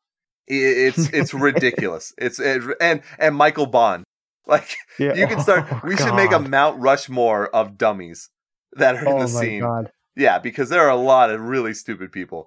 It's 0.47 1.09
it's 1.13 1.35
ridiculous. 1.35 2.13
It's 2.19 2.39
it, 2.39 2.63
and 2.81 3.03
and 3.19 3.35
michael 3.37 3.67
bond. 3.67 4.05
Like 4.47 4.77
Yeah. 4.99 5.15
you 5.15 5.27
can 5.27 5.41
start 5.41 5.67
Oh, 5.73 5.81
we 5.85 5.97
should 5.97 6.15
make 6.15 6.33
a 6.33 6.39
mount 6.39 6.81
rushmore 6.81 7.49
of 7.49 7.77
dummies 7.77 8.31
that 8.77 8.97
are 8.97 9.07
in 9.07 9.09
Oh 9.09 9.27
the 9.27 9.33
my 9.33 9.41
scene 9.41 9.61
god. 9.61 9.91
yeah, 10.17 10.39
because 10.39 10.69
there 10.69 10.83
are 10.83 10.91
a 10.91 10.97
lot 10.97 11.31
of 11.31 11.41
really 11.41 11.75
stupid 11.75 12.13
people. 12.13 12.47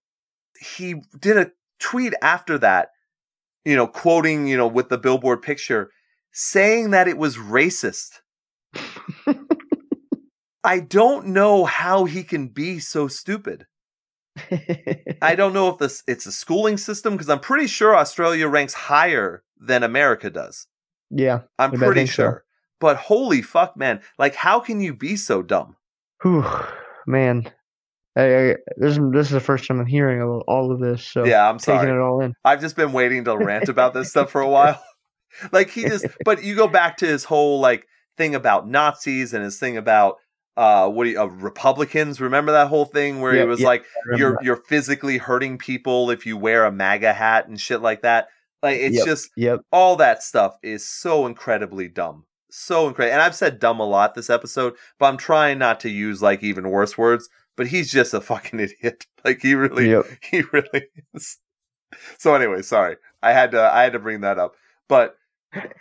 He 0.59 0.95
did 1.17 1.37
a 1.37 1.51
tweet 1.79 2.13
after 2.21 2.57
that, 2.59 2.89
you 3.65 3.75
know, 3.75 3.87
quoting, 3.87 4.47
you 4.47 4.57
know, 4.57 4.67
with 4.67 4.89
the 4.89 4.97
billboard 4.97 5.41
picture, 5.41 5.91
saying 6.31 6.91
that 6.91 7.07
it 7.07 7.17
was 7.17 7.37
racist. 7.37 8.19
I 10.63 10.79
don't 10.81 11.27
know 11.27 11.65
how 11.65 12.05
he 12.05 12.23
can 12.23 12.47
be 12.49 12.79
so 12.79 13.07
stupid. 13.07 13.65
I 15.21 15.35
don't 15.35 15.53
know 15.53 15.69
if 15.69 15.77
this 15.79 16.03
it's 16.07 16.25
a 16.25 16.31
schooling 16.31 16.77
system 16.77 17.13
because 17.13 17.29
I'm 17.29 17.39
pretty 17.39 17.67
sure 17.67 17.95
Australia 17.95 18.47
ranks 18.47 18.73
higher 18.73 19.43
than 19.57 19.83
America 19.83 20.29
does. 20.29 20.67
yeah. 21.09 21.41
I'm 21.57 21.71
pretty 21.73 22.01
think 22.01 22.09
so. 22.09 22.13
sure. 22.13 22.45
But 22.79 22.95
holy 22.97 23.41
fuck, 23.41 23.75
man! 23.75 24.01
Like, 24.17 24.35
how 24.35 24.61
can 24.61 24.79
you 24.79 24.93
be 24.93 25.17
so 25.17 25.41
dumb? 25.41 25.75
Whew, 26.23 26.45
man. 27.07 27.51
I, 28.15 28.21
I, 28.23 28.55
this, 28.77 28.97
is- 28.97 29.11
this 29.11 29.27
is 29.27 29.31
the 29.33 29.39
first 29.39 29.67
time 29.67 29.79
I'm 29.79 29.85
hearing 29.85 30.21
all 30.47 30.71
of 30.71 30.79
this, 30.79 31.03
so 31.03 31.23
yeah, 31.25 31.47
I'm 31.49 31.57
taking 31.57 31.81
sorry. 31.81 31.91
it 31.91 31.99
all 31.99 32.21
in. 32.21 32.33
I've 32.43 32.59
just 32.61 32.75
been 32.75 32.91
waiting 32.91 33.23
to 33.25 33.37
rant 33.37 33.69
about 33.69 33.93
this 33.93 34.09
stuff 34.09 34.31
for 34.31 34.41
a 34.41 34.49
while. 34.49 34.81
like 35.51 35.69
he 35.69 35.83
just, 35.83 36.05
but 36.25 36.43
you 36.43 36.55
go 36.55 36.67
back 36.67 36.97
to 36.97 37.05
his 37.07 37.23
whole 37.23 37.59
like 37.59 37.85
thing 38.17 38.35
about 38.35 38.67
Nazis 38.67 39.33
and 39.33 39.43
his 39.43 39.59
thing 39.59 39.77
about 39.77 40.15
uh 40.57 40.89
what 40.89 41.05
do 41.05 41.11
you, 41.11 41.21
uh, 41.21 41.25
Republicans. 41.27 42.19
Remember 42.19 42.51
that 42.51 42.67
whole 42.67 42.85
thing 42.85 43.21
where 43.21 43.33
he 43.33 43.43
was 43.43 43.61
yeah, 43.61 43.67
like, 43.67 43.85
you're 44.17 44.31
that. 44.31 44.43
you're 44.43 44.57
physically 44.67 45.17
hurting 45.17 45.57
people 45.57 46.09
if 46.09 46.25
you 46.25 46.35
wear 46.35 46.65
a 46.65 46.71
MAGA 46.71 47.13
hat 47.13 47.47
and 47.47 47.61
shit 47.61 47.81
like 47.81 48.01
that. 48.01 48.27
Like 48.61 48.77
it's 48.79 48.97
Yep. 48.97 49.05
just 49.05 49.29
Yep. 49.37 49.59
all 49.71 49.95
that 49.97 50.21
stuff 50.23 50.57
is 50.63 50.85
so 50.89 51.25
incredibly 51.27 51.87
dumb. 51.87 52.25
So 52.51 52.87
incredible. 52.87 53.13
And 53.13 53.21
I've 53.21 53.35
said 53.35 53.59
dumb 53.59 53.79
a 53.79 53.85
lot 53.85 54.15
this 54.15 54.29
episode, 54.29 54.73
but 54.97 55.05
I'm 55.07 55.17
trying 55.17 55.57
not 55.59 55.79
to 55.81 55.89
use 55.89 56.21
like 56.21 56.43
even 56.43 56.69
worse 56.69 56.97
words. 56.97 57.29
But 57.55 57.67
he's 57.67 57.91
just 57.91 58.13
a 58.13 58.21
fucking 58.31 58.59
idiot. 58.59 59.05
Like 59.25 59.41
he 59.41 59.53
really 59.53 59.89
Yep. 59.91 60.05
he 60.21 60.41
really 60.53 60.87
is. 61.13 61.37
So 62.17 62.33
anyway, 62.35 62.61
sorry. 62.61 62.97
I 63.21 63.33
had 63.33 63.51
to 63.51 63.61
I 63.61 63.83
had 63.83 63.93
to 63.93 63.99
bring 63.99 64.21
that 64.21 64.39
up. 64.39 64.55
But 64.87 65.15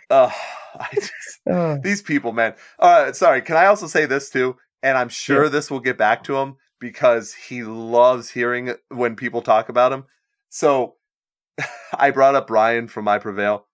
uh 0.09 0.31
I 0.79 0.87
just 0.93 1.39
Uh, 1.49 1.77
these 1.81 2.01
people, 2.01 2.31
man. 2.33 2.53
Uh 2.79 3.13
sorry, 3.13 3.41
can 3.41 3.55
I 3.57 3.65
also 3.67 3.87
say 3.87 4.05
this 4.05 4.29
too? 4.29 4.55
And 4.83 4.97
I'm 4.97 5.09
sure 5.09 5.49
this 5.49 5.69
will 5.71 5.79
get 5.79 5.97
back 5.97 6.23
to 6.25 6.37
him 6.37 6.55
because 6.79 7.33
he 7.33 7.63
loves 7.63 8.29
hearing 8.29 8.73
when 8.89 9.15
people 9.15 9.41
talk 9.41 9.67
about 9.69 9.91
him. 9.91 10.05
So 10.49 10.95
I 11.93 12.11
brought 12.11 12.35
up 12.35 12.47
Brian 12.47 12.87
from 12.87 13.07
I 13.07 13.19
Prevail. 13.19 13.65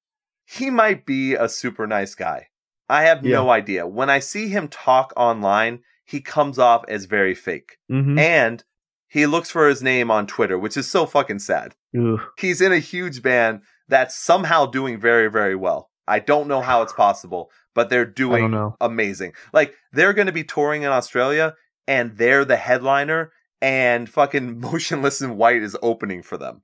He 0.45 0.69
might 0.69 1.05
be 1.05 1.33
a 1.35 1.49
super 1.49 1.85
nice 1.87 2.15
guy. 2.15 2.47
I 2.89 3.03
have 3.03 3.23
no 3.23 3.49
idea. 3.49 3.87
When 3.87 4.09
I 4.09 4.19
see 4.19 4.49
him 4.49 4.67
talk 4.67 5.11
online, 5.17 5.79
he 6.05 6.21
comes 6.21 6.59
off 6.59 6.83
as 6.87 7.05
very 7.05 7.33
fake. 7.33 7.77
mhm. 7.91 8.19
And 8.19 8.63
he 9.07 9.25
looks 9.25 9.49
for 9.49 9.67
his 9.67 9.81
name 9.81 10.11
on 10.11 10.27
Twitter, 10.27 10.57
which 10.59 10.77
is 10.77 10.89
so 10.89 11.05
fucking 11.05 11.39
sad. 11.39 11.75
Ooh. 11.95 12.19
He's 12.37 12.61
in 12.61 12.71
a 12.71 12.79
huge 12.79 13.21
band 13.23 13.61
that's 13.87 14.15
somehow 14.15 14.65
doing 14.65 14.99
very, 14.99 15.29
very 15.29 15.55
well. 15.55 15.89
I 16.07 16.19
don't 16.19 16.47
know 16.47 16.61
how 16.61 16.81
it's 16.83 16.93
possible, 16.93 17.49
but 17.73 17.89
they're 17.89 18.05
doing 18.05 18.51
amazing. 18.81 19.33
Like 19.53 19.73
they're 19.93 20.13
going 20.13 20.27
to 20.27 20.33
be 20.33 20.43
touring 20.43 20.83
in 20.83 20.89
Australia 20.89 21.55
and 21.87 22.17
they're 22.17 22.45
the 22.45 22.57
headliner 22.57 23.31
and 23.61 24.07
fucking 24.09 24.59
Motionless 24.71 25.21
in 25.21 25.37
White 25.37 25.63
is 25.63 25.75
opening 25.81 26.21
for 26.21 26.37
them. 26.37 26.61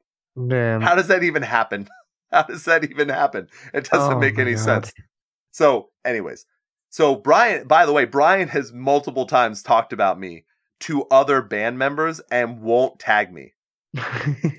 Damn. 0.48 0.82
How 0.82 0.94
does 0.96 1.08
that 1.08 1.24
even 1.24 1.42
happen? 1.44 1.88
How 2.32 2.44
does 2.44 2.66
that 2.66 2.84
even 2.84 3.10
happen? 3.10 3.48
It 3.74 3.90
doesn't 3.90 4.14
Oh 4.14 4.20
make 4.20 4.38
any 4.38 4.54
God. 4.54 4.62
sense. 4.64 4.94
So, 5.52 5.90
anyways, 6.06 6.46
so 6.90 7.16
Brian, 7.16 7.68
by 7.68 7.86
the 7.86 7.94
way, 7.94 8.06
Brian 8.06 8.50
has 8.50 8.74
multiple 8.74 9.26
times 9.26 9.64
talked 9.64 9.94
about 9.94 10.20
me 10.20 10.46
to 10.82 11.06
other 11.06 11.42
band 11.42 11.78
members 11.78 12.20
and 12.32 12.62
won't 12.62 13.00
tag 13.00 13.34
me. 13.34 13.54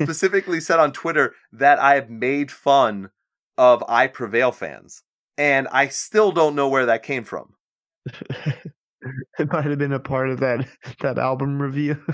Specifically 0.02 0.60
said 0.60 0.78
on 0.78 0.92
Twitter 0.92 1.34
that 1.52 1.78
I 1.78 1.94
have 1.94 2.10
made 2.10 2.50
fun 2.50 3.10
of 3.58 3.84
I 3.88 4.06
Prevail 4.06 4.52
fans. 4.52 5.02
And 5.38 5.68
I 5.68 5.88
still 5.88 6.32
don't 6.32 6.54
know 6.54 6.68
where 6.68 6.86
that 6.86 7.02
came 7.02 7.24
from. 7.24 7.54
it 9.38 9.52
might 9.52 9.64
have 9.64 9.78
been 9.78 9.92
a 9.92 9.98
part 9.98 10.28
of 10.30 10.40
that 10.40 10.66
that 11.00 11.18
album 11.18 11.60
review. 11.60 12.00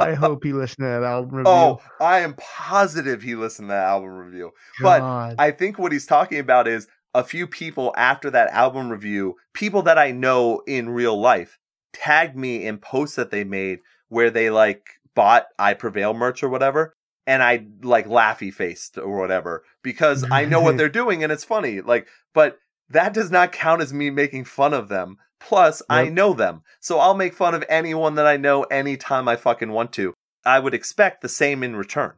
I 0.00 0.14
hope 0.14 0.44
he 0.44 0.52
listened 0.52 0.84
to 0.84 0.88
that 0.88 1.02
album 1.02 1.30
oh, 1.34 1.38
review. 1.38 1.52
oh, 1.52 1.80
I 2.04 2.20
am 2.20 2.34
positive 2.34 3.22
he 3.22 3.34
listened 3.34 3.68
to 3.68 3.72
that 3.72 3.84
album 3.84 4.10
review. 4.10 4.52
but 4.80 5.02
I 5.38 5.50
think 5.50 5.78
what 5.78 5.92
he's 5.92 6.06
talking 6.06 6.38
about 6.38 6.66
is 6.66 6.86
a 7.14 7.24
few 7.24 7.46
people 7.46 7.92
after 7.96 8.30
that 8.30 8.50
album 8.50 8.90
review, 8.90 9.36
people 9.52 9.82
that 9.82 9.98
I 9.98 10.12
know 10.12 10.62
in 10.66 10.90
real 10.90 11.20
life, 11.20 11.58
tagged 11.92 12.36
me 12.36 12.66
in 12.66 12.78
posts 12.78 13.16
that 13.16 13.30
they 13.30 13.44
made 13.44 13.80
where 14.08 14.30
they 14.30 14.50
like 14.50 14.82
bought 15.14 15.46
I 15.58 15.74
Prevail 15.74 16.14
merch 16.14 16.42
or 16.42 16.48
whatever. 16.48 16.94
And 17.26 17.42
I 17.42 17.66
like 17.82 18.06
laughy 18.06 18.52
faced 18.52 18.98
or 18.98 19.18
whatever 19.18 19.62
because 19.82 20.24
I 20.30 20.44
know 20.46 20.60
what 20.60 20.76
they're 20.78 20.88
doing 20.88 21.22
and 21.22 21.30
it's 21.30 21.44
funny. 21.44 21.80
Like, 21.80 22.08
but 22.34 22.58
that 22.88 23.12
does 23.12 23.30
not 23.30 23.52
count 23.52 23.82
as 23.82 23.92
me 23.92 24.10
making 24.10 24.44
fun 24.44 24.74
of 24.74 24.88
them. 24.88 25.16
Plus, 25.40 25.82
I 25.88 26.08
know 26.10 26.34
them. 26.34 26.62
So 26.80 26.98
I'll 26.98 27.14
make 27.14 27.34
fun 27.34 27.54
of 27.54 27.64
anyone 27.68 28.14
that 28.16 28.26
I 28.26 28.36
know 28.36 28.62
anytime 28.64 29.26
I 29.26 29.36
fucking 29.36 29.72
want 29.72 29.92
to. 29.94 30.14
I 30.44 30.58
would 30.58 30.74
expect 30.74 31.22
the 31.22 31.28
same 31.28 31.62
in 31.62 31.76
return. 31.76 32.12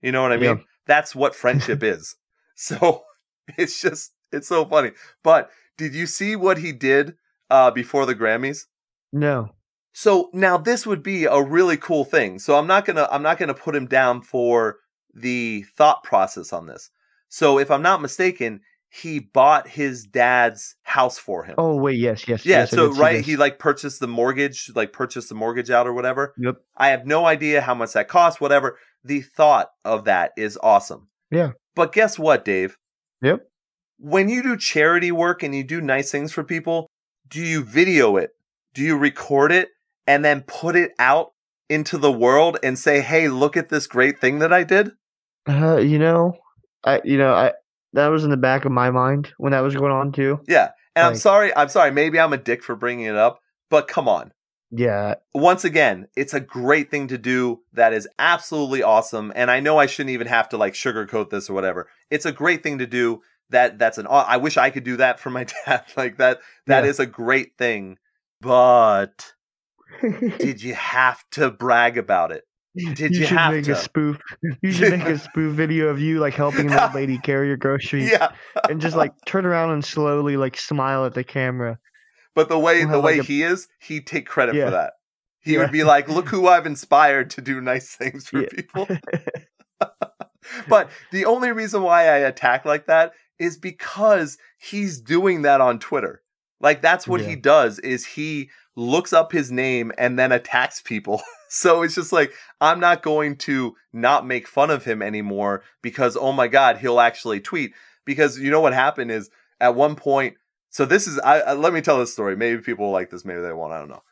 You 0.00 0.10
know 0.12 0.22
what 0.22 0.32
I 0.32 0.36
mean? 0.38 0.56
Yeah. 0.58 0.64
That's 0.86 1.14
what 1.14 1.34
friendship 1.34 1.82
is. 1.82 2.16
So 2.56 3.04
it's 3.58 3.80
just 3.80 4.12
it's 4.32 4.48
so 4.48 4.64
funny. 4.64 4.92
But 5.22 5.50
did 5.76 5.94
you 5.94 6.06
see 6.06 6.34
what 6.34 6.58
he 6.58 6.72
did 6.72 7.14
uh 7.50 7.70
before 7.70 8.06
the 8.06 8.14
Grammys? 8.14 8.64
no. 9.12 9.50
So 9.94 10.30
now 10.32 10.56
this 10.56 10.86
would 10.86 11.02
be 11.02 11.26
a 11.26 11.42
really 11.42 11.76
cool 11.76 12.06
thing. 12.06 12.38
So 12.38 12.56
I'm 12.56 12.66
not 12.66 12.86
gonna 12.86 13.06
I'm 13.10 13.22
not 13.22 13.38
gonna 13.38 13.54
put 13.54 13.76
him 13.76 13.86
down 13.86 14.22
for 14.22 14.78
the 15.14 15.64
thought 15.76 16.02
process 16.02 16.52
on 16.52 16.66
this. 16.66 16.90
So 17.28 17.58
if 17.58 17.70
I'm 17.70 17.82
not 17.82 18.00
mistaken, 18.00 18.60
he 18.94 19.20
bought 19.20 19.68
his 19.68 20.04
dad's 20.04 20.76
house 20.82 21.16
for 21.16 21.44
him. 21.44 21.54
Oh 21.56 21.76
wait, 21.76 21.98
yes, 21.98 22.28
yes. 22.28 22.44
yeah. 22.44 22.58
yes, 22.58 22.70
So 22.70 22.92
right, 22.92 23.24
he 23.24 23.36
like 23.36 23.58
purchased 23.58 24.00
the 24.00 24.06
mortgage, 24.06 24.70
like 24.74 24.92
purchased 24.92 25.30
the 25.30 25.34
mortgage 25.34 25.70
out 25.70 25.86
or 25.86 25.94
whatever. 25.94 26.34
Yep. 26.36 26.56
I 26.76 26.88
have 26.88 27.06
no 27.06 27.24
idea 27.24 27.62
how 27.62 27.74
much 27.74 27.94
that 27.94 28.08
costs. 28.08 28.38
Whatever. 28.38 28.78
The 29.02 29.22
thought 29.22 29.70
of 29.82 30.04
that 30.04 30.32
is 30.36 30.58
awesome. 30.62 31.08
Yeah. 31.30 31.52
But 31.74 31.92
guess 31.92 32.18
what, 32.18 32.44
Dave? 32.44 32.76
Yep. 33.22 33.40
When 33.98 34.28
you 34.28 34.42
do 34.42 34.58
charity 34.58 35.10
work 35.10 35.42
and 35.42 35.54
you 35.54 35.64
do 35.64 35.80
nice 35.80 36.10
things 36.10 36.30
for 36.30 36.44
people, 36.44 36.86
do 37.28 37.40
you 37.40 37.64
video 37.64 38.16
it? 38.18 38.32
Do 38.74 38.82
you 38.82 38.98
record 38.98 39.52
it 39.52 39.70
and 40.06 40.22
then 40.22 40.42
put 40.42 40.76
it 40.76 40.92
out 40.98 41.32
into 41.70 41.96
the 41.96 42.12
world 42.12 42.58
and 42.62 42.78
say, 42.78 43.00
"Hey, 43.00 43.28
look 43.28 43.56
at 43.56 43.70
this 43.70 43.86
great 43.86 44.20
thing 44.20 44.40
that 44.40 44.52
I 44.52 44.64
did"? 44.64 44.90
Uh, 45.48 45.78
you 45.78 45.98
know, 45.98 46.36
I 46.84 47.00
you 47.04 47.16
know 47.16 47.32
I 47.32 47.52
that 47.92 48.08
was 48.08 48.24
in 48.24 48.30
the 48.30 48.36
back 48.36 48.64
of 48.64 48.72
my 48.72 48.90
mind 48.90 49.32
when 49.38 49.52
that 49.52 49.60
was 49.60 49.74
going 49.74 49.92
on 49.92 50.12
too. 50.12 50.40
Yeah. 50.46 50.70
And 50.94 51.06
I'm 51.06 51.16
sorry. 51.16 51.54
I'm 51.56 51.68
sorry. 51.68 51.90
Maybe 51.90 52.18
I'm 52.20 52.32
a 52.32 52.38
dick 52.38 52.62
for 52.62 52.74
bringing 52.76 53.06
it 53.06 53.16
up, 53.16 53.40
but 53.70 53.88
come 53.88 54.08
on. 54.08 54.32
Yeah, 54.74 55.16
once 55.34 55.64
again, 55.64 56.08
it's 56.16 56.32
a 56.32 56.40
great 56.40 56.90
thing 56.90 57.06
to 57.08 57.18
do 57.18 57.60
that 57.74 57.92
is 57.92 58.08
absolutely 58.18 58.82
awesome. 58.82 59.30
And 59.36 59.50
I 59.50 59.60
know 59.60 59.76
I 59.76 59.84
shouldn't 59.84 60.14
even 60.14 60.28
have 60.28 60.48
to 60.48 60.56
like 60.56 60.72
sugarcoat 60.72 61.28
this 61.28 61.50
or 61.50 61.52
whatever. 61.52 61.90
It's 62.10 62.24
a 62.24 62.32
great 62.32 62.62
thing 62.62 62.78
to 62.78 62.86
do. 62.86 63.20
That 63.50 63.78
that's 63.78 63.98
an 63.98 64.06
I 64.08 64.38
wish 64.38 64.56
I 64.56 64.70
could 64.70 64.84
do 64.84 64.96
that 64.96 65.20
for 65.20 65.28
my 65.28 65.44
dad. 65.66 65.84
Like 65.94 66.16
that 66.16 66.40
That 66.66 66.84
Yeah. 66.84 66.90
is 66.90 66.98
a 66.98 67.04
great 67.04 67.58
thing. 67.58 67.98
But 68.40 69.34
did 70.00 70.62
you 70.62 70.74
have 70.74 71.22
to 71.32 71.50
brag 71.50 71.98
about 71.98 72.32
it? 72.32 72.44
Did 72.74 73.14
you 73.14 73.26
should 73.26 73.36
have 73.36 73.52
make 73.54 73.64
to? 73.64 73.72
a 73.72 73.76
spoof? 73.76 74.18
You 74.62 74.72
should 74.72 74.90
make 74.98 75.06
a 75.06 75.18
spoof 75.18 75.54
video 75.54 75.88
of 75.88 76.00
you 76.00 76.20
like 76.20 76.34
helping 76.34 76.70
an 76.70 76.78
old 76.78 76.94
lady 76.94 77.18
carry 77.18 77.48
your 77.48 77.56
groceries, 77.58 78.10
Yeah. 78.10 78.32
and 78.68 78.80
just 78.80 78.96
like 78.96 79.12
turn 79.26 79.44
around 79.44 79.72
and 79.72 79.84
slowly 79.84 80.36
like 80.36 80.56
smile 80.56 81.04
at 81.04 81.14
the 81.14 81.24
camera. 81.24 81.78
But 82.34 82.48
the 82.48 82.58
way 82.58 82.84
the 82.84 83.00
way 83.00 83.18
like, 83.18 83.20
a- 83.20 83.24
he 83.24 83.42
is, 83.42 83.68
he'd 83.80 84.06
take 84.06 84.26
credit 84.26 84.54
Yeah. 84.54 84.66
for 84.66 84.70
that. 84.70 84.92
He 85.40 85.52
Yeah. 85.54 85.58
would 85.60 85.72
be 85.72 85.84
like, 85.84 86.08
"Look 86.08 86.28
who 86.28 86.48
I've 86.48 86.64
inspired 86.66 87.28
to 87.30 87.40
do 87.42 87.60
nice 87.60 87.94
things 87.94 88.28
for 88.28 88.40
Yeah. 88.42 88.48
people." 88.54 88.88
but 90.68 90.88
the 91.10 91.24
only 91.24 91.52
reason 91.52 91.82
why 91.82 92.04
I 92.04 92.18
attack 92.18 92.64
like 92.64 92.86
that 92.86 93.12
is 93.38 93.56
because 93.58 94.38
he's 94.58 95.00
doing 95.00 95.42
that 95.42 95.60
on 95.60 95.78
Twitter. 95.78 96.22
Like 96.60 96.80
that's 96.80 97.06
what 97.08 97.20
he 97.20 97.34
does 97.36 97.78
is 97.80 98.06
he 98.06 98.48
looks 98.76 99.12
up 99.12 99.32
his 99.32 99.50
name 99.50 99.92
and 99.98 100.18
then 100.18 100.32
attacks 100.32 100.80
people. 100.80 101.20
so 101.52 101.82
it's 101.82 101.94
just 101.94 102.12
like 102.12 102.32
I'm 102.60 102.80
not 102.80 103.02
going 103.02 103.36
to 103.36 103.76
not 103.92 104.26
make 104.26 104.48
fun 104.48 104.70
of 104.70 104.84
him 104.84 105.02
anymore 105.02 105.62
because 105.82 106.16
oh 106.16 106.32
my 106.32 106.48
god, 106.48 106.78
he'll 106.78 107.00
actually 107.00 107.40
tweet 107.40 107.72
because 108.04 108.38
you 108.38 108.50
know 108.50 108.60
what 108.60 108.72
happened 108.72 109.10
is 109.10 109.30
at 109.60 109.74
one 109.74 109.94
point 109.94 110.36
so 110.72 110.86
this 110.86 111.06
is 111.06 111.18
I, 111.20 111.40
I 111.40 111.52
let 111.52 111.74
me 111.74 111.82
tell 111.82 111.98
this 111.98 112.14
story. 112.14 112.34
Maybe 112.34 112.62
people 112.62 112.90
like 112.90 113.10
this, 113.10 113.26
maybe 113.26 113.42
they 113.42 113.52
won't, 113.52 113.74
I 113.74 113.78
don't 113.78 113.90
know. 113.90 114.02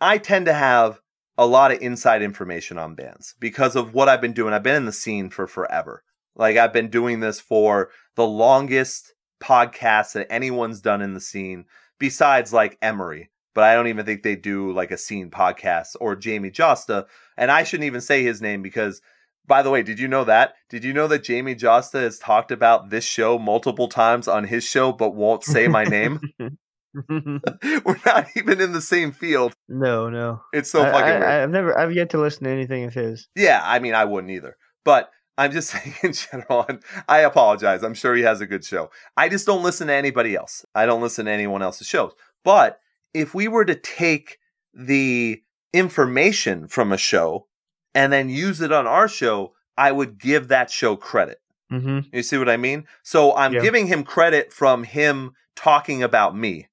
I 0.00 0.18
tend 0.18 0.46
to 0.46 0.52
have 0.52 1.00
a 1.38 1.46
lot 1.46 1.70
of 1.70 1.80
inside 1.80 2.20
information 2.20 2.78
on 2.78 2.96
bands 2.96 3.36
because 3.38 3.76
of 3.76 3.94
what 3.94 4.08
I've 4.08 4.20
been 4.20 4.32
doing. 4.32 4.52
I've 4.52 4.64
been 4.64 4.74
in 4.74 4.86
the 4.86 4.92
scene 4.92 5.30
for 5.30 5.46
forever. 5.46 6.02
Like 6.34 6.56
I've 6.56 6.72
been 6.72 6.90
doing 6.90 7.20
this 7.20 7.40
for 7.40 7.90
the 8.16 8.26
longest 8.26 9.14
podcast 9.40 10.14
that 10.14 10.30
anyone's 10.32 10.80
done 10.80 11.00
in 11.00 11.14
the 11.14 11.20
scene, 11.20 11.66
besides 12.00 12.52
like 12.52 12.76
Emery. 12.82 13.30
But 13.54 13.64
I 13.64 13.74
don't 13.74 13.86
even 13.86 14.04
think 14.04 14.22
they 14.22 14.36
do 14.36 14.72
like 14.72 14.90
a 14.90 14.98
scene 14.98 15.30
podcast 15.30 15.96
or 16.00 16.16
Jamie 16.16 16.50
Jasta. 16.50 17.06
And 17.36 17.50
I 17.50 17.64
shouldn't 17.64 17.86
even 17.86 18.00
say 18.00 18.22
his 18.22 18.42
name 18.42 18.62
because, 18.62 19.00
by 19.46 19.62
the 19.62 19.70
way, 19.70 19.82
did 19.82 19.98
you 19.98 20.08
know 20.08 20.24
that? 20.24 20.54
Did 20.68 20.84
you 20.84 20.92
know 20.92 21.06
that 21.08 21.24
Jamie 21.24 21.54
Jasta 21.54 22.00
has 22.00 22.18
talked 22.18 22.50
about 22.50 22.90
this 22.90 23.04
show 23.04 23.38
multiple 23.38 23.88
times 23.88 24.26
on 24.26 24.44
his 24.44 24.64
show, 24.64 24.92
but 24.92 25.14
won't 25.14 25.44
say 25.44 25.68
my 25.68 25.84
name? 25.84 26.20
We're 27.08 28.00
not 28.06 28.28
even 28.36 28.60
in 28.60 28.72
the 28.72 28.80
same 28.80 29.10
field. 29.10 29.52
no, 29.68 30.08
no. 30.08 30.42
It's 30.52 30.70
so 30.70 30.82
I, 30.82 30.92
fucking 30.92 31.06
I, 31.06 31.18
weird. 31.18 31.24
I've 31.24 31.50
never, 31.50 31.78
I've 31.78 31.92
yet 31.92 32.10
to 32.10 32.20
listen 32.20 32.44
to 32.44 32.50
anything 32.50 32.84
of 32.84 32.94
his. 32.94 33.28
Yeah, 33.34 33.60
I 33.64 33.80
mean, 33.80 33.94
I 33.94 34.04
wouldn't 34.04 34.30
either. 34.30 34.56
But 34.84 35.10
I'm 35.36 35.52
just 35.52 35.70
saying 35.70 35.94
in 36.02 36.12
general, 36.12 36.64
and 36.68 36.82
I 37.08 37.20
apologize. 37.20 37.82
I'm 37.82 37.94
sure 37.94 38.14
he 38.14 38.22
has 38.22 38.40
a 38.40 38.46
good 38.46 38.64
show. 38.64 38.90
I 39.16 39.28
just 39.28 39.46
don't 39.46 39.62
listen 39.62 39.88
to 39.88 39.94
anybody 39.94 40.34
else. 40.34 40.64
I 40.74 40.86
don't 40.86 41.02
listen 41.02 41.26
to 41.26 41.32
anyone 41.32 41.62
else's 41.62 41.86
shows. 41.86 42.12
But 42.44 42.78
if 43.14 43.34
we 43.34 43.48
were 43.48 43.64
to 43.64 43.74
take 43.74 44.38
the 44.74 45.42
information 45.72 46.68
from 46.68 46.92
a 46.92 46.98
show 46.98 47.46
and 47.94 48.12
then 48.12 48.28
use 48.28 48.60
it 48.60 48.72
on 48.72 48.86
our 48.86 49.08
show, 49.08 49.54
I 49.76 49.92
would 49.92 50.18
give 50.18 50.48
that 50.48 50.70
show 50.70 50.96
credit. 50.96 51.38
hmm 51.70 52.00
You 52.12 52.22
see 52.22 52.36
what 52.36 52.48
I 52.48 52.56
mean? 52.56 52.86
So 53.02 53.34
I'm 53.34 53.52
Yeah. 53.52 53.62
giving 53.62 53.86
him 53.86 54.04
credit 54.04 54.52
from 54.52 54.84
him 54.84 55.32
talking 55.56 56.02
about 56.02 56.36
me, 56.36 56.68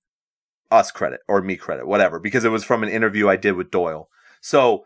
us 0.71 0.91
credit 0.91 1.21
or 1.27 1.41
me 1.41 1.55
credit, 1.55 1.87
whatever, 1.87 2.19
because 2.19 2.43
it 2.43 2.49
was 2.49 2.63
from 2.63 2.83
an 2.83 2.89
interview 2.89 3.29
I 3.29 3.35
did 3.35 3.53
with 3.53 3.71
Doyle. 3.71 4.09
So 4.41 4.85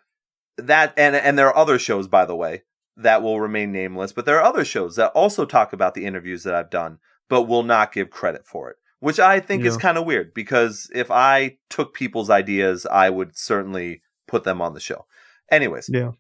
that 0.58 0.94
and 0.98 1.16
and 1.16 1.38
there 1.38 1.48
are 1.48 1.58
other 1.58 1.80
shows, 1.80 2.08
by 2.08 2.26
the 2.26 2.36
way, 2.36 2.64
that 2.98 3.22
will 3.22 3.40
remain 3.42 3.72
nameless, 3.72 4.14
but 4.14 4.26
there 4.26 4.38
are 4.38 4.44
other 4.44 4.66
shows 4.66 4.96
that 4.96 5.12
also 5.12 5.46
talk 5.46 5.74
about 5.74 5.94
the 5.94 6.06
interviews 6.06 6.44
that 6.44 6.56
I've 6.56 6.70
done, 6.70 7.00
but 7.30 7.44
will 7.44 7.64
not 7.64 7.94
give 7.94 8.10
credit 8.10 8.46
for 8.48 8.70
it, 8.70 8.78
which 9.06 9.20
I 9.20 9.40
think 9.40 9.64
is 9.66 9.78
kind 9.78 9.98
of 10.00 10.06
weird 10.06 10.34
because 10.34 10.90
if 10.96 11.12
I 11.12 11.58
took 11.70 11.94
people's 11.94 12.32
ideas, 12.32 12.88
I 12.88 13.12
would 13.12 13.38
certainly 13.38 14.02
put 14.28 14.44
them 14.44 14.62
on 14.62 14.74
the 14.74 14.80
show. 14.80 15.06
Anyways, 15.52 15.90
Yeah. 15.94 16.12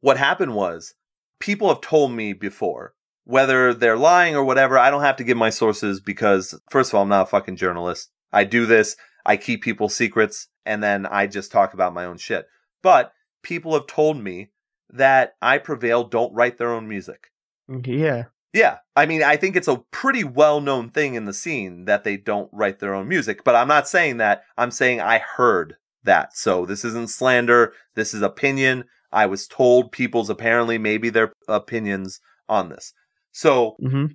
what 0.00 0.16
happened 0.16 0.54
was 0.54 0.94
people 1.38 1.68
have 1.68 1.82
told 1.82 2.12
me 2.12 2.32
before 2.32 2.94
whether 3.24 3.74
they're 3.74 3.98
lying 3.98 4.34
or 4.34 4.42
whatever 4.42 4.78
i 4.78 4.90
don't 4.90 5.02
have 5.02 5.16
to 5.16 5.24
give 5.24 5.36
my 5.36 5.50
sources 5.50 6.00
because 6.00 6.58
first 6.70 6.90
of 6.90 6.94
all 6.94 7.02
i'm 7.02 7.08
not 7.10 7.22
a 7.22 7.26
fucking 7.26 7.56
journalist 7.56 8.10
i 8.32 8.42
do 8.44 8.64
this 8.66 8.96
i 9.26 9.36
keep 9.36 9.62
people's 9.62 9.94
secrets 9.94 10.48
and 10.64 10.82
then 10.82 11.04
i 11.06 11.26
just 11.26 11.52
talk 11.52 11.74
about 11.74 11.92
my 11.94 12.04
own 12.06 12.16
shit 12.16 12.46
but 12.82 13.12
people 13.42 13.74
have 13.74 13.86
told 13.86 14.16
me 14.22 14.50
that 14.88 15.34
i 15.42 15.58
prevail 15.58 16.02
don't 16.04 16.34
write 16.34 16.56
their 16.56 16.72
own 16.72 16.88
music 16.88 17.30
mm, 17.70 17.86
Yeah. 17.86 18.24
Yeah 18.52 18.78
i 18.96 19.06
mean 19.06 19.22
i 19.22 19.36
think 19.36 19.56
it's 19.56 19.68
a 19.68 19.82
pretty 19.90 20.24
well 20.24 20.60
known 20.60 20.90
thing 20.90 21.14
in 21.14 21.24
the 21.24 21.32
scene 21.32 21.84
that 21.84 22.04
they 22.04 22.16
don't 22.16 22.50
write 22.52 22.78
their 22.78 22.94
own 22.94 23.08
music 23.08 23.44
but 23.44 23.54
i'm 23.54 23.68
not 23.68 23.88
saying 23.88 24.16
that. 24.18 24.42
I'm 24.56 24.70
saying 24.70 25.00
i 25.00 25.18
heard 25.18 25.76
that. 26.04 26.36
So 26.36 26.66
this 26.66 26.84
isn't 26.84 27.10
slander. 27.10 27.72
This 27.94 28.14
is 28.14 28.22
opinion. 28.22 28.84
I 29.12 29.26
was 29.26 29.46
told 29.46 29.92
people's 29.92 30.30
apparently 30.30 30.78
maybe 30.78 31.10
their 31.10 31.32
opinions 31.48 32.20
on 32.48 32.68
this. 32.68 32.92
So 33.32 33.76
hmm 33.80 34.06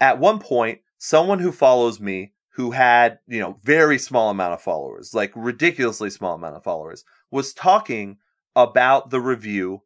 at 0.00 0.18
one 0.18 0.40
point, 0.40 0.80
someone 0.98 1.38
who 1.38 1.52
follows 1.52 2.00
me 2.00 2.32
who 2.54 2.72
had, 2.72 3.20
you 3.28 3.38
know, 3.38 3.56
very 3.62 3.98
small 3.98 4.30
amount 4.30 4.52
of 4.52 4.60
followers, 4.60 5.14
like 5.14 5.30
ridiculously 5.36 6.10
small 6.10 6.34
amount 6.34 6.56
of 6.56 6.64
followers, 6.64 7.04
was 7.30 7.54
talking 7.54 8.16
about 8.56 9.10
the 9.10 9.20
review, 9.20 9.82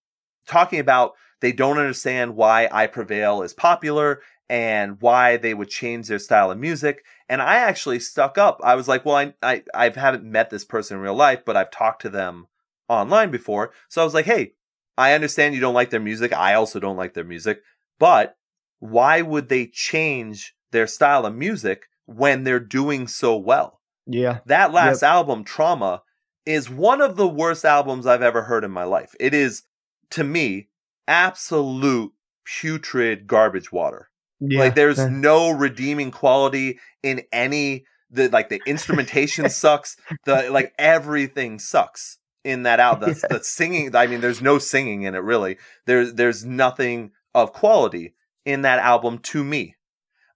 talking 0.49 0.81
about 0.81 1.13
they 1.41 1.53
don't 1.53 1.79
understand 1.79 2.37
why 2.37 2.69
I 2.73 2.87
Prevail 2.87 3.43
is 3.43 3.53
popular 3.53 4.21
and 4.49 5.01
why 5.01 5.37
they 5.37 5.55
would 5.55 5.69
change 5.69 6.09
their 6.09 6.19
style 6.19 6.51
of 6.51 6.59
music. 6.59 7.05
And 7.29 7.43
I 7.43 7.57
actually 7.57 7.99
stuck 7.99 8.39
up. 8.39 8.61
I 8.63 8.75
was 8.75 8.89
like, 8.89 9.05
well, 9.05 9.17
I, 9.17 9.35
I, 9.43 9.63
I 9.75 9.91
haven't 9.91 10.25
met 10.25 10.51
this 10.51 10.65
person 10.65 10.97
in 10.97 11.03
real 11.03 11.15
life, 11.15 11.45
but 11.45 11.57
I've 11.57 11.71
talked 11.71 12.03
to 12.03 12.09
them 12.09 12.47
online 12.89 13.31
before. 13.31 13.73
So 13.89 14.01
I 14.01 14.05
was 14.05 14.15
like, 14.15 14.27
hey, 14.27 14.53
I 14.97 15.13
understand 15.13 15.55
you 15.55 15.61
don't 15.61 15.75
like 15.75 15.91
their 15.91 16.01
music. 16.01 16.33
I 16.33 16.55
also 16.55 16.81
don't 16.81 16.97
like 16.97 17.15
their 17.15 17.25
music, 17.25 17.61
but 17.99 18.37
why 18.79 19.23
would 19.23 19.49
they 19.49 19.67
change 19.67 20.55
their 20.71 20.87
style 20.87 21.27
of 21.27 21.35
music 21.35 21.87
when 22.07 22.45
they're 22.45 22.61
doing 22.61 23.09
so 23.09 23.37
well? 23.37 23.81
Yeah. 24.07 24.39
That 24.47 24.73
last 24.73 25.03
album, 25.03 25.45
Trauma, 25.45 26.03
is 26.45 26.71
one 26.71 27.01
of 27.01 27.17
the 27.17 27.27
worst 27.27 27.65
albums 27.65 28.07
I've 28.07 28.23
ever 28.23 28.43
heard 28.43 28.65
in 28.65 28.71
my 28.71 28.85
life. 28.85 29.15
It 29.19 29.35
is, 29.35 29.65
to 30.11 30.23
me, 30.23 30.69
absolute 31.09 32.13
putrid 32.45 33.27
garbage 33.27 33.73
water. 33.73 34.11
Yeah. 34.41 34.61
Like 34.61 34.75
there's 34.75 35.05
no 35.05 35.51
redeeming 35.51 36.11
quality 36.11 36.79
in 37.03 37.23
any 37.33 37.87
the 38.11 38.29
like 38.29 38.49
the 38.49 38.61
instrumentation 38.67 39.49
sucks. 39.51 39.97
The 40.25 40.51
like 40.51 40.75
everything 40.79 41.59
sucks 41.59 42.19
in 42.45 42.63
that 42.63 42.81
album. 42.81 43.15
The, 43.15 43.27
the 43.29 43.45
singing, 43.45 43.95
I 43.95 44.07
mean, 44.07 44.21
there's 44.21 44.43
no 44.43 44.59
singing 44.59 45.03
in 45.03 45.15
it 45.15 45.19
really. 45.19 45.59
There's 45.87 46.15
there's 46.15 46.45
nothing 46.45 47.13
of 47.35 47.53
quality 47.53 48.15
in 48.45 48.63
that 48.63 48.79
album 48.79 49.19
to 49.19 49.43
me. 49.43 49.75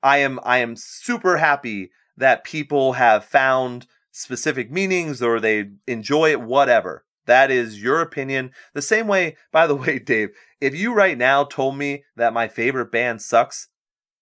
I 0.03 0.19
am 0.19 0.41
I 0.43 0.59
am 0.59 0.77
super 0.77 1.37
happy 1.37 1.91
that 2.17 2.45
people 2.45 2.95
have 2.95 3.25
found 3.25 3.87
specific 4.13 4.71
meanings 4.71 5.23
or 5.23 5.41
they 5.41 5.71
enjoy 5.87 6.31
it, 6.31 6.41
whatever. 6.41 7.05
That 7.31 7.52
is 7.52 7.81
your 7.81 8.01
opinion. 8.01 8.51
The 8.74 8.82
same 8.82 9.07
way, 9.07 9.36
by 9.52 9.69
the 9.69 9.77
way, 9.77 10.01
Dave, 10.01 10.31
if 10.61 10.74
you 10.74 10.93
right 10.93 11.16
now 11.16 11.44
told 11.44 11.78
me 11.78 12.02
that 12.16 12.32
my 12.32 12.48
favorite 12.48 12.90
band 12.90 13.23
sucks, 13.23 13.69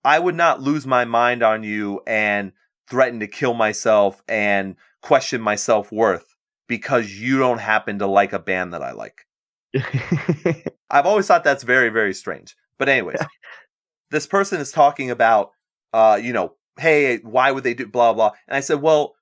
I 0.05 0.19
would 0.19 0.35
not 0.35 0.61
lose 0.61 0.87
my 0.87 1.07
mind 1.07 1.43
on 1.43 1.63
you 1.63 2.03
and 2.07 2.53
threaten 2.91 3.19
to 3.21 3.27
kill 3.27 3.55
myself 3.55 4.23
and 4.29 4.77
question 5.01 5.41
my 5.41 5.55
self 5.55 5.91
worth 5.91 6.37
because 6.69 7.11
you 7.13 7.39
don't 7.39 7.61
happen 7.61 7.99
to 8.01 8.07
like 8.07 8.35
a 8.35 8.39
band 8.39 8.75
that 8.75 8.83
I 8.83 8.93
like. 8.93 9.25
I've 10.91 11.07
always 11.07 11.27
thought 11.27 11.45
that's 11.45 11.63
very, 11.65 11.89
very 11.89 12.13
strange. 12.13 12.57
But 12.79 12.91
anyways, 12.91 13.21
this 14.11 14.27
person 14.27 14.61
is 14.61 14.71
talking 14.71 15.11
about, 15.11 15.53
uh, 15.95 16.21
you 16.23 16.35
know, 16.35 16.57
hey, 16.79 17.21
why 17.23 17.53
would 17.53 17.65
they 17.65 17.73
do 17.73 17.87
blah 17.87 18.13
blah? 18.13 18.33
And 18.47 18.55
I 18.55 18.61
said, 18.61 18.83
well, 18.83 19.15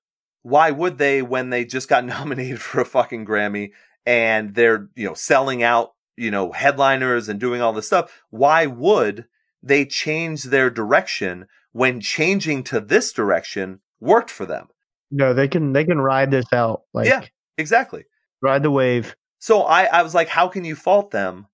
why 0.43 0.71
would 0.71 0.97
they 0.97 1.21
when 1.21 1.49
they 1.49 1.65
just 1.65 1.89
got 1.89 2.05
nominated 2.17 2.61
for 2.61 2.81
a 2.81 2.85
fucking 2.85 3.25
Grammy 3.25 3.71
and 4.05 4.55
they're 4.55 4.89
you 4.95 5.07
know 5.07 5.13
selling 5.13 5.63
out, 5.63 5.93
you 6.15 6.31
know, 6.31 6.51
headliners 6.51 7.29
and 7.29 7.39
doing 7.39 7.61
all 7.61 7.73
this 7.73 7.87
stuff? 7.87 8.23
Why 8.29 8.65
would 8.65 9.25
they 9.63 9.85
change 9.85 10.43
their 10.43 10.69
direction 10.69 11.47
when 11.71 11.99
changing 11.99 12.63
to 12.65 12.79
this 12.79 13.11
direction 13.11 13.79
worked 13.99 14.31
for 14.31 14.45
them? 14.45 14.67
no, 15.11 15.33
they 15.33 15.47
can 15.47 15.73
they 15.73 15.85
can 15.85 15.99
ride 15.99 16.31
this 16.31 16.51
out. 16.53 16.83
Like 16.93 17.07
Yeah. 17.07 17.23
Exactly. 17.57 18.05
ride 18.41 18.63
the 18.63 18.71
wave. 18.71 19.15
So 19.39 19.63
I, 19.63 19.85
I 19.85 20.03
was 20.03 20.13
like, 20.13 20.27
how 20.27 20.47
can 20.47 20.65
you 20.65 20.75
fault 20.75 21.11
them 21.11 21.47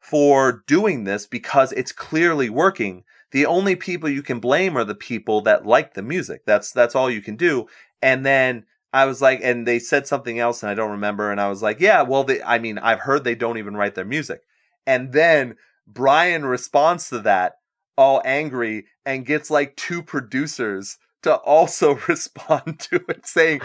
for 0.00 0.64
doing 0.66 1.04
this 1.04 1.26
because 1.26 1.72
it's 1.72 1.92
clearly 1.92 2.48
working? 2.48 3.04
The 3.34 3.46
only 3.46 3.74
people 3.74 4.08
you 4.08 4.22
can 4.22 4.38
blame 4.38 4.78
are 4.78 4.84
the 4.84 4.94
people 4.94 5.40
that 5.40 5.66
like 5.66 5.94
the 5.94 6.04
music. 6.04 6.42
That's 6.46 6.70
that's 6.70 6.94
all 6.94 7.10
you 7.10 7.20
can 7.20 7.34
do. 7.34 7.66
And 8.00 8.24
then 8.24 8.64
I 8.92 9.06
was 9.06 9.20
like, 9.20 9.40
and 9.42 9.66
they 9.66 9.80
said 9.80 10.06
something 10.06 10.38
else, 10.38 10.62
and 10.62 10.70
I 10.70 10.74
don't 10.74 10.92
remember. 10.92 11.32
And 11.32 11.40
I 11.40 11.48
was 11.48 11.60
like, 11.60 11.80
yeah, 11.80 12.02
well, 12.02 12.22
they, 12.22 12.40
I 12.44 12.60
mean, 12.60 12.78
I've 12.78 13.00
heard 13.00 13.24
they 13.24 13.34
don't 13.34 13.58
even 13.58 13.76
write 13.76 13.96
their 13.96 14.04
music. 14.04 14.42
And 14.86 15.12
then 15.12 15.56
Brian 15.84 16.44
responds 16.46 17.08
to 17.08 17.18
that 17.22 17.54
all 17.98 18.22
angry 18.24 18.86
and 19.04 19.26
gets 19.26 19.50
like 19.50 19.74
two 19.74 20.00
producers 20.00 20.96
to 21.24 21.34
also 21.34 21.98
respond 22.08 22.78
to 22.90 23.04
it, 23.08 23.26
saying, 23.26 23.62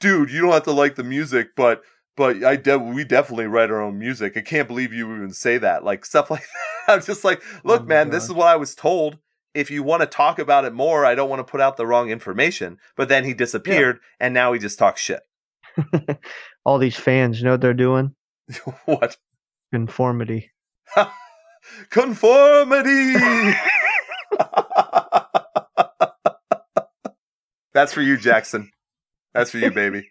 "Dude, 0.00 0.30
you 0.30 0.40
don't 0.40 0.52
have 0.52 0.62
to 0.62 0.72
like 0.72 0.96
the 0.96 1.04
music, 1.04 1.48
but." 1.54 1.82
But 2.16 2.44
I 2.44 2.56
de- 2.56 2.78
we 2.78 3.04
definitely 3.04 3.46
write 3.46 3.70
our 3.70 3.80
own 3.80 3.98
music. 3.98 4.36
I 4.36 4.42
can't 4.42 4.68
believe 4.68 4.92
you 4.92 5.14
even 5.14 5.32
say 5.32 5.58
that. 5.58 5.84
Like 5.84 6.04
stuff 6.04 6.30
like 6.30 6.42
that. 6.86 6.94
I'm 6.94 7.02
just 7.02 7.24
like, 7.24 7.42
oh 7.44 7.60
look, 7.64 7.82
Oh 7.82 7.86
man, 7.86 8.10
this 8.10 8.24
is 8.24 8.32
what 8.32 8.48
I 8.48 8.56
was 8.56 8.74
told. 8.74 9.18
If 9.54 9.70
you 9.70 9.82
want 9.82 10.00
to 10.00 10.06
talk 10.06 10.38
about 10.38 10.64
it 10.64 10.72
more, 10.72 11.04
I 11.04 11.14
don't 11.14 11.28
want 11.28 11.40
to 11.40 11.50
put 11.50 11.60
out 11.60 11.76
the 11.76 11.86
wrong 11.86 12.08
information. 12.10 12.78
But 12.96 13.08
then 13.10 13.24
he 13.24 13.34
disappeared, 13.34 13.98
and 14.18 14.32
now 14.32 14.52
he 14.54 14.58
just 14.58 14.78
talks 14.78 15.00
shit. 15.00 15.20
All 16.64 16.78
these 16.78 16.96
fans, 16.96 17.38
you 17.38 17.44
know 17.44 17.52
what 17.52 17.60
they're 17.60 17.74
doing? 17.74 18.14
what 18.86 19.16
Conformity. 19.72 20.50
conformity? 21.90 23.14
That's 27.74 27.92
for 27.92 28.02
you, 28.02 28.16
Jackson. 28.16 28.70
That's 29.34 29.50
for 29.50 29.58
you, 29.58 29.70
baby. 29.70 30.08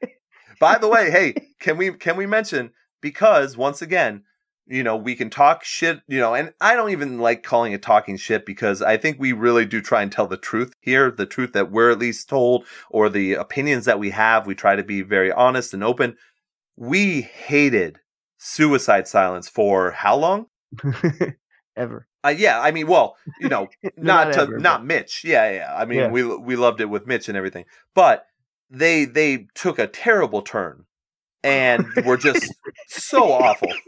By 0.62 0.78
the 0.78 0.88
way, 0.88 1.10
hey, 1.12 1.34
can 1.60 1.76
we 1.76 1.92
can 1.92 2.16
we 2.16 2.26
mention 2.28 2.72
because 3.02 3.58
once 3.58 3.82
again, 3.82 4.24
you 4.68 4.84
know, 4.84 4.96
we 4.96 5.16
can 5.16 5.32
talk 5.32 5.64
shit, 5.64 6.02
you 6.08 6.20
know, 6.20 6.36
and 6.36 6.54
I 6.62 6.76
don't 6.76 6.92
even 6.92 7.18
like 7.18 7.42
calling 7.42 7.74
it 7.74 7.82
talking 7.82 8.16
shit 8.16 8.46
because 8.46 8.80
I 8.82 8.96
think 8.96 9.18
we 9.20 9.34
really 9.34 9.66
do 9.66 9.82
try 9.82 10.04
and 10.04 10.12
tell 10.12 10.28
the 10.28 10.38
truth 10.38 10.74
here, 10.80 11.10
the 11.10 11.26
truth 11.26 11.54
that 11.54 11.72
we're 11.72 11.90
at 11.90 11.98
least 11.98 12.30
told 12.30 12.66
or 12.92 13.10
the 13.10 13.34
opinions 13.34 13.86
that 13.86 13.98
we 14.00 14.12
have. 14.12 14.46
We 14.46 14.54
try 14.54 14.76
to 14.76 14.84
be 14.84 15.02
very 15.02 15.32
honest 15.32 15.74
and 15.74 15.84
open. 15.84 16.16
We 16.78 17.22
hated 17.22 17.98
Suicide 18.38 19.08
Silence 19.08 19.50
for 19.50 19.92
how 19.92 20.16
long? 20.16 20.46
Ever. 21.76 22.08
Uh, 22.24 22.30
yeah, 22.38 22.60
I 22.62 22.70
mean, 22.70 22.86
well, 22.86 23.18
you 23.40 23.50
know, 23.50 23.68
not, 23.98 24.28
Not 24.28 24.34
to 24.34 24.42
ever, 24.42 24.60
not 24.60 24.82
but- 24.82 24.86
Mitch. 24.86 25.24
Yeah, 25.26 25.52
yeah. 25.52 25.74
I 25.76 25.86
mean, 25.86 26.00
Yeah. 26.00 26.10
we 26.12 26.24
we 26.24 26.56
loved 26.56 26.82
it 26.82 26.86
with 26.90 27.08
Mitch 27.08 27.28
and 27.30 27.38
everything, 27.38 27.66
but 27.96 28.26
they 28.72 29.06
they 29.06 29.48
took 29.54 29.78
a 29.80 29.88
terrible 29.88 30.42
turn 30.42 30.86
and 31.44 31.86
were 32.06 32.18
just 32.18 32.46
so 32.88 33.32
awful. 33.32 33.68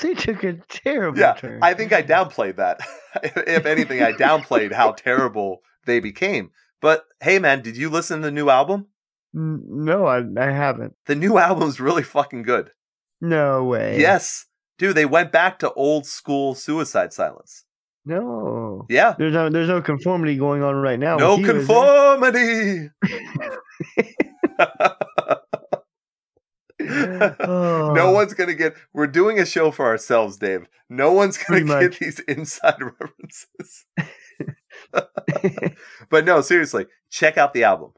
they 0.00 0.14
took 0.14 0.42
a 0.44 0.54
terrible 0.68 1.18
Yeah, 1.20 1.34
turn. 1.34 1.58
I 1.62 1.74
think 1.74 1.92
I 1.92 2.02
downplayed 2.02 2.56
that. 2.56 2.80
if 3.22 3.66
anything, 3.66 4.02
I 4.02 4.12
downplayed 4.12 4.72
how 4.72 4.92
terrible 4.92 5.60
they 5.86 6.00
became. 6.00 6.50
But 6.80 7.04
hey, 7.20 7.38
man, 7.38 7.62
did 7.62 7.76
you 7.76 7.90
listen 7.90 8.20
to 8.20 8.26
the 8.26 8.30
new 8.32 8.48
album? 8.48 8.86
No, 9.34 10.06
I 10.06 10.18
I 10.38 10.50
haven't. 10.50 10.94
The 11.06 11.14
new 11.14 11.38
album's 11.38 11.80
really 11.80 12.02
fucking 12.02 12.42
good. 12.42 12.70
No 13.20 13.64
way. 13.64 13.98
Yes, 14.00 14.46
dude, 14.78 14.96
they 14.96 15.06
went 15.06 15.32
back 15.32 15.58
to 15.60 15.72
old 15.74 16.06
school 16.06 16.54
Suicide 16.54 17.12
Silence. 17.12 17.64
No. 18.04 18.84
Yeah, 18.90 19.14
There's 19.16 19.32
no 19.32 19.48
there's 19.48 19.68
no 19.68 19.80
conformity 19.80 20.36
going 20.36 20.62
on 20.64 20.74
right 20.74 20.98
now. 20.98 21.16
no 21.18 21.36
with 21.36 21.46
you, 21.46 21.56
is 21.56 21.68
there? 21.68 21.76
conformity. 21.76 22.88
Oh. 26.80 27.92
no 27.94 28.10
one's 28.10 28.34
gonna 28.34 28.54
get. 28.54 28.74
We're 28.92 29.06
doing 29.06 29.38
a 29.38 29.46
show 29.46 29.70
for 29.70 29.86
ourselves, 29.86 30.36
Dave. 30.36 30.66
No 30.88 31.12
one's 31.12 31.38
gonna 31.38 31.64
get 31.64 31.98
these 31.98 32.18
inside 32.20 32.78
references. 32.80 33.86
but 36.10 36.24
no, 36.24 36.40
seriously, 36.40 36.86
check 37.10 37.38
out 37.38 37.52
the 37.54 37.64
album. 37.64 37.92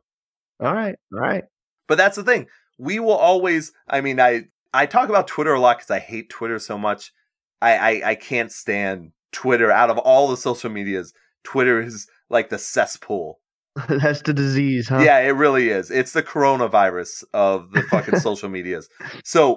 all 0.60 0.74
right, 0.74 0.96
all 1.12 1.20
right. 1.20 1.44
But 1.88 1.98
that's 1.98 2.16
the 2.16 2.24
thing. 2.24 2.46
We 2.78 2.98
will 2.98 3.12
always. 3.16 3.72
I 3.88 4.00
mean, 4.00 4.20
I 4.20 4.44
I 4.72 4.86
talk 4.86 5.08
about 5.08 5.28
Twitter 5.28 5.54
a 5.54 5.60
lot 5.60 5.78
because 5.78 5.90
I 5.90 6.00
hate 6.00 6.28
Twitter 6.28 6.58
so 6.58 6.76
much. 6.76 7.12
I, 7.62 7.76
I 7.76 8.10
I 8.10 8.14
can't 8.16 8.52
stand 8.52 9.12
Twitter. 9.32 9.70
Out 9.70 9.90
of 9.90 9.98
all 9.98 10.28
the 10.28 10.36
social 10.36 10.70
medias, 10.70 11.14
Twitter 11.42 11.80
is 11.80 12.06
like 12.28 12.50
the 12.50 12.58
cesspool. 12.58 13.40
That's 13.88 14.22
the 14.22 14.32
disease, 14.32 14.88
huh? 14.88 15.00
Yeah, 15.00 15.18
it 15.18 15.30
really 15.32 15.68
is. 15.68 15.90
It's 15.90 16.12
the 16.12 16.22
coronavirus 16.22 17.24
of 17.34 17.72
the 17.72 17.82
fucking 17.82 18.18
social 18.20 18.48
medias. 18.48 18.88
So 19.24 19.56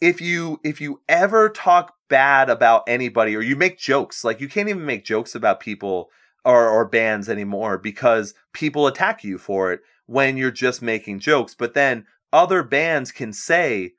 if 0.00 0.20
you 0.20 0.60
if 0.64 0.80
you 0.80 1.00
ever 1.08 1.48
talk 1.48 1.94
bad 2.08 2.48
about 2.50 2.84
anybody 2.86 3.34
or 3.36 3.40
you 3.42 3.56
make 3.56 3.78
jokes, 3.78 4.24
like 4.24 4.40
you 4.40 4.48
can't 4.48 4.68
even 4.68 4.86
make 4.86 5.04
jokes 5.04 5.34
about 5.34 5.60
people 5.60 6.10
or 6.44 6.68
or 6.68 6.84
bands 6.86 7.28
anymore 7.28 7.78
because 7.78 8.34
people 8.52 8.86
attack 8.86 9.24
you 9.24 9.38
for 9.38 9.72
it 9.72 9.80
when 10.06 10.36
you're 10.36 10.50
just 10.50 10.82
making 10.82 11.18
jokes. 11.20 11.54
But 11.54 11.74
then 11.74 12.06
other 12.32 12.62
bands 12.62 13.10
can 13.10 13.32
say 13.32 13.92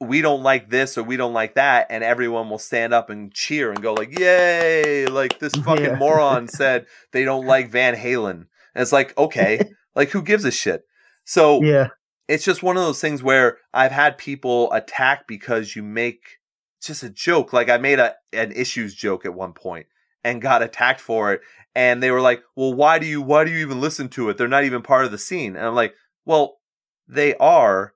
we 0.00 0.20
don't 0.20 0.42
like 0.42 0.68
this 0.68 0.98
or 0.98 1.02
we 1.02 1.16
don't 1.16 1.32
like 1.32 1.54
that 1.54 1.86
and 1.88 2.04
everyone 2.04 2.50
will 2.50 2.58
stand 2.58 2.92
up 2.92 3.08
and 3.08 3.32
cheer 3.32 3.70
and 3.70 3.80
go 3.82 3.94
like 3.94 4.18
yay 4.18 5.06
like 5.06 5.38
this 5.38 5.54
fucking 5.64 5.84
Yeah. 5.84 5.96
moron 5.96 6.48
said 6.48 6.84
they 7.12 7.24
don't 7.24 7.46
like 7.46 7.70
Van 7.70 7.94
Halen. 7.96 8.46
And 8.76 8.82
it's 8.82 8.92
like, 8.92 9.16
okay, 9.16 9.58
like 9.96 10.10
who 10.10 10.20
gives 10.22 10.44
a 10.44 10.50
shit? 10.52 10.82
So 11.24 11.62
Yeah. 11.62 11.88
it's 12.28 12.44
just 12.44 12.62
one 12.62 12.76
of 12.76 12.82
those 12.82 13.00
things 13.00 13.22
where 13.22 13.56
I've 13.72 13.90
had 13.92 14.18
people 14.18 14.70
attack 14.72 15.26
because 15.26 15.74
you 15.74 15.82
make 15.82 16.20
just 16.82 17.02
a 17.02 17.08
joke. 17.10 17.52
Like 17.54 17.70
I 17.70 17.78
made 17.78 17.98
a 17.98 18.14
an 18.32 18.52
issues 18.52 18.94
joke 18.94 19.24
at 19.24 19.34
one 19.34 19.54
point 19.54 19.86
and 20.22 20.42
got 20.42 20.62
attacked 20.62 21.00
for 21.00 21.32
it. 21.32 21.40
And 21.74 22.02
they 22.02 22.10
were 22.10 22.20
like, 22.20 22.42
Well, 22.54 22.74
why 22.74 22.98
do 22.98 23.06
you 23.06 23.22
why 23.22 23.44
do 23.44 23.50
you 23.50 23.58
even 23.58 23.80
listen 23.80 24.08
to 24.10 24.28
it? 24.28 24.36
They're 24.36 24.46
not 24.46 24.64
even 24.64 24.82
part 24.82 25.04
of 25.06 25.10
the 25.10 25.18
scene. 25.18 25.56
And 25.56 25.64
I'm 25.66 25.74
like, 25.74 25.94
Well, 26.26 26.58
they 27.08 27.34
are. 27.36 27.94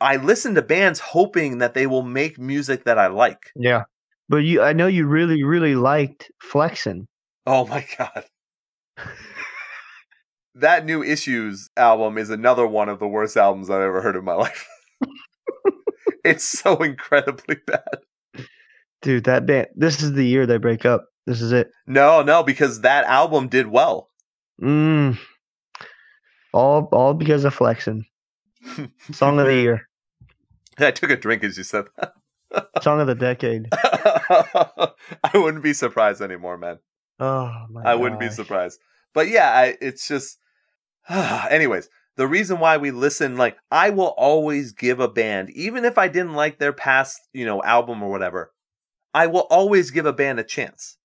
I 0.00 0.16
listen 0.16 0.54
to 0.56 0.62
bands 0.62 1.00
hoping 1.00 1.58
that 1.58 1.74
they 1.74 1.86
will 1.86 2.02
make 2.02 2.38
music 2.38 2.84
that 2.84 2.98
I 2.98 3.06
like. 3.08 3.50
Yeah. 3.54 3.82
But 4.28 4.38
you 4.38 4.62
I 4.62 4.72
know 4.72 4.86
you 4.88 5.06
really, 5.06 5.42
really 5.44 5.74
liked 5.76 6.30
Flexin. 6.52 7.06
Oh 7.46 7.66
my 7.66 7.86
god. 7.98 8.24
That 10.56 10.84
new 10.84 11.02
issues 11.02 11.70
album 11.76 12.18
is 12.18 12.30
another 12.30 12.66
one 12.66 12.88
of 12.88 12.98
the 12.98 13.08
worst 13.08 13.36
albums 13.36 13.70
I've 13.70 13.80
ever 13.80 14.00
heard 14.00 14.16
in 14.16 14.24
my 14.24 14.34
life. 14.46 14.66
it's 16.24 16.48
so 16.48 16.76
incredibly 16.76 17.56
bad. 17.66 17.98
Dude, 19.02 19.24
that 19.24 19.46
band 19.46 19.68
this 19.76 20.02
is 20.02 20.12
the 20.12 20.26
year 20.26 20.46
they 20.46 20.58
break 20.58 20.84
up. 20.84 21.06
This 21.26 21.40
is 21.40 21.52
it. 21.52 21.70
No, 21.86 22.22
no, 22.22 22.42
because 22.42 22.80
that 22.80 23.04
album 23.04 23.48
did 23.48 23.66
well. 23.66 24.10
Mm. 24.60 25.18
All 26.52 26.88
all 26.92 27.14
because 27.14 27.44
of 27.44 27.54
flexing. 27.54 28.06
Song 29.12 29.38
of 29.38 29.46
the 29.46 29.54
year. 29.54 29.88
I 30.78 30.90
took 30.90 31.10
a 31.10 31.16
drink 31.16 31.44
as 31.44 31.56
you 31.56 31.64
said 31.64 31.86
that. 31.98 32.12
Song 32.82 33.00
of 33.00 33.06
the 33.06 33.14
decade. 33.14 33.68
I 33.72 34.92
wouldn't 35.34 35.62
be 35.62 35.72
surprised 35.72 36.22
anymore, 36.22 36.56
man. 36.56 36.78
Oh 37.20 37.52
my 37.70 37.82
I 37.82 37.94
wouldn't 37.94 38.20
be 38.20 38.30
surprised. 38.30 38.78
But 39.14 39.28
yeah, 39.28 39.50
I, 39.50 39.76
it's 39.80 40.08
just. 40.08 40.38
Anyways, 41.50 41.88
the 42.16 42.26
reason 42.26 42.58
why 42.58 42.76
we 42.76 42.90
listen, 42.90 43.36
like, 43.36 43.56
I 43.70 43.90
will 43.90 44.14
always 44.16 44.72
give 44.72 45.00
a 45.00 45.08
band, 45.08 45.50
even 45.50 45.84
if 45.84 45.98
I 45.98 46.08
didn't 46.08 46.34
like 46.34 46.58
their 46.58 46.72
past, 46.72 47.20
you 47.32 47.44
know, 47.44 47.62
album 47.62 48.02
or 48.02 48.10
whatever, 48.10 48.52
I 49.14 49.26
will 49.26 49.46
always 49.50 49.90
give 49.90 50.06
a 50.06 50.12
band 50.12 50.40
a 50.40 50.44
chance. 50.44 50.96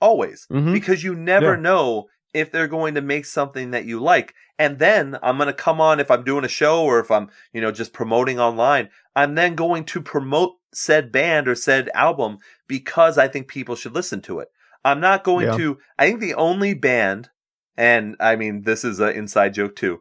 Always. 0.00 0.46
Mhm. 0.50 0.72
Because 0.72 1.02
you 1.02 1.14
never 1.14 1.54
Yeah. 1.56 1.60
know 1.62 2.08
if 2.34 2.52
they're 2.52 2.68
going 2.68 2.94
to 2.94 3.00
make 3.00 3.24
something 3.24 3.70
that 3.72 3.84
you 3.84 3.98
like. 3.98 4.34
And 4.58 4.78
then 4.78 5.18
I'm 5.22 5.38
going 5.38 5.46
to 5.48 5.52
come 5.52 5.80
on 5.80 5.98
if 5.98 6.10
I'm 6.10 6.24
doing 6.24 6.44
a 6.44 6.48
show 6.48 6.82
or 6.84 7.00
if 7.00 7.10
I'm, 7.10 7.30
you 7.52 7.60
know, 7.60 7.72
just 7.72 7.92
promoting 7.92 8.38
online. 8.38 8.90
I'm 9.16 9.34
then 9.34 9.54
going 9.54 9.84
to 9.86 10.00
promote 10.00 10.56
said 10.72 11.10
band 11.10 11.48
or 11.48 11.54
said 11.54 11.90
album 11.94 12.38
because 12.68 13.16
I 13.18 13.28
think 13.28 13.48
people 13.48 13.74
should 13.74 13.94
listen 13.94 14.20
to 14.22 14.38
it. 14.40 14.48
I'm 14.84 15.00
not 15.00 15.24
going 15.24 15.46
Yeah. 15.46 15.56
to, 15.56 15.78
I 15.98 16.06
think 16.06 16.20
the 16.20 16.34
only 16.34 16.74
band, 16.74 17.30
and 17.78 18.16
I 18.20 18.36
mean, 18.36 18.62
this 18.64 18.84
is 18.84 19.00
an 19.00 19.14
inside 19.16 19.54
joke 19.54 19.74
too. 19.76 20.00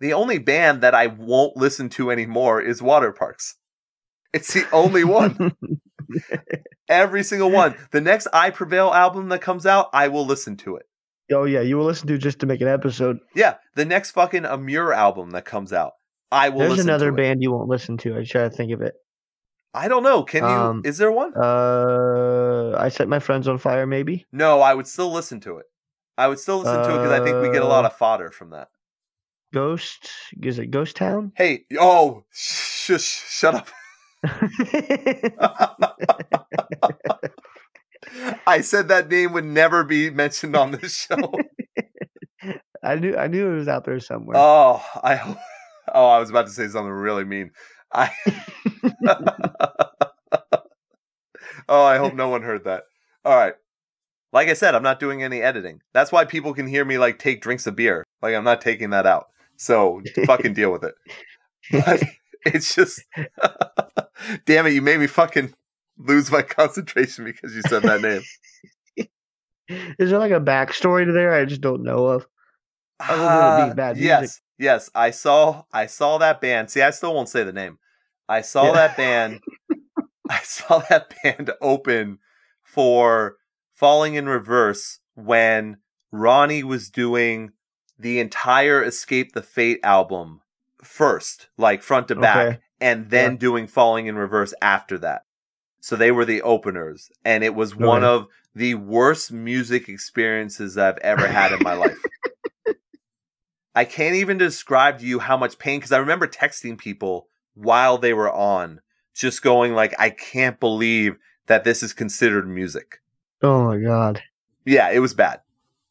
the 0.00 0.14
only 0.14 0.38
band 0.38 0.80
that 0.82 0.94
I 0.94 1.06
won't 1.08 1.56
listen 1.56 1.88
to 1.90 2.10
anymore 2.10 2.62
is 2.62 2.80
Waterparks. 2.80 3.52
It's 4.32 4.54
the 4.54 4.64
only 4.72 5.04
one. 5.20 5.52
Every 6.88 7.22
single 7.22 7.50
one. 7.50 7.74
The 7.90 8.00
next 8.00 8.26
I 8.32 8.50
Prevail 8.50 8.88
album 8.92 9.28
that 9.28 9.40
comes 9.42 9.66
out, 9.66 9.88
I 9.92 10.08
will 10.08 10.26
listen 10.26 10.56
to 10.58 10.76
it. 10.76 10.86
oh 11.32 11.44
yeah, 11.44 11.60
you 11.60 11.76
will 11.76 11.84
listen 11.86 12.08
to 12.08 12.18
just 12.18 12.38
to 12.40 12.46
make 12.46 12.60
an 12.60 12.68
episode. 12.68 13.18
Yeah, 13.34 13.54
the 13.74 13.84
next 13.84 14.10
fucking 14.12 14.42
Emmure 14.44 14.94
album 14.94 15.30
that 15.30 15.44
comes 15.44 15.72
out, 15.72 15.92
I 16.30 16.48
will 16.48 16.60
There's 16.60 16.72
listen 16.72 16.88
another 16.88 17.10
to 17.10 17.14
it. 17.14 17.16
band 17.16 17.42
you 17.42 17.52
won't 17.52 17.68
listen 17.68 17.96
to. 17.98 18.16
I 18.18 18.24
try 18.24 18.42
to 18.44 18.50
think 18.50 18.72
of 18.72 18.80
it. 18.82 18.94
I 19.74 19.88
don't 19.88 20.02
know. 20.02 20.22
Can 20.22 20.42
you? 20.42 20.48
Um, 20.48 20.82
is 20.84 20.98
there 20.98 21.10
one? 21.12 21.32
Uh, 21.34 22.76
I 22.78 22.88
set 22.90 23.08
my 23.08 23.20
friends 23.20 23.48
on 23.48 23.56
fire. 23.58 23.86
Maybe. 23.86 24.26
no, 24.32 24.60
I 24.60 24.74
would 24.74 24.86
still 24.86 25.10
listen 25.12 25.40
to 25.40 25.56
it. 25.58 25.66
I 26.18 26.28
would 26.28 26.38
still 26.38 26.58
listen 26.58 26.82
to 26.82 26.94
it 26.94 26.98
because 26.98 27.12
I 27.12 27.22
think 27.24 27.40
we 27.40 27.48
get 27.50 27.62
a 27.62 27.66
lot 27.66 27.84
Uh, 27.84 27.88
of 27.88 27.96
fodder 27.96 28.30
from 28.30 28.50
that. 28.50 28.68
Ghost. 29.52 30.08
Is 30.42 30.58
it 30.58 30.70
Ghost 30.70 30.96
Town? 30.96 31.32
Hey, 31.36 31.64
oh, 31.78 32.24
sh- 32.32 32.98
sh- 32.98 33.24
shut 33.28 33.54
up. 33.54 33.68
I 38.46 38.60
said 38.60 38.88
that 38.88 39.08
name 39.08 39.32
would 39.32 39.44
never 39.44 39.84
be 39.84 40.10
mentioned 40.10 40.56
on 40.56 40.72
this 40.72 41.06
show. 41.08 41.32
I 42.84 42.96
knew. 42.96 43.16
I 43.16 43.28
knew 43.28 43.52
it 43.52 43.56
was 43.56 43.68
out 43.68 43.84
there 43.84 44.00
somewhere. 44.00 44.36
oh, 44.38 44.84
I. 45.02 45.36
Oh, 45.94 46.06
I 46.06 46.20
was 46.20 46.30
about 46.30 46.46
to 46.46 46.52
say 46.52 46.68
something 46.68 46.90
really 46.92 47.24
mean. 47.24 47.50
I. 47.92 48.10
oh, 51.68 51.84
I 51.84 51.98
hope 51.98 52.14
no 52.14 52.28
one 52.28 52.42
heard 52.42 52.64
that. 52.64 52.84
All 53.24 53.36
right. 53.36 53.54
Like 54.32 54.48
I 54.48 54.54
said, 54.54 54.74
I'm 54.74 54.82
not 54.82 54.98
doing 55.00 55.22
any 55.22 55.42
editing. 55.42 55.80
That's 55.92 56.10
why 56.10 56.24
people 56.24 56.54
can 56.54 56.66
hear 56.66 56.84
me 56.84 56.98
like 56.98 57.18
take 57.18 57.42
drinks 57.42 57.66
of 57.66 57.76
beer. 57.76 58.04
Like 58.22 58.34
I'm 58.34 58.44
not 58.44 58.60
taking 58.60 58.90
that 58.90 59.06
out. 59.06 59.28
So 59.56 60.00
fucking 60.26 60.54
deal 60.54 60.72
with 60.72 60.84
it. 60.84 60.94
But 61.70 62.02
it's 62.46 62.74
just 62.74 63.02
damn 64.46 64.66
it, 64.66 64.70
you 64.72 64.82
made 64.82 65.00
me 65.00 65.06
fucking 65.06 65.54
lose 65.98 66.30
my 66.30 66.42
concentration 66.42 67.24
because 67.24 67.54
you 67.54 67.62
said 67.62 67.82
that 67.82 68.00
name. 68.00 68.22
Is 69.98 70.10
there 70.10 70.18
like 70.18 70.32
a 70.32 70.40
backstory 70.40 71.06
to 71.06 71.12
there 71.12 71.32
I 71.32 71.44
just 71.44 71.60
don't 71.60 71.82
know 71.82 72.06
of? 72.06 72.26
Other 73.00 73.22
than 73.22 73.52
it 73.52 73.56
being 73.62 73.70
uh, 73.70 73.74
bad 73.74 73.96
yes, 73.98 74.20
music. 74.20 74.42
yes. 74.58 74.90
I 74.94 75.10
saw 75.10 75.64
I 75.72 75.86
saw 75.86 76.18
that 76.18 76.40
band. 76.40 76.70
See, 76.70 76.82
I 76.82 76.90
still 76.90 77.14
won't 77.14 77.28
say 77.28 77.42
the 77.44 77.52
name. 77.52 77.78
I 78.28 78.40
saw 78.42 78.66
Yeah. 78.66 78.72
that 78.72 78.96
band. 78.96 79.40
I 80.28 80.38
saw 80.42 80.78
that 80.88 81.12
band 81.22 81.50
open 81.60 82.18
for 82.62 83.36
Falling 83.82 84.14
in 84.14 84.28
Reverse 84.28 85.00
when 85.14 85.78
Ronnie 86.12 86.62
was 86.62 86.88
doing 86.88 87.50
the 87.98 88.20
entire 88.20 88.80
Escape 88.80 89.32
the 89.32 89.42
Fate 89.42 89.80
album 89.82 90.40
first, 90.84 91.48
like 91.58 91.82
front 91.82 92.06
to 92.06 92.14
back, 92.14 92.46
Okay. 92.46 92.58
and 92.80 93.10
then 93.10 93.32
Yeah. 93.32 93.38
doing 93.38 93.66
Falling 93.66 94.06
in 94.06 94.14
Reverse 94.14 94.54
after 94.62 94.98
that. 94.98 95.22
So 95.80 95.96
they 95.96 96.12
were 96.12 96.24
the 96.24 96.42
openers, 96.42 97.10
and 97.24 97.42
it 97.42 97.56
was 97.56 97.74
one 97.74 98.04
of 98.04 98.28
the 98.54 98.76
worst 98.76 99.32
music 99.32 99.88
experiences 99.88 100.78
I've 100.78 100.98
ever 100.98 101.26
had 101.26 101.52
in 101.52 101.60
my 101.64 101.74
life. 101.74 101.98
I 103.74 103.84
can't 103.84 104.14
even 104.14 104.38
describe 104.38 105.00
to 105.00 105.06
you 105.06 105.18
how 105.18 105.36
much 105.36 105.58
pain 105.58 105.80
because 105.80 105.90
I 105.90 105.98
remember 105.98 106.28
texting 106.28 106.78
people 106.78 107.26
while 107.54 107.98
they 107.98 108.14
were 108.14 108.32
on, 108.32 108.80
just 109.12 109.42
going 109.42 109.74
like, 109.74 109.92
"I 109.98 110.10
can't 110.10 110.60
believe 110.60 111.16
that 111.46 111.64
this 111.64 111.82
is 111.82 111.92
considered 111.92 112.46
music." 112.46 113.00
Oh 113.42 113.64
my 113.64 113.78
god. 113.78 114.22
Yeah, 114.64 114.90
it 114.90 115.00
was 115.00 115.14
bad. 115.14 115.40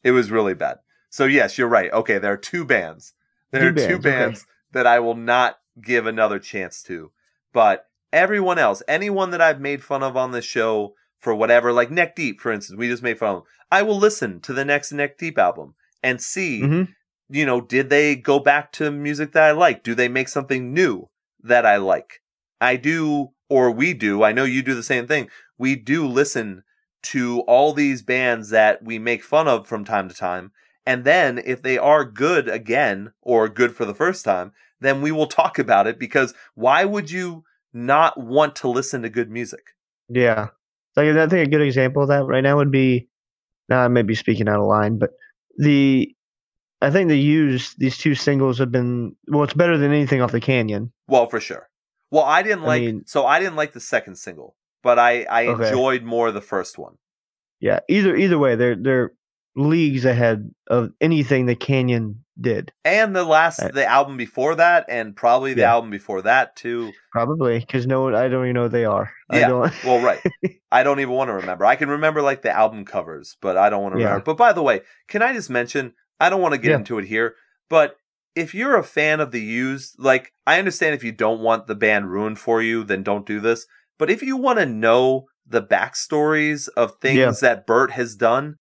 It 0.03 0.11
was 0.11 0.31
really 0.31 0.53
bad. 0.53 0.79
So 1.09 1.25
yes, 1.25 1.57
you're 1.57 1.67
right. 1.67 1.91
Okay, 1.91 2.17
there 2.17 2.31
are 2.31 2.37
two 2.37 2.65
bands. 2.65 3.13
There 3.51 3.71
Two 3.71 3.83
are 3.83 3.87
two 3.87 3.99
bands, 3.99 4.39
okay. 4.41 4.47
that 4.71 4.87
I 4.87 4.99
will 4.99 5.15
not 5.15 5.59
give 5.81 6.05
another 6.05 6.39
chance 6.39 6.81
to. 6.83 7.11
But 7.53 7.87
everyone 8.13 8.57
else, 8.57 8.81
anyone 8.87 9.31
that 9.31 9.41
I've 9.41 9.59
made 9.59 9.83
fun 9.83 10.03
of 10.03 10.15
on 10.15 10.31
this 10.31 10.45
show 10.45 10.95
for 11.19 11.35
whatever, 11.35 11.73
like 11.73 11.91
Neck 11.91 12.15
Deep, 12.15 12.39
for 12.39 12.51
instance, 12.51 12.77
we 12.77 12.87
just 12.87 13.03
made 13.03 13.19
fun 13.19 13.29
of. 13.29 13.35
Them. 13.35 13.43
I 13.71 13.81
will 13.81 13.97
listen 13.97 14.39
to 14.41 14.53
the 14.53 14.63
next 14.65 14.93
Neck 14.93 15.17
Deep 15.17 15.37
album 15.37 15.75
and 16.01 16.21
see 16.21 16.61
hmm 16.61 16.83
you 17.33 17.45
know, 17.45 17.61
did 17.61 17.89
they 17.89 18.13
go 18.17 18.39
back 18.39 18.73
to 18.73 18.91
music 18.91 19.31
that 19.31 19.43
I 19.43 19.51
like? 19.51 19.83
Do 19.83 19.95
they 19.95 20.09
make 20.09 20.27
something 20.27 20.73
new 20.73 21.07
that 21.41 21.65
I 21.65 21.77
like? 21.77 22.21
I 22.59 22.75
do, 22.75 23.29
or 23.47 23.71
we 23.71 23.93
do. 23.93 24.21
I 24.21 24.33
know 24.33 24.43
you 24.43 24.61
do 24.61 24.75
the 24.75 24.83
same 24.83 25.07
thing. 25.07 25.29
We 25.57 25.77
do 25.77 26.05
listen 26.05 26.63
to 27.03 27.41
all 27.41 27.73
these 27.73 28.01
bands 28.01 28.49
that 28.49 28.83
we 28.83 28.99
make 28.99 29.23
fun 29.23 29.47
of 29.47 29.67
from 29.67 29.83
time 29.85 30.07
to 30.09 30.15
time. 30.15 30.51
And 30.85 31.03
then 31.03 31.39
if 31.43 31.61
they 31.61 31.77
are 31.77 32.03
good 32.05 32.47
again 32.47 33.13
or 33.21 33.47
good 33.49 33.75
for 33.75 33.85
the 33.85 33.93
first 33.95 34.25
time, 34.25 34.51
then 34.79 35.01
we 35.01 35.11
will 35.11 35.27
talk 35.27 35.59
about 35.59 35.87
it 35.87 35.99
because 35.99 36.33
why 36.55 36.85
would 36.85 37.11
you 37.11 37.43
not 37.73 38.19
want 38.19 38.55
to 38.57 38.67
listen 38.67 39.01
to 39.03 39.09
good 39.09 39.29
music? 39.29 39.75
Yeah. 40.09 40.47
Like 40.95 41.07
I 41.07 41.27
think 41.27 41.47
a 41.47 41.49
good 41.51 41.61
example 41.61 42.01
of 42.03 42.09
that 42.09 42.25
right 42.25 42.41
now 42.41 42.57
would 42.57 42.71
be 42.71 43.07
now 43.69 43.79
I 43.81 43.87
may 43.87 44.01
be 44.01 44.15
speaking 44.15 44.47
out 44.49 44.59
of 44.59 44.67
line, 44.67 44.97
but 44.97 45.11
the 45.57 46.13
I 46.81 46.89
think 46.89 47.09
the 47.09 47.17
used 47.17 47.77
these 47.77 47.97
two 47.97 48.15
singles 48.15 48.57
have 48.57 48.71
been 48.71 49.15
well, 49.27 49.43
it's 49.43 49.53
better 49.53 49.77
than 49.77 49.93
anything 49.93 50.21
off 50.21 50.31
the 50.31 50.41
Canyon. 50.41 50.91
Well, 51.07 51.27
for 51.29 51.39
sure. 51.39 51.69
Well, 52.09 52.23
I 52.23 52.41
didn't 52.43 52.63
I 52.63 52.67
like, 52.67 52.81
mean- 52.81 53.03
so 53.05 53.25
I 53.25 53.39
didn't 53.39 53.55
like 53.55 53.71
the 53.73 53.79
second 53.79 54.15
single, 54.17 54.55
but 54.83 54.97
I, 54.99 55.23
I 55.23 55.45
Okay. 55.47 55.67
enjoyed 55.67 56.03
more 56.03 56.31
the 56.31 56.41
first 56.41 56.77
one. 56.77 56.95
Yeah. 57.59 57.79
Either 57.89 58.15
either 58.15 58.37
way, 58.39 58.55
they're 58.55 58.75
they're 58.75 59.11
leagues 59.55 60.05
ahead 60.05 60.49
of 60.67 60.91
anything 61.01 61.45
the 61.45 61.55
Canyon 61.55 62.23
did. 62.39 62.71
and 62.85 63.13
the 63.15 63.23
last 63.25 63.59
Right. 63.61 63.73
the 63.73 63.85
album 63.85 64.15
before 64.17 64.55
that 64.55 64.85
and 64.89 65.15
probably 65.15 65.53
the 65.53 65.61
Yeah. 65.61 65.71
album 65.73 65.89
before 65.91 66.21
that 66.23 66.55
too 66.55 66.91
Probably 67.11 67.59
because 67.59 67.85
no 67.85 68.03
one 68.03 68.15
I 68.15 68.29
don't 68.29 68.45
even 68.45 68.55
know 68.55 68.67
they 68.69 68.85
are. 68.85 69.11
I 69.29 69.39
Yeah. 69.39 69.47
don't 69.49 69.83
well 69.85 69.99
right 70.01 70.21
i 70.71 70.81
don't 70.83 70.99
even 71.01 71.13
want 71.13 71.27
to 71.27 71.33
remember 71.33 71.65
i 71.65 71.75
can 71.75 71.89
remember 71.89 72.21
like 72.21 72.41
the 72.41 72.51
album 72.51 72.85
covers 72.85 73.35
but 73.41 73.57
i 73.57 73.69
don't 73.69 73.83
want 73.83 73.93
to 73.95 73.99
Yeah. 73.99 74.05
remember 74.07 74.23
but 74.23 74.37
by 74.37 74.53
the 74.53 74.63
way 74.63 74.81
can 75.09 75.21
i 75.21 75.33
just 75.33 75.49
mention 75.49 75.93
i 76.21 76.29
don't 76.29 76.41
want 76.41 76.53
to 76.53 76.57
get 76.57 76.69
Yeah. 76.71 76.77
into 76.77 76.97
it 76.97 77.05
here 77.05 77.35
but 77.69 77.97
if 78.35 78.55
you're 78.55 78.77
a 78.77 78.83
fan 78.83 79.19
of 79.19 79.31
the 79.31 79.41
used 79.41 79.95
like 79.99 80.31
i 80.47 80.57
understand 80.59 80.95
if 80.95 81.03
you 81.03 81.11
don't 81.11 81.41
want 81.41 81.67
the 81.67 81.75
band 81.75 82.09
ruined 82.11 82.39
for 82.39 82.61
you 82.61 82.83
then 82.85 83.03
don't 83.03 83.25
do 83.27 83.39
this 83.41 83.67
but 84.01 84.09
if 84.09 84.23
you 84.23 84.35
want 84.35 84.57
to 84.57 84.65
know 84.65 85.25
the 85.45 85.61
backstories 85.61 86.67
of 86.75 86.95
things 86.99 87.17
Yeah. 87.19 87.31
that 87.41 87.67
bert 87.67 87.91
has 87.91 88.15
done 88.15 88.55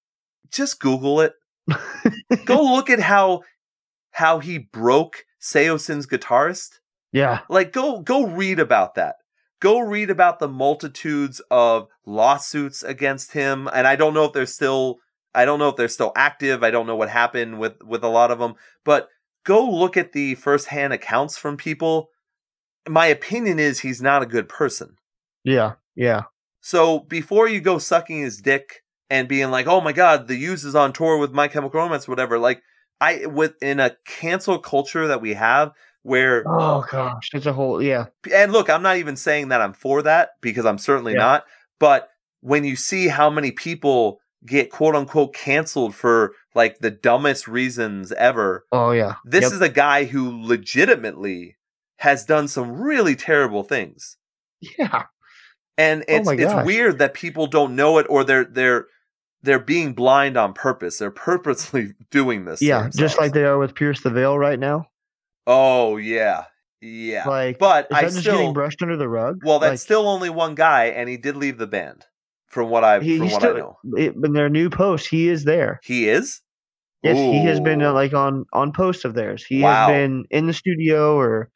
just 0.53 0.81
google 0.81 1.21
it. 1.21 1.33
Go 2.45 2.63
look 2.63 2.91
at 2.91 3.01
how 3.01 3.43
how 4.11 4.41
he 4.41 4.59
broke 4.59 5.25
Saosin's 5.41 6.07
guitarist. 6.07 6.81
Yeah. 7.11 7.41
like 7.49 7.73
go 7.73 8.01
go 8.01 8.27
read 8.27 8.59
about 8.61 8.95
that. 8.97 9.15
Go 9.61 9.81
read 9.81 10.11
about 10.11 10.41
the 10.41 10.49
multitudes 10.49 11.41
of 11.51 11.89
lawsuits 12.05 12.83
against 12.83 13.33
him 13.33 13.69
and 13.73 13.87
i 13.87 13.97
don't 13.97 14.13
know 14.15 14.25
if 14.27 14.33
they're 14.35 14.45
still 14.47 14.97
i 15.35 15.45
don't 15.47 15.59
know 15.59 15.69
if 15.71 15.77
they're 15.77 15.89
still 15.89 16.13
active. 16.17 16.63
I 16.63 16.71
don't 16.71 16.87
know 16.87 16.97
what 16.97 17.09
happened 17.09 17.59
with 17.59 17.83
with 17.83 18.05
a 18.05 18.09
lot 18.09 18.31
of 18.31 18.39
them 18.41 18.55
but 18.85 19.09
go 19.47 19.67
look 19.71 19.97
at 19.97 20.13
the 20.13 20.35
firsthand 20.35 20.93
accounts 20.93 21.39
from 21.39 21.57
people. 21.57 22.09
My 22.89 23.07
opinion 23.07 23.59
is 23.59 23.81
he's 23.81 24.03
not 24.03 24.23
a 24.23 24.27
good 24.27 24.49
person 24.49 24.97
Yeah. 25.45 25.73
Yeah. 25.97 26.23
so 26.61 27.01
before 27.01 27.49
you 27.49 27.61
go 27.61 27.79
sucking 27.79 28.21
his 28.23 28.41
dick 28.41 28.83
and 29.09 29.27
being 29.29 29.51
like, 29.51 29.67
"Oh 29.67 29.81
my 29.81 29.93
god, 29.93 30.29
the 30.29 30.37
Used 30.37 30.65
is 30.65 30.75
on 30.75 30.93
tour 30.93 31.17
with 31.19 31.33
My 31.33 31.49
Chemical 31.49 31.81
Romance," 31.81 32.07
whatever, 32.09 32.39
like 32.39 32.63
I 33.01 33.27
within 33.27 33.81
a 33.81 33.97
cancel 34.07 34.59
culture 34.59 35.07
that 35.09 35.21
we 35.21 35.35
have 35.35 35.73
where 36.03 36.45
Oh 36.47 36.85
gosh. 36.91 37.31
It's 37.33 37.47
a 37.47 37.53
whole 37.53 37.83
yeah. 37.83 38.07
and 38.35 38.53
look, 38.53 38.71
I'm 38.71 38.83
not 38.83 38.99
even 38.99 39.17
saying 39.17 39.49
that 39.49 39.61
I'm 39.61 39.73
for 39.73 40.03
that 40.03 40.31
because 40.41 40.65
I'm 40.67 40.79
certainly 40.79 41.13
Yeah. 41.15 41.19
not. 41.19 41.45
But 41.79 42.09
when 42.41 42.65
you 42.65 42.77
see 42.77 43.09
how 43.09 43.29
many 43.31 43.51
people 43.51 44.21
get 44.47 44.71
quote 44.71 44.95
unquote 44.95 45.35
canceled 45.35 45.95
for 45.95 46.33
like 46.55 46.79
the 46.79 46.91
dumbest 46.91 47.49
reasons 47.49 48.13
ever, 48.13 48.65
Oh 48.73 48.93
yeah. 48.93 49.15
this 49.25 49.43
Yep. 49.45 49.53
is 49.53 49.61
a 49.61 49.69
guy 49.69 50.05
who 50.05 50.41
legitimately 50.47 51.57
has 51.99 52.25
done 52.25 52.49
some 52.49 52.81
really 52.81 53.17
terrible 53.17 53.63
things. 53.63 54.17
yeah. 54.79 55.05
And 55.79 56.03
Oh 56.09 56.15
it's 56.17 56.27
my 56.27 56.35
it's 56.35 56.67
weird 56.67 56.99
that 56.99 57.15
people 57.15 57.47
don't 57.47 57.75
know 57.77 57.99
it 57.99 58.07
or 58.11 58.25
they're 58.25 58.45
they're 58.45 58.87
they're 59.43 59.59
being 59.59 59.95
blind 59.95 60.37
on 60.37 60.53
purpose. 60.53 60.99
They're 60.99 61.11
purposely 61.11 61.95
doing 62.11 62.45
this. 62.45 62.61
Yeah. 62.61 62.91
Just 62.95 63.19
like 63.19 63.33
they 63.33 63.45
are 63.45 63.59
with 63.59 63.75
Pierce 63.75 64.03
the 64.03 64.11
Veil 64.11 64.39
right 64.39 64.59
now. 64.59 64.87
Oh 65.47 65.97
yeah. 65.97 66.45
Yeah. 66.83 67.27
Like 67.29 67.59
but 67.59 67.87
is 67.91 67.97
I 67.97 68.03
just 68.03 68.19
still 68.21 68.37
getting 68.37 68.53
brushed 68.53 68.83
under 68.83 68.97
the 68.97 69.09
rug? 69.09 69.41
Well, 69.45 69.59
that's 69.59 69.73
Like, 69.73 69.79
still 69.81 70.09
only 70.09 70.31
one 70.31 70.55
guy, 70.55 70.87
and 70.87 71.09
he 71.09 71.17
did 71.19 71.37
leave 71.37 71.59
the 71.59 71.67
band, 71.67 72.07
from 72.49 72.71
what 72.71 72.85
I 72.85 73.01
he, 73.01 73.17
from 73.19 73.25
he's 73.27 73.33
what 73.35 73.43
still 73.43 73.57
I 73.57 73.59
know. 73.61 73.77
it, 73.97 74.15
in 74.25 74.33
their 74.33 74.49
new 74.49 74.71
post. 74.71 75.07
He 75.07 75.29
is 75.29 75.45
there. 75.45 75.81
He 75.83 76.09
is. 76.09 76.41
Yes, 77.03 77.17
he 77.17 77.39
has 77.45 77.61
been 77.61 77.83
uh, 77.83 77.93
like 77.95 78.13
on 78.15 78.45
on 78.53 78.73
posts 78.73 79.05
of 79.07 79.15
theirs. 79.15 79.45
He 79.45 79.63
Wow. 79.63 79.89
has 79.89 79.95
been 79.95 80.25
in 80.31 80.47
the 80.47 80.53
studio 80.55 81.17
or 81.17 81.51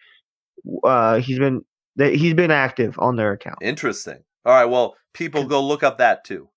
uh 0.83 1.21
he's 1.21 1.39
been 1.39 1.63
they, 1.97 2.17
he's 2.17 2.35
been 2.35 2.51
active 2.51 2.99
on 2.99 3.17
their 3.17 3.33
account. 3.33 3.59
interesting. 3.63 4.23
All 4.45 4.53
right, 4.55 4.67
well, 4.67 4.97
people 5.15 5.45
go 5.45 5.63
look 5.65 5.83
up 5.83 5.99
that 5.99 6.25
too, 6.25 6.49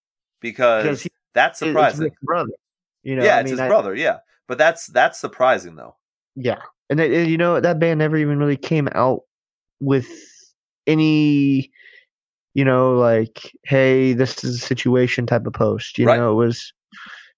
because, 0.41 0.84
Because 0.84 1.01
he- 1.03 1.11
that's 1.34 1.59
surprising. 1.59 2.11
Brother. 2.23 2.51
You 3.03 3.15
know, 3.15 3.23
yeah, 3.23 3.38
I 3.38 3.39
it's 3.41 3.45
mean, 3.45 3.53
his 3.53 3.59
I- 3.61 3.68
brother. 3.68 3.95
Yeah, 3.95 4.18
but 4.47 4.57
that's 4.57 4.88
that's 4.88 5.18
surprising 5.19 5.76
though. 5.76 5.95
Yeah, 6.35 6.59
and, 6.89 6.99
they, 6.99 7.22
and 7.22 7.30
you 7.31 7.38
know 7.38 7.59
that 7.59 7.80
band 7.80 7.99
never 7.99 8.18
even 8.18 8.38
really 8.39 8.57
came 8.57 8.89
out 8.93 9.22
with 9.80 10.07
any, 10.88 11.72
you 12.53 12.65
know, 12.65 12.95
like, 12.95 13.51
hey, 13.64 14.14
this 14.14 14.43
is 14.43 14.55
a 14.55 14.65
situation 14.65 15.26
type 15.26 15.45
of 15.45 15.53
post. 15.53 15.97
You 15.97 16.07
Right. 16.07 16.18
know, 16.19 16.31
it 16.31 16.45
was 16.45 16.73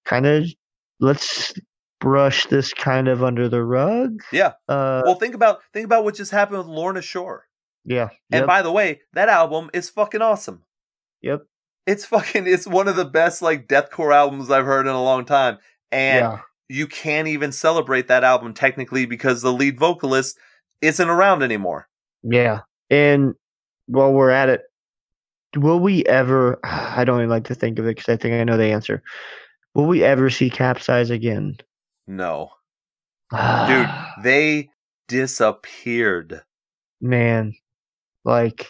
kind 0.04 0.26
of 0.26 0.46
let's 1.00 1.52
brush 2.00 2.46
this 2.46 2.72
kind 2.72 3.08
of 3.08 3.22
under 3.22 3.48
the 3.48 3.62
rug. 3.62 4.20
Yeah. 4.32 4.52
Uh, 4.68 5.02
Well, 5.04 5.14
think 5.16 5.34
about 5.34 5.60
think 5.72 5.84
about 5.84 6.04
what 6.04 6.14
just 6.14 6.30
happened 6.32 6.58
with 6.58 6.66
Lorna 6.66 7.02
Shore. 7.02 7.46
Yeah. 7.84 8.08
And 8.30 8.40
Yep. 8.40 8.46
by 8.46 8.62
the 8.62 8.72
way, 8.72 9.00
that 9.14 9.28
album 9.28 9.70
is 9.72 9.90
fucking 9.90 10.22
awesome. 10.22 10.64
yep. 11.22 11.42
It's 11.86 12.04
fucking 12.04 12.46
it's 12.46 12.66
one 12.66 12.88
of 12.88 12.96
the 12.96 13.04
best 13.06 13.42
like 13.42 13.66
deathcore 13.66 14.14
albums 14.14 14.50
I've 14.50 14.66
heard 14.66 14.86
in 14.86 14.92
a 14.92 15.02
long 15.02 15.24
time. 15.24 15.58
And 15.90 16.24
yeah. 16.24 16.40
you 16.68 16.86
can't 16.86 17.26
even 17.26 17.50
celebrate 17.52 18.06
that 18.08 18.22
album 18.22 18.54
technically 18.54 19.06
because 19.06 19.42
the 19.42 19.52
lead 19.52 19.78
vocalist 19.78 20.38
isn't 20.82 21.08
around 21.08 21.42
anymore. 21.42 21.88
Yeah. 22.22 22.60
And 22.90 23.34
while 23.86 24.12
we're 24.12 24.30
at 24.30 24.50
it, 24.50 24.62
will 25.56 25.80
we 25.80 26.04
ever? 26.04 26.60
I 26.64 27.04
don't 27.04 27.18
even 27.20 27.30
like 27.30 27.44
to 27.44 27.54
think 27.54 27.78
of 27.78 27.86
it 27.86 27.96
because 27.96 28.12
I 28.12 28.16
think 28.16 28.34
I 28.34 28.44
know 28.44 28.56
the 28.56 28.66
answer. 28.72 29.02
Will 29.74 29.86
we 29.86 30.04
ever 30.04 30.30
see 30.30 30.50
Capsize 30.50 31.10
again? 31.10 31.56
No. 32.06 32.50
Dude, 33.32 33.88
they 34.22 34.68
disappeared. 35.08 36.42
man, 37.00 37.54
like 38.24 38.68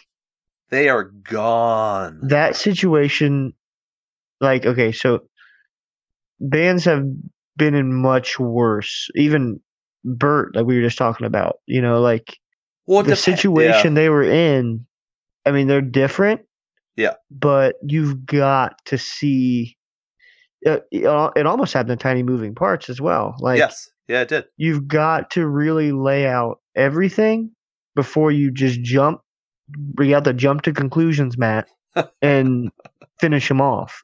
They 0.69 0.89
are 0.89 1.03
gone. 1.03 2.19
that 2.27 2.55
situation. 2.55 3.53
Like, 4.39 4.65
okay, 4.65 4.91
so 4.91 5.27
bands 6.39 6.85
have 6.85 7.03
been 7.57 7.75
in 7.75 7.93
much 7.93 8.39
worse. 8.39 9.09
Even 9.15 9.59
Bert, 10.03 10.55
like 10.55 10.65
we 10.65 10.77
were 10.77 10.83
just 10.83 10.97
talking 10.97 11.27
about, 11.27 11.57
you 11.67 11.81
know, 11.81 12.01
like 12.01 12.39
well, 12.87 13.03
the 13.03 13.15
situation 13.15 13.93
they 13.93 14.09
were 14.09 14.23
in. 14.23 14.87
I 15.45 15.51
mean, 15.51 15.67
they're 15.67 15.81
different. 15.81 16.41
Yeah. 16.95 17.13
But 17.29 17.75
you've 17.83 18.25
got 18.25 18.73
to 18.85 18.97
see. 18.97 19.77
Uh, 20.65 20.79
it, 20.91 21.31
it 21.35 21.45
almost 21.45 21.73
happened 21.73 21.93
in 21.93 21.97
tiny 21.97 22.23
moving 22.23 22.53
parts 22.55 22.89
as 22.89 22.99
well. 23.01 23.35
Like 23.39 23.57
yes. 23.59 23.89
Yeah, 24.07 24.21
it 24.21 24.27
did. 24.27 24.45
you've 24.57 24.87
got 24.87 25.31
to 25.31 25.47
really 25.47 25.91
lay 25.91 26.27
out 26.27 26.59
everything 26.75 27.51
before 27.95 28.31
you 28.31 28.51
just 28.51 28.81
jump. 28.81 29.21
You 29.99 30.09
got 30.09 30.23
to 30.25 30.33
jump 30.33 30.63
to 30.63 30.73
conclusions, 30.73 31.37
Matt, 31.37 31.67
and 32.21 32.71
finish 33.19 33.47
them 33.47 33.61
off. 33.61 34.03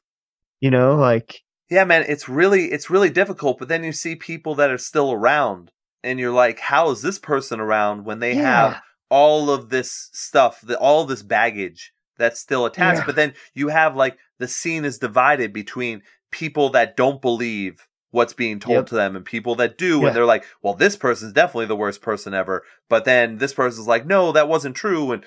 You 0.60 0.70
know, 0.70 0.96
like 0.96 1.42
Yeah, 1.70 1.84
man, 1.84 2.04
it's 2.08 2.28
really 2.28 2.72
it's 2.72 2.90
really 2.90 3.10
difficult, 3.10 3.58
but 3.58 3.68
then 3.68 3.84
you 3.84 3.92
see 3.92 4.16
people 4.16 4.54
that 4.56 4.70
are 4.70 4.78
still 4.78 5.12
around 5.12 5.70
and 6.02 6.18
you're 6.18 6.32
like, 6.32 6.58
how 6.58 6.90
is 6.90 7.02
this 7.02 7.18
person 7.18 7.60
around 7.60 8.04
when 8.04 8.18
they 8.20 8.34
yeah, 8.34 8.42
have 8.42 8.82
all 9.10 9.50
of 9.50 9.70
this 9.70 10.10
stuff, 10.12 10.60
the, 10.62 10.78
all 10.78 11.04
this 11.04 11.22
baggage 11.22 11.92
that's 12.18 12.40
still 12.40 12.66
attached. 12.66 13.00
Yeah. 13.00 13.06
But 13.06 13.16
then 13.16 13.34
you 13.54 13.68
have 13.68 13.96
like 13.96 14.18
the 14.38 14.48
scene 14.48 14.84
is 14.84 14.98
divided 14.98 15.52
between 15.52 16.02
people 16.30 16.70
that 16.70 16.96
don't 16.96 17.22
believe 17.22 17.86
what's 18.10 18.32
being 18.32 18.58
told 18.58 18.76
Yep. 18.76 18.86
to 18.86 18.94
them 18.94 19.16
and 19.16 19.24
people 19.24 19.54
that 19.56 19.78
do. 19.78 20.00
Yeah. 20.00 20.08
And 20.08 20.16
they're 20.16 20.26
like, 20.26 20.44
well, 20.62 20.74
this 20.74 20.96
person's 20.96 21.32
definitely 21.32 21.66
the 21.66 21.76
worst 21.76 22.02
person 22.02 22.34
ever. 22.34 22.64
But 22.88 23.04
then 23.04 23.38
this 23.38 23.54
person's 23.54 23.86
like, 23.86 24.06
no, 24.06 24.32
that 24.32 24.48
wasn't 24.48 24.76
true. 24.76 25.12
And 25.12 25.24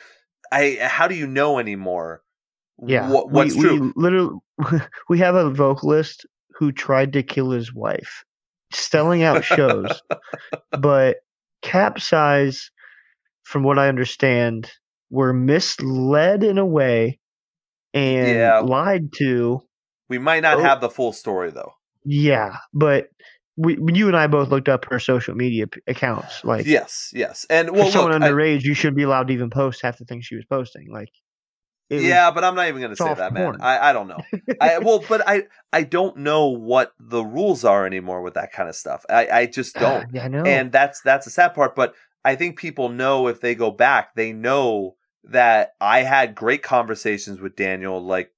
I, 0.52 0.78
how 0.82 1.08
do 1.08 1.16
you 1.16 1.28
know 1.28 1.60
anymore? 1.60 2.22
yeah. 2.86 3.10
What, 3.10 3.32
what's 3.32 3.56
we, 3.56 3.62
true? 3.62 3.94
We 3.96 4.04
literally, 4.04 4.40
we 5.10 5.20
have 5.20 5.36
a 5.36 5.50
vocalist 5.52 6.26
who 6.56 6.72
tried 6.72 7.14
to 7.14 7.24
kill 7.24 7.52
his 7.52 7.74
wife, 7.74 8.24
selling 8.74 9.24
out 9.24 9.44
shows. 9.44 10.02
but 10.72 11.18
Capsize, 11.62 12.72
from 13.44 13.64
what 13.64 13.78
I 13.80 13.88
understand, 13.88 14.70
were 15.10 15.34
misled 15.34 16.44
in 16.44 16.58
a 16.58 16.66
way 16.66 17.20
and 17.94 18.28
Yeah. 18.28 18.60
lied 18.60 19.14
to. 19.20 19.62
we 20.10 20.18
might 20.18 20.42
not 20.42 20.58
Oh. 20.58 20.62
have 20.64 20.82
the 20.82 20.90
full 20.90 21.14
story 21.14 21.52
though. 21.52 21.74
Yeah, 22.04 22.58
but 22.74 23.08
we, 23.58 23.78
you 23.94 24.08
and 24.08 24.16
I 24.18 24.28
both 24.28 24.50
looked 24.50 24.70
up 24.70 24.86
her 24.90 25.00
social 25.00 25.36
media 25.36 25.68
p- 25.68 25.82
accounts. 25.88 26.44
Like, 26.44 26.66
Yes, 26.66 27.12
yes. 27.14 27.46
And 27.50 27.68
for 27.68 27.74
well, 27.74 27.84
look, 27.86 27.94
someone 27.94 28.24
I- 28.24 28.30
underage, 28.30 28.64
you 28.64 28.74
should 28.74 28.96
be 28.96 29.04
allowed 29.04 29.28
to 29.28 29.34
even 29.34 29.50
post 29.50 29.82
half 29.82 29.98
the 29.98 30.06
things 30.06 30.26
she 30.26 30.36
was 30.36 30.46
posting. 30.46 30.92
Like, 30.92 31.10
it 31.90 31.96
was- 31.96 32.04
yeah, 32.06 32.32
but 32.32 32.44
I'm 32.46 32.56
not 32.56 32.68
even 32.70 32.80
going 32.82 32.96
to 32.96 32.96
say 32.96 33.14
that, 33.14 33.34
man. 33.34 33.58
I, 33.60 33.90
I 33.90 33.94
don't 33.94 34.08
know. 34.08 34.22
I 34.62 34.78
well, 34.82 35.04
but 35.10 35.28
I 35.28 35.44
I 35.74 35.84
don't 35.84 36.18
know 36.18 36.48
what 36.48 36.94
the 37.00 37.24
rules 37.24 37.66
are 37.66 37.86
anymore 37.86 38.22
with 38.22 38.36
that 38.36 38.54
kind 38.54 38.70
of 38.70 38.76
stuff. 38.76 39.06
I 39.10 39.28
I 39.28 39.46
just 39.48 39.76
uh, 39.78 39.80
don't. 40.00 40.14
yeah, 40.14 40.24
I 40.24 40.28
know. 40.30 40.44
and 40.46 40.72
that's 40.72 41.02
that's 41.02 41.26
the 41.26 41.32
sad 41.32 41.54
part. 41.54 41.76
But 41.76 41.94
I 42.24 42.36
think 42.36 42.58
people 42.58 42.88
know 42.88 43.28
if 43.28 43.42
they 43.42 43.56
go 43.56 43.72
back, 43.72 44.16
they 44.16 44.32
know 44.32 44.96
that 45.26 45.74
I 45.82 46.04
had 46.04 46.34
great 46.34 46.64
conversations 46.64 47.42
with 47.42 47.58
Daniel. 47.58 48.02
Like 48.02 48.32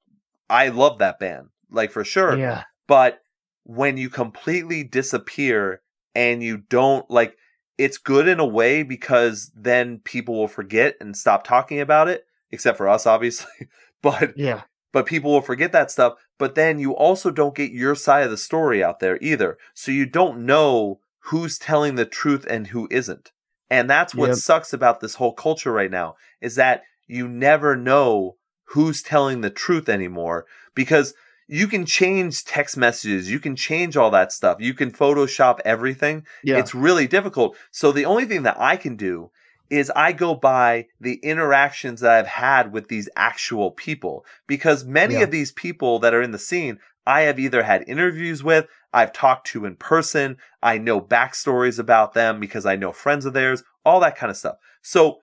I 0.49 0.69
love 0.69 0.97
that 0.97 1.19
band, 1.19 1.49
like 1.69 1.91
for 1.91 2.03
sure. 2.03 2.35
yeah, 2.37 2.63
But 2.87 3.19
when 3.63 3.97
you 3.97 4.09
completely 4.09 4.83
disappear 4.83 5.81
and 6.15 6.43
you 6.43 6.57
don't 6.69 7.09
like, 7.09 7.37
it's 7.77 7.97
good 7.97 8.27
in 8.27 8.39
a 8.39 8.45
way 8.45 8.83
because 8.83 9.51
then 9.55 9.99
people 9.99 10.35
will 10.35 10.47
forget 10.47 10.95
and 10.99 11.17
stop 11.17 11.43
talking 11.43 11.79
about 11.79 12.07
it, 12.07 12.25
except 12.51 12.77
for 12.77 12.87
us, 12.87 13.05
obviously. 13.07 13.67
but 14.01 14.37
yeah, 14.37 14.63
but 14.91 15.05
people 15.05 15.31
will 15.31 15.41
forget 15.41 15.71
that 15.71 15.91
stuff. 15.91 16.13
But 16.37 16.55
then 16.55 16.79
you 16.79 16.95
also 16.95 17.31
don't 17.31 17.55
get 17.55 17.71
your 17.71 17.95
side 17.95 18.23
of 18.25 18.31
the 18.31 18.37
story 18.37 18.83
out 18.83 18.99
there 18.99 19.17
either. 19.21 19.57
So 19.73 19.91
you 19.91 20.05
don't 20.05 20.45
know 20.45 20.99
who's 21.27 21.57
telling 21.57 21.95
the 21.95 22.05
truth 22.05 22.45
and 22.49 22.67
who 22.67 22.87
isn't. 22.91 23.31
And 23.69 23.89
that's 23.89 24.13
what 24.15 24.27
Yep. 24.29 24.37
sucks 24.37 24.73
about 24.73 24.99
this 24.99 25.15
whole 25.15 25.33
culture 25.33 25.71
right 25.71 25.89
now 25.89 26.15
is 26.41 26.55
that 26.55 26.83
you 27.07 27.27
never 27.27 27.75
know 27.75 28.37
who's 28.65 29.01
telling 29.01 29.41
the 29.41 29.49
truth 29.49 29.89
anymore 29.89 30.45
because 30.75 31.13
you 31.47 31.67
can 31.67 31.85
change 31.85 32.45
text 32.45 32.77
messages, 32.77 33.29
you 33.29 33.39
can 33.39 33.55
change 33.55 33.97
all 33.97 34.11
that 34.11 34.31
stuff, 34.31 34.57
you 34.59 34.73
can 34.73 34.91
Photoshop 34.91 35.59
everything. 35.65 36.25
yeah. 36.43 36.57
It's 36.57 36.73
really 36.75 37.07
difficult. 37.07 37.55
So 37.71 37.91
the 37.91 38.05
only 38.05 38.25
thing 38.25 38.43
that 38.43 38.59
I 38.59 38.77
can 38.77 38.95
do 38.95 39.31
is 39.69 39.91
I 39.95 40.11
go 40.11 40.35
by 40.35 40.87
the 40.99 41.15
interactions 41.23 42.01
that 42.01 42.11
I've 42.11 42.27
had 42.27 42.71
with 42.71 42.89
these 42.89 43.09
actual 43.15 43.71
people 43.71 44.25
because 44.47 44.85
many 44.85 45.15
Yeah. 45.15 45.21
of 45.23 45.31
these 45.31 45.51
people 45.51 45.99
that 45.99 46.13
are 46.13 46.21
in 46.21 46.31
the 46.31 46.37
scene 46.39 46.79
I 47.05 47.21
have 47.21 47.37
either 47.39 47.63
had 47.63 47.83
interviews 47.87 48.43
with, 48.43 48.65
I've 48.93 49.11
talked 49.11 49.47
to 49.47 49.65
in 49.65 49.75
person, 49.75 50.37
I 50.61 50.77
know 50.77 51.01
backstories 51.01 51.77
about 51.77 52.13
them 52.13 52.39
because 52.39 52.65
I 52.65 52.75
know 52.77 52.93
friends 52.93 53.25
of 53.25 53.33
theirs, 53.33 53.63
all 53.83 53.99
that 53.99 54.15
kind 54.15 54.29
of 54.29 54.37
stuff. 54.37 54.55
So 54.81 55.19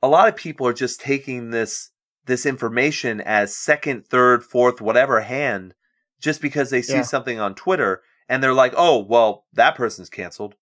a 0.00 0.06
lot 0.08 0.28
of 0.28 0.36
people 0.36 0.66
are 0.68 0.72
just 0.72 1.00
taking 1.00 1.50
this 1.50 1.90
this 2.28 2.46
information 2.46 3.20
as 3.20 3.56
second, 3.56 4.06
third, 4.06 4.44
fourth, 4.44 4.80
whatever 4.80 5.20
hand 5.22 5.74
just 6.20 6.40
because 6.40 6.70
they 6.70 6.82
see 6.82 6.94
Yeah. 6.94 7.02
something 7.02 7.40
on 7.40 7.54
Twitter 7.56 8.02
and 8.28 8.42
they're 8.42 8.54
like, 8.54 8.74
"Oh, 8.76 8.98
well, 8.98 9.46
that 9.54 9.74
person's 9.74 10.08
canceled." 10.10 10.54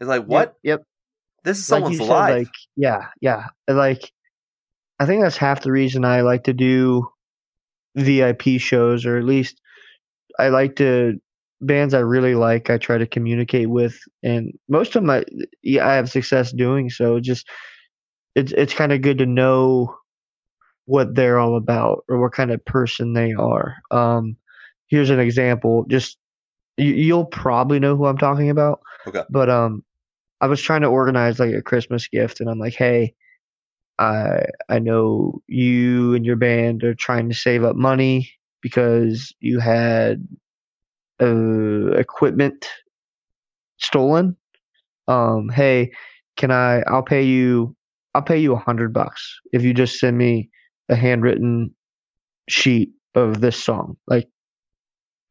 It's 0.00 0.08
like, 0.08 0.24
"What? 0.26 0.56
Yep. 0.62 0.80
yep. 0.80 0.82
This 1.44 1.58
is 1.58 1.66
someone's 1.66 1.98
you 1.98 2.04
life." 2.04 2.30
like 2.46 2.54
yeah, 2.76 3.06
yeah. 3.20 3.46
Like 3.66 4.12
I 5.00 5.06
think 5.06 5.22
that's 5.22 5.36
half 5.36 5.62
the 5.62 5.72
reason 5.72 6.04
I 6.04 6.20
like 6.20 6.44
to 6.44 6.52
do 6.52 7.08
VIP 7.96 8.58
shows, 8.60 9.06
or 9.06 9.18
at 9.18 9.24
least 9.24 9.60
I 10.38 10.48
like 10.48 10.76
to 10.76 11.14
bands 11.60 11.94
I 11.94 12.00
really 12.00 12.34
like. 12.34 12.70
I 12.70 12.78
try 12.78 12.98
to 12.98 13.06
communicate 13.06 13.70
with, 13.70 13.98
and 14.22 14.52
most 14.68 14.96
of 14.96 15.02
my 15.02 15.24
yeah, 15.62 15.86
I 15.86 15.94
have 15.94 16.10
success 16.10 16.52
doing 16.52 16.90
so. 16.90 17.20
Just 17.20 17.48
it's 18.34 18.52
it's 18.52 18.74
kind 18.74 18.92
of 18.92 19.02
good 19.02 19.18
to 19.18 19.26
know 19.26 19.94
what 20.86 21.14
they're 21.14 21.38
all 21.38 21.56
about 21.56 22.04
or 22.08 22.20
what 22.20 22.32
kind 22.32 22.50
of 22.50 22.64
person 22.64 23.12
they 23.12 23.32
are. 23.32 23.76
Um, 23.90 24.36
here's 24.88 25.10
an 25.10 25.20
example. 25.20 25.84
Just 25.88 26.18
you, 26.76 26.92
you'll 26.92 27.26
probably 27.26 27.78
know 27.78 27.96
who 27.96 28.06
I'm 28.06 28.18
talking 28.18 28.50
about. 28.50 28.80
Okay. 29.06 29.22
But 29.30 29.50
um, 29.50 29.84
I 30.40 30.46
was 30.46 30.60
trying 30.60 30.82
to 30.82 30.88
organize 30.88 31.38
like 31.38 31.54
a 31.54 31.62
Christmas 31.62 32.08
gift, 32.08 32.40
and 32.40 32.50
I'm 32.50 32.58
like, 32.58 32.74
hey, 32.74 33.14
I 33.98 34.44
I 34.68 34.78
know 34.78 35.42
you 35.46 36.14
and 36.14 36.26
your 36.26 36.36
band 36.36 36.84
are 36.84 36.94
trying 36.94 37.28
to 37.28 37.34
save 37.34 37.64
up 37.64 37.76
money 37.76 38.30
because 38.60 39.34
you 39.40 39.58
had 39.60 40.26
uh, 41.20 41.92
equipment 41.92 42.66
stolen. 43.78 44.36
Um, 45.08 45.48
hey, 45.48 45.92
can 46.36 46.50
I? 46.50 46.82
I'll 46.82 47.02
pay 47.02 47.22
you. 47.22 47.76
I'll 48.14 48.22
pay 48.22 48.38
you 48.38 48.52
a 48.52 48.58
hundred 48.58 48.92
bucks 48.92 49.40
if 49.52 49.62
you 49.62 49.72
just 49.72 49.98
send 49.98 50.18
me 50.18 50.50
a 50.88 50.96
handwritten 50.96 51.74
sheet 52.48 52.90
of 53.14 53.40
this 53.40 53.62
song. 53.62 53.96
Like, 54.06 54.28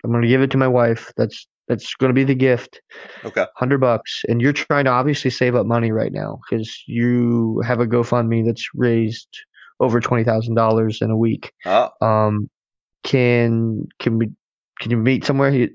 I'm 0.03 0.11
gonna 0.11 0.27
give 0.27 0.41
it 0.41 0.51
to 0.51 0.57
my 0.57 0.67
wife. 0.67 1.11
That's 1.17 1.47
that's 1.67 1.93
gonna 1.95 2.13
be 2.13 2.23
the 2.23 2.35
gift 2.35 2.81
okay. 3.23 3.45
hundred 3.55 3.79
bucks, 3.79 4.23
and 4.27 4.41
you're 4.41 4.53
trying 4.53 4.85
to 4.85 4.91
obviously 4.91 5.31
save 5.31 5.55
up 5.55 5.65
money 5.65 5.91
right 5.91 6.11
now 6.11 6.39
because 6.49 6.83
you 6.87 7.61
have 7.65 7.79
a 7.79 7.87
GoFundMe 7.87 8.45
that's 8.45 8.67
raised 8.73 9.27
over 9.79 9.99
twenty 9.99 10.23
thousand 10.23 10.55
dollars 10.55 10.99
in 11.01 11.11
a 11.11 11.17
week. 11.17 11.53
Oh, 11.65 11.89
Um, 12.01 12.49
can 13.03 13.87
can 13.99 14.17
we 14.17 14.31
can 14.79 14.91
you 14.91 14.97
meet 14.97 15.25
somewhere? 15.25 15.51
He, 15.51 15.69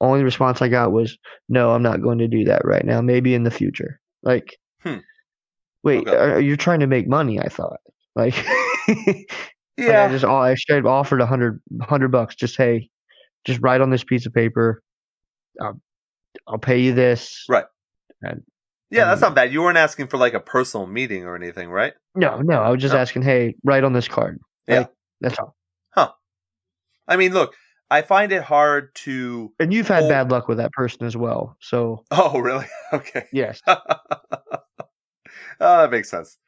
only 0.00 0.22
response 0.22 0.60
I 0.60 0.68
got 0.68 0.92
was, 0.92 1.16
"No, 1.48 1.70
I'm 1.70 1.82
not 1.82 2.02
going 2.02 2.18
to 2.18 2.28
do 2.28 2.44
that 2.44 2.64
right 2.64 2.84
now. 2.84 3.00
Maybe 3.00 3.34
in 3.34 3.44
the 3.44 3.50
future." 3.50 3.98
Like, 4.22 4.58
Hmm. 4.82 4.98
wait, 5.82 6.06
Okay. 6.06 6.16
are, 6.16 6.40
you're 6.40 6.56
trying 6.56 6.80
to 6.80 6.86
make 6.86 7.08
money? 7.08 7.40
I 7.40 7.48
thought. 7.48 7.80
Like, 8.14 8.36
like, 8.36 8.46
Yeah. 9.78 10.04
I 10.06 10.08
just 10.08 10.24
I 10.24 10.54
straight 10.54 10.78
up 10.78 10.86
offered 10.86 11.20
a 11.20 11.26
hundred 11.26 11.60
hundred 11.82 12.08
bucks. 12.08 12.34
Just 12.34 12.56
hey, 12.56 12.88
just 13.44 13.60
write 13.60 13.82
on 13.82 13.90
this 13.90 14.02
piece 14.02 14.24
of 14.24 14.32
paper. 14.32 14.82
I'll, 15.60 15.78
I'll 16.48 16.56
pay 16.58 16.78
you 16.80 16.94
this. 16.94 17.44
Right. 17.46 17.66
And 18.22 18.42
yeah, 18.90 19.04
that's 19.04 19.22
um, 19.22 19.28
not 19.30 19.34
bad. 19.34 19.52
You 19.52 19.60
weren't 19.60 19.76
asking 19.76 20.06
for 20.06 20.16
like 20.16 20.32
a 20.32 20.40
personal 20.40 20.86
meeting 20.86 21.24
or 21.24 21.36
anything, 21.36 21.68
right? 21.68 21.92
no, 22.14 22.40
no, 22.40 22.62
I 22.62 22.70
was 22.70 22.80
just 22.80 22.94
No. 22.94 23.00
asking. 23.00 23.20
Hey, 23.20 23.54
write 23.64 23.84
on 23.84 23.92
this 23.92 24.08
card. 24.08 24.40
Yeah. 24.66 24.78
Like, 24.78 24.90
that's 25.20 25.38
all. 25.38 25.54
Huh. 25.94 26.12
I 27.06 27.16
mean, 27.18 27.34
look, 27.34 27.54
I 27.90 28.00
find 28.00 28.32
it 28.32 28.42
hard 28.42 28.94
to. 29.04 29.52
And 29.60 29.74
you've 29.74 29.88
had 29.88 30.04
Well- 30.04 30.08
bad 30.08 30.30
luck 30.30 30.48
with 30.48 30.56
that 30.56 30.72
person 30.72 31.04
as 31.04 31.18
well. 31.18 31.54
So 31.60 32.02
Oh, 32.10 32.38
really? 32.38 32.64
Okay. 32.94 33.26
yes. 33.30 33.60
oh, 33.66 33.76
that 35.60 35.90
makes 35.90 36.08
sense. 36.10 36.38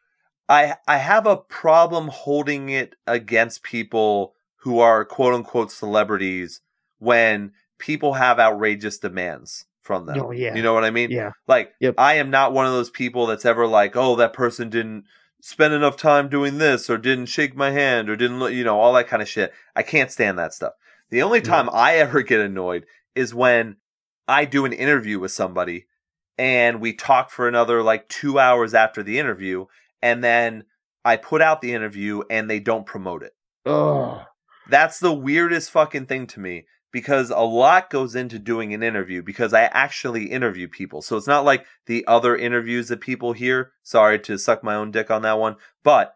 I 0.49 0.77
I 0.87 0.97
have 0.99 1.27
a 1.27 1.37
problem 1.37 2.09
holding 2.09 2.69
it 2.71 2.95
against 3.07 3.63
people 3.63 4.35
who 4.63 4.81
are 4.81 5.05
quote 5.05 5.35
unquote 5.35 5.71
celebrities 5.71 6.61
when 6.99 7.53
people 7.79 8.15
have 8.15 8.39
outrageous 8.41 8.99
demands 8.99 9.67
from 9.83 10.07
them. 10.07 10.21
Oh, 10.21 10.31
yeah. 10.33 10.55
You 10.55 10.63
know 10.63 10.75
what 10.75 10.85
I 10.85 10.91
mean? 10.91 11.11
Yeah. 11.11 11.33
Like 11.47 11.73
Yep. 11.81 11.95
I 11.99 12.15
am 12.15 12.31
not 12.31 12.53
one 12.53 12.67
of 12.67 12.73
those 12.73 12.91
people 12.91 13.27
that's 13.27 13.45
ever 13.47 13.67
like, 13.67 13.97
oh, 13.97 14.17
that 14.17 14.33
person 14.33 14.69
didn't 14.69 15.05
spend 15.41 15.73
enough 15.73 15.97
time 15.97 16.29
doing 16.29 16.59
this 16.59 16.91
or 16.91 16.99
didn't 16.99 17.27
shake 17.27 17.57
my 17.57 17.71
hand 17.71 18.11
or 18.11 18.17
didn't 18.17 18.39
look- 18.41 18.53
you 18.53 18.65
know 18.65 18.81
all 18.81 18.93
that 18.95 19.07
kind 19.09 19.23
of 19.23 19.29
shit. 19.29 19.53
I 19.77 19.83
can't 19.83 20.11
stand 20.11 20.39
that 20.39 20.53
stuff. 20.53 20.73
The 21.11 21.23
only 21.23 21.39
Yeah. 21.39 21.45
time 21.45 21.71
I 21.73 21.95
ever 21.97 22.23
get 22.23 22.41
annoyed 22.41 22.85
is 23.15 23.35
when 23.35 23.77
I 24.27 24.45
do 24.45 24.65
an 24.65 24.73
interview 24.73 25.19
with 25.21 25.31
somebody 25.33 25.87
and 26.37 26.81
we 26.81 26.93
talk 26.93 27.31
for 27.31 27.49
another 27.49 27.83
like 27.83 28.09
2 28.09 28.39
hours 28.39 28.75
after 28.75 29.03
the 29.03 29.19
interview 29.19 29.67
and 30.03 30.23
then 30.23 30.65
I 31.05 31.17
put 31.17 31.43
out 31.43 31.61
the 31.61 31.73
interview 31.73 32.23
and 32.31 32.49
they 32.49 32.61
don't 32.61 32.87
promote 32.87 33.23
it. 33.23 33.33
Oh. 33.67 34.25
That's 34.69 34.99
the 34.99 35.13
weirdest 35.13 35.71
fucking 35.71 36.07
thing 36.07 36.27
to 36.29 36.41
me 36.41 36.67
because 36.93 37.31
a 37.31 37.39
lot 37.39 37.91
goes 37.91 38.15
into 38.15 38.39
doing 38.39 38.73
an 38.73 38.83
interview 38.83 39.23
because 39.23 39.53
I 39.53 39.65
actually 39.65 40.27
interview 40.27 40.69
people. 40.69 41.03
So 41.03 41.17
it's 41.17 41.27
not 41.27 41.45
like 41.45 41.67
the 41.87 42.07
other 42.07 42.37
interviews 42.37 42.89
that 42.89 43.01
people 43.01 43.33
hear. 43.33 43.73
Sorry 43.83 44.19
to 44.21 44.39
suck 44.39 44.63
my 44.63 44.75
own 44.75 44.91
dick 44.91 45.11
on 45.11 45.23
that 45.23 45.39
one, 45.39 45.57
but 45.83 46.15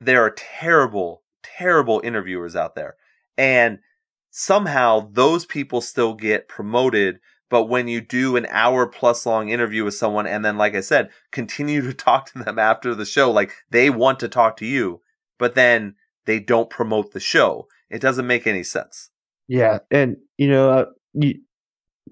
there 0.00 0.24
are 0.24 0.30
terrible, 0.30 1.22
terrible 1.42 2.00
interviewers 2.04 2.56
out 2.56 2.74
there. 2.74 2.96
And 3.36 3.78
somehow 4.30 5.08
those 5.12 5.44
people 5.44 5.80
still 5.80 6.14
get 6.14 6.48
promoted. 6.48 7.20
But 7.50 7.64
when 7.64 7.88
you 7.88 8.00
do 8.00 8.36
an 8.36 8.46
hour 8.48 8.86
plus 8.86 9.26
long 9.26 9.50
interview 9.50 9.84
with 9.84 9.94
someone 9.94 10.26
and 10.26 10.44
then, 10.44 10.56
like 10.56 10.74
I 10.74 10.80
said, 10.80 11.10
continue 11.32 11.82
to 11.82 11.92
talk 12.06 12.32
to 12.32 12.38
them 12.38 12.58
after 12.58 12.94
the 12.94 13.04
show, 13.04 13.30
like 13.30 13.52
they 13.70 13.90
want 13.90 14.20
to 14.20 14.28
talk 14.28 14.56
to 14.58 14.66
you, 14.66 15.02
but 15.38 15.54
then 15.54 15.96
they 16.24 16.38
don't 16.38 16.70
promote 16.70 17.12
the 17.12 17.20
show. 17.20 17.66
It 17.90 18.00
doesn't 18.00 18.26
make 18.26 18.46
any 18.46 18.62
sense. 18.62 19.10
Yeah, 19.48 19.80
and 19.90 20.16
you 20.38 20.48
know, 20.48 20.70
uh, 20.70 20.84
you 21.12 21.40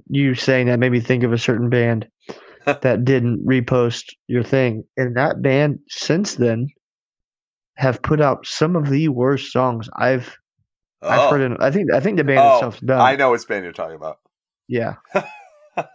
you 0.09 0.35
saying 0.35 0.67
that 0.67 0.81
made 0.81 0.91
me 0.93 1.01
think 1.01 1.23
of 1.23 1.33
a 1.33 1.39
certain 1.39 1.71
band 1.71 2.09
that 2.67 3.05
didn't 3.05 3.47
repost 3.47 4.15
your 4.27 4.43
thing, 4.43 4.83
and 4.97 5.17
that 5.17 5.41
band 5.41 5.79
since 5.89 6.35
then 6.35 6.67
have 7.77 8.03
put 8.03 8.21
out 8.21 8.45
some 8.45 8.75
of 8.75 8.91
the 8.91 9.07
worst 9.07 9.53
songs 9.53 9.89
I've 9.97 10.37
I've 11.01 11.31
heard. 11.31 11.43
In, 11.43 11.57
I 11.61 11.71
think 11.71 11.93
I 11.93 12.01
think 12.01 12.17
the 12.17 12.25
band 12.25 12.41
Oh, 12.41 12.55
itself's 12.55 12.81
done. 12.81 13.01
I 13.01 13.15
know 13.15 13.31
which 13.31 13.47
band 13.47 13.63
you're 13.63 13.73
talking 13.73 13.95
about. 13.95 14.19
Yeah, 14.69 14.95
we'll 15.75 15.87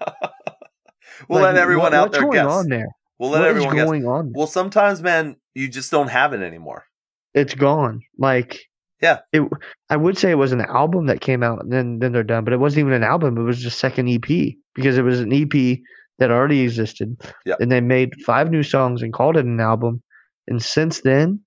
Like, 1.30 1.54
let 1.54 1.58
everyone 1.58 1.86
what- 1.86 1.94
out 1.94 2.12
there 2.12 2.22
going 2.22 2.34
guess. 2.34 2.46
on 2.52 2.70
there? 2.70 2.88
We'll 3.20 3.30
let 3.30 3.40
What 3.42 3.48
is 3.48 3.56
everyone 3.56 3.76
guess. 3.76 3.86
going 3.86 4.06
on? 4.08 4.34
Well, 4.36 4.48
sometimes, 4.48 5.02
man, 5.02 5.36
you 5.54 5.68
just 5.70 5.92
don't 5.92 6.08
have 6.10 6.34
it 6.34 6.42
anymore. 6.42 6.86
It's 7.34 7.54
gone. 7.54 8.02
Like 8.18 8.60
Yeah. 9.02 9.20
it. 9.32 9.44
I 9.90 9.96
would 9.98 10.18
say 10.18 10.32
it 10.32 10.36
was 10.38 10.52
an 10.52 10.62
album 10.62 11.06
that 11.08 11.22
came 11.22 11.44
out, 11.44 11.62
and 11.64 11.72
then 11.72 12.00
then 12.00 12.12
they're 12.12 12.24
done. 12.24 12.44
But 12.44 12.54
it 12.54 12.60
wasn't 12.60 12.82
even 12.82 12.94
an 12.94 13.04
album. 13.04 13.38
It 13.38 13.44
was 13.44 13.62
just 13.62 13.80
second 13.80 14.10
EP 14.10 14.56
because 14.76 14.98
it 14.98 15.04
was 15.04 15.20
an 15.20 15.32
EP 15.32 15.80
that 16.20 16.32
already 16.32 16.62
existed. 16.62 17.16
Yeah. 17.46 17.56
And 17.60 17.72
they 17.72 17.82
made 17.82 18.22
five 18.26 18.50
new 18.52 18.64
songs 18.64 19.02
and 19.02 19.14
called 19.14 19.38
it 19.38 19.46
an 19.46 19.60
album. 19.60 20.02
And 20.48 20.62
since 20.62 21.02
then, 21.02 21.42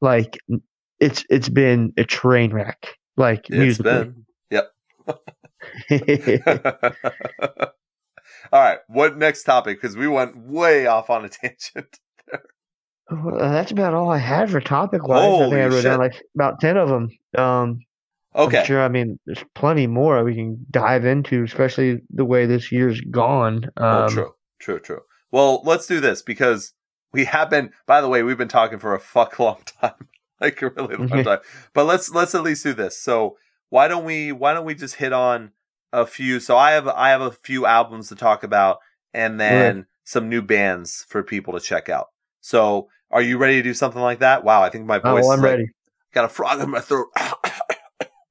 like 0.00 0.38
it's 1.00 1.24
it's 1.30 1.48
been 1.48 1.92
a 1.96 2.04
train 2.04 2.52
wreck. 2.52 2.96
Like 3.16 3.48
It's 3.48 3.56
musically. 3.80 3.92
been. 3.92 4.26
Yep. 4.50 4.70
All 8.52 8.60
right. 8.60 8.78
What 8.88 9.16
next 9.16 9.44
topic? 9.44 9.80
Because 9.80 9.96
we 9.96 10.06
went 10.08 10.36
way 10.36 10.86
off 10.86 11.10
on 11.10 11.24
a 11.24 11.28
tangent. 11.30 11.98
Well, 13.10 13.38
that's 13.38 13.70
about 13.70 13.92
all 13.94 14.10
I 14.10 14.18
had 14.18 14.50
for 14.50 14.60
topic 14.60 15.06
wise. 15.06 15.30
I 15.34 15.38
think 15.44 15.54
I 15.54 15.66
wrote 15.66 15.74
shit. 15.74 15.84
down 15.84 15.98
like 15.98 16.14
about 16.34 16.60
ten 16.60 16.76
of 16.76 16.88
them. 16.88 17.10
Um, 17.36 17.80
Okay. 18.36 18.58
I'm 18.58 18.64
sure. 18.66 18.82
I 18.82 18.88
mean, 18.88 19.20
there's 19.26 19.44
plenty 19.54 19.86
more 19.86 20.24
we 20.24 20.34
can 20.34 20.66
dive 20.68 21.04
into, 21.04 21.44
especially 21.44 22.00
the 22.10 22.24
way 22.24 22.46
this 22.46 22.72
year's 22.72 23.00
gone. 23.00 23.66
Um, 23.76 23.84
oh, 23.86 24.08
true. 24.08 24.34
True. 24.58 24.80
True. 24.80 25.00
Well, 25.30 25.62
let's 25.64 25.86
do 25.86 26.00
this 26.00 26.20
because 26.20 26.72
we 27.12 27.26
have 27.26 27.48
been. 27.48 27.70
By 27.86 28.00
the 28.00 28.08
way, 28.08 28.24
we've 28.24 28.36
been 28.38 28.48
talking 28.48 28.80
for 28.80 28.92
a 28.92 28.98
fuck 28.98 29.38
long 29.38 29.58
time, 29.80 30.08
like 30.40 30.60
a 30.62 30.70
really 30.70 30.96
long 30.96 31.08
Mhm. 31.08 31.24
time. 31.24 31.38
But 31.74 31.84
let's 31.84 32.10
let's 32.10 32.34
at 32.34 32.42
least 32.42 32.64
do 32.64 32.72
this. 32.72 32.98
So 32.98 33.36
why 33.68 33.86
don't 33.86 34.04
we 34.04 34.32
why 34.32 34.52
don't 34.52 34.64
we 34.64 34.74
just 34.74 34.96
hit 34.96 35.12
on 35.12 35.52
a 36.02 36.06
few? 36.06 36.40
So 36.40 36.56
I 36.56 36.72
have 36.72 36.86
I 36.88 37.08
have 37.10 37.20
a 37.20 37.30
few 37.32 37.66
albums 37.66 38.08
to 38.08 38.14
talk 38.16 38.42
about, 38.42 38.78
and 39.12 39.38
then 39.40 39.86
some 40.04 40.28
new 40.28 40.42
bands 40.42 41.04
for 41.08 41.22
people 41.22 41.52
to 41.54 41.60
check 41.60 41.88
out. 41.88 42.08
So 42.40 42.88
are 43.10 43.22
you 43.22 43.38
ready 43.38 43.56
to 43.56 43.62
do 43.62 43.74
something 43.74 44.02
like 44.02 44.18
that? 44.18 44.44
Wow, 44.44 44.62
I 44.62 44.68
think 44.70 44.86
my 44.86 45.00
Oh, 45.02 45.12
voice 45.12 45.24
well, 45.24 45.32
I'm 45.32 45.40
like- 45.40 45.50
ready. 45.50 45.66
got 46.12 46.24
a 46.24 46.28
frog 46.28 46.60
in 46.60 46.70
my 46.70 46.80
throat. 46.80 47.08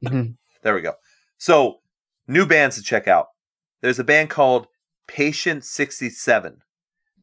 Mhm. 0.03 0.35
There 0.63 0.75
we 0.75 0.81
go. 0.81 0.93
So, 1.37 1.79
new 2.27 2.45
bands 2.45 2.75
to 2.75 2.83
check 2.83 3.07
out. 3.07 3.27
There's 3.81 3.99
a 3.99 4.03
band 4.03 4.29
called 4.29 4.67
Patient 5.07 5.63
67 5.63 6.61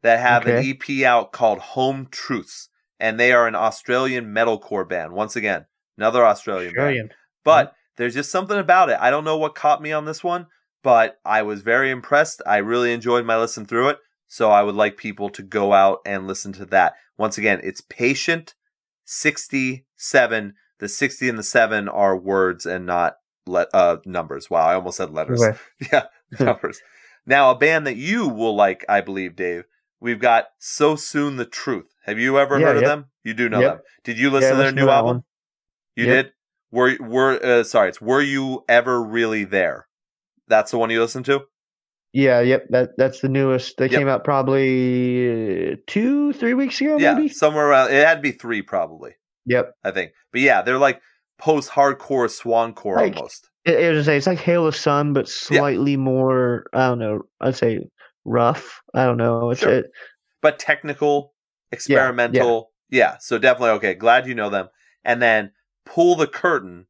that 0.03 0.19
have 0.21 0.47
an 0.47 0.65
EP 0.65 1.05
out 1.05 1.33
called 1.33 1.59
Home 1.59 2.09
Truths, 2.11 2.69
and 2.99 3.19
they 3.21 3.33
are 3.33 3.47
an 3.47 3.55
Australian 3.55 4.27
metalcore 4.35 4.89
band. 4.89 5.13
Once 5.13 5.37
again, 5.37 5.67
another 5.99 6.25
Australian, 6.25 6.73
band. 6.75 6.79
Australian. 6.81 7.11
But 7.45 7.75
there's 8.01 8.15
just 8.15 8.31
something 8.31 8.57
about 8.59 8.89
it. 8.89 8.97
I 8.99 9.11
don't 9.11 9.25
know 9.25 9.37
what 9.37 9.55
caught 9.55 9.83
me 9.83 9.93
on 9.93 10.07
this 10.07 10.25
one, 10.25 10.47
but 10.83 11.19
I 11.23 11.43
was 11.43 11.61
very 11.61 11.91
impressed. 11.91 12.41
I 12.47 12.57
really 12.57 12.95
enjoyed 12.95 13.27
my 13.27 13.37
listen 13.37 13.67
through 13.67 13.91
it. 13.91 13.99
So 14.27 14.51
I 14.51 14.63
would 14.63 14.75
like 14.75 14.97
people 14.97 15.29
to 15.29 15.43
go 15.43 15.75
out 15.75 15.99
and 16.07 16.27
listen 16.27 16.55
to 16.55 16.65
that. 16.67 16.95
Once 17.19 17.37
again, 17.37 17.61
it's 17.63 17.83
Patient 17.83 18.55
67. 19.05 20.55
The 20.79 20.89
60 20.89 21.29
and 21.29 21.39
the 21.39 21.43
7 21.43 21.89
are 21.91 22.17
words 22.17 22.65
and 22.65 22.87
not 22.87 23.17
let 23.47 23.69
uh 23.75 23.99
numbers. 24.07 24.49
Wow, 24.49 24.67
I 24.67 24.77
almost 24.77 24.97
said 24.97 25.11
letters. 25.13 25.43
Okay. 25.43 25.59
Yeah, 25.93 26.05
numbers. 26.39 26.81
now, 27.27 27.51
a 27.51 27.55
band 27.55 27.87
that 27.87 27.97
you 27.97 28.27
will 28.29 28.57
like, 28.57 28.83
I 28.89 29.03
believe, 29.03 29.37
Dave. 29.37 29.65
We've 30.01 30.19
got 30.21 30.47
So 30.59 30.97
Soon 30.97 31.37
the 31.37 31.45
Truth. 31.45 31.93
Have 32.07 32.19
you 32.19 32.39
ever 32.39 32.59
Yeah, 32.59 32.67
heard 32.69 32.77
of 32.79 32.83
yep. 32.83 32.91
them? 32.91 33.05
You 33.25 33.35
do 33.35 33.51
know 33.51 33.61
Yep. 33.61 33.73
them. 33.73 33.81
Did 34.05 34.19
you 34.19 34.31
listen 34.31 34.53
Yeah, 34.53 34.53
to 34.53 34.57
their 34.57 34.65
listen 34.65 34.77
to 34.77 34.85
new 34.87 34.91
album? 34.91 35.17
one. 35.17 35.23
You 35.97 36.07
Yep. 36.07 36.15
did. 36.15 36.33
Were 36.73 36.97
were 37.01 37.45
uh, 37.45 37.65
sorry? 37.65 37.89
It's 37.89 38.01
were 38.01 38.23
you 38.23 38.65
ever 38.69 39.03
really 39.03 39.45
there? 39.45 39.87
That's 40.49 40.71
the 40.71 40.79
one 40.79 40.91
you 40.91 41.01
listened 41.01 41.27
to. 41.27 41.43
Yeah, 42.13 42.41
yep. 42.41 42.67
That 42.71 42.91
that's 42.97 43.21
the 43.21 43.29
newest. 43.29 43.77
They 43.77 43.89
Yep. 43.89 43.99
came 43.99 44.09
out 44.09 44.25
probably 44.25 45.73
uh, 45.73 45.77
two, 45.87 46.33
three 46.33 46.55
weeks 46.55 46.81
ago, 46.81 46.97
yeah, 46.99 47.15
maybe. 47.15 47.29
somewhere 47.29 47.69
around. 47.69 47.93
It 47.93 48.05
had 48.05 48.17
to 48.17 48.21
be 48.21 48.33
three, 48.33 48.63
probably. 48.63 49.13
Yep. 49.47 49.73
I 49.85 49.91
think. 49.93 50.13
But 50.33 50.41
yeah, 50.43 50.63
they're 50.63 50.79
like 50.79 51.01
post-hardcore 51.39 52.29
swancore 52.29 52.97
Like- 52.97 53.17
almost. 53.17 53.49
It, 53.65 53.79
it 53.79 53.95
was 53.95 54.07
say 54.07 54.17
it's 54.17 54.27
like 54.27 54.39
Hail 54.39 54.65
the 54.65 54.73
Sun, 54.73 55.13
but 55.13 55.29
slightly 55.29 55.97
more. 55.97 56.65
I 56.73 56.89
don't 56.89 56.99
know. 56.99 57.23
I'd 57.41 57.57
say 57.57 57.81
rough. 58.25 58.81
I 58.95 59.05
don't 59.05 59.19
know. 59.19 59.51
It's 59.51 59.61
Sure. 59.61 59.71
it, 59.81 59.87
but 60.41 60.59
technical, 60.59 61.35
experimental. 61.71 62.71
Yeah, 62.89 63.17
so 63.21 63.39
definitely 63.39 63.71
okay. 63.77 63.95
Glad 63.95 64.27
you 64.27 64.35
know 64.35 64.49
them. 64.51 64.69
And 65.05 65.21
then 65.23 65.53
pull 65.85 66.17
the 66.17 66.27
curtain 66.27 66.87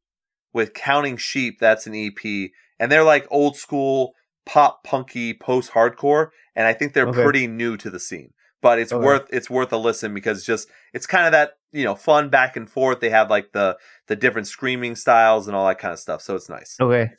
with 0.53 0.73
Counting 0.73 1.17
Sheep. 1.17 1.59
That's 1.59 1.87
an 1.87 1.95
EP, 1.95 2.51
and 2.79 2.91
they're 2.91 3.03
like 3.03 3.27
old 3.31 3.55
school 3.57 4.13
pop 4.45 4.83
punky 4.83 5.33
post 5.33 5.71
hardcore, 5.71 6.29
and 6.55 6.67
I 6.67 6.73
think 6.73 6.93
they're 6.93 7.07
Okay. 7.07 7.23
pretty 7.23 7.47
new 7.47 7.77
to 7.77 7.89
the 7.89 7.99
scene. 7.99 8.31
But 8.61 8.79
it's 8.79 8.93
Okay. 8.93 9.03
worth 9.03 9.27
it's 9.31 9.49
worth 9.49 9.71
a 9.73 9.77
listen 9.77 10.13
because 10.13 10.45
just 10.45 10.67
it's 10.93 11.07
kind 11.07 11.25
of 11.25 11.31
that 11.31 11.53
you 11.71 11.83
know 11.83 11.95
fun 11.95 12.29
back 12.29 12.55
and 12.55 12.69
forth. 12.69 12.99
They 12.99 13.09
have 13.09 13.29
like 13.29 13.53
the 13.53 13.77
the 14.07 14.15
different 14.15 14.47
screaming 14.47 14.95
styles 14.95 15.47
and 15.47 15.55
all 15.55 15.67
that 15.67 15.79
kind 15.79 15.93
of 15.93 15.99
stuff, 15.99 16.21
so 16.21 16.35
it's 16.35 16.49
nice. 16.49 16.75
okay. 16.79 17.11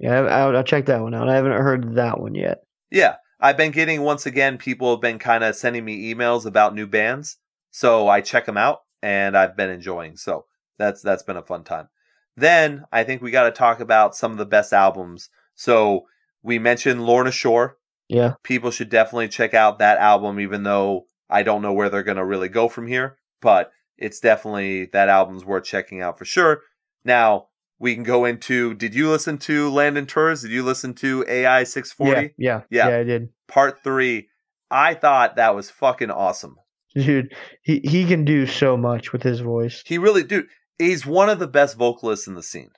Yeah, 0.00 0.20
I'll, 0.22 0.56
I'll 0.56 0.62
check 0.64 0.86
that 0.86 1.02
one 1.02 1.14
out. 1.14 1.28
I 1.28 1.34
haven't 1.34 1.52
heard 1.52 1.96
that 1.96 2.20
one 2.20 2.34
yet. 2.36 2.58
Yeah, 2.90 3.16
I've 3.40 3.56
been 3.56 3.72
getting 3.72 4.02
once 4.02 4.26
again. 4.26 4.56
People 4.56 4.92
have 4.92 5.00
been 5.00 5.18
kind 5.18 5.42
of 5.44 5.56
sending 5.56 5.84
me 5.84 6.14
emails 6.14 6.46
about 6.46 6.74
new 6.74 6.86
bands, 6.86 7.36
so 7.70 8.08
I 8.08 8.20
check 8.20 8.46
them 8.46 8.56
out, 8.56 8.78
and 9.02 9.36
I've 9.36 9.56
been 9.56 9.70
enjoying. 9.70 10.16
So 10.16 10.46
that's 10.78 11.02
that's 11.02 11.22
been 11.22 11.36
a 11.36 11.42
fun 11.42 11.64
time. 11.64 11.88
Then 12.36 12.84
I 12.92 13.04
think 13.04 13.20
we 13.20 13.30
got 13.30 13.44
to 13.44 13.50
talk 13.50 13.80
about 13.80 14.14
some 14.16 14.32
of 14.32 14.38
the 14.38 14.46
best 14.46 14.72
albums. 14.72 15.28
So 15.54 16.06
we 16.42 16.58
mentioned 16.58 17.04
Lorna 17.04 17.32
Shore. 17.32 17.76
Yeah. 18.08 18.34
people 18.42 18.70
should 18.70 18.88
definitely 18.88 19.28
check 19.28 19.52
out 19.52 19.80
that 19.80 19.98
album, 19.98 20.40
even 20.40 20.62
though 20.62 21.04
I 21.28 21.42
don't 21.42 21.60
know 21.60 21.74
where 21.74 21.90
they're 21.90 22.02
going 22.02 22.16
to 22.16 22.24
really 22.24 22.48
go 22.48 22.66
from 22.70 22.86
here. 22.86 23.18
But 23.42 23.70
it's 23.98 24.18
definitely 24.20 24.86
that 24.94 25.10
album's 25.10 25.44
worth 25.44 25.64
checking 25.64 26.00
out 26.00 26.16
for 26.18 26.24
sure. 26.24 26.62
Now 27.04 27.48
we 27.78 27.94
can 27.94 28.04
go 28.04 28.24
into. 28.24 28.72
Did 28.74 28.94
you 28.94 29.10
listen 29.10 29.36
to 29.38 29.68
Landon 29.70 30.06
Tewers? 30.06 30.40
Did 30.42 30.52
you 30.52 30.62
listen 30.62 30.94
to 30.94 31.24
AI 31.28 31.64
640? 31.64 32.34
Yeah, 32.38 32.62
yeah, 32.70 32.86
Yeah. 32.86 32.88
yeah, 32.88 32.96
I 33.00 33.04
did. 33.04 33.28
part 33.46 33.82
three? 33.84 34.28
I 34.70 34.94
thought 34.94 35.36
that 35.36 35.54
was 35.54 35.70
fucking 35.70 36.10
awesome. 36.10 36.56
Dude, 36.94 37.34
he 37.62 37.80
he 37.84 38.06
can 38.06 38.24
do 38.24 38.46
so 38.46 38.76
much 38.76 39.12
with 39.12 39.22
his 39.22 39.40
voice. 39.40 39.82
He 39.84 39.98
really, 39.98 40.22
dude, 40.22 40.46
he's 40.78 41.04
one 41.06 41.28
of 41.28 41.38
the 41.38 41.48
best 41.48 41.76
vocalists 41.76 42.26
in 42.26 42.34
the 42.34 42.42
scene. 42.42 42.70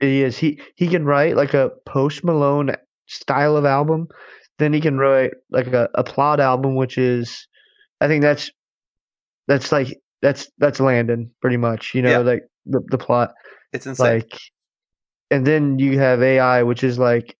He 0.00 0.22
is. 0.22 0.36
He 0.38 0.60
he 0.76 0.88
can 0.88 1.04
write 1.04 1.36
like 1.36 1.54
a 1.54 1.70
Post 1.86 2.24
Malone 2.24 2.72
style 3.06 3.56
of 3.56 3.64
album. 3.64 4.08
Then 4.58 4.72
he 4.72 4.80
can 4.80 4.98
write 4.98 5.32
like 5.50 5.68
a, 5.68 5.88
a 5.94 6.02
plot 6.04 6.40
album, 6.40 6.74
which 6.76 6.98
is, 6.98 7.46
I 8.00 8.08
think 8.08 8.22
that's 8.22 8.50
that's 9.48 9.72
like 9.72 9.88
that's 10.22 10.50
that's 10.58 10.80
Landon 10.80 11.30
pretty 11.40 11.56
much. 11.56 11.94
You 11.94 12.02
know, 12.02 12.10
Yeah. 12.10 12.18
like 12.18 12.42
the 12.66 12.80
the 12.90 12.98
plot. 12.98 13.32
It's 13.72 13.86
insane. 13.86 14.06
Like, 14.20 14.38
and 15.30 15.46
then 15.46 15.78
you 15.78 15.98
have 15.98 16.22
AI, 16.22 16.62
which 16.62 16.82
is 16.84 16.98
like, 16.98 17.36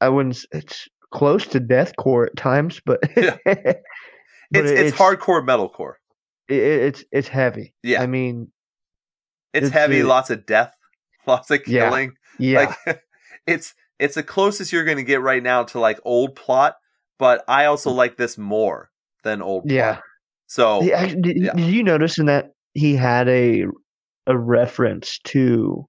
I 0.00 0.08
wouldn't. 0.08 0.38
It's 0.52 0.88
close 1.12 1.46
to 1.48 1.60
deathcore 1.60 2.26
at 2.26 2.36
times, 2.36 2.80
but 2.84 3.00
Yeah. 3.16 3.36
but 3.44 3.76
it's, 4.52 4.70
it- 4.70 4.86
it's 4.86 4.96
hardcore 4.96 5.44
metalcore. 5.46 5.94
It, 6.48 6.56
it- 6.58 6.82
it's 6.82 7.04
it's 7.12 7.28
heavy. 7.28 7.74
Yeah. 7.82 8.02
I 8.02 8.06
mean, 8.06 8.50
It's, 9.52 9.66
It's 9.68 9.74
heavy, 9.74 10.00
a- 10.00 10.06
lots 10.06 10.30
of 10.30 10.46
death, 10.46 10.74
lots 11.26 11.50
of 11.50 11.62
killing. 11.64 12.12
yeah, 12.38 12.74
Like 12.86 13.02
it's 13.46 13.74
it's 13.98 14.14
the 14.14 14.22
closest 14.22 14.72
you're 14.72 14.84
going 14.84 14.96
to 14.98 15.02
get 15.04 15.20
right 15.22 15.42
now 15.42 15.64
to 15.64 15.80
like 15.80 15.98
old 16.04 16.36
plot, 16.36 16.76
but 17.18 17.44
I 17.48 17.64
also 17.64 17.90
like 17.90 18.16
this 18.16 18.38
more 18.38 18.90
than 19.24 19.42
old 19.42 19.64
plot. 19.64 19.72
Yeah. 19.72 19.98
So 20.46 20.80
He 20.82 20.92
act- 20.92 21.20
did, 21.20 21.36
yeah. 21.36 21.52
did 21.54 21.66
you 21.66 21.82
notice 21.82 22.18
in 22.18 22.26
that 22.26 22.52
he 22.74 22.94
had 22.94 23.28
a 23.28 23.64
a 24.26 24.38
reference 24.38 25.18
to? 25.24 25.86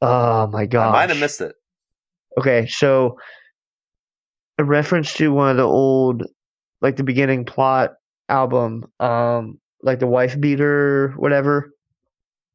Oh 0.00 0.46
my 0.48 0.66
god. 0.66 0.88
I 0.88 0.92
might 0.92 1.10
have 1.10 1.20
missed 1.20 1.40
it. 1.40 1.54
Okay, 2.38 2.66
so 2.66 3.18
a 4.58 4.64
reference 4.64 5.14
to 5.14 5.28
one 5.32 5.50
of 5.50 5.56
the 5.58 5.62
old, 5.64 6.24
like 6.80 6.96
the 6.96 7.04
beginning 7.04 7.44
plot 7.44 7.90
album, 8.28 8.84
um, 9.00 9.60
like 9.82 9.98
the 10.00 10.06
wife 10.06 10.38
beater, 10.40 11.12
whatever. 11.16 11.70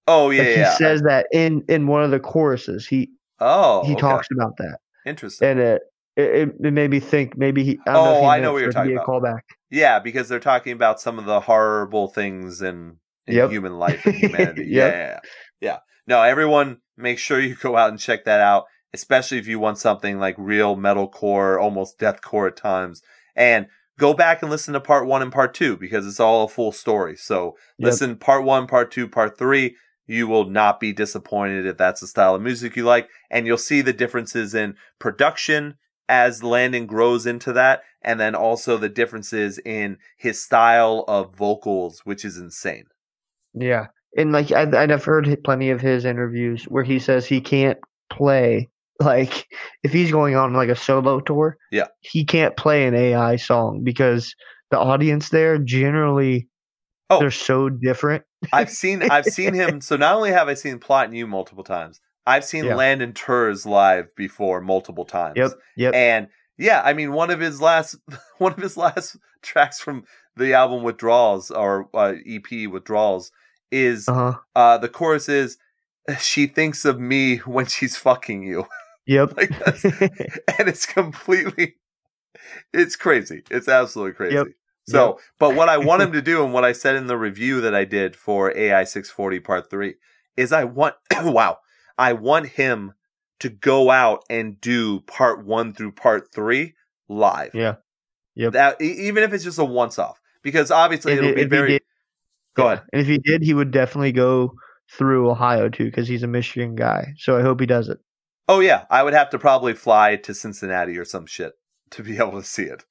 Oh 0.07 0.29
yeah, 0.29 0.41
like 0.41 0.47
he 0.49 0.55
yeah. 0.59 0.73
says 0.75 1.01
that 1.03 1.27
in 1.31 1.63
in 1.67 1.87
one 1.87 2.03
of 2.03 2.11
the 2.11 2.19
choruses. 2.19 2.87
He 2.87 3.09
oh, 3.39 3.83
he 3.85 3.93
okay. 3.93 4.01
talks 4.01 4.27
about 4.31 4.57
that, 4.57 4.79
Interesting. 5.05 5.47
and 5.49 5.59
it 5.59 5.81
it, 6.15 6.55
it 6.63 6.73
made 6.73 6.89
me 6.89 6.99
think 6.99 7.37
maybe 7.37 7.63
he. 7.63 7.79
I 7.87 7.93
know 7.93 8.15
Oh, 8.17 8.21
he 8.21 8.25
I 8.27 8.39
know 8.39 8.53
what 8.53 8.59
you're 8.61 8.71
for 8.71 8.79
it 8.79 8.83
to 8.83 8.89
be 8.89 8.95
talking 8.95 8.97
a 8.97 9.31
callback. 9.31 9.39
yeah, 9.69 9.99
because 9.99 10.29
they're 10.29 10.39
talking 10.39 10.73
about 10.73 10.99
some 11.01 11.19
of 11.19 11.25
the 11.25 11.41
horrible 11.41 12.07
things 12.07 12.61
in, 12.61 12.97
in 13.27 13.35
Yep. 13.35 13.49
human 13.51 13.77
life 13.77 14.05
and 14.05 14.15
humanity. 14.23 14.65
Yep. 14.69 14.93
yeah, 14.93 14.97
yeah, 14.97 15.07
yeah, 15.07 15.19
yeah. 15.61 15.77
No, 16.07 16.23
everyone, 16.23 16.77
make 16.95 17.19
sure 17.19 17.39
you 17.39 17.55
go 17.61 17.75
out 17.75 17.89
and 17.89 17.99
check 17.99 18.23
that 18.25 18.39
out, 18.39 18.63
especially 18.93 19.37
if 19.39 19.47
you 19.47 19.59
want 19.59 19.77
something 19.77 20.17
like 20.19 20.35
real 20.37 20.75
metalcore, 20.77 21.61
almost 21.61 21.99
deathcore 21.99 22.47
at 22.47 22.55
times, 22.55 23.01
and 23.35 23.67
go 23.99 24.13
back 24.13 24.41
and 24.41 24.49
listen 24.49 24.73
to 24.73 24.79
part 24.79 25.05
one 25.05 25.21
and 25.21 25.31
part 25.31 25.53
two 25.53 25.75
because 25.77 26.07
it's 26.07 26.19
all 26.19 26.45
a 26.45 26.47
full 26.47 26.71
story. 26.71 27.15
So 27.17 27.55
Yep. 27.77 27.85
listen 27.85 28.15
part 28.15 28.43
one, 28.43 28.65
part 28.67 28.89
two, 28.91 29.07
part 29.07 29.37
three. 29.37 29.75
You 30.07 30.27
will 30.27 30.45
not 30.45 30.79
be 30.79 30.93
disappointed 30.93 31.65
if 31.65 31.77
that's 31.77 32.01
the 32.01 32.07
style 32.07 32.35
of 32.35 32.41
music 32.41 32.75
you 32.75 32.85
like, 32.85 33.09
and 33.29 33.45
you'll 33.45 33.57
see 33.57 33.81
the 33.81 33.93
differences 33.93 34.55
in 34.55 34.75
production 34.99 35.77
as 36.09 36.43
Landon 36.43 36.85
grows 36.85 37.25
into 37.25 37.51
that, 37.53 37.81
and 38.01 38.19
then 38.19 38.33
also 38.33 38.77
the 38.77 38.89
differences 38.89 39.59
in 39.59 39.97
his 40.17 40.41
style 40.41 41.03
of 41.07 41.35
vocals, 41.35 42.01
which 42.05 42.23
is 42.23 42.37
insane. 42.37 42.85
Yeah, 43.53 43.87
and 44.15 44.31
like 44.31 44.51
I, 44.51 44.61
I've 44.63 45.03
heard 45.03 45.37
plenty 45.43 45.69
of 45.69 45.81
his 45.81 46.05
interviews 46.05 46.63
where 46.63 46.83
he 46.83 46.99
says 46.99 47.25
he 47.25 47.41
can't 47.41 47.77
play 48.09 48.69
like 48.99 49.47
if 49.83 49.91
he's 49.91 50.11
going 50.11 50.35
on 50.35 50.53
like 50.53 50.69
a 50.69 50.75
solo 50.75 51.19
tour. 51.19 51.57
Yeah. 51.71 51.87
he 52.01 52.25
can't 52.25 52.57
play 52.57 52.85
an 52.87 52.95
AI 52.95 53.35
song 53.35 53.83
because 53.83 54.35
the 54.71 54.79
audience 54.79 55.29
there 55.29 55.57
generally 55.57 56.47
Oh. 57.09 57.19
they're 57.19 57.31
so 57.31 57.69
different. 57.69 58.23
I've 58.51 58.69
seen 58.69 59.03
I've 59.09 59.25
seen 59.37 59.53
him. 59.53 59.81
So 59.81 59.95
not 59.95 60.15
only 60.15 60.31
have 60.31 60.47
I 60.49 60.53
seen 60.55 60.79
Plot 60.79 61.07
in 61.07 61.13
You 61.15 61.25
multiple 61.27 61.63
times, 61.63 62.01
I've 62.25 62.43
seen 62.43 62.65
Yeah. 62.65 62.75
Landon 62.75 63.13
Tewers 63.13 63.65
live 63.65 64.13
before 64.15 64.59
multiple 64.61 65.05
times. 65.05 65.37
Yep, 65.37 65.51
yep. 65.77 65.93
And 65.95 66.27
yeah, 66.57 66.81
I 66.83 66.93
mean 66.93 67.13
one 67.13 67.29
of 67.29 67.39
his 67.39 67.61
last 67.61 67.95
one 68.39 68.51
of 68.53 68.59
his 68.59 68.75
last 68.77 69.15
tracks 69.41 69.79
from 69.79 70.03
the 70.35 70.53
album 70.53 70.83
Withdrawals 70.83 71.49
or 71.51 71.89
uh, 71.93 72.13
EP 72.27 72.69
Withdrawals 72.69 73.31
is 73.71 74.07
Uh 74.09 74.13
huh. 74.13 74.33
uh 74.55 74.77
the 74.77 74.89
chorus 74.89 75.29
is 75.29 75.57
she 76.19 76.47
thinks 76.47 76.85
of 76.85 76.99
me 76.99 77.37
when 77.39 77.65
she's 77.65 77.95
fucking 77.97 78.43
you. 78.43 78.65
Yep. 79.05 79.33
like 79.37 79.51
and 80.59 80.67
it's 80.67 80.85
completely 80.85 81.75
it's 82.73 82.95
crazy. 82.95 83.43
It's 83.49 83.67
absolutely 83.69 84.13
crazy. 84.13 84.35
Yep. 84.35 84.47
So, 84.87 85.19
but 85.39 85.55
what 85.55 85.69
I 85.69 85.77
want 85.77 86.01
him 86.01 86.13
to 86.13 86.21
do 86.21 86.43
and 86.43 86.53
what 86.53 86.63
I 86.65 86.71
said 86.71 86.95
in 86.95 87.07
the 87.07 87.17
review 87.17 87.61
that 87.61 87.75
I 87.75 87.85
did 87.85 88.15
for 88.15 88.55
AI 88.55 88.83
640 88.83 89.39
part 89.41 89.69
3 89.69 89.95
is 90.35 90.51
I 90.51 90.63
want 90.63 90.95
wow, 91.21 91.57
I 91.97 92.13
want 92.13 92.47
him 92.47 92.93
to 93.39 93.49
go 93.49 93.91
out 93.91 94.23
and 94.29 94.59
do 94.61 95.01
part 95.01 95.45
1 95.45 95.73
through 95.73 95.91
part 95.91 96.33
3 96.33 96.73
live. 97.09 97.51
yeah. 97.53 97.75
Yep. 98.35 98.53
That 98.53 98.81
even 98.81 99.23
if 99.23 99.33
it's 99.33 99.43
just 99.43 99.57
a 99.57 99.65
once 99.65 99.97
off 99.97 100.19
because 100.43 100.69
obviously 100.69 101.13
And 101.13 101.21
it'll 101.21 101.35
be 101.35 101.41
if 101.41 101.49
very 101.49 101.69
did- 101.71 101.81
Go 102.55 102.65
yeah. 102.65 102.71
ahead. 102.73 102.83
And 102.93 103.01
if 103.01 103.07
he 103.07 103.17
did, 103.17 103.41
he 103.43 103.53
would 103.53 103.71
definitely 103.71 104.11
go 104.11 104.53
through 104.91 105.29
Ohio 105.29 105.69
too 105.69 105.85
because 105.85 106.07
he's 106.07 106.23
a 106.23 106.27
Michigan 106.27 106.75
guy. 106.75 107.13
So 107.17 107.35
I 107.37 107.41
hope 107.41 107.59
he 107.59 107.65
does 107.65 107.89
it. 107.89 107.97
Oh 108.47 108.59
yeah, 108.59 108.85
I 108.89 109.03
would 109.03 109.13
have 109.13 109.29
to 109.31 109.39
probably 109.39 109.73
fly 109.73 110.15
to 110.17 110.33
Cincinnati 110.33 110.97
or 110.97 111.03
some 111.05 111.25
shit 111.25 111.53
to 111.91 112.03
be 112.03 112.17
able 112.19 112.33
to 112.39 112.43
see 112.43 112.63
it. 112.63 112.85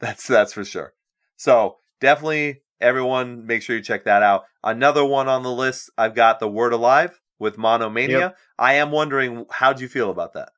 That's 0.00 0.26
that's 0.26 0.52
for 0.52 0.64
sure. 0.64 0.92
So 1.36 1.78
definitely, 2.00 2.62
everyone, 2.80 3.46
make 3.46 3.62
sure 3.62 3.76
you 3.76 3.82
check 3.82 4.04
that 4.04 4.22
out. 4.22 4.44
Another 4.62 5.04
one 5.04 5.28
on 5.28 5.42
the 5.42 5.50
list, 5.52 5.90
I've 5.98 6.14
got 6.14 6.40
the 6.40 6.48
Word 6.48 6.72
Alive 6.72 7.20
with 7.38 7.56
Monomania. 7.58 8.18
Yep. 8.18 8.36
I 8.58 8.74
am 8.74 8.90
wondering, 8.90 9.46
how'd 9.50 9.80
you 9.80 9.88
feel 9.88 10.10
about 10.10 10.34
that? 10.34 10.50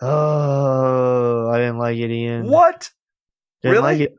Oh, 0.00 1.48
I 1.50 1.58
didn't 1.58 1.78
like 1.78 1.96
it, 1.96 2.10
Ian. 2.10 2.48
What? 2.48 2.90
Didn't 3.62 3.76
Really? 3.76 3.82
like 3.82 4.00
it. 4.00 4.14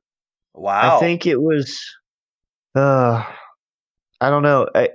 Wow. 0.53 0.97
I 0.97 0.99
think 0.99 1.27
it 1.27 1.39
was. 1.41 1.79
Uh, 2.73 3.23
I 4.21 4.29
don't 4.29 4.43
know. 4.43 4.67
I 4.73 4.89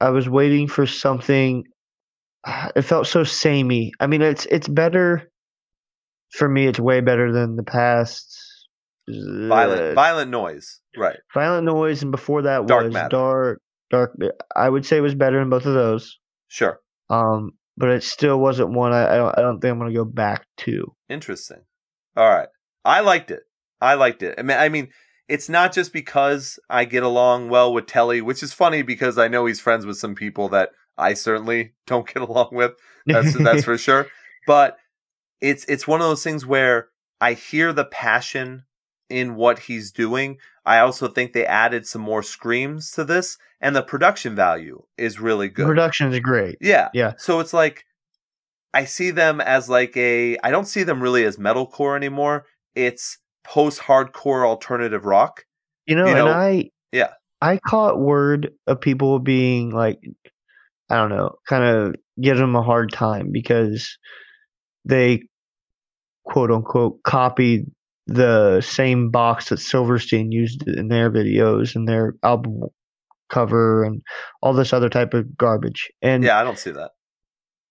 I 0.00 0.10
was 0.10 0.28
waiting 0.28 0.68
for 0.68 0.86
something. 0.86 1.64
It 2.76 2.82
felt 2.82 3.06
so 3.06 3.24
samey. 3.24 3.92
I 4.00 4.06
mean, 4.06 4.22
it's 4.22 4.46
it's 4.46 4.68
better. 4.68 5.30
For 6.30 6.48
me, 6.48 6.66
it's 6.66 6.78
way 6.78 7.00
better 7.00 7.32
than 7.32 7.56
the 7.56 7.62
past. 7.64 8.38
Violent, 9.08 9.94
violent 9.94 10.30
noise. 10.30 10.80
Right. 10.96 11.18
violent 11.32 11.64
noise, 11.64 12.02
and 12.02 12.10
before 12.10 12.42
that 12.42 12.66
Dark 12.66 12.84
was 12.84 12.94
Matter. 12.94 13.08
dark. 13.08 13.62
Dark. 13.90 14.18
I 14.54 14.68
would 14.68 14.84
say 14.84 14.98
it 14.98 15.02
was 15.02 15.14
better 15.14 15.40
in 15.40 15.48
both 15.48 15.64
of 15.64 15.74
those. 15.74 16.18
Sure. 16.48 16.80
Um, 17.08 17.52
but 17.76 17.90
it 17.90 18.02
still 18.02 18.38
wasn't 18.38 18.70
one 18.70 18.92
I, 18.92 19.14
I 19.14 19.16
don't. 19.16 19.38
I 19.38 19.40
don't 19.40 19.60
think 19.60 19.72
I'm 19.72 19.78
gonna 19.78 19.94
go 19.94 20.04
back 20.04 20.46
to. 20.58 20.94
Interesting. 21.08 21.62
All 22.16 22.28
right. 22.28 22.48
I 22.84 23.00
liked 23.00 23.30
it. 23.30 23.42
I 23.80 23.94
liked 23.94 24.22
it. 24.22 24.34
I 24.38 24.42
mean, 24.42 24.56
I 24.58 24.68
mean, 24.68 24.88
it's 25.28 25.48
not 25.48 25.72
just 25.72 25.92
because 25.92 26.58
I 26.68 26.84
get 26.84 27.02
along 27.02 27.48
well 27.48 27.72
with 27.72 27.86
Telle, 27.86 28.18
which 28.18 28.42
is 28.42 28.52
funny 28.52 28.82
because 28.82 29.18
I 29.18 29.28
know 29.28 29.46
he's 29.46 29.60
friends 29.60 29.86
with 29.86 29.98
some 29.98 30.14
people 30.14 30.48
that 30.50 30.70
I 30.96 31.14
certainly 31.14 31.74
don't 31.86 32.12
get 32.12 32.22
along 32.22 32.48
with. 32.52 32.72
That's 33.06 33.34
that's 33.38 33.64
for 33.64 33.78
sure. 33.78 34.08
But 34.46 34.76
it's 35.40 35.64
it's 35.66 35.86
one 35.86 36.00
of 36.00 36.08
those 36.08 36.24
things 36.24 36.44
where 36.44 36.88
I 37.20 37.34
hear 37.34 37.72
the 37.72 37.84
passion 37.84 38.64
in 39.10 39.34
what 39.34 39.60
he's 39.60 39.90
doing. 39.90 40.38
I 40.64 40.80
also 40.80 41.08
think 41.08 41.32
they 41.32 41.46
added 41.46 41.86
some 41.86 42.02
more 42.02 42.22
screams 42.22 42.90
to 42.92 43.04
this, 43.04 43.38
and 43.60 43.74
the 43.74 43.82
production 43.82 44.34
value 44.34 44.82
is 44.96 45.20
really 45.20 45.48
good. 45.48 45.66
Production 45.66 46.12
is 46.12 46.20
great. 46.20 46.56
Yeah. 46.60 46.88
Yeah. 46.92 47.14
So 47.18 47.40
it's 47.40 47.52
like 47.52 47.84
I 48.74 48.84
see 48.84 49.10
them 49.10 49.40
as 49.40 49.68
like 49.68 49.96
a 49.96 50.36
I 50.42 50.50
don't 50.50 50.66
see 50.66 50.82
them 50.82 51.02
really 51.02 51.24
as 51.24 51.36
metalcore 51.36 51.96
anymore. 51.96 52.44
It's 52.74 53.18
post 53.44 53.80
hardcore 53.80 54.46
alternative 54.46 55.04
rock. 55.04 55.44
You 55.86 55.96
know, 55.96 56.06
You 56.06 56.14
know, 56.14 56.26
and 56.26 56.34
I 56.36 56.70
yeah. 56.92 57.12
I 57.40 57.58
caught 57.58 57.98
word 57.98 58.50
of 58.66 58.80
people 58.80 59.18
being 59.20 59.70
like 59.70 59.98
I 60.90 60.96
don't 60.96 61.10
know, 61.10 61.36
kind 61.46 61.64
of 61.64 61.94
give 62.20 62.36
them 62.36 62.56
a 62.56 62.62
hard 62.62 62.92
time 62.92 63.30
because 63.32 63.98
they 64.84 65.22
quote 66.24 66.50
unquote 66.50 67.02
copied 67.02 67.70
the 68.08 68.60
same 68.62 69.10
box 69.10 69.50
that 69.50 69.58
Silverstein 69.58 70.32
used 70.32 70.66
in 70.66 70.88
their 70.88 71.10
videos 71.10 71.76
and 71.76 71.86
their 71.88 72.14
album 72.22 72.62
cover 73.28 73.84
and 73.84 74.02
all 74.42 74.54
this 74.54 74.72
other 74.72 74.88
type 74.88 75.14
of 75.14 75.36
garbage. 75.36 75.88
And 76.02 76.24
Yeah, 76.24 76.40
I 76.40 76.44
don't 76.44 76.58
see 76.58 76.70
that. 76.70 76.92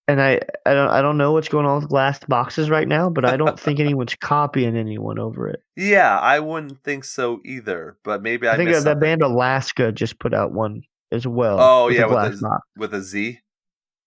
and 0.06 0.22
I 0.22 0.40
I 0.64 0.72
don't 0.74 0.88
I 0.88 1.02
don't 1.02 1.18
know 1.18 1.32
what's 1.32 1.48
going 1.48 1.66
on 1.66 1.80
with 1.80 1.90
glass 1.90 2.20
boxes 2.28 2.70
right 2.70 2.86
now, 2.88 3.10
but 3.10 3.24
I 3.24 3.36
don't 3.36 3.58
think 3.58 3.80
anyone's 3.86 4.14
copying 4.14 4.76
anyone 4.76 5.18
over 5.18 5.48
it. 5.48 5.60
Yeah, 5.76 6.18
I 6.18 6.38
wouldn't 6.40 6.82
think 6.84 7.04
so 7.04 7.40
either. 7.44 7.98
But 8.04 8.22
maybe 8.22 8.46
I, 8.48 8.54
I 8.54 8.56
think 8.56 8.70
that, 8.70 8.82
something. 8.82 9.00
band 9.00 9.20
Alazka 9.22 9.92
just 9.92 10.18
put 10.20 10.32
out 10.32 10.52
one 10.52 10.82
as 11.10 11.26
well. 11.26 11.58
Oh, 11.60 11.86
with 11.86 11.96
yeah, 11.96 12.02
a 12.04 12.08
with 12.08 12.40
box. 12.40 12.62
with 12.76 12.94
a 12.94 13.02
Z. 13.02 13.40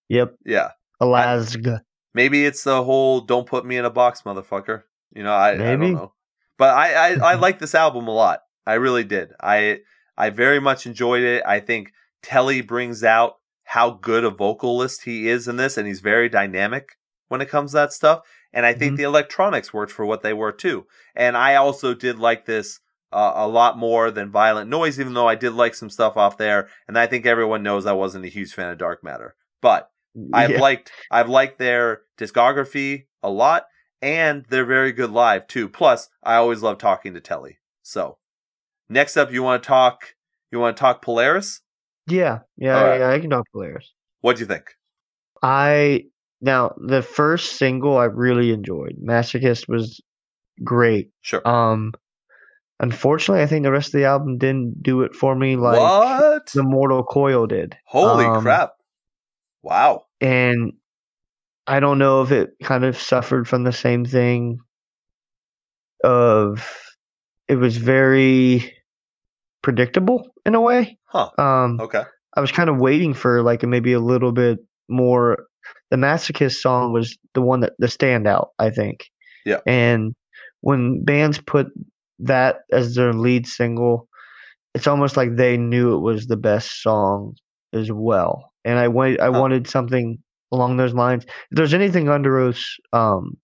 Yep, 0.10 0.36
Yeah, 0.45 0.70
Alazka. 1.02 1.82
maybe 2.14 2.45
it's 2.45 2.64
the 2.64 2.84
whole 2.84 3.22
"don't 3.22 3.45
put 3.48 3.66
me 3.66 3.78
in 3.78 3.86
a 3.86 3.90
box, 3.90 4.22
motherfucker." 4.24 4.84
You 5.14 5.24
know, 5.24 5.34
I, 5.34 5.52
I 5.52 5.58
don't 5.58 5.94
know. 5.94 6.14
But 6.61 6.75
I, 6.75 6.93
I 6.93 7.31
I 7.31 7.33
like 7.45 7.57
this 7.57 7.73
album 7.73 8.07
a 8.07 8.11
lot. 8.13 8.41
I 8.67 8.75
really 8.75 9.03
did. 9.03 9.29
I 9.41 9.79
I 10.15 10.29
very 10.29 10.59
much 10.59 10.85
enjoyed 10.85 11.23
it. 11.23 11.41
I 11.43 11.59
think 11.59 11.91
Telle 12.21 12.61
brings 12.61 13.03
out 13.03 13.38
how 13.63 13.89
good 14.09 14.23
a 14.23 14.29
vocalist 14.29 15.05
he 15.05 15.27
is 15.27 15.47
in 15.47 15.55
this, 15.55 15.75
and 15.75 15.88
he's 15.88 16.01
very 16.01 16.29
dynamic 16.29 16.99
when 17.29 17.41
it 17.41 17.49
comes 17.49 17.71
to 17.71 17.77
that 17.77 17.93
stuff. 17.93 18.19
And 18.53 18.63
I 18.63 18.73
think 18.73 18.93
Mhm. 18.93 18.97
the 18.97 19.03
electronics 19.11 19.73
worked 19.73 19.91
for 19.91 20.05
what 20.05 20.21
they 20.21 20.33
were 20.33 20.51
too. 20.51 20.85
And 21.15 21.35
I 21.35 21.55
also 21.55 21.95
did 21.95 22.19
like 22.19 22.45
this 22.45 22.79
uh, 23.11 23.31
a 23.35 23.47
lot 23.47 23.75
more 23.75 24.11
than 24.11 24.29
Violent 24.29 24.69
Noise, 24.69 24.99
even 24.99 25.15
though 25.15 25.27
I 25.27 25.35
did 25.35 25.53
like 25.53 25.73
some 25.73 25.89
stuff 25.89 26.15
off 26.15 26.38
there. 26.38 26.69
And 26.88 26.95
I 26.95 27.07
think 27.07 27.25
everyone 27.25 27.63
knows 27.63 27.88
I 27.88 27.93
wasn't 27.93 28.25
a 28.25 28.35
huge 28.38 28.53
fan 28.53 28.69
of 28.69 28.77
Dark 28.77 29.03
Matter, 29.03 29.35
but 29.61 29.89
I've 30.31 30.51
liked 30.61 30.91
I've 31.09 31.29
liked 31.39 31.57
their 31.57 32.01
discography 32.19 33.07
a 33.23 33.31
lot, 33.31 33.65
and 34.02 34.45
they're 34.49 34.65
very 34.65 34.91
good 34.91 35.11
live 35.11 35.48
too. 35.48 35.69
Plus, 35.69 36.10
I 36.23 36.36
always 36.36 36.61
love 36.61 36.78
talking 36.78 37.14
to 37.14 37.19
Telle. 37.19 37.48
So, 37.84 38.18
next 38.90 39.18
up, 39.18 39.32
you 39.32 39.44
want 39.44 39.64
to 39.64 39.68
talk? 39.68 40.15
You 40.52 40.60
want 40.60 40.76
to 40.76 40.82
talk 40.82 41.02
Polaris? 41.02 41.61
yeah, 42.07 42.40
yeah, 42.57 42.82
right. 42.82 42.99
yeah. 42.99 43.10
I 43.10 43.19
can 43.19 43.30
talk 43.30 43.45
Polaris. 43.53 43.94
What 44.22 44.36
do 44.36 44.41
you 44.41 44.48
think? 44.48 44.76
I 45.41 46.06
now 46.41 46.73
the 46.78 47.02
first 47.02 47.57
single 47.57 47.98
I 47.98 48.06
really 48.06 48.52
enjoyed. 48.52 48.98
Masochist 49.03 49.68
was 49.68 50.02
great. 50.64 51.11
Sure. 51.22 51.48
Um, 51.48 51.94
unfortunately, 52.80 53.44
I 53.44 53.48
think 53.48 53.64
the 53.64 53.72
rest 53.72 53.90
of 53.90 53.99
the 53.99 54.06
album 54.06 54.38
didn't 54.38 54.82
do 54.84 55.02
it 55.02 55.15
for 55.15 55.36
me 55.36 55.56
like 55.56 55.80
what? 55.80 56.52
the 56.53 56.64
Mortal 56.64 57.03
Coil 57.03 57.48
did. 57.48 57.78
Holy 57.86 58.26
um, 58.26 58.41
crap! 58.41 58.72
Wow. 59.64 60.06
and 60.19 60.73
I 61.67 61.79
don't 61.79 61.99
know 61.99 62.21
if 62.21 62.31
it 62.31 62.51
kind 62.63 62.83
of 62.83 62.97
suffered 62.97 63.47
from 63.47 63.63
the 63.63 63.71
same 63.73 64.05
thing 64.05 64.59
of 66.03 66.67
it 67.47 67.55
was 67.55 67.77
very 67.77 68.73
predictable 69.61 70.31
in 70.45 70.55
a 70.55 70.61
way. 70.61 70.97
Huh. 71.05 71.29
Um, 71.38 71.79
Okay. 71.79 72.03
I 72.35 72.41
was 72.41 72.51
kind 72.51 72.69
of 72.69 72.77
waiting 72.77 73.13
for 73.13 73.43
like 73.43 73.61
maybe 73.63 73.93
a 73.93 73.99
little 73.99 74.31
bit 74.31 74.59
more. 74.89 75.45
The 75.91 75.97
Masochist 75.97 76.55
song 76.61 76.93
was 76.93 77.17
the 77.33 77.41
one 77.41 77.59
that 77.59 77.73
the 77.77 77.88
standout, 77.88 78.47
I 78.57 78.69
think. 78.69 79.05
Yeah. 79.45 79.59
And 79.65 80.15
when 80.61 81.03
bands 81.03 81.39
put 81.39 81.67
that 82.19 82.59
as 82.71 82.95
their 82.95 83.13
lead 83.13 83.45
single, 83.47 84.07
it's 84.73 84.88
almost 84.88 85.17
like 85.17 85.35
they 85.35 85.57
knew 85.57 85.95
it 85.95 85.99
was 85.99 86.27
the 86.27 86.38
best 86.38 86.81
song 86.81 87.35
as 87.73 87.91
well. 87.91 88.51
And 88.63 88.79
I 88.79 88.88
went, 88.88 89.19
I 89.19 89.25
Huh. 89.25 89.39
wanted 89.41 89.67
something 89.67 90.17
along 90.52 90.78
those 90.78 90.94
lines. 90.94 91.23
If 91.26 91.32
there's 91.52 91.73
anything 91.73 92.06
Underoath's 92.06 92.78
um, 92.94 93.38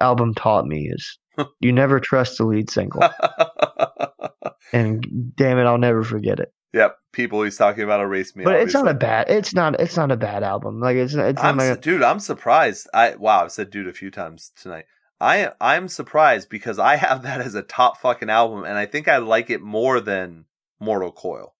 album 0.00 0.34
taught 0.34 0.66
me 0.66 0.90
is 0.90 1.18
you 1.60 1.72
never 1.72 2.00
trust 2.00 2.38
the 2.38 2.44
lead 2.44 2.70
single. 2.70 3.02
and 4.72 5.34
damn 5.36 5.58
it, 5.58 5.64
I'll 5.64 5.78
never 5.78 6.02
forget 6.02 6.40
it. 6.40 6.52
yep. 6.72 6.96
People 7.12 7.42
he's 7.42 7.56
talking 7.56 7.82
about 7.82 8.00
erase 8.00 8.36
me. 8.36 8.44
But 8.44 8.56
it's 8.56 8.74
not 8.74 8.86
a 8.86 8.94
bad. 8.94 9.28
It's 9.28 9.54
not. 9.54 9.80
It's 9.80 9.96
not 9.96 10.12
a 10.12 10.16
bad 10.16 10.42
album. 10.42 10.80
Like 10.80 10.96
it's. 10.96 11.14
It's 11.14 11.36
not 11.36 11.44
I'm 11.44 11.56
my, 11.56 11.72
su- 11.72 11.80
dude. 11.80 12.02
I'm 12.02 12.20
surprised. 12.20 12.88
I 12.94 13.16
wow. 13.16 13.42
I've 13.42 13.52
said 13.52 13.70
dude 13.70 13.88
a 13.88 13.92
few 13.92 14.10
times 14.10 14.52
tonight. 14.60 14.84
I 15.20 15.50
I'm 15.60 15.88
surprised 15.88 16.48
because 16.48 16.78
I 16.78 16.96
have 16.96 17.22
that 17.22 17.40
as 17.40 17.54
a 17.54 17.62
top 17.62 17.98
fucking 17.98 18.30
album, 18.30 18.64
and 18.64 18.78
I 18.78 18.86
think 18.86 19.08
I 19.08 19.16
like 19.16 19.50
it 19.50 19.60
more 19.60 20.00
than 20.00 20.44
Mortal 20.78 21.10
Coil. 21.10 21.54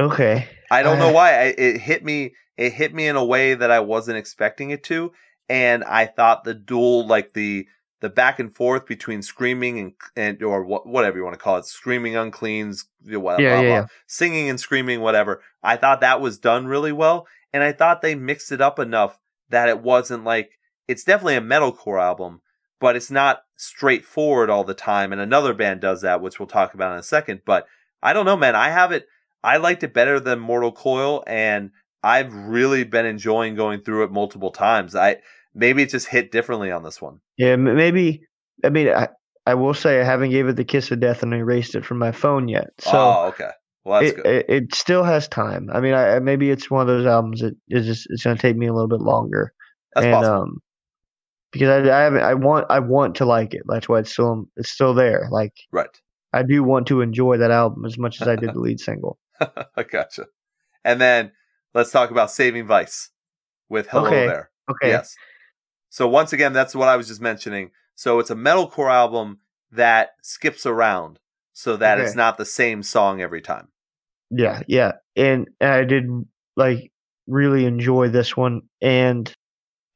Okay. 0.00 0.48
I 0.70 0.82
don't 0.82 0.98
know 0.98 1.10
Uh, 1.10 1.14
why. 1.14 1.30
I, 1.32 1.44
it 1.56 1.80
hit 1.80 2.04
me. 2.04 2.34
It 2.56 2.72
hit 2.72 2.94
me 2.94 3.06
in 3.08 3.16
a 3.16 3.24
way 3.24 3.54
that 3.54 3.70
I 3.70 3.80
wasn't 3.80 4.18
expecting 4.18 4.70
it 4.70 4.84
to, 4.84 5.12
and 5.48 5.82
I 5.84 6.06
thought 6.06 6.44
the 6.44 6.54
duel, 6.54 7.06
like 7.06 7.32
the 7.32 7.66
the 8.00 8.08
back 8.10 8.38
and 8.38 8.54
forth 8.54 8.86
between 8.86 9.20
screaming 9.22 9.78
and 9.78 9.92
and 10.16 10.42
or 10.42 10.64
what, 10.64 10.86
whatever 10.86 11.18
you 11.18 11.24
want 11.24 11.34
to 11.34 11.40
call 11.42 11.56
it, 11.58 11.66
screaming 11.66 12.16
uncleans, 12.16 12.86
you 13.04 13.20
blah, 13.20 13.36
Yeah, 13.38 13.54
blah, 13.54 13.60
yeah, 13.60 13.68
blah, 13.68 13.76
yeah. 13.80 13.86
singing 14.06 14.48
and 14.48 14.58
screaming, 14.60 15.00
whatever. 15.00 15.42
I 15.62 15.76
thought 15.76 16.00
that 16.00 16.20
was 16.20 16.38
done 16.38 16.66
really 16.66 16.92
well, 16.92 17.26
and 17.52 17.62
I 17.62 17.72
thought 17.72 18.00
they 18.02 18.14
mixed 18.14 18.52
it 18.52 18.60
up 18.60 18.78
enough 18.78 19.18
that 19.48 19.68
it 19.68 19.80
wasn't 19.82 20.24
like 20.24 20.58
it's 20.88 21.04
definitely 21.04 21.36
a 21.36 21.40
metalcore 21.42 22.00
album, 22.02 22.40
but 22.80 22.94
it's 22.96 23.10
not 23.10 23.42
straightforward 23.56 24.50
all 24.50 24.64
the 24.64 24.74
time. 24.74 25.12
And 25.12 25.20
another 25.20 25.54
band 25.54 25.80
does 25.80 26.02
that, 26.02 26.20
which 26.20 26.38
we'll 26.38 26.46
talk 26.46 26.74
about 26.74 26.92
in 26.92 26.98
a 26.98 27.02
second. 27.02 27.40
But 27.44 27.66
I 28.02 28.12
don't 28.12 28.26
know, 28.26 28.36
man. 28.36 28.54
I 28.54 28.70
have 28.70 28.92
it. 28.92 29.06
I 29.42 29.56
liked 29.56 29.82
it 29.82 29.94
better 29.94 30.20
than 30.20 30.38
Mortal 30.38 30.72
Coil, 30.72 31.24
and 31.26 31.70
I've 32.02 32.32
really 32.34 32.84
been 32.84 33.06
enjoying 33.06 33.54
going 33.54 33.82
through 33.82 34.04
it 34.04 34.12
multiple 34.12 34.50
times. 34.50 34.94
I 34.94 35.18
maybe 35.54 35.82
it 35.82 35.90
just 35.90 36.08
hit 36.08 36.32
differently 36.32 36.70
on 36.70 36.82
this 36.82 37.00
one. 37.00 37.20
Yeah. 37.36 37.56
Maybe. 37.56 38.22
I 38.64 38.68
mean, 38.70 38.88
I. 38.88 39.08
I 39.46 39.54
will 39.54 39.74
say 39.74 40.00
I 40.00 40.04
haven't 40.04 40.30
gave 40.30 40.46
it 40.48 40.56
the 40.56 40.64
kiss 40.64 40.90
of 40.90 41.00
death 41.00 41.22
and 41.22 41.32
erased 41.32 41.74
it 41.74 41.84
from 41.84 41.98
my 41.98 42.12
phone 42.12 42.46
yet. 42.46 42.68
So 42.78 42.90
oh, 42.92 43.26
okay. 43.28 43.50
Well, 43.84 44.00
that's 44.00 44.12
it, 44.12 44.16
good. 44.16 44.26
it 44.26 44.46
it 44.48 44.74
still 44.74 45.02
has 45.02 45.28
time. 45.28 45.70
I 45.72 45.80
mean, 45.80 45.94
I 45.94 46.18
maybe 46.18 46.50
it's 46.50 46.70
one 46.70 46.82
of 46.82 46.86
those 46.86 47.06
albums 47.06 47.40
that 47.40 47.56
is 47.68 47.86
just 47.86 48.06
it's 48.10 48.22
going 48.22 48.36
to 48.36 48.40
take 48.40 48.56
me 48.56 48.66
a 48.66 48.72
little 48.72 48.88
bit 48.88 49.00
longer. 49.00 49.52
that's 49.94 50.06
and 50.06 50.14
possible. 50.14 50.42
um, 50.42 50.62
because 51.52 51.88
I 51.88 51.98
I 51.98 52.02
haven't 52.02 52.22
I 52.22 52.34
want 52.34 52.66
I 52.70 52.80
want 52.80 53.16
to 53.16 53.24
like 53.24 53.54
it. 53.54 53.62
That's 53.66 53.88
why 53.88 54.00
it's 54.00 54.12
still 54.12 54.46
it's 54.56 54.68
still 54.68 54.94
there. 54.94 55.28
Like 55.30 55.54
right. 55.72 55.88
I 56.32 56.42
do 56.42 56.62
want 56.62 56.86
to 56.88 57.00
enjoy 57.00 57.38
that 57.38 57.50
album 57.50 57.84
as 57.86 57.98
much 57.98 58.20
as 58.20 58.28
I 58.28 58.36
did 58.36 58.54
the 58.54 58.60
lead 58.60 58.78
single. 58.78 59.18
I 59.40 59.82
gotcha. 59.90 60.26
And 60.84 61.00
then 61.00 61.32
let's 61.74 61.90
talk 61.90 62.10
about 62.10 62.30
Saving 62.30 62.66
Vice 62.66 63.10
with 63.68 63.88
Hello 63.88 64.06
Okay. 64.06 64.26
There. 64.26 64.50
Okay. 64.70 64.88
Yes. 64.90 65.16
So 65.88 66.06
once 66.06 66.32
again, 66.32 66.52
that's 66.52 66.74
what 66.74 66.88
I 66.88 66.96
was 66.96 67.08
just 67.08 67.20
mentioning. 67.20 67.70
So 67.94 68.18
it's 68.18 68.30
a 68.30 68.34
metalcore 68.34 68.90
album 68.90 69.40
that 69.72 70.10
skips 70.22 70.66
around 70.66 71.18
so 71.52 71.76
that 71.76 71.98
it's 71.98 72.14
not 72.14 72.38
the 72.38 72.44
same 72.44 72.82
song 72.82 73.20
every 73.20 73.42
time. 73.42 73.68
Yeah, 74.30 74.62
yeah, 74.68 74.92
and 75.16 75.48
I 75.60 75.84
did 75.84 76.04
like 76.56 76.92
really 77.26 77.64
enjoy 77.66 78.08
this 78.08 78.36
one. 78.36 78.62
And 78.80 79.32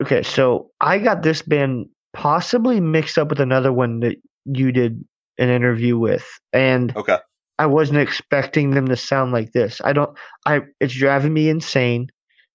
okay, 0.02 0.22
so 0.22 0.70
I 0.80 0.98
got 0.98 1.22
this 1.22 1.42
band 1.42 1.86
possibly 2.12 2.80
mixed 2.80 3.16
up 3.16 3.28
with 3.28 3.40
another 3.40 3.72
one 3.72 4.00
that 4.00 4.16
you 4.44 4.72
did 4.72 5.04
an 5.38 5.48
interview 5.48 5.96
with, 5.96 6.26
and 6.52 6.94
Okay. 6.96 7.18
I 7.59 7.66
wasn't 7.66 7.98
expecting 8.01 8.70
them 8.70 8.89
to 8.89 8.97
sound 8.97 9.32
like 9.32 9.52
this. 9.52 9.81
I 9.85 9.93
don't. 9.93 10.16
I 10.47 10.62
it's 10.81 10.94
driving 10.94 11.32
me 11.32 11.48
insane 11.48 12.09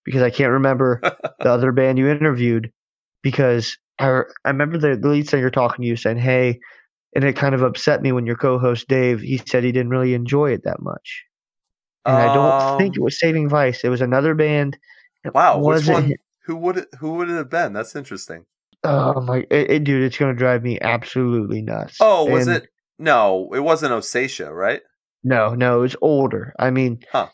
because 0.04 0.22
I 0.22 0.30
can't 0.30 0.52
remember 0.52 1.00
the 1.40 1.50
other 1.52 1.72
band 1.72 1.98
you 1.98 2.10
interviewed 2.10 2.72
because 3.22 3.78
I 4.00 4.22
I 4.46 4.50
remember 4.50 4.78
the, 4.78 4.98
the 4.98 5.08
lead 5.08 5.30
singer 5.30 5.50
talking 5.50 5.84
to 5.84 5.88
you 5.88 5.96
saying, 5.96 6.18
"Hey," 6.18 6.60
and 7.16 7.24
it 7.24 7.36
kind 7.36 7.56
of 7.56 7.62
upset 7.64 8.02
me 8.02 8.12
when 8.12 8.26
your 8.26 8.36
co-host 8.36 8.88
Dave 8.88 9.22
he 9.22 9.38
said 9.38 9.64
he 9.64 9.72
didn't 9.72 9.90
really 9.92 10.14
enjoy 10.14 10.52
it 10.52 10.64
that 10.66 10.82
much. 10.82 11.24
And 12.06 12.16
I 12.16 12.34
don't 12.34 12.78
think 12.80 12.96
it 12.96 13.00
Um, 13.00 13.04
was 13.06 13.20
Saving 13.20 13.50
Vice. 13.50 13.84
It 13.84 13.90
was 13.90 14.02
another 14.02 14.34
band. 14.34 14.78
Wow, 15.34 15.60
which 15.60 15.86
one? 15.88 16.14
Who 16.46 16.56
would 16.58 16.78
it 16.78 16.88
who 17.00 17.14
would 17.16 17.30
it 17.30 17.36
have 17.36 17.50
been? 17.50 17.74
That's 17.74 17.96
interesting. 17.96 18.46
Oh 18.84 19.20
my, 19.22 19.46
it, 19.52 19.72
it- 19.72 19.84
dude, 19.84 20.04
it's 20.04 20.18
gonna 20.18 20.34
drive 20.34 20.64
me 20.64 20.80
absolutely 20.82 21.62
nuts. 21.62 21.98
Oh, 22.00 22.26
was 22.26 22.48
And- 22.48 22.58
it 22.58 22.70
no, 22.98 23.50
it 23.54 23.60
wasn't 23.62 23.94
Osacea, 23.94 24.52
right? 24.54 24.82
No, 25.24 25.54
no, 25.56 25.80
it 25.80 25.82
was 25.82 25.96
older. 26.02 26.54
I 26.60 26.70
mean, 26.72 27.00
Huh. 27.12 27.28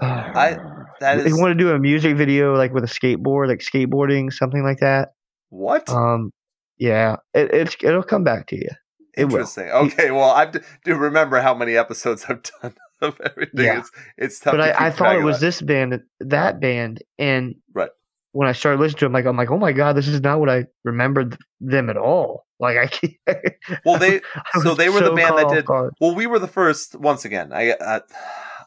I- 0.00 0.56
that 1.00 1.24
They 1.24 1.32
want 1.32 1.50
to 1.50 1.54
do 1.54 1.70
a 1.70 1.78
music 1.78 2.16
video 2.16 2.54
like 2.56 2.72
with 2.74 2.84
a 2.84 2.88
skateboard, 2.88 3.48
like 3.48 3.60
skateboarding, 3.60 4.32
something 4.32 4.62
like 4.62 4.78
that. 4.80 5.12
what? 5.48 5.88
Um, 5.88 6.30
yeah, 6.78 7.16
it, 7.34 7.52
it's 7.52 7.76
it'll 7.82 8.02
come 8.02 8.22
back 8.24 8.46
to 8.48 8.56
you. 8.56 8.68
it 9.16 9.24
will. 9.24 9.32
Interesting. 9.36 9.68
Okay, 9.70 10.10
well, 10.10 10.30
I 10.30 10.46
do 10.84 10.94
remember 10.94 11.40
how 11.40 11.54
many 11.54 11.76
episodes 11.76 12.24
I've 12.28 12.42
done 12.62 12.74
of 13.00 13.20
everything. 13.24 13.64
Yeah. 13.64 13.78
It's, 13.80 13.90
it's 14.18 14.40
tough. 14.40 14.52
but 14.52 14.58
to 14.58 14.80
I, 14.82 14.86
I 14.86 14.90
thought 14.90 15.16
it 15.16 15.22
was 15.24 15.40
that. 15.40 15.46
this 15.46 15.62
band, 15.62 16.00
that 16.20 16.60
band, 16.60 17.02
and 17.18 17.54
Right. 17.74 17.90
when 18.32 18.46
I 18.48 18.52
started 18.52 18.78
listening 18.80 18.98
to 19.00 19.04
them, 19.06 19.12
like 19.12 19.24
I'm 19.26 19.36
like, 19.36 19.50
oh 19.50 19.58
my 19.58 19.72
god, 19.72 19.94
this 19.96 20.06
is 20.08 20.20
not 20.20 20.38
what 20.38 20.48
I 20.50 20.66
remembered 20.84 21.36
them 21.60 21.88
at 21.90 21.96
all. 21.96 22.44
Like 22.60 22.76
I 22.76 22.86
can't. 22.86 23.14
Well, 23.84 23.98
they 23.98 24.20
so 24.62 24.74
they 24.74 24.88
were 24.88 25.00
the 25.00 25.12
band 25.14 25.38
that 25.38 25.48
did. 25.48 25.66
Well, 26.00 26.14
we 26.14 26.26
were 26.26 26.38
the 26.38 26.46
first. 26.48 26.94
Once 26.96 27.24
again, 27.24 27.52
I, 27.52 27.70
uh, 27.72 28.00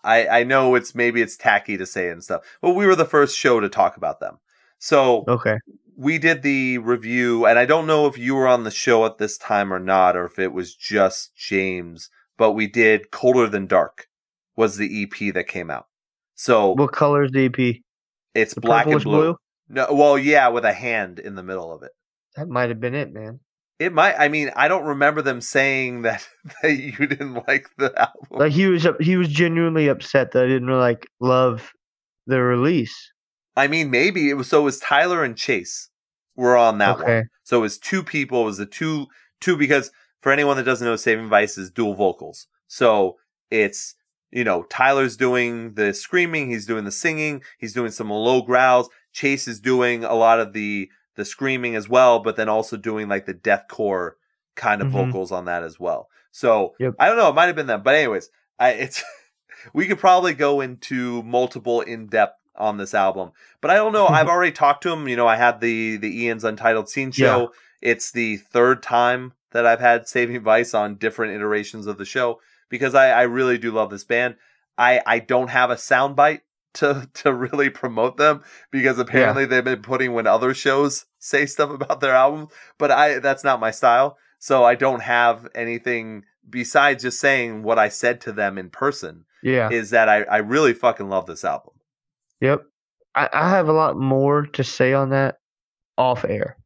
I 0.04 0.28
I 0.40 0.44
know 0.44 0.76
it's 0.76 0.94
maybe 0.96 1.22
it's 1.22 1.38
tacky 1.38 1.78
to 1.78 1.86
say 1.86 2.10
and 2.10 2.24
stuff, 2.24 2.42
but 2.62 2.72
we 2.72 2.86
were 2.86 2.96
the 2.96 3.06
first 3.06 3.38
show 3.38 3.60
to 3.60 3.70
talk 3.70 3.96
about 3.98 4.20
them. 4.20 4.40
So 4.80 5.24
Okay. 5.28 5.58
we 5.96 6.18
did 6.18 6.42
the 6.42 6.80
review, 6.80 7.46
and 7.46 7.58
I 7.60 7.66
don't 7.66 7.88
know 7.88 8.08
if 8.08 8.18
you 8.18 8.36
were 8.36 8.48
on 8.48 8.64
the 8.64 8.72
show 8.72 9.06
at 9.06 9.18
this 9.18 9.38
time 9.38 9.72
or 9.72 9.80
not, 9.80 10.18
or 10.18 10.26
if 10.26 10.40
it 10.40 10.52
was 10.54 10.76
just 10.76 11.36
James. 11.36 12.10
But 12.38 12.54
we 12.54 12.68
did 12.68 13.12
"Colder 13.12 13.48
Than 13.48 13.68
Dark" 13.68 14.08
was 14.56 14.78
the 14.78 15.04
EP 15.04 15.34
that 15.34 15.48
came 15.48 15.70
out. 15.70 15.88
So 16.36 16.72
What 16.74 16.92
color 16.92 17.24
is 17.24 17.32
the 17.32 17.46
EP? 17.46 17.76
it's 18.34 18.56
The 18.56 18.62
black 18.62 18.86
and 18.86 18.94
purplish 18.94 19.04
blue. 19.04 19.36
No, 19.70 19.88
well, 19.92 20.18
yeah, 20.18 20.48
with 20.50 20.66
a 20.66 20.74
hand 20.74 21.20
in 21.20 21.36
the 21.36 21.44
middle 21.44 21.72
of 21.72 21.84
it. 21.84 21.92
That 22.36 22.50
might 22.50 22.70
have 22.70 22.80
been 22.80 22.96
it, 22.96 23.14
man. 23.14 23.40
It 23.84 23.92
might. 23.92 24.16
I 24.18 24.30
mean, 24.30 24.50
I 24.56 24.70
don't 24.70 24.86
remember 24.86 25.22
them 25.22 25.42
saying 25.42 26.04
that 26.04 26.26
that 26.62 26.72
you 26.74 26.94
didn't 26.94 27.46
like 27.48 27.70
the 27.78 27.94
album. 28.00 28.28
Like 28.32 28.54
he 28.54 28.68
was 28.68 28.88
he 29.02 29.18
was 29.18 29.28
genuinely 29.28 29.90
upset 29.90 30.32
that 30.32 30.46
I 30.46 30.48
didn't 30.48 30.70
like 30.70 31.08
love 31.20 31.74
the 32.26 32.42
release. 32.42 33.12
I 33.58 33.68
mean, 33.68 33.92
maybe 33.92 34.30
it 34.30 34.36
was. 34.36 34.48
So 34.48 34.62
it 34.62 34.64
was 34.64 34.80
Tyler 34.80 35.24
and 35.24 35.36
Chase 35.36 35.90
were 36.38 36.56
on 36.56 36.78
that 36.78 36.96
one. 36.96 37.04
okay. 37.04 37.24
So 37.44 37.58
it 37.58 37.62
was 37.62 37.78
two 37.78 38.04
people. 38.04 38.44
It 38.44 38.46
was 38.46 38.58
the 38.58 38.66
two 38.66 39.08
two 39.42 39.58
because 39.58 39.92
for 40.22 40.32
anyone 40.32 40.56
that 40.56 40.64
doesn't 40.64 40.88
know, 40.88 40.96
Saving 40.96 41.28
Vice 41.28 41.58
is 41.58 41.70
dual 41.70 41.94
vocals. 41.94 42.48
So 42.68 43.18
it's 43.52 43.96
you 44.32 44.46
know 44.46 44.64
Tyler's 44.64 45.18
doing 45.18 45.74
the 45.74 45.94
screaming, 45.94 46.52
he's 46.52 46.66
doing 46.66 46.86
the 46.86 46.92
singing, 46.92 47.44
he's 47.60 47.74
doing 47.74 47.92
some 47.92 48.10
low 48.10 48.44
growls. 48.44 48.90
Chase 49.12 49.46
is 49.46 49.60
doing 49.60 50.06
a 50.06 50.14
lot 50.14 50.40
of 50.40 50.54
the 50.54 50.90
the 51.16 51.26
screaming 51.26 51.76
as 51.76 51.88
well, 51.90 52.20
but 52.20 52.36
then 52.36 52.50
also 52.50 52.78
doing 52.78 53.08
like 53.08 53.26
the 53.26 53.34
deathcore 53.34 54.12
kind 54.56 54.82
of 54.82 54.90
Mhm. 54.90 54.92
vocals 55.08 55.32
on 55.32 55.46
that 55.46 55.64
as 55.64 55.80
well. 55.80 56.10
So 56.32 56.76
Yep. 56.80 56.96
I 57.00 57.08
don't 57.08 57.18
know, 57.18 57.30
it 57.30 57.36
might 57.36 57.46
have 57.48 57.56
been 57.56 57.68
them, 57.68 57.84
but 57.84 57.96
anyways, 57.96 58.30
I, 58.60 58.72
it's 58.72 59.04
we 59.74 59.88
could 59.88 60.00
probably 60.00 60.34
go 60.34 60.62
into 60.62 61.22
multiple 61.24 61.82
in 61.82 62.08
depth 62.08 62.40
on 62.56 62.78
this 62.78 62.94
album, 62.94 63.32
but 63.62 63.72
I 63.72 63.76
don't 63.76 63.94
know. 63.94 64.08
I've 64.18 64.28
already 64.30 64.52
talked 64.52 64.84
to 64.84 64.92
him. 64.92 65.08
You 65.08 65.16
know, 65.16 65.28
I 65.28 65.36
had 65.38 65.60
the 65.62 65.98
the 65.98 66.24
Ian's 66.24 66.44
Untitled 66.44 66.90
Scene 66.90 67.12
show. 67.12 67.52
It's 67.82 68.12
the 68.12 68.38
third 68.38 68.82
time 68.84 69.34
that 69.52 69.66
I've 69.66 69.80
had 69.80 70.08
Saving 70.08 70.42
Vice 70.42 70.74
on 70.74 70.96
different 70.96 71.34
iterations 71.34 71.86
of 71.88 71.98
the 71.98 72.06
show 72.06 72.40
because 72.70 72.96
I, 72.96 73.10
I 73.10 73.22
really 73.24 73.58
do 73.58 73.72
love 73.72 73.90
this 73.90 74.04
band. 74.04 74.36
I, 74.78 75.02
I 75.06 75.20
don't 75.20 75.50
have 75.50 75.70
a 75.70 75.76
soundbite 75.76 76.42
to 76.76 77.10
to 77.16 77.34
really 77.34 77.70
promote 77.70 78.18
them 78.18 78.44
because 78.72 78.98
apparently 79.00 79.46
they've 79.46 79.64
been 79.64 79.82
putting 79.82 80.14
when 80.14 80.28
other 80.28 80.54
shows 80.54 81.06
say 81.20 81.46
stuff 81.46 81.70
about 81.70 82.00
their 82.02 82.14
album, 82.16 82.48
but 82.78 82.92
I 82.92 83.20
that's 83.20 83.44
not 83.44 83.60
my 83.60 83.72
style. 83.72 84.18
So 84.40 84.64
I 84.64 84.76
don't 84.76 85.02
have 85.02 85.48
anything 85.56 86.24
besides 86.50 87.04
just 87.04 87.20
saying 87.20 87.64
what 87.64 87.80
I 87.80 87.88
said 87.90 88.20
to 88.22 88.32
them 88.34 88.58
in 88.58 88.70
person 88.70 89.26
Yeah. 89.42 89.70
is 89.70 89.92
that 89.92 90.10
I, 90.10 90.24
I 90.24 90.38
really 90.38 90.74
fucking 90.74 91.08
love 91.08 91.26
this 91.26 91.46
album. 91.46 91.74
Yep. 92.42 92.66
I, 93.16 93.30
I 93.32 93.50
have 93.52 93.70
a 93.70 93.74
lot 93.74 93.96
more 93.96 94.46
to 94.48 94.64
say 94.64 94.92
on 94.94 95.12
that 95.12 95.38
off 95.98 96.26
air. 96.26 96.58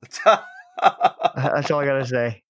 That's 0.24 1.70
all 1.70 1.80
I 1.80 1.84
gotta 1.84 2.06
say. 2.06 2.42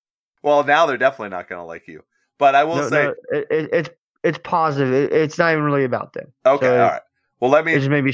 well, 0.42 0.62
now 0.64 0.86
they're 0.86 0.96
definitely 0.98 1.30
not 1.30 1.48
going 1.48 1.58
to 1.60 1.64
like 1.64 1.88
you. 1.88 2.04
But 2.38 2.54
I 2.54 2.64
will 2.64 2.76
No, 2.76 2.88
say, 2.88 3.04
no, 3.04 3.14
it, 3.32 3.46
it, 3.50 3.70
it's 3.72 3.88
it's 4.24 4.38
positive. 4.42 4.92
It, 4.92 5.12
it's 5.12 5.38
not 5.38 5.52
even 5.52 5.64
really 5.64 5.84
about 5.84 6.12
them. 6.12 6.32
okay, 6.46 6.66
so- 6.66 6.72
all 6.72 6.90
right. 6.90 7.02
Well, 7.40 7.50
let 7.50 7.64
me. 7.64 7.72
It's 7.74 7.86
maybe 7.88 8.12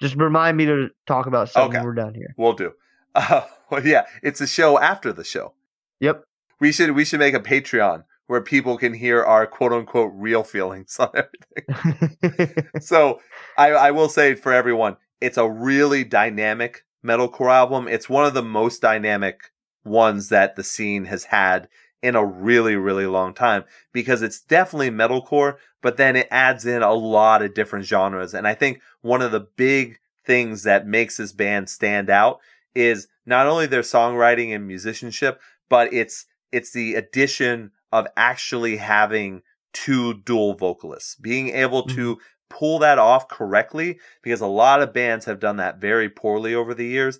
just 0.00 0.16
remind 0.16 0.56
me 0.56 0.66
to 0.66 0.88
talk 1.06 1.26
about 1.26 1.48
something 1.48 1.70
Okay. 1.70 1.78
when 1.78 1.86
we're 1.86 1.94
done 1.94 2.14
here. 2.14 2.34
We'll 2.36 2.52
do. 2.54 2.72
Uh, 3.18 3.40
well, 3.70 3.86
yeah, 3.86 4.04
it's 4.22 4.42
a 4.42 4.46
show 4.46 4.78
after 4.78 5.10
the 5.10 5.24
show. 5.24 5.54
Yep. 6.00 6.22
We 6.60 6.70
should 6.70 6.90
we 6.90 7.02
should 7.06 7.18
make 7.18 7.32
a 7.32 7.40
Patreon 7.40 8.04
where 8.26 8.42
people 8.42 8.76
can 8.76 8.92
hear 8.92 9.24
our 9.24 9.46
quote 9.46 9.72
unquote 9.72 10.12
real 10.14 10.42
feelings 10.42 10.94
on 11.00 11.08
everything. 11.14 12.68
so 12.80 13.20
I, 13.56 13.70
I 13.70 13.90
will 13.92 14.10
say 14.10 14.34
for 14.34 14.52
everyone, 14.52 14.98
it's 15.22 15.38
a 15.38 15.48
really 15.48 16.04
dynamic 16.04 16.84
metalcore 17.02 17.50
album. 17.50 17.88
It's 17.88 18.06
one 18.08 18.26
of 18.26 18.34
the 18.34 18.42
most 18.42 18.82
dynamic 18.82 19.40
ones 19.82 20.28
that 20.28 20.56
the 20.56 20.62
scene 20.64 21.06
has 21.06 21.24
had 21.24 21.68
in 22.02 22.14
a 22.14 22.24
really, 22.24 22.76
really 22.76 23.06
long 23.06 23.34
time 23.34 23.64
because 23.92 24.22
it's 24.22 24.40
definitely 24.40 24.90
metalcore, 24.90 25.56
but 25.82 25.96
then 25.96 26.16
it 26.16 26.28
adds 26.30 26.66
in 26.66 26.82
a 26.82 26.92
lot 26.92 27.42
of 27.42 27.54
different 27.54 27.84
genres. 27.84 28.34
And 28.34 28.46
I 28.46 28.54
think 28.54 28.80
one 29.00 29.22
of 29.22 29.32
the 29.32 29.46
big 29.56 29.98
things 30.24 30.64
that 30.64 30.86
makes 30.86 31.16
this 31.16 31.32
band 31.32 31.68
stand 31.68 32.10
out 32.10 32.40
is 32.74 33.08
not 33.24 33.46
only 33.46 33.66
their 33.66 33.82
songwriting 33.82 34.54
and 34.54 34.66
musicianship, 34.66 35.40
but 35.68 35.92
it's 35.92 36.26
it's 36.52 36.72
the 36.72 36.94
addition 36.94 37.72
of 37.92 38.06
actually 38.16 38.76
having 38.76 39.42
two 39.72 40.14
dual 40.14 40.54
vocalists, 40.54 41.16
being 41.16 41.48
able 41.50 41.82
to 41.82 42.16
mm-hmm. 42.16 42.22
pull 42.48 42.78
that 42.78 42.98
off 42.98 43.28
correctly 43.28 43.98
because 44.22 44.40
a 44.40 44.46
lot 44.46 44.80
of 44.80 44.92
bands 44.92 45.24
have 45.24 45.40
done 45.40 45.56
that 45.56 45.80
very 45.80 46.08
poorly 46.08 46.54
over 46.54 46.74
the 46.74 46.86
years. 46.86 47.18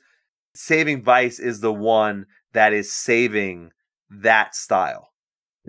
Saving 0.54 1.02
Vice 1.02 1.38
is 1.38 1.60
the 1.60 1.72
one 1.72 2.26
that 2.52 2.72
is 2.72 2.92
saving 2.92 3.72
that 4.10 4.54
style. 4.54 5.10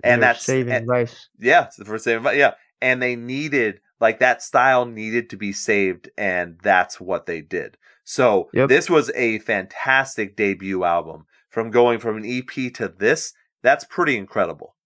And 0.04 0.22
that's 0.22 0.44
saving 0.44 0.72
and- 0.72 0.86
rice. 0.88 1.28
yeah, 1.38 1.64
it's 1.66 1.76
the 1.76 1.84
first 1.84 2.04
Saving 2.04 2.22
Vice. 2.22 2.36
Yeah. 2.36 2.54
And 2.80 3.02
they 3.02 3.16
needed 3.16 3.80
like 4.00 4.20
that 4.20 4.42
style 4.42 4.84
needed 4.86 5.30
to 5.30 5.36
be 5.36 5.52
saved, 5.52 6.08
and 6.16 6.56
that's 6.62 7.00
what 7.00 7.26
they 7.26 7.40
did. 7.40 7.76
So 8.04 8.48
Yep. 8.54 8.68
this 8.68 8.88
was 8.88 9.10
a 9.16 9.40
fantastic 9.40 10.36
debut 10.36 10.84
album. 10.84 11.26
From 11.50 11.70
going 11.72 11.98
from 11.98 12.16
an 12.18 12.24
EP 12.24 12.72
to 12.74 12.86
this, 12.88 13.32
that's 13.62 13.84
pretty 13.84 14.16
incredible. 14.16 14.76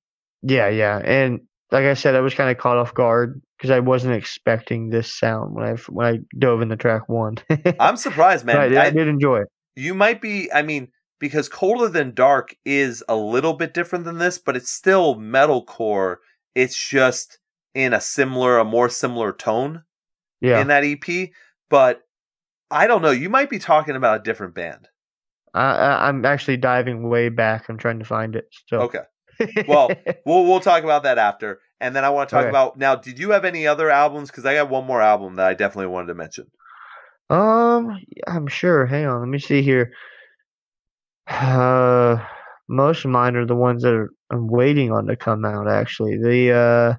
Yeah, 0.43 0.69
yeah, 0.69 0.99
and 1.05 1.41
like 1.71 1.85
I 1.85 1.93
said, 1.95 2.15
I 2.15 2.21
was 2.21 2.33
kind 2.35 2.51
of 2.51 2.57
caught 2.57 2.79
off 2.79 2.95
guard 2.95 3.43
because 3.59 3.71
I 3.71 3.81
wasn't 3.81 4.15
expecting 4.15 4.89
this 4.89 5.13
sound 5.13 5.55
when 5.55 5.65
I 5.67 5.75
when 5.91 6.07
I 6.07 6.19
dove 6.39 6.63
into 6.63 6.77
track 6.77 7.09
one. 7.09 7.37
I'm 7.79 7.97
surprised, 7.99 8.47
man. 8.47 8.57
I, 8.57 8.75
I 8.81 8.87
I- 8.87 8.91
did 8.91 9.09
enjoy 9.09 9.41
it. 9.43 9.49
you 9.77 9.93
might 9.95 10.21
be 10.23 10.51
i 10.53 10.63
mean 10.63 10.89
because 11.23 11.49
colder 11.49 11.89
than 11.89 12.13
dark 12.13 12.57
is 12.65 13.03
a 13.09 13.15
little 13.15 13.55
bit 13.55 13.73
different 13.73 14.05
than 14.05 14.19
this 14.19 14.39
but 14.39 14.57
it's 14.57 14.71
still 14.71 15.15
metalcore 15.15 16.17
it's 16.55 16.77
just 16.77 17.39
in 17.75 17.95
a 17.95 18.01
similar 18.01 18.59
a 18.59 18.65
more 18.65 18.89
similar 18.89 19.33
tone 19.33 19.85
Yeah, 20.41 20.61
in 20.61 20.67
that 20.67 20.85
ep 20.85 21.31
but 21.71 22.03
i 22.71 22.87
don't 22.89 23.03
know 23.03 23.13
you 23.13 23.31
might 23.31 23.49
be 23.49 23.59
talking 23.61 23.95
about 23.97 24.21
a 24.21 24.25
different 24.25 24.55
band 24.55 24.89
I, 25.55 25.61
I, 25.73 26.09
I'm 26.09 26.25
actually 26.25 26.57
diving 26.57 27.09
way 27.11 27.29
back. 27.29 27.69
I'm 27.69 27.77
trying 27.79 27.99
to 27.99 28.05
find 28.07 28.35
it. 28.37 28.49
So 28.69 28.81
okay 28.81 29.03
well 29.67 29.89
we'll 30.27 30.45
we'll 30.45 30.61
talk 30.61 30.83
about 30.85 31.05
that 31.05 31.19
after 31.19 31.61
and 31.81 31.95
then 31.97 32.05
i 32.05 32.11
want 32.11 32.29
to 32.29 32.35
talk 32.35 32.43
Okay. 32.43 32.51
about 32.51 32.77
now 32.79 32.95
did 32.95 33.19
you 33.19 33.31
have 33.31 33.45
any 33.45 33.67
other 33.67 33.91
albums 33.91 34.31
because 34.31 34.45
i 34.45 34.55
got 34.55 34.69
one 34.71 34.85
more 34.87 35.01
album 35.03 35.37
that 35.37 35.47
i 35.47 35.55
definitely 35.55 35.87
wanted 35.87 36.07
to 36.09 36.15
mention 36.15 36.47
Um, 37.31 37.99
I'm 38.27 38.47
sure. 38.47 38.87
Hang 38.87 39.07
on, 39.07 39.21
let 39.21 39.29
me 39.29 39.39
see 39.39 39.63
here. 39.63 39.93
Uh, 41.33 42.25
most 42.69 43.05
of 43.05 43.11
mine 43.11 43.37
are 43.37 43.47
the 43.47 43.55
ones 43.57 43.83
that 43.83 43.93
are, 43.95 44.11
I'm 44.31 44.47
waiting 44.49 44.93
on 44.93 45.07
to 45.07 45.17
come 45.17 45.45
out. 45.45 45.69
Actually, 45.69 46.17
the 46.19 46.53
uh, 46.53 46.95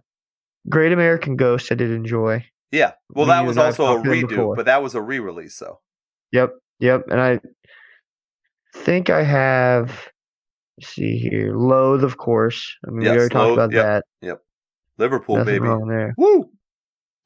Great 0.70 0.92
American 0.92 1.36
Ghost 1.36 1.72
I 1.72 1.76
did 1.76 1.92
enjoy. 1.92 2.46
yeah 2.72 2.94
well 3.10 3.28
that 3.28 3.46
was 3.46 3.58
also 3.58 3.84
a 3.84 3.88
talked 3.96 4.06
to 4.06 4.10
them 4.12 4.30
redo 4.30 4.56
but 4.56 4.66
that 4.66 4.82
was 4.82 4.96
a 4.96 5.02
re-release 5.02 5.56
so 5.56 5.80
Yep, 6.32 6.56
yep. 6.80 7.06
And 7.12 7.22
I 7.22 7.40
think 8.76 9.12
I 9.12 9.22
have. 9.24 10.10
let's 10.80 10.90
see 10.96 11.20
here, 11.20 11.56
Loathe, 11.56 12.04
of 12.04 12.18
course. 12.18 12.76
I 12.88 12.90
mean, 12.90 13.04
Yes, 13.04 13.12
we 13.12 13.18
already 13.20 13.34
talked 13.34 13.54
about 13.54 13.72
yep. 13.72 13.86
that. 13.86 14.04
Yep, 14.28 14.42
Liverpool 14.98 15.36
Nothing 15.38 15.54
baby 15.54 15.68
wrong 15.68 15.88
there. 15.88 16.16
woo 16.18 16.50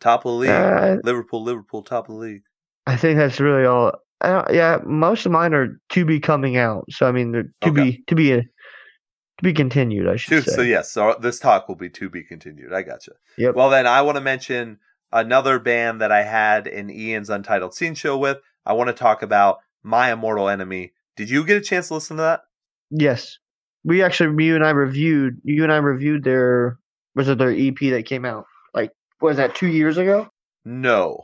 top 0.01 0.25
of 0.25 0.31
the 0.33 0.37
league 0.39 0.49
Uh, 0.49 0.97
Liverpool, 1.03 1.41
Liverpool, 1.43 1.83
top 1.83 2.09
of 2.09 2.15
the 2.15 2.21
league. 2.21 2.41
I 2.85 2.97
think 2.97 3.17
that's 3.17 3.39
really 3.39 3.65
all. 3.65 3.93
Yeah, 4.23 4.79
most 4.85 5.25
of 5.25 5.31
mine 5.31 5.53
are 5.53 5.79
to 5.89 6.05
be 6.05 6.19
coming 6.19 6.57
out. 6.57 6.85
So 6.89 7.07
I 7.07 7.11
mean, 7.11 7.31
they're 7.31 7.51
to 7.61 7.69
Okay. 7.69 7.83
be 7.91 8.03
to 8.07 8.15
be 8.15 8.31
a, 8.33 8.41
to 8.41 9.43
be 9.43 9.53
continued. 9.53 10.07
I 10.07 10.15
should 10.15 10.43
say. 10.43 10.51
so 10.51 10.61
yes, 10.61 10.91
so 10.91 11.09
uh, 11.11 11.19
this 11.19 11.39
talk 11.39 11.67
will 11.67 11.75
be 11.75 11.89
to 11.91 12.09
be 12.09 12.23
continued. 12.23 12.73
I 12.73 12.81
gotcha. 12.81 13.11
Yep. 13.37 13.55
Well, 13.55 13.69
then 13.69 13.85
I 13.85 14.01
want 14.01 14.15
to 14.15 14.21
mention 14.21 14.79
another 15.11 15.59
band 15.59 16.01
that 16.01 16.11
I 16.11 16.23
had 16.23 16.67
in 16.67 16.89
Ian's 16.89 17.29
Untitled 17.29 17.73
Scene 17.73 17.95
show 17.95 18.17
with. 18.17 18.39
I 18.65 18.73
want 18.73 18.87
to 18.89 18.93
talk 18.93 19.21
about 19.21 19.59
My 19.83 20.11
Immortal 20.11 20.49
Enemy. 20.49 20.93
Did 21.15 21.29
you 21.29 21.45
get 21.45 21.57
a 21.57 21.61
chance 21.61 21.87
to 21.87 21.93
listen 21.95 22.17
to 22.17 22.23
that? 22.23 22.41
Yes, 22.89 23.37
we 23.83 24.01
actually 24.03 24.43
you 24.43 24.55
and 24.55 24.65
I 24.65 24.71
reviewed 24.71 25.39
you 25.43 25.63
and 25.63 25.71
I 25.71 25.77
reviewed 25.77 26.23
their 26.23 26.77
was 27.15 27.27
it 27.29 27.37
their 27.37 27.51
EP 27.51 27.77
that 27.91 28.05
came 28.05 28.25
out 28.25 28.45
like 28.73 28.91
was 29.21 29.37
that 29.37 29.55
two 29.55 29.67
years 29.67 29.97
ago? 29.97 30.27
No. 30.65 31.23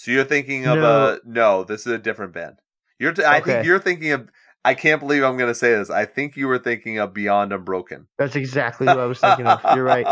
So 0.00 0.12
you're 0.12 0.24
thinking 0.24 0.64
of 0.66 0.78
No. 0.78 0.84
uh 0.86 1.16
no, 1.26 1.62
this 1.62 1.82
is 1.82 1.92
a 1.92 1.98
different 1.98 2.32
band. 2.32 2.56
You're 2.98 3.12
I 3.26 3.40
think 3.40 3.66
you're 3.66 3.78
thinking 3.78 4.12
of 4.12 4.30
I 4.64 4.72
can't 4.72 4.98
believe 4.98 5.22
I'm 5.22 5.36
going 5.36 5.50
to 5.50 5.54
say 5.54 5.72
this. 5.72 5.90
I 5.90 6.06
think 6.06 6.36
you 6.38 6.48
were 6.48 6.58
thinking 6.58 6.98
of 6.98 7.12
Beyond 7.12 7.52
Unbroken. 7.52 8.08
That's 8.16 8.34
exactly 8.34 8.86
what 8.86 8.98
I 8.98 9.04
was 9.04 9.18
thinking 9.20 9.46
of. 9.46 9.60
You're 9.74 9.84
right. 9.84 10.06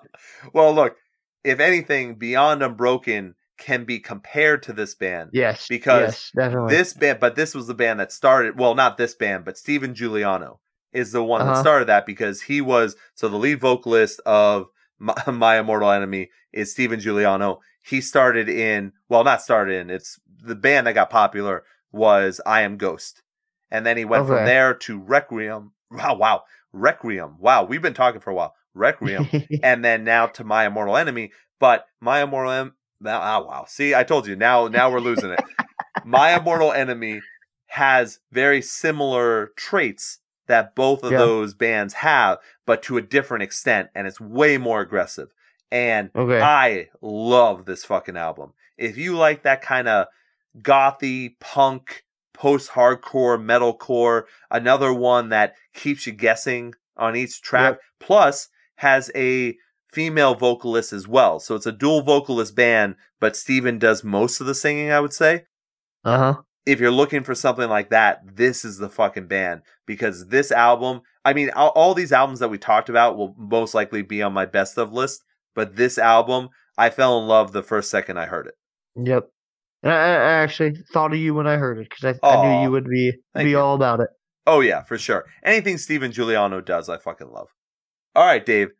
well, 0.52 0.72
look, 0.72 0.96
if 1.44 1.60
anything, 1.60 2.16
Beyond 2.16 2.62
Unbroken 2.64 3.34
can 3.58 3.84
be 3.84 4.00
compared 4.00 4.62
to 4.64 4.72
this 4.72 4.94
band. 4.96 5.30
Yes, 5.32 5.66
Because 5.68 6.32
yes. 6.36 6.58
This 6.68 6.92
band, 6.94 7.20
but 7.20 7.34
this 7.36 7.54
was 7.54 7.66
the 7.68 7.74
band 7.74 8.00
that 8.00 8.10
started. 8.12 8.58
Well, 8.58 8.74
not 8.74 8.98
this 8.98 9.14
band, 9.14 9.44
but 9.44 9.56
Steven 9.58 9.94
Juliano 9.94 10.60
is 10.92 11.12
the 11.12 11.22
one 11.22 11.44
that 11.44 11.52
Uh-huh. 11.52 11.60
started 11.60 11.88
that 11.88 12.06
because 12.06 12.42
he 12.42 12.60
was 12.60 12.96
so 13.14 13.28
the 13.28 13.36
lead 13.36 13.60
vocalist 13.60 14.20
of 14.26 14.66
My, 14.98 15.14
My 15.32 15.58
Immortal 15.58 15.90
Enemy 15.90 16.30
is 16.52 16.72
Steven 16.72 16.98
Juliano. 16.98 17.60
He 17.88 18.00
started 18.00 18.48
in 18.48 18.92
well, 19.08 19.24
not 19.24 19.42
started 19.42 19.80
in. 19.80 19.90
It's 19.90 20.18
the 20.42 20.54
band 20.54 20.86
that 20.86 20.92
got 20.94 21.10
popular 21.10 21.64
was 21.90 22.40
I 22.44 22.62
Am 22.62 22.76
Ghost, 22.76 23.22
and 23.70 23.86
then 23.86 23.96
he 23.96 24.04
went 24.04 24.26
from 24.26 24.44
there 24.44 24.74
to 24.74 24.98
Requiem. 24.98 25.72
Wow, 25.90 26.16
wow, 26.16 26.42
Requiem. 26.72 27.36
Wow, 27.38 27.64
we've 27.64 27.80
been 27.82 27.94
talking 27.94 28.20
for 28.20 28.30
a 28.30 28.34
while. 28.34 28.54
Requiem, 28.74 29.26
and 29.62 29.84
then 29.84 30.04
now 30.04 30.26
to 30.26 30.44
My 30.44 30.66
Immortal 30.66 30.96
Enemy. 30.96 31.32
But 31.58 31.86
My 32.00 32.22
Immortal 32.22 32.52
Em- 32.52 32.74
now, 33.00 33.20
oh, 33.38 33.46
wow. 33.46 33.64
See, 33.68 33.94
I 33.94 34.02
told 34.04 34.26
you. 34.26 34.36
Now, 34.36 34.68
now 34.68 34.90
we're 34.90 35.00
losing 35.00 35.30
it. 35.30 35.40
My 36.04 36.36
Immortal 36.36 36.72
Enemy 36.72 37.20
has 37.68 38.18
very 38.32 38.60
similar 38.60 39.52
traits 39.56 40.18
that 40.46 40.74
both 40.74 41.02
of 41.04 41.12
Yeah. 41.12 41.18
those 41.18 41.54
bands 41.54 41.94
have, 41.94 42.38
but 42.66 42.82
to 42.84 42.96
a 42.96 43.02
different 43.02 43.42
extent, 43.44 43.90
and 43.94 44.06
it's 44.06 44.20
way 44.20 44.58
more 44.58 44.80
aggressive. 44.80 45.28
And 45.70 46.10
Okay. 46.16 46.40
I 46.40 46.88
love 47.02 47.64
this 47.66 47.84
fucking 47.84 48.16
album. 48.16 48.52
If 48.76 48.96
you 48.96 49.16
like 49.16 49.42
that 49.42 49.60
kind 49.62 49.88
of 49.88 50.06
gothy 50.62 51.34
punk, 51.40 52.04
post-hardcore, 52.34 53.38
metalcore, 53.42 54.24
another 54.50 54.92
one 54.92 55.28
that 55.30 55.54
keeps 55.74 56.06
you 56.06 56.12
guessing 56.12 56.74
on 56.96 57.16
each 57.16 57.42
track, 57.42 57.74
Yep. 57.74 57.80
plus 58.00 58.48
has 58.76 59.10
a 59.14 59.56
female 59.92 60.34
vocalist 60.34 60.92
as 60.92 61.08
well. 61.08 61.40
So 61.40 61.54
it's 61.54 61.66
a 61.66 61.72
dual 61.72 62.02
vocalist 62.02 62.54
band, 62.54 62.96
but 63.20 63.36
Steven 63.36 63.78
does 63.78 64.04
most 64.04 64.40
of 64.40 64.46
the 64.46 64.54
singing, 64.54 64.90
I 64.92 65.00
would 65.00 65.12
say 65.12 65.44
Uh 66.04 66.18
huh. 66.18 66.42
if 66.66 66.78
you're 66.80 66.90
looking 66.90 67.24
for 67.24 67.34
something 67.34 67.68
like 67.68 67.90
that, 67.90 68.20
this 68.36 68.64
is 68.64 68.78
the 68.78 68.88
fucking 68.90 69.26
band 69.26 69.62
because 69.86 70.28
this 70.28 70.52
album, 70.52 71.00
I 71.24 71.32
mean, 71.32 71.50
all, 71.56 71.70
all 71.70 71.94
these 71.94 72.12
albums 72.12 72.40
that 72.40 72.50
we 72.50 72.58
talked 72.58 72.88
about 72.88 73.16
will 73.16 73.34
most 73.38 73.74
likely 73.74 74.02
be 74.02 74.22
on 74.22 74.32
my 74.32 74.46
best 74.46 74.78
of 74.78 74.92
list, 74.92 75.24
but 75.54 75.76
this 75.76 75.98
album, 75.98 76.48
I 76.76 76.90
fell 76.90 77.20
in 77.20 77.26
love 77.26 77.52
the 77.52 77.62
first 77.62 77.90
second 77.90 78.18
I 78.18 78.26
heard 78.26 78.46
it. 78.46 78.54
Yep. 78.96 79.28
And 79.82 79.92
I, 79.92 79.96
I 79.96 80.32
actually 80.42 80.74
thought 80.92 81.12
of 81.12 81.18
you 81.18 81.34
when 81.34 81.46
I 81.46 81.56
heard 81.56 81.78
it 81.78 81.88
because 81.88 82.18
I, 82.22 82.26
I 82.26 82.42
knew 82.42 82.62
you 82.64 82.70
would 82.70 82.88
be 82.88 83.12
be 83.34 83.50
you. 83.50 83.58
all 83.58 83.74
about 83.74 84.00
it. 84.00 84.08
Oh 84.46 84.60
yeah, 84.60 84.82
for 84.82 84.98
sure. 84.98 85.26
Anything 85.44 85.78
Steven 85.78 86.10
Juliano 86.10 86.60
does, 86.60 86.88
I 86.88 86.98
fucking 86.98 87.30
love. 87.30 87.48
All 88.14 88.24
right, 88.26 88.44
Dave. 88.44 88.70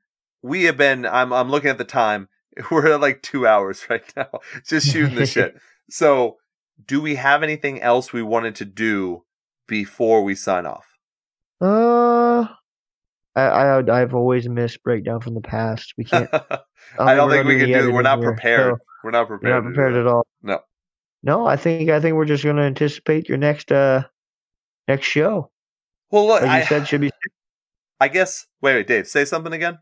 We 0.43 0.65
have 0.65 0.77
been 0.77 1.07
I'm 1.07 1.33
I'm 1.33 1.51
looking 1.51 1.71
at 1.71 1.79
the 1.79 1.85
time. 1.85 2.29
We're 2.71 2.95
at 2.95 3.01
like 3.01 3.23
2 3.23 3.47
hours 3.47 3.87
right 3.91 4.03
now 4.17 4.41
just 4.67 4.89
shooting 4.89 5.15
the 5.15 5.27
shit. 5.27 5.57
So, 5.91 6.37
do 6.85 7.01
we 7.01 7.15
have 7.15 7.43
anything 7.43 7.81
else 7.81 8.13
we 8.13 8.23
wanted 8.23 8.55
to 8.57 8.67
do 8.67 9.25
before 9.67 10.23
we 10.23 10.35
sign 10.35 10.67
off? 10.67 10.85
Uh, 11.63 12.47
I, 13.39 13.79
I 13.81 14.03
I've 14.03 14.15
always 14.15 14.49
missed 14.49 14.83
breakdown 14.83 15.21
from 15.21 15.35
the 15.35 15.41
past. 15.41 15.95
We 15.97 16.05
can't. 16.05 16.29
I 16.99 17.15
don't 17.15 17.31
think 17.31 17.45
we're 17.45 17.55
we 17.55 17.61
can 17.61 17.69
do. 17.69 17.93
We're 17.93 18.03
not 18.03 18.19
here, 18.19 18.33
prepared. 18.33 18.75
so 18.75 18.79
We're 19.05 19.11
not 19.11 19.29
prepared. 19.29 19.51
You're 19.51 19.63
not 19.63 19.69
to 19.69 19.71
do 19.71 19.75
prepared 19.75 19.97
at 19.97 20.07
all. 20.07 20.27
No. 20.43 20.61
No, 21.23 21.47
I 21.47 21.57
think 21.57 21.91
I 21.91 22.01
think 22.01 22.17
we're 22.17 22.25
just 22.25 22.45
gonna 22.45 22.63
anticipate 22.63 23.29
your 23.29 23.39
next 23.39 23.73
uh 23.73 24.05
next 24.87 25.07
show. 25.07 25.51
Well, 26.11 26.27
look, 26.27 26.43
Like 26.43 26.51
you 26.51 26.57
I, 26.57 26.65
said, 26.65 26.89
should 26.89 27.01
be 27.01 27.11
I 28.01 28.09
guess. 28.09 28.47
Wait, 28.63 28.75
wait, 28.75 28.87
Dave, 28.87 29.07
say 29.09 29.25
something 29.25 29.53
again. 29.53 29.79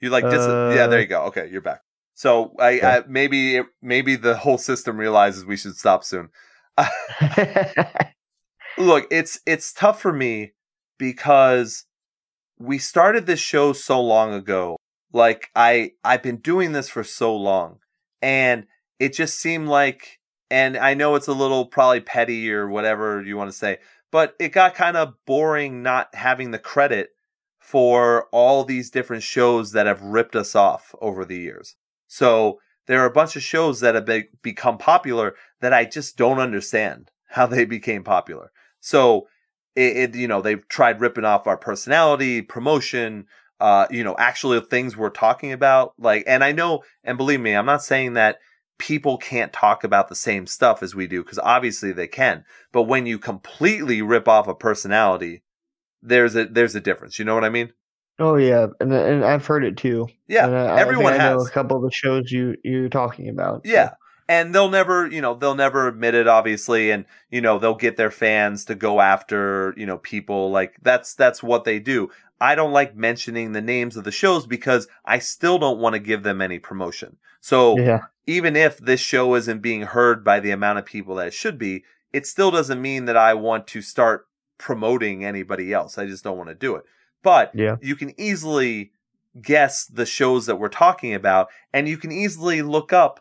You 0.00 0.10
like 0.10 0.24
dis- 0.24 0.34
Yeah, 0.40 0.84
Uh, 0.84 0.86
there 0.88 1.00
you 1.00 1.06
go. 1.06 1.22
Okay, 1.24 1.48
you're 1.50 1.60
back. 1.60 1.82
So 2.14 2.54
I, 2.58 2.76
Okay. 2.78 2.86
I 2.86 3.02
maybe 3.06 3.60
maybe 3.80 4.16
the 4.16 4.36
whole 4.36 4.58
system 4.58 4.96
realizes 4.96 5.44
we 5.44 5.56
should 5.56 5.76
stop 5.76 6.04
soon. 6.04 6.30
Look, 8.78 9.06
it's 9.10 9.38
it's 9.46 9.72
tough 9.72 10.00
for 10.00 10.12
me 10.12 10.52
because 10.98 11.84
we 12.62 12.78
started 12.78 13.26
this 13.26 13.40
show 13.40 13.72
so 13.72 14.00
long 14.00 14.32
ago. 14.32 14.76
Like 15.12 15.50
I 15.54 15.92
I've 16.04 16.22
been 16.22 16.36
doing 16.38 16.72
this 16.72 16.88
for 16.88 17.04
so 17.04 17.36
long 17.36 17.78
and 18.22 18.66
it 18.98 19.12
just 19.12 19.38
seemed 19.38 19.68
like 19.68 20.20
and 20.50 20.76
I 20.76 20.94
know 20.94 21.14
it's 21.16 21.28
a 21.28 21.32
little 21.32 21.66
probably 21.66 22.00
petty 22.00 22.50
or 22.52 22.68
whatever 22.68 23.22
you 23.22 23.36
want 23.36 23.50
to 23.50 23.56
say, 23.56 23.78
but 24.10 24.34
it 24.38 24.50
got 24.50 24.74
kind 24.74 24.96
of 24.96 25.14
boring 25.26 25.82
not 25.82 26.14
having 26.14 26.50
the 26.50 26.58
credit 26.58 27.10
for 27.58 28.28
all 28.32 28.64
these 28.64 28.90
different 28.90 29.22
shows 29.22 29.72
that 29.72 29.86
have 29.86 30.02
ripped 30.02 30.36
us 30.36 30.54
off 30.54 30.94
over 31.00 31.24
the 31.24 31.38
years. 31.38 31.76
So 32.06 32.60
there 32.86 33.00
are 33.00 33.06
a 33.06 33.12
bunch 33.12 33.34
of 33.36 33.42
shows 33.42 33.80
that 33.80 33.94
have 33.94 34.06
be- 34.06 34.28
become 34.42 34.78
popular 34.78 35.34
that 35.60 35.72
I 35.72 35.84
just 35.84 36.16
don't 36.16 36.38
understand 36.38 37.10
how 37.30 37.46
they 37.46 37.64
became 37.64 38.04
popular. 38.04 38.50
So 38.80 39.26
it, 39.76 39.96
it 39.96 40.14
you 40.14 40.28
know 40.28 40.40
they've 40.40 40.66
tried 40.68 41.00
ripping 41.00 41.24
off 41.24 41.46
our 41.46 41.56
personality, 41.56 42.42
promotion, 42.42 43.26
uh, 43.60 43.86
you 43.90 44.02
know, 44.02 44.16
actually 44.18 44.60
things 44.60 44.96
we're 44.96 45.10
talking 45.10 45.52
about. 45.52 45.94
Like, 45.98 46.24
and 46.26 46.42
I 46.42 46.52
know, 46.52 46.82
and 47.04 47.16
believe 47.16 47.40
me, 47.40 47.54
I'm 47.54 47.66
not 47.66 47.82
saying 47.82 48.14
that 48.14 48.38
people 48.78 49.16
can't 49.18 49.52
talk 49.52 49.84
about 49.84 50.08
the 50.08 50.16
same 50.16 50.46
stuff 50.46 50.82
as 50.82 50.94
we 50.94 51.06
do 51.06 51.22
because 51.22 51.38
obviously 51.38 51.92
they 51.92 52.08
can. 52.08 52.44
But 52.72 52.82
when 52.84 53.06
you 53.06 53.18
completely 53.18 54.02
rip 54.02 54.26
off 54.26 54.48
a 54.48 54.54
personality, 54.54 55.42
there's 56.02 56.34
a 56.34 56.46
there's 56.46 56.74
a 56.74 56.80
difference. 56.80 57.18
You 57.18 57.24
know 57.24 57.34
what 57.34 57.44
I 57.44 57.50
mean? 57.50 57.72
oh 58.18 58.36
yeah, 58.36 58.66
and 58.80 58.92
and 58.92 59.24
I've 59.24 59.46
heard 59.46 59.64
it 59.64 59.76
too. 59.76 60.08
Yeah, 60.28 60.48
I, 60.48 60.76
I 60.76 60.80
everyone 60.80 61.14
I 61.14 61.18
know 61.18 61.38
has. 61.38 61.48
a 61.48 61.50
couple 61.50 61.76
of 61.76 61.82
the 61.82 61.90
shows 61.92 62.30
you 62.30 62.56
you're 62.64 62.88
talking 62.88 63.28
about. 63.28 63.62
so. 63.64 63.94
And 64.28 64.54
they'll 64.54 64.70
never, 64.70 65.06
you 65.06 65.20
know, 65.20 65.34
they'll 65.34 65.54
never 65.54 65.88
admit 65.88 66.14
it, 66.14 66.28
obviously, 66.28 66.90
and 66.90 67.04
you 67.30 67.40
know 67.40 67.58
they'll 67.58 67.74
get 67.74 67.96
their 67.96 68.10
fans 68.10 68.64
to 68.66 68.74
go 68.74 69.00
after, 69.00 69.74
you 69.76 69.86
know, 69.86 69.98
people 69.98 70.50
like 70.50 70.76
that's 70.82 71.14
that's 71.14 71.42
what 71.42 71.64
they 71.64 71.78
do. 71.78 72.10
I 72.40 72.54
don't 72.54 72.72
like 72.72 72.96
mentioning 72.96 73.52
the 73.52 73.60
names 73.60 73.96
of 73.96 74.04
the 74.04 74.10
shows 74.10 74.46
because 74.46 74.88
I 75.04 75.18
still 75.18 75.58
don't 75.58 75.78
want 75.78 75.94
to 75.94 76.00
give 76.00 76.22
them 76.22 76.40
any 76.40 76.58
promotion. 76.58 77.18
So 77.40 77.78
yeah, 77.78 78.06
even 78.26 78.56
if 78.56 78.78
this 78.78 79.00
show 79.00 79.34
isn't 79.34 79.60
being 79.60 79.82
heard 79.82 80.24
by 80.24 80.40
the 80.40 80.50
amount 80.50 80.78
of 80.78 80.84
people 80.86 81.16
that 81.16 81.28
it 81.28 81.34
should 81.34 81.58
be, 81.58 81.84
it 82.12 82.26
still 82.26 82.50
doesn't 82.50 82.80
mean 82.80 83.04
that 83.06 83.16
I 83.16 83.34
want 83.34 83.66
to 83.68 83.82
start 83.82 84.26
promoting 84.58 85.24
anybody 85.24 85.72
else. 85.72 85.98
I 85.98 86.06
just 86.06 86.22
don't 86.22 86.38
want 86.38 86.48
to 86.48 86.54
do 86.54 86.76
it. 86.76 86.84
But 87.22 87.50
Yeah. 87.54 87.76
you 87.80 87.96
can 87.96 88.18
easily 88.18 88.92
guess 89.40 89.86
the 89.86 90.06
shows 90.06 90.46
that 90.46 90.56
we're 90.56 90.68
talking 90.68 91.14
about, 91.14 91.48
and 91.72 91.88
you 91.88 91.96
can 91.96 92.12
easily 92.12 92.62
look 92.62 92.92
up, 92.92 93.20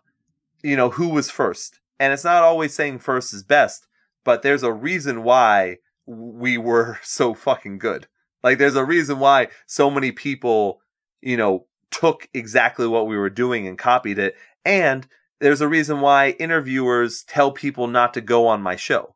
you 0.63 0.75
know, 0.75 0.89
who 0.89 1.09
was 1.09 1.29
first. 1.29 1.79
And 1.99 2.13
it's 2.13 2.23
not 2.23 2.43
always 2.43 2.73
saying 2.73 2.99
first 2.99 3.33
is 3.33 3.43
best, 3.43 3.87
but 4.23 4.41
there's 4.41 4.63
a 4.63 4.73
reason 4.73 5.23
why 5.23 5.77
we 6.05 6.57
were 6.57 6.99
so 7.03 7.33
fucking 7.33 7.79
good. 7.79 8.07
Like 8.43 8.57
there's 8.57 8.75
a 8.75 8.85
reason 8.85 9.19
why 9.19 9.49
so 9.67 9.89
many 9.89 10.11
people, 10.11 10.81
you 11.21 11.37
know, 11.37 11.67
took 11.91 12.27
exactly 12.33 12.87
what 12.87 13.07
we 13.07 13.17
were 13.17 13.29
doing 13.29 13.67
and 13.67 13.77
copied 13.77 14.17
it. 14.17 14.35
And 14.65 15.07
there's 15.39 15.61
a 15.61 15.67
reason 15.67 16.01
why 16.01 16.31
interviewers 16.31 17.23
tell 17.23 17.51
people 17.51 17.87
not 17.87 18.13
to 18.13 18.21
go 18.21 18.47
on 18.47 18.61
my 18.61 18.75
show. 18.75 19.15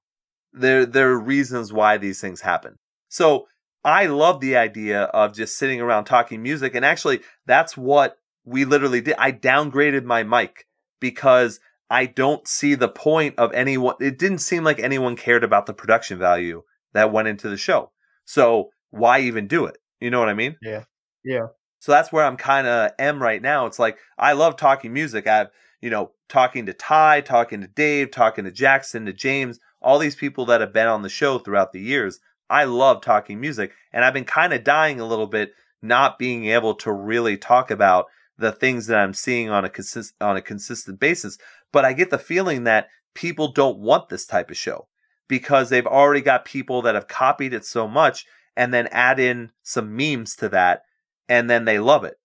There, 0.53 0.85
there 0.85 1.11
are 1.11 1.19
reasons 1.19 1.73
why 1.73 1.97
these 1.97 2.21
things 2.21 2.41
happen. 2.41 2.77
So 3.09 3.47
I 3.83 4.07
love 4.07 4.41
the 4.41 4.57
idea 4.57 5.03
of 5.03 5.33
just 5.33 5.57
sitting 5.57 5.79
around 5.79 6.05
talking 6.05 6.41
music. 6.41 6.75
And 6.75 6.83
actually, 6.83 7.21
that's 7.45 7.77
what 7.77 8.17
we 8.43 8.65
literally 8.65 9.01
did. 9.01 9.15
I 9.17 9.31
downgraded 9.31 10.03
my 10.03 10.23
mic 10.23 10.65
because 11.05 11.59
I 11.87 12.07
don't 12.07 12.47
see 12.47 12.73
the 12.73 12.87
point 12.89 13.35
of 13.37 13.53
anyone. 13.53 13.93
It 14.01 14.17
didn't 14.17 14.39
seem 14.39 14.63
like 14.63 14.79
anyone 14.79 15.15
cared 15.15 15.43
about 15.43 15.67
the 15.67 15.73
production 15.73 16.17
value 16.17 16.63
that 16.93 17.11
went 17.11 17.27
into 17.27 17.47
the 17.47 17.57
show. 17.57 17.91
So 18.25 18.71
why 18.89 19.19
even 19.19 19.47
do 19.47 19.65
it? 19.65 19.77
You 19.99 20.09
know 20.09 20.19
what 20.19 20.29
I 20.29 20.33
mean? 20.33 20.55
Yeah. 20.63 20.85
Yeah. 21.23 21.47
So 21.79 21.91
that's 21.91 22.11
where 22.11 22.25
I'm 22.25 22.37
kind 22.37 22.65
of 22.65 22.91
am 22.97 23.21
right 23.21 23.39
now. 23.39 23.67
It's 23.67 23.77
like 23.77 23.99
I 24.17 24.33
love 24.33 24.55
talking 24.55 24.93
music. 24.93 25.27
I've, 25.27 25.49
you 25.79 25.91
know, 25.91 26.09
talking 26.27 26.65
to 26.65 26.73
Ty, 26.73 27.21
talking 27.21 27.61
to 27.61 27.67
Dave, 27.67 28.09
talking 28.09 28.45
to 28.45 28.51
Jackson, 28.51 29.05
to 29.05 29.13
James, 29.13 29.59
all 29.79 29.99
these 29.99 30.15
people 30.15 30.47
that 30.47 30.61
have 30.61 30.73
been 30.73 30.87
on 30.87 31.03
the 31.03 31.09
show 31.09 31.37
throughout 31.37 31.71
the 31.71 31.81
years. 31.81 32.19
I 32.49 32.63
love 32.63 33.01
talking 33.01 33.39
music, 33.39 33.73
and 33.93 34.03
I've 34.03 34.13
been 34.13 34.25
kind 34.25 34.53
of 34.53 34.63
dying 34.63 34.99
a 34.99 35.05
little 35.05 35.27
bit 35.27 35.53
not 35.83 36.17
being 36.17 36.45
able 36.45 36.73
to 36.75 36.91
really 36.91 37.37
talk 37.37 37.69
about 37.69 38.05
the 38.37 38.51
things 38.51 38.87
that 38.87 38.99
I'm 38.99 39.13
seeing 39.13 39.49
on 39.49 39.65
a 39.65 39.69
consist 39.69 40.13
on 40.19 40.37
a 40.37 40.41
consistent 40.41 40.99
basis. 40.99 41.37
But 41.71 41.85
I 41.85 41.93
get 41.93 42.09
the 42.09 42.17
feeling 42.17 42.63
that 42.65 42.87
people 43.13 43.51
don't 43.51 43.79
want 43.79 44.09
this 44.09 44.25
type 44.25 44.49
of 44.49 44.57
show 44.57 44.87
because 45.27 45.69
they've 45.69 45.87
already 45.87 46.21
got 46.21 46.45
people 46.45 46.81
that 46.83 46.95
have 46.95 47.07
copied 47.07 47.53
it 47.53 47.65
so 47.65 47.87
much 47.87 48.25
and 48.55 48.73
then 48.73 48.87
add 48.87 49.19
in 49.19 49.51
some 49.63 49.95
memes 49.95 50.35
to 50.35 50.49
that 50.49 50.83
and 51.27 51.49
then 51.49 51.65
they 51.65 51.79
love 51.79 52.03
it. 52.03 52.15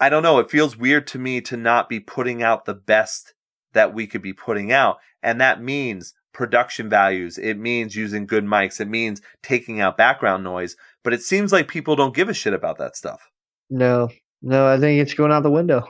I 0.00 0.08
don't 0.08 0.22
know. 0.22 0.38
It 0.38 0.50
feels 0.50 0.76
weird 0.76 1.06
to 1.08 1.18
me 1.18 1.40
to 1.42 1.56
not 1.56 1.88
be 1.88 2.00
putting 2.00 2.42
out 2.42 2.64
the 2.64 2.74
best 2.74 3.34
that 3.72 3.92
we 3.92 4.06
could 4.06 4.22
be 4.22 4.32
putting 4.32 4.72
out. 4.72 4.98
And 5.22 5.40
that 5.40 5.62
means 5.62 6.14
production 6.32 6.88
values. 6.88 7.36
It 7.36 7.58
means 7.58 7.96
using 7.96 8.26
good 8.26 8.44
mics. 8.44 8.80
It 8.80 8.88
means 8.88 9.20
taking 9.42 9.80
out 9.80 9.98
background 9.98 10.42
noise. 10.42 10.76
But 11.02 11.12
it 11.12 11.22
seems 11.22 11.52
like 11.52 11.68
people 11.68 11.96
don't 11.96 12.14
give 12.14 12.28
a 12.28 12.34
shit 12.34 12.54
about 12.54 12.78
that 12.78 12.96
stuff, 12.96 13.30
No, 13.68 14.08
no, 14.42 14.66
I 14.66 14.78
think 14.78 15.00
it's 15.00 15.14
going 15.14 15.32
out 15.32 15.42
the 15.42 15.50
window. 15.50 15.86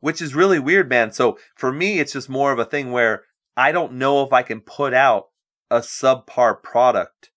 which 0.00 0.22
is 0.22 0.34
really 0.34 0.58
weird, 0.58 0.88
man. 0.88 1.12
So 1.12 1.38
for 1.54 1.72
me, 1.72 1.98
it's 1.98 2.12
just 2.12 2.28
more 2.28 2.52
of 2.52 2.58
a 2.58 2.64
thing 2.64 2.90
where 2.92 3.24
I 3.56 3.72
don't 3.72 3.94
know 3.94 4.22
if 4.22 4.32
I 4.32 4.42
can 4.42 4.60
put 4.60 4.94
out 4.94 5.26
a 5.70 5.80
subpar 5.80 6.62
product 6.62 7.30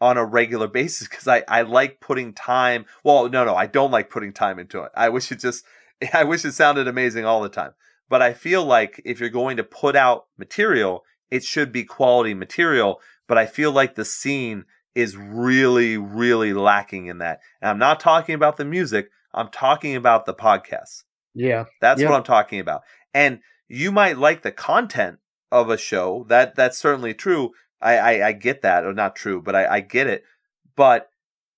on 0.00 0.16
a 0.16 0.24
regular 0.24 0.68
basis 0.80 1.08
because 1.08 1.28
I, 1.28 1.42
I 1.48 1.62
like 1.62 2.00
putting 2.00 2.32
time. 2.32 2.86
Well, 3.02 3.28
no, 3.28 3.44
no, 3.44 3.54
I 3.54 3.66
don't 3.66 3.90
like 3.90 4.10
putting 4.10 4.32
time 4.32 4.58
into 4.58 4.82
it. 4.82 4.92
I 4.96 5.08
wish 5.08 5.30
it 5.32 5.40
just, 5.40 5.64
I 6.12 6.24
wish 6.24 6.44
it 6.44 6.52
sounded 6.52 6.88
amazing 6.88 7.24
all 7.24 7.42
the 7.42 7.48
time. 7.48 7.72
But 8.08 8.22
I 8.22 8.34
feel 8.34 8.64
like 8.64 9.00
if 9.04 9.18
you're 9.18 9.30
going 9.30 9.56
to 9.56 9.64
put 9.64 9.96
out 9.96 10.26
material, 10.36 11.04
it 11.30 11.42
should 11.42 11.72
be 11.72 11.84
quality 11.84 12.34
material. 12.34 13.00
But 13.26 13.38
I 13.38 13.46
feel 13.46 13.72
like 13.72 13.94
the 13.94 14.04
scene 14.04 14.66
is 14.94 15.16
really, 15.16 15.96
really 15.96 16.52
lacking 16.52 17.06
in 17.06 17.18
that. 17.18 17.40
And 17.60 17.70
I'm 17.70 17.78
not 17.78 17.98
talking 17.98 18.34
about 18.34 18.58
the 18.58 18.64
music. 18.64 19.08
I'm 19.34 19.48
talking 19.48 19.96
about 19.96 20.26
the 20.26 20.34
podcasts. 20.34 21.02
Yeah. 21.34 21.64
That's 21.80 22.00
Yep. 22.00 22.10
what 22.10 22.16
I'm 22.16 22.24
talking 22.24 22.60
about. 22.60 22.82
And 23.12 23.40
you 23.68 23.90
might 23.92 24.18
like 24.18 24.42
the 24.42 24.52
content 24.52 25.18
of 25.50 25.70
a 25.70 25.76
show. 25.76 26.24
That 26.28 26.54
that's 26.54 26.78
certainly 26.78 27.14
true. 27.14 27.52
I, 27.80 27.96
I, 27.98 28.28
I 28.28 28.32
get 28.32 28.62
that, 28.62 28.84
or 28.84 28.92
not 28.94 29.16
true, 29.16 29.42
but 29.42 29.54
I, 29.54 29.66
I 29.66 29.80
get 29.80 30.06
it. 30.06 30.24
But 30.76 31.08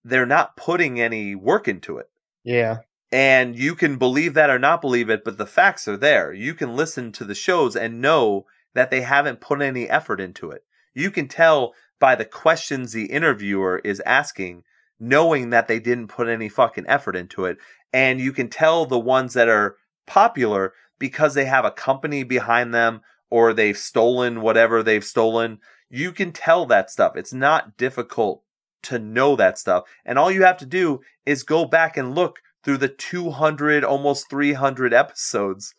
they're 0.04 0.26
not 0.26 0.56
putting 0.56 1.00
any 1.00 1.34
work 1.34 1.68
into 1.68 1.98
it. 1.98 2.08
Yeah. 2.44 2.78
And 3.12 3.56
you 3.56 3.74
can 3.74 3.96
believe 3.98 4.34
that 4.34 4.50
or 4.50 4.58
not 4.58 4.80
believe 4.80 5.08
it, 5.10 5.24
but 5.24 5.38
the 5.38 5.46
facts 5.46 5.86
are 5.86 5.96
there. 5.96 6.32
You 6.32 6.54
can 6.54 6.74
listen 6.74 7.12
to 7.12 7.24
the 7.24 7.34
shows 7.34 7.76
and 7.76 8.00
know 8.00 8.46
that 8.74 8.90
they 8.90 9.02
haven't 9.02 9.40
put 9.40 9.62
any 9.62 9.88
effort 9.88 10.20
into 10.20 10.50
it. 10.50 10.64
You 10.94 11.10
can 11.10 11.28
tell 11.28 11.74
by 12.00 12.14
the 12.14 12.24
questions 12.24 12.92
the 12.92 13.06
interviewer 13.06 13.80
is 13.84 14.00
asking, 14.04 14.64
knowing 14.98 15.50
that 15.50 15.68
they 15.68 15.78
didn't 15.78 16.08
put 16.08 16.28
any 16.28 16.48
fucking 16.48 16.86
effort 16.88 17.16
into 17.16 17.44
it. 17.44 17.58
And 17.92 18.20
you 18.20 18.32
can 18.32 18.48
tell 18.48 18.86
the 18.86 18.98
ones 18.98 19.34
that 19.34 19.48
are 19.48 19.76
popular 20.06 20.72
because 20.98 21.34
they 21.34 21.44
have 21.44 21.64
a 21.64 21.70
company 21.70 22.22
behind 22.22 22.74
them 22.74 23.00
or 23.30 23.52
they've 23.52 23.76
stolen 23.76 24.40
whatever 24.40 24.82
they've 24.82 25.04
stolen. 25.04 25.58
You 25.90 26.12
can 26.12 26.32
tell 26.32 26.66
that 26.66 26.90
stuff. 26.90 27.16
It's 27.16 27.32
not 27.32 27.76
difficult 27.76 28.42
to 28.84 28.98
know 28.98 29.36
that 29.36 29.58
stuff. 29.58 29.84
And 30.04 30.18
all 30.18 30.30
you 30.30 30.44
have 30.44 30.58
to 30.58 30.66
do 30.66 31.00
is 31.24 31.42
go 31.42 31.64
back 31.64 31.96
and 31.96 32.14
look 32.14 32.40
through 32.62 32.78
the 32.78 32.88
200, 32.88 33.84
almost 33.84 34.30
300 34.30 34.94
episodes 34.94 35.74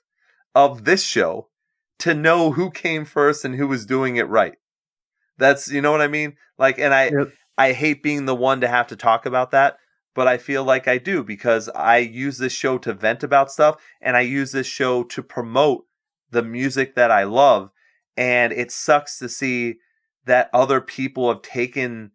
of 0.54 0.86
this 0.86 1.04
show 1.04 1.50
to 2.00 2.14
know 2.14 2.52
who 2.52 2.70
came 2.70 3.06
first 3.06 3.44
and 3.44 3.56
who 3.56 3.68
was 3.68 3.86
doing 3.86 4.18
it 4.18 4.28
right. 4.28 4.56
That's, 5.38 5.70
you 5.70 5.82
know 5.82 5.92
what 5.92 6.02
I 6.02 6.08
mean? 6.08 6.36
Like, 6.58 6.80
and 6.80 6.94
I, 6.94 7.06
Yep. 7.06 7.28
I 7.58 7.74
hate 7.74 8.04
being 8.04 8.26
the 8.26 8.36
one 8.36 8.62
to 8.62 8.68
have 8.68 8.88
to 8.88 8.96
talk 8.96 9.26
about 9.26 9.52
that, 9.52 9.78
but 10.14 10.28
I 10.28 10.38
feel 10.38 10.64
like 10.64 10.88
I 10.88 10.98
do 10.98 11.24
because 11.24 11.70
I 11.70 11.98
use 11.98 12.38
this 12.38 12.54
show 12.54 12.78
to 12.80 12.94
vent 12.94 13.24
about 13.24 13.52
stuff 13.52 13.82
and 14.02 14.16
I 14.16 14.22
use 14.22 14.52
this 14.52 14.68
show 14.68 15.04
to 15.04 15.24
promote 15.24 15.86
the 16.30 16.44
music 16.44 16.96
that 16.96 17.12
I 17.12 17.24
love. 17.24 17.72
And 18.16 18.52
it 18.52 18.72
sucks 18.72 19.20
to 19.20 19.30
see 19.30 19.76
that 20.26 20.50
other 20.54 20.82
people 20.82 21.30
have 21.30 21.42
taken 21.42 22.12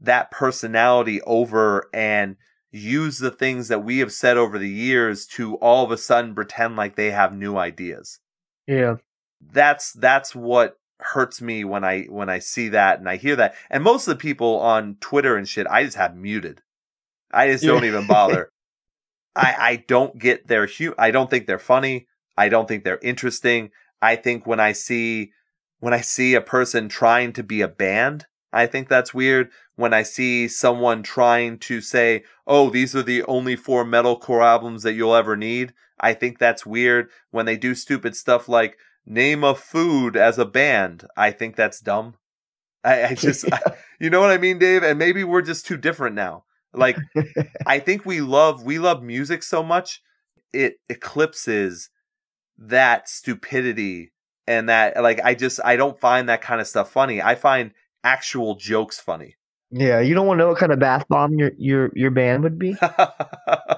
that 0.00 0.30
personality 0.30 1.20
over 1.22 1.88
and 1.92 2.36
use 2.70 3.18
the 3.18 3.30
things 3.30 3.68
that 3.68 3.84
we 3.84 3.98
have 3.98 4.12
said 4.12 4.36
over 4.36 4.58
the 4.58 4.68
years 4.68 5.26
to 5.26 5.56
all 5.56 5.84
of 5.84 5.90
a 5.90 5.96
sudden 5.98 6.34
pretend 6.34 6.76
like 6.76 6.96
they 6.96 7.10
have 7.10 7.34
new 7.34 7.56
ideas. 7.56 8.20
Yeah. 8.66 8.96
That's 9.40 9.92
that's 9.92 10.34
what 10.34 10.78
hurts 11.00 11.40
me 11.40 11.64
when 11.64 11.84
I 11.84 12.02
when 12.04 12.28
I 12.28 12.38
see 12.38 12.68
that 12.70 12.98
and 12.98 13.08
I 13.08 13.16
hear 13.16 13.36
that. 13.36 13.54
And 13.70 13.84
most 13.84 14.08
of 14.08 14.16
the 14.16 14.20
people 14.20 14.58
on 14.60 14.96
Twitter 15.00 15.36
and 15.36 15.48
shit, 15.48 15.66
I 15.68 15.84
just 15.84 15.96
have 15.96 16.16
muted. 16.16 16.62
I 17.30 17.48
just 17.48 17.64
don't 17.64 17.84
even 17.84 18.06
bother. 18.06 18.50
I 19.36 19.54
I 19.58 19.84
don't 19.86 20.18
get 20.18 20.48
their 20.48 20.66
hu- 20.66 20.94
I 20.98 21.10
don't 21.10 21.30
think 21.30 21.46
they're 21.46 21.58
funny. 21.58 22.06
I 22.36 22.48
don't 22.48 22.68
think 22.68 22.84
they're 22.84 23.00
interesting. 23.02 23.70
I 24.00 24.16
think 24.16 24.46
when 24.46 24.60
I 24.60 24.72
see 24.72 25.32
when 25.80 25.94
I 25.94 26.00
see 26.00 26.34
a 26.34 26.40
person 26.40 26.88
trying 26.88 27.32
to 27.34 27.42
be 27.42 27.60
a 27.60 27.68
band, 27.68 28.26
I 28.52 28.66
think 28.66 28.88
that's 28.88 29.14
weird. 29.14 29.50
When 29.76 29.94
I 29.94 30.02
see 30.02 30.48
someone 30.48 31.02
trying 31.02 31.58
to 31.60 31.80
say, 31.80 32.24
"Oh, 32.46 32.70
these 32.70 32.96
are 32.96 33.02
the 33.02 33.22
only 33.24 33.54
four 33.54 33.84
metalcore 33.84 34.44
albums 34.44 34.82
that 34.82 34.94
you'll 34.94 35.14
ever 35.14 35.36
need," 35.36 35.72
I 36.00 36.14
think 36.14 36.38
that's 36.38 36.66
weird. 36.66 37.10
When 37.30 37.46
they 37.46 37.56
do 37.56 37.74
stupid 37.74 38.16
stuff 38.16 38.48
like 38.48 38.76
name 39.08 39.42
a 39.42 39.54
food 39.54 40.16
as 40.16 40.38
a 40.38 40.44
band, 40.44 41.04
I 41.16 41.30
think 41.32 41.56
that's 41.56 41.80
dumb. 41.80 42.14
I, 42.84 43.04
I 43.06 43.14
just, 43.26 43.50
I- 43.52 43.74
you 43.98 44.10
know 44.10 44.20
what 44.20 44.30
I 44.30 44.38
mean, 44.38 44.58
Dave? 44.58 44.82
And 44.84 44.98
maybe 44.98 45.24
we're 45.24 45.42
just 45.42 45.66
too 45.66 45.76
different 45.76 46.14
now. 46.14 46.44
Like, 46.74 46.98
I 47.66 47.78
think 47.80 48.04
we 48.04 48.20
love 48.20 48.62
we 48.62 48.78
love 48.78 49.02
music 49.02 49.42
so 49.42 49.62
much 49.62 50.02
it 50.52 50.74
eclipses 50.88 51.90
that 52.58 53.08
stupidity 53.08 54.12
and 54.46 54.68
that 54.68 55.02
like 55.02 55.20
I 55.24 55.34
just 55.34 55.60
I 55.64 55.76
don't 55.76 55.98
find 56.00 56.28
that 56.28 56.42
kind 56.42 56.60
of 56.60 56.66
stuff 56.66 56.92
funny. 56.92 57.22
I 57.22 57.34
find 57.34 57.72
actual 58.04 58.54
jokes 58.56 59.00
funny. 59.00 59.36
Yeah. 59.70 60.00
You 60.00 60.14
don't 60.14 60.26
want 60.26 60.38
to 60.38 60.44
know 60.44 60.48
what 60.50 60.58
kind 60.58 60.72
of 60.72 60.78
bath 60.78 61.06
bomb 61.08 61.34
your 61.38 61.52
your 61.58 61.90
your 61.94 62.10
band 62.10 62.42
would 62.42 62.58
be? 62.58 62.76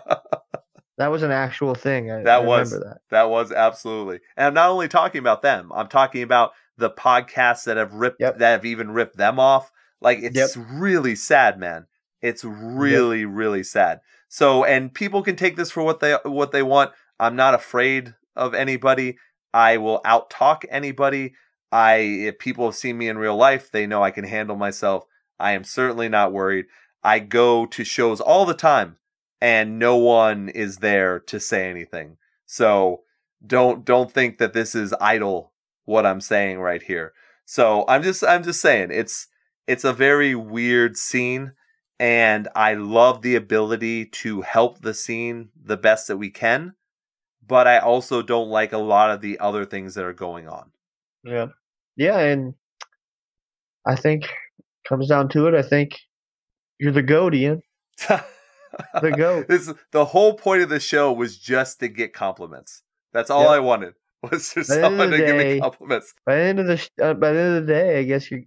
That 1.01 1.11
was 1.11 1.23
an 1.23 1.31
actual 1.31 1.75
thing. 1.75 2.11
I, 2.11 2.23
That 2.25 2.43
I 2.43 2.45
was. 2.45 2.73
remember 2.75 2.91
that. 2.91 3.01
That 3.09 3.31
was 3.31 3.53
absolutely. 3.53 4.21
And 4.37 4.49
I'm 4.49 4.55
not 4.55 4.69
only 4.69 4.87
talking 4.87 5.19
about 5.19 5.41
them, 5.41 5.73
I'm 5.75 5.89
talking 5.89 6.23
about 6.23 6.53
the 6.77 6.91
podcasts 6.91 7.65
that 7.65 7.79
have 7.79 7.95
ripped 7.95 8.21
Yep. 8.21 8.37
that 8.39 8.51
have 8.51 8.67
even 8.67 8.91
ripped 8.91 9.17
them 9.17 9.41
off. 9.41 9.73
Like 10.03 10.19
it's 10.21 10.59
really 10.59 11.15
sad, 11.15 11.59
man. 11.59 11.87
It's 12.21 12.45
really, 12.45 13.25
really 13.25 13.63
sad. 13.63 14.01
So 14.29 14.63
and 14.65 14.93
people 14.93 15.23
can 15.23 15.37
take 15.37 15.57
this 15.57 15.71
for 15.71 15.83
what 15.83 16.01
they 16.01 16.19
what 16.25 16.53
they 16.53 16.63
want. 16.63 16.91
I'm 17.19 17.35
not 17.35 17.55
afraid 17.55 18.15
of 18.37 18.53
anybody. 18.53 19.17
I 19.55 19.79
will 19.79 20.03
out 20.05 20.29
talk 20.29 20.67
anybody. 20.69 21.33
I 21.73 21.95
if 21.97 22.39
people 22.39 22.67
have 22.67 22.75
seen 22.75 22.99
me 22.99 23.09
in 23.09 23.17
real 23.17 23.37
life, 23.37 23.71
they 23.73 23.87
know 23.87 24.03
I 24.03 24.11
can 24.11 24.25
handle 24.25 24.57
myself. 24.57 25.05
I 25.39 25.53
am 25.53 25.65
certainly 25.65 26.11
not 26.11 26.35
worried. 26.35 26.67
I 27.03 27.21
go 27.21 27.65
to 27.65 27.85
shows 27.85 28.21
all 28.21 28.45
the 28.45 28.53
time 28.53 28.99
and 29.41 29.79
no 29.79 29.97
one 29.97 30.49
is 30.49 30.79
there 30.79 31.21
to 31.21 31.41
say 31.41 31.69
anything. 31.71 32.17
So 32.47 33.03
don't 33.47 33.85
don't 33.85 34.13
think 34.13 34.39
that 34.39 34.53
this 34.53 34.75
is 34.75 34.95
idle 35.01 35.53
what 35.85 36.07
I'm 36.07 36.21
saying 36.21 36.59
right 36.61 36.83
here. 36.83 37.13
So 37.47 37.85
I'm 37.89 38.03
just 38.03 38.25
I'm 38.25 38.43
just 38.43 38.61
saying 38.61 38.91
it's 38.93 39.29
it's 39.67 39.85
a 39.85 39.93
very 39.93 40.35
weird 40.35 40.97
scene 40.97 41.53
and 41.99 42.49
I 42.55 42.75
love 42.75 43.23
the 43.23 43.37
ability 43.37 44.07
to 44.07 44.41
help 44.43 44.81
the 44.81 44.95
scene 44.95 45.51
the 45.61 45.77
best 45.77 46.09
that 46.09 46.17
we 46.17 46.31
can, 46.31 46.75
but 47.47 47.67
I 47.67 47.79
also 47.79 48.23
don't 48.23 48.49
like 48.49 48.73
a 48.73 48.79
lot 48.79 49.11
of 49.11 49.21
the 49.21 49.39
other 49.39 49.65
things 49.65 49.95
that 49.95 50.05
are 50.05 50.13
going 50.13 50.49
on. 50.49 50.71
Yeah. 51.25 51.49
Yeah, 51.97 52.19
and 52.19 52.55
I 53.87 53.97
think 53.97 54.29
comes 54.89 55.09
down 55.09 55.29
to 55.31 55.47
it. 55.49 55.55
I 55.55 55.63
think 55.63 55.99
you're 56.79 56.93
the 56.93 57.03
goat, 57.03 57.35
Ian. 57.35 57.63
The 59.01 59.13
goat. 59.13 59.47
this 59.49 59.73
the 59.93 60.05
whole 60.05 60.35
point 60.35 60.63
of 60.63 60.69
the 60.69 60.81
show 60.81 61.13
was 61.13 61.39
just 61.39 61.81
to 61.81 61.89
get 61.89 62.13
compliments. 62.13 62.83
That's 63.13 63.31
all 63.31 63.43
Yep. 63.43 63.51
I 63.51 63.59
wanted 63.61 63.95
was 64.31 64.53
for 64.53 64.61
At 64.61 64.67
the 64.67 64.75
end 64.75 64.85
of 64.85 64.91
someone 64.91 65.11
to 65.11 65.19
give 65.19 65.37
me 65.37 65.61
compliments. 65.61 66.15
By 66.27 66.37
the 66.37 66.43
end 66.43 66.61
of 66.61 66.67
the 66.67 66.77
sh- 66.77 66.91
uh, 67.01 67.15
by 67.15 67.33
the 67.33 67.41
end 67.41 67.57
of 67.57 67.67
the 67.67 67.73
day, 67.73 67.99
I 67.99 68.03
guess 68.05 68.31
you're 68.31 68.43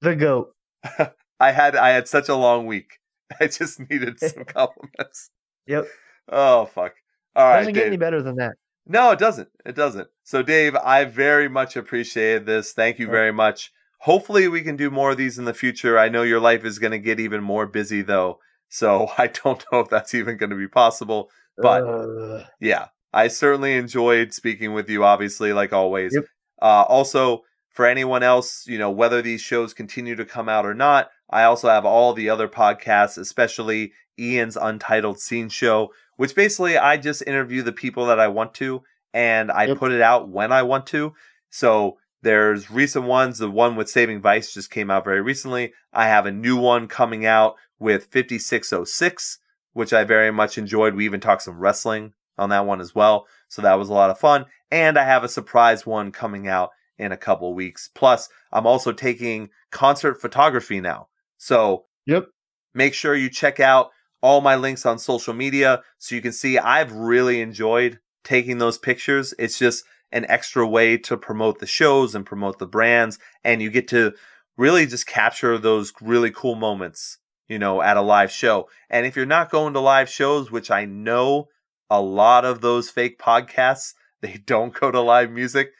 the 0.00 0.16
goat. 0.16 0.54
I 1.40 1.52
had 1.52 1.76
I 1.76 1.90
had 1.90 2.08
such 2.08 2.28
a 2.28 2.34
long 2.34 2.66
week. 2.66 2.98
I 3.40 3.46
just 3.46 3.78
needed 3.90 4.18
some 4.18 4.44
compliments. 4.44 5.30
Yep. 5.66 5.86
Oh 6.30 6.66
fuck. 6.66 6.94
All 7.36 7.46
right, 7.46 7.58
Doesn't 7.58 7.74
get 7.74 7.86
any 7.86 7.96
better 7.96 8.22
than 8.22 8.36
that. 8.36 8.54
No, 8.86 9.10
it 9.10 9.18
doesn't. 9.18 9.48
It 9.66 9.76
doesn't. 9.76 10.08
So, 10.24 10.42
Dave, 10.42 10.74
I 10.74 11.04
very 11.04 11.48
much 11.48 11.76
appreciated 11.76 12.46
this. 12.46 12.72
Thank 12.72 12.98
you 12.98 13.06
very 13.06 13.32
much. 13.32 13.70
Hopefully, 14.00 14.48
we 14.48 14.62
can 14.62 14.76
do 14.76 14.90
more 14.90 15.10
of 15.10 15.18
these 15.18 15.38
in 15.38 15.44
the 15.44 15.52
future. 15.52 15.98
I 15.98 16.08
know 16.08 16.22
your 16.22 16.40
life 16.40 16.64
is 16.64 16.78
going 16.78 16.92
to 16.92 16.98
get 16.98 17.20
even 17.20 17.42
more 17.42 17.66
busy, 17.66 18.00
though. 18.00 18.40
So, 18.68 19.08
I 19.18 19.28
don't 19.28 19.64
know 19.72 19.80
if 19.80 19.88
that's 19.88 20.14
even 20.14 20.36
going 20.36 20.50
to 20.50 20.56
be 20.56 20.68
possible. 20.68 21.30
But 21.56 21.82
Uh, 21.82 22.44
yeah, 22.60 22.88
I 23.12 23.28
certainly 23.28 23.74
enjoyed 23.74 24.32
speaking 24.32 24.72
with 24.74 24.88
you, 24.88 25.04
obviously, 25.04 25.52
like 25.52 25.72
always. 25.72 26.14
Yep. 26.14 26.24
Uh, 26.60 26.84
also, 26.88 27.42
for 27.70 27.86
anyone 27.86 28.22
else, 28.22 28.66
you 28.66 28.78
know, 28.78 28.90
whether 28.90 29.22
these 29.22 29.40
shows 29.40 29.72
continue 29.74 30.16
to 30.16 30.24
come 30.24 30.48
out 30.48 30.66
or 30.66 30.74
not, 30.74 31.10
I 31.30 31.44
also 31.44 31.68
have 31.68 31.84
all 31.84 32.12
the 32.12 32.28
other 32.28 32.48
podcasts, 32.48 33.18
especially 33.18 33.92
Ian's 34.18 34.56
Untitled 34.56 35.20
Scene 35.20 35.48
Show, 35.48 35.92
which 36.16 36.34
basically 36.34 36.76
I 36.76 36.96
just 36.96 37.22
interview 37.26 37.62
the 37.62 37.72
people 37.72 38.06
that 38.06 38.18
I 38.18 38.28
want 38.28 38.54
to 38.54 38.82
and 39.14 39.50
I 39.52 39.66
Yep. 39.66 39.78
put 39.78 39.92
it 39.92 40.00
out 40.00 40.28
when 40.28 40.50
I 40.52 40.62
want 40.62 40.86
to. 40.88 41.14
So 41.50 41.98
there's 42.22 42.70
recent 42.70 43.04
ones. 43.04 43.38
The 43.38 43.50
one 43.50 43.76
with 43.76 43.88
Saving 43.88 44.20
Vice 44.20 44.52
just 44.52 44.70
came 44.70 44.90
out 44.90 45.04
very 45.04 45.20
recently. 45.22 45.72
I 45.92 46.08
have 46.08 46.26
a 46.26 46.32
new 46.32 46.56
one 46.56 46.88
coming 46.88 47.24
out 47.26 47.54
with 47.78 48.06
5606, 48.06 49.38
which 49.72 49.92
I 49.92 50.04
very 50.04 50.30
much 50.30 50.58
enjoyed. 50.58 50.94
We 50.94 51.04
even 51.04 51.20
talked 51.20 51.42
some 51.42 51.58
wrestling 51.58 52.12
on 52.36 52.50
that 52.50 52.66
one 52.66 52.80
as 52.80 52.94
well. 52.94 53.26
So 53.48 53.62
that 53.62 53.78
was 53.78 53.88
a 53.88 53.94
lot 53.94 54.10
of 54.10 54.18
fun. 54.18 54.46
And 54.70 54.98
I 54.98 55.04
have 55.04 55.24
a 55.24 55.28
surprise 55.28 55.86
one 55.86 56.12
coming 56.12 56.46
out 56.46 56.70
in 56.98 57.12
a 57.12 57.16
couple 57.16 57.54
weeks. 57.54 57.88
Plus, 57.94 58.28
I'm 58.52 58.66
also 58.66 58.92
taking 58.92 59.50
concert 59.70 60.20
photography 60.20 60.80
now. 60.80 61.08
So 61.36 61.86
yep. 62.06 62.26
make 62.74 62.94
sure 62.94 63.14
you 63.14 63.30
check 63.30 63.60
out 63.60 63.90
all 64.20 64.40
my 64.40 64.56
links 64.56 64.84
on 64.84 64.98
social 64.98 65.34
media 65.34 65.82
so 65.98 66.14
you 66.14 66.20
can 66.20 66.32
see 66.32 66.58
I've 66.58 66.92
really 66.92 67.40
enjoyed 67.40 68.00
taking 68.24 68.58
those 68.58 68.78
pictures. 68.78 69.32
It's 69.38 69.58
just 69.58 69.84
an 70.10 70.26
extra 70.28 70.66
way 70.66 70.96
to 70.96 71.16
promote 71.16 71.60
the 71.60 71.66
shows 71.66 72.14
and 72.14 72.26
promote 72.26 72.58
the 72.58 72.66
brands 72.66 73.18
and 73.44 73.62
you 73.62 73.70
get 73.70 73.88
to 73.88 74.14
really 74.56 74.86
just 74.86 75.06
capture 75.06 75.56
those 75.56 75.92
really 76.00 76.30
cool 76.30 76.56
moments, 76.56 77.18
you 77.48 77.58
know, 77.58 77.82
at 77.82 77.96
a 77.96 78.02
live 78.02 78.30
show. 78.30 78.68
And 78.90 79.06
if 79.06 79.16
you're 79.16 79.26
not 79.26 79.50
going 79.50 79.72
to 79.74 79.80
live 79.80 80.08
shows, 80.08 80.50
which 80.50 80.70
I 80.70 80.84
know 80.84 81.48
a 81.90 82.00
lot 82.00 82.44
of 82.44 82.60
those 82.60 82.90
fake 82.90 83.18
podcasts, 83.18 83.94
they 84.20 84.34
don't 84.46 84.74
go 84.74 84.90
to 84.90 85.00
live 85.00 85.30
music, 85.30 85.70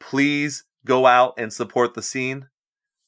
please 0.00 0.64
go 0.84 1.06
out 1.06 1.34
and 1.38 1.52
support 1.52 1.94
the 1.94 2.02
scene. 2.02 2.48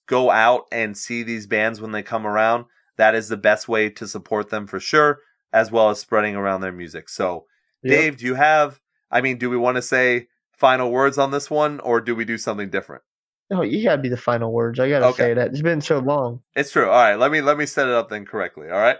Go 0.06 0.30
out 0.30 0.66
and 0.70 0.96
see 0.96 1.24
these 1.24 1.48
bands 1.48 1.80
when 1.80 1.90
they 1.90 2.02
come 2.02 2.26
around 2.26 2.66
that 2.96 3.14
is 3.14 3.28
the 3.28 3.36
best 3.36 3.68
way 3.68 3.88
to 3.90 4.08
support 4.08 4.50
them 4.50 4.66
for 4.66 4.80
sure, 4.80 5.20
as 5.52 5.70
well 5.70 5.90
as 5.90 6.00
spreading 6.00 6.34
around 6.34 6.60
their 6.60 6.72
music. 6.72 7.08
So, 7.08 7.46
Yep. 7.82 7.94
Dave, 7.94 8.16
do 8.16 8.24
you 8.24 8.34
have, 8.34 8.80
I 9.10 9.20
mean, 9.20 9.38
do 9.38 9.50
we 9.50 9.56
want 9.56 9.76
to 9.76 9.82
say 9.82 10.28
final 10.50 10.90
words 10.90 11.18
on 11.18 11.30
this 11.30 11.50
one 11.50 11.78
or 11.80 12.00
do 12.00 12.16
we 12.16 12.24
do 12.24 12.38
something 12.38 12.70
different? 12.70 13.02
Oh, 13.50 13.62
you 13.62 13.84
gotta 13.84 14.02
be 14.02 14.08
the 14.08 14.16
final 14.16 14.52
words. 14.52 14.80
I 14.80 14.88
gotta 14.88 15.06
Okay. 15.06 15.22
say 15.22 15.34
that. 15.34 15.48
It's 15.50 15.62
been 15.62 15.80
so 15.80 15.98
long. 15.98 16.40
It's 16.54 16.72
true. 16.72 16.86
All 16.86 16.90
right, 16.90 17.16
let 17.16 17.30
me 17.30 17.40
let 17.40 17.56
me 17.58 17.66
set 17.66 17.86
it 17.86 17.94
up 17.94 18.08
then 18.08 18.24
correctly. 18.26 18.68
All 18.68 18.78
right, 18.78 18.98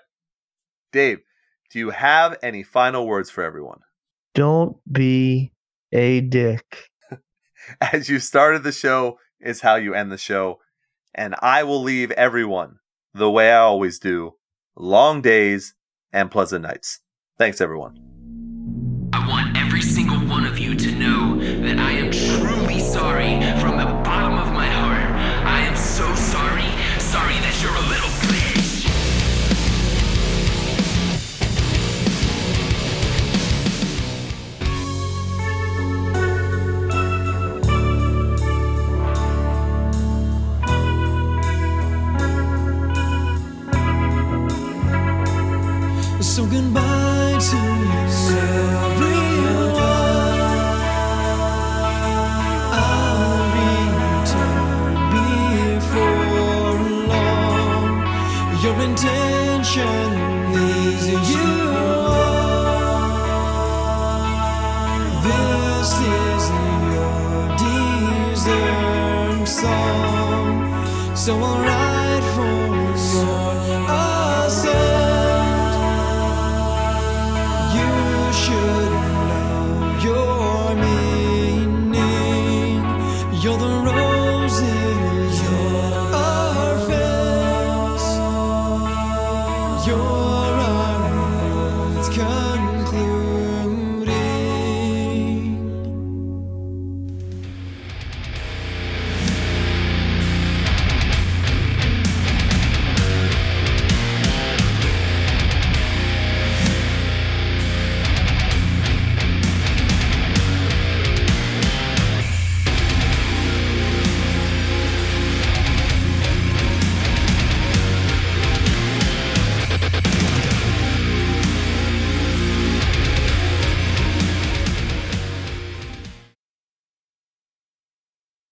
Dave, 0.93 1.19
do 1.71 1.79
you 1.79 1.91
have 1.91 2.37
any 2.43 2.63
final 2.63 3.07
words 3.07 3.31
for 3.31 3.43
everyone? 3.43 3.81
Don't 4.35 4.77
be 4.93 5.53
a 5.93 6.21
dick. 6.21 6.85
As 7.81 8.09
you 8.09 8.19
started 8.19 8.63
the 8.63 8.73
show 8.73 9.19
is 9.41 9.63
how 9.63 9.77
you 9.77 9.95
end 9.95 10.13
the 10.13 10.19
show, 10.19 10.61
and 11.15 11.35
I 11.41 11.65
will 11.65 11.83
leave 11.83 12.11
everyone 12.13 12.79
the 13.15 13.31
way 13.31 13.51
I 13.53 13.59
always 13.59 13.99
do: 13.99 14.35
long 14.77 15.23
days 15.23 15.75
and 16.13 16.31
pleasant 16.31 16.63
nights. 16.63 17.01
Thanks, 17.39 17.61
everyone. 17.61 18.16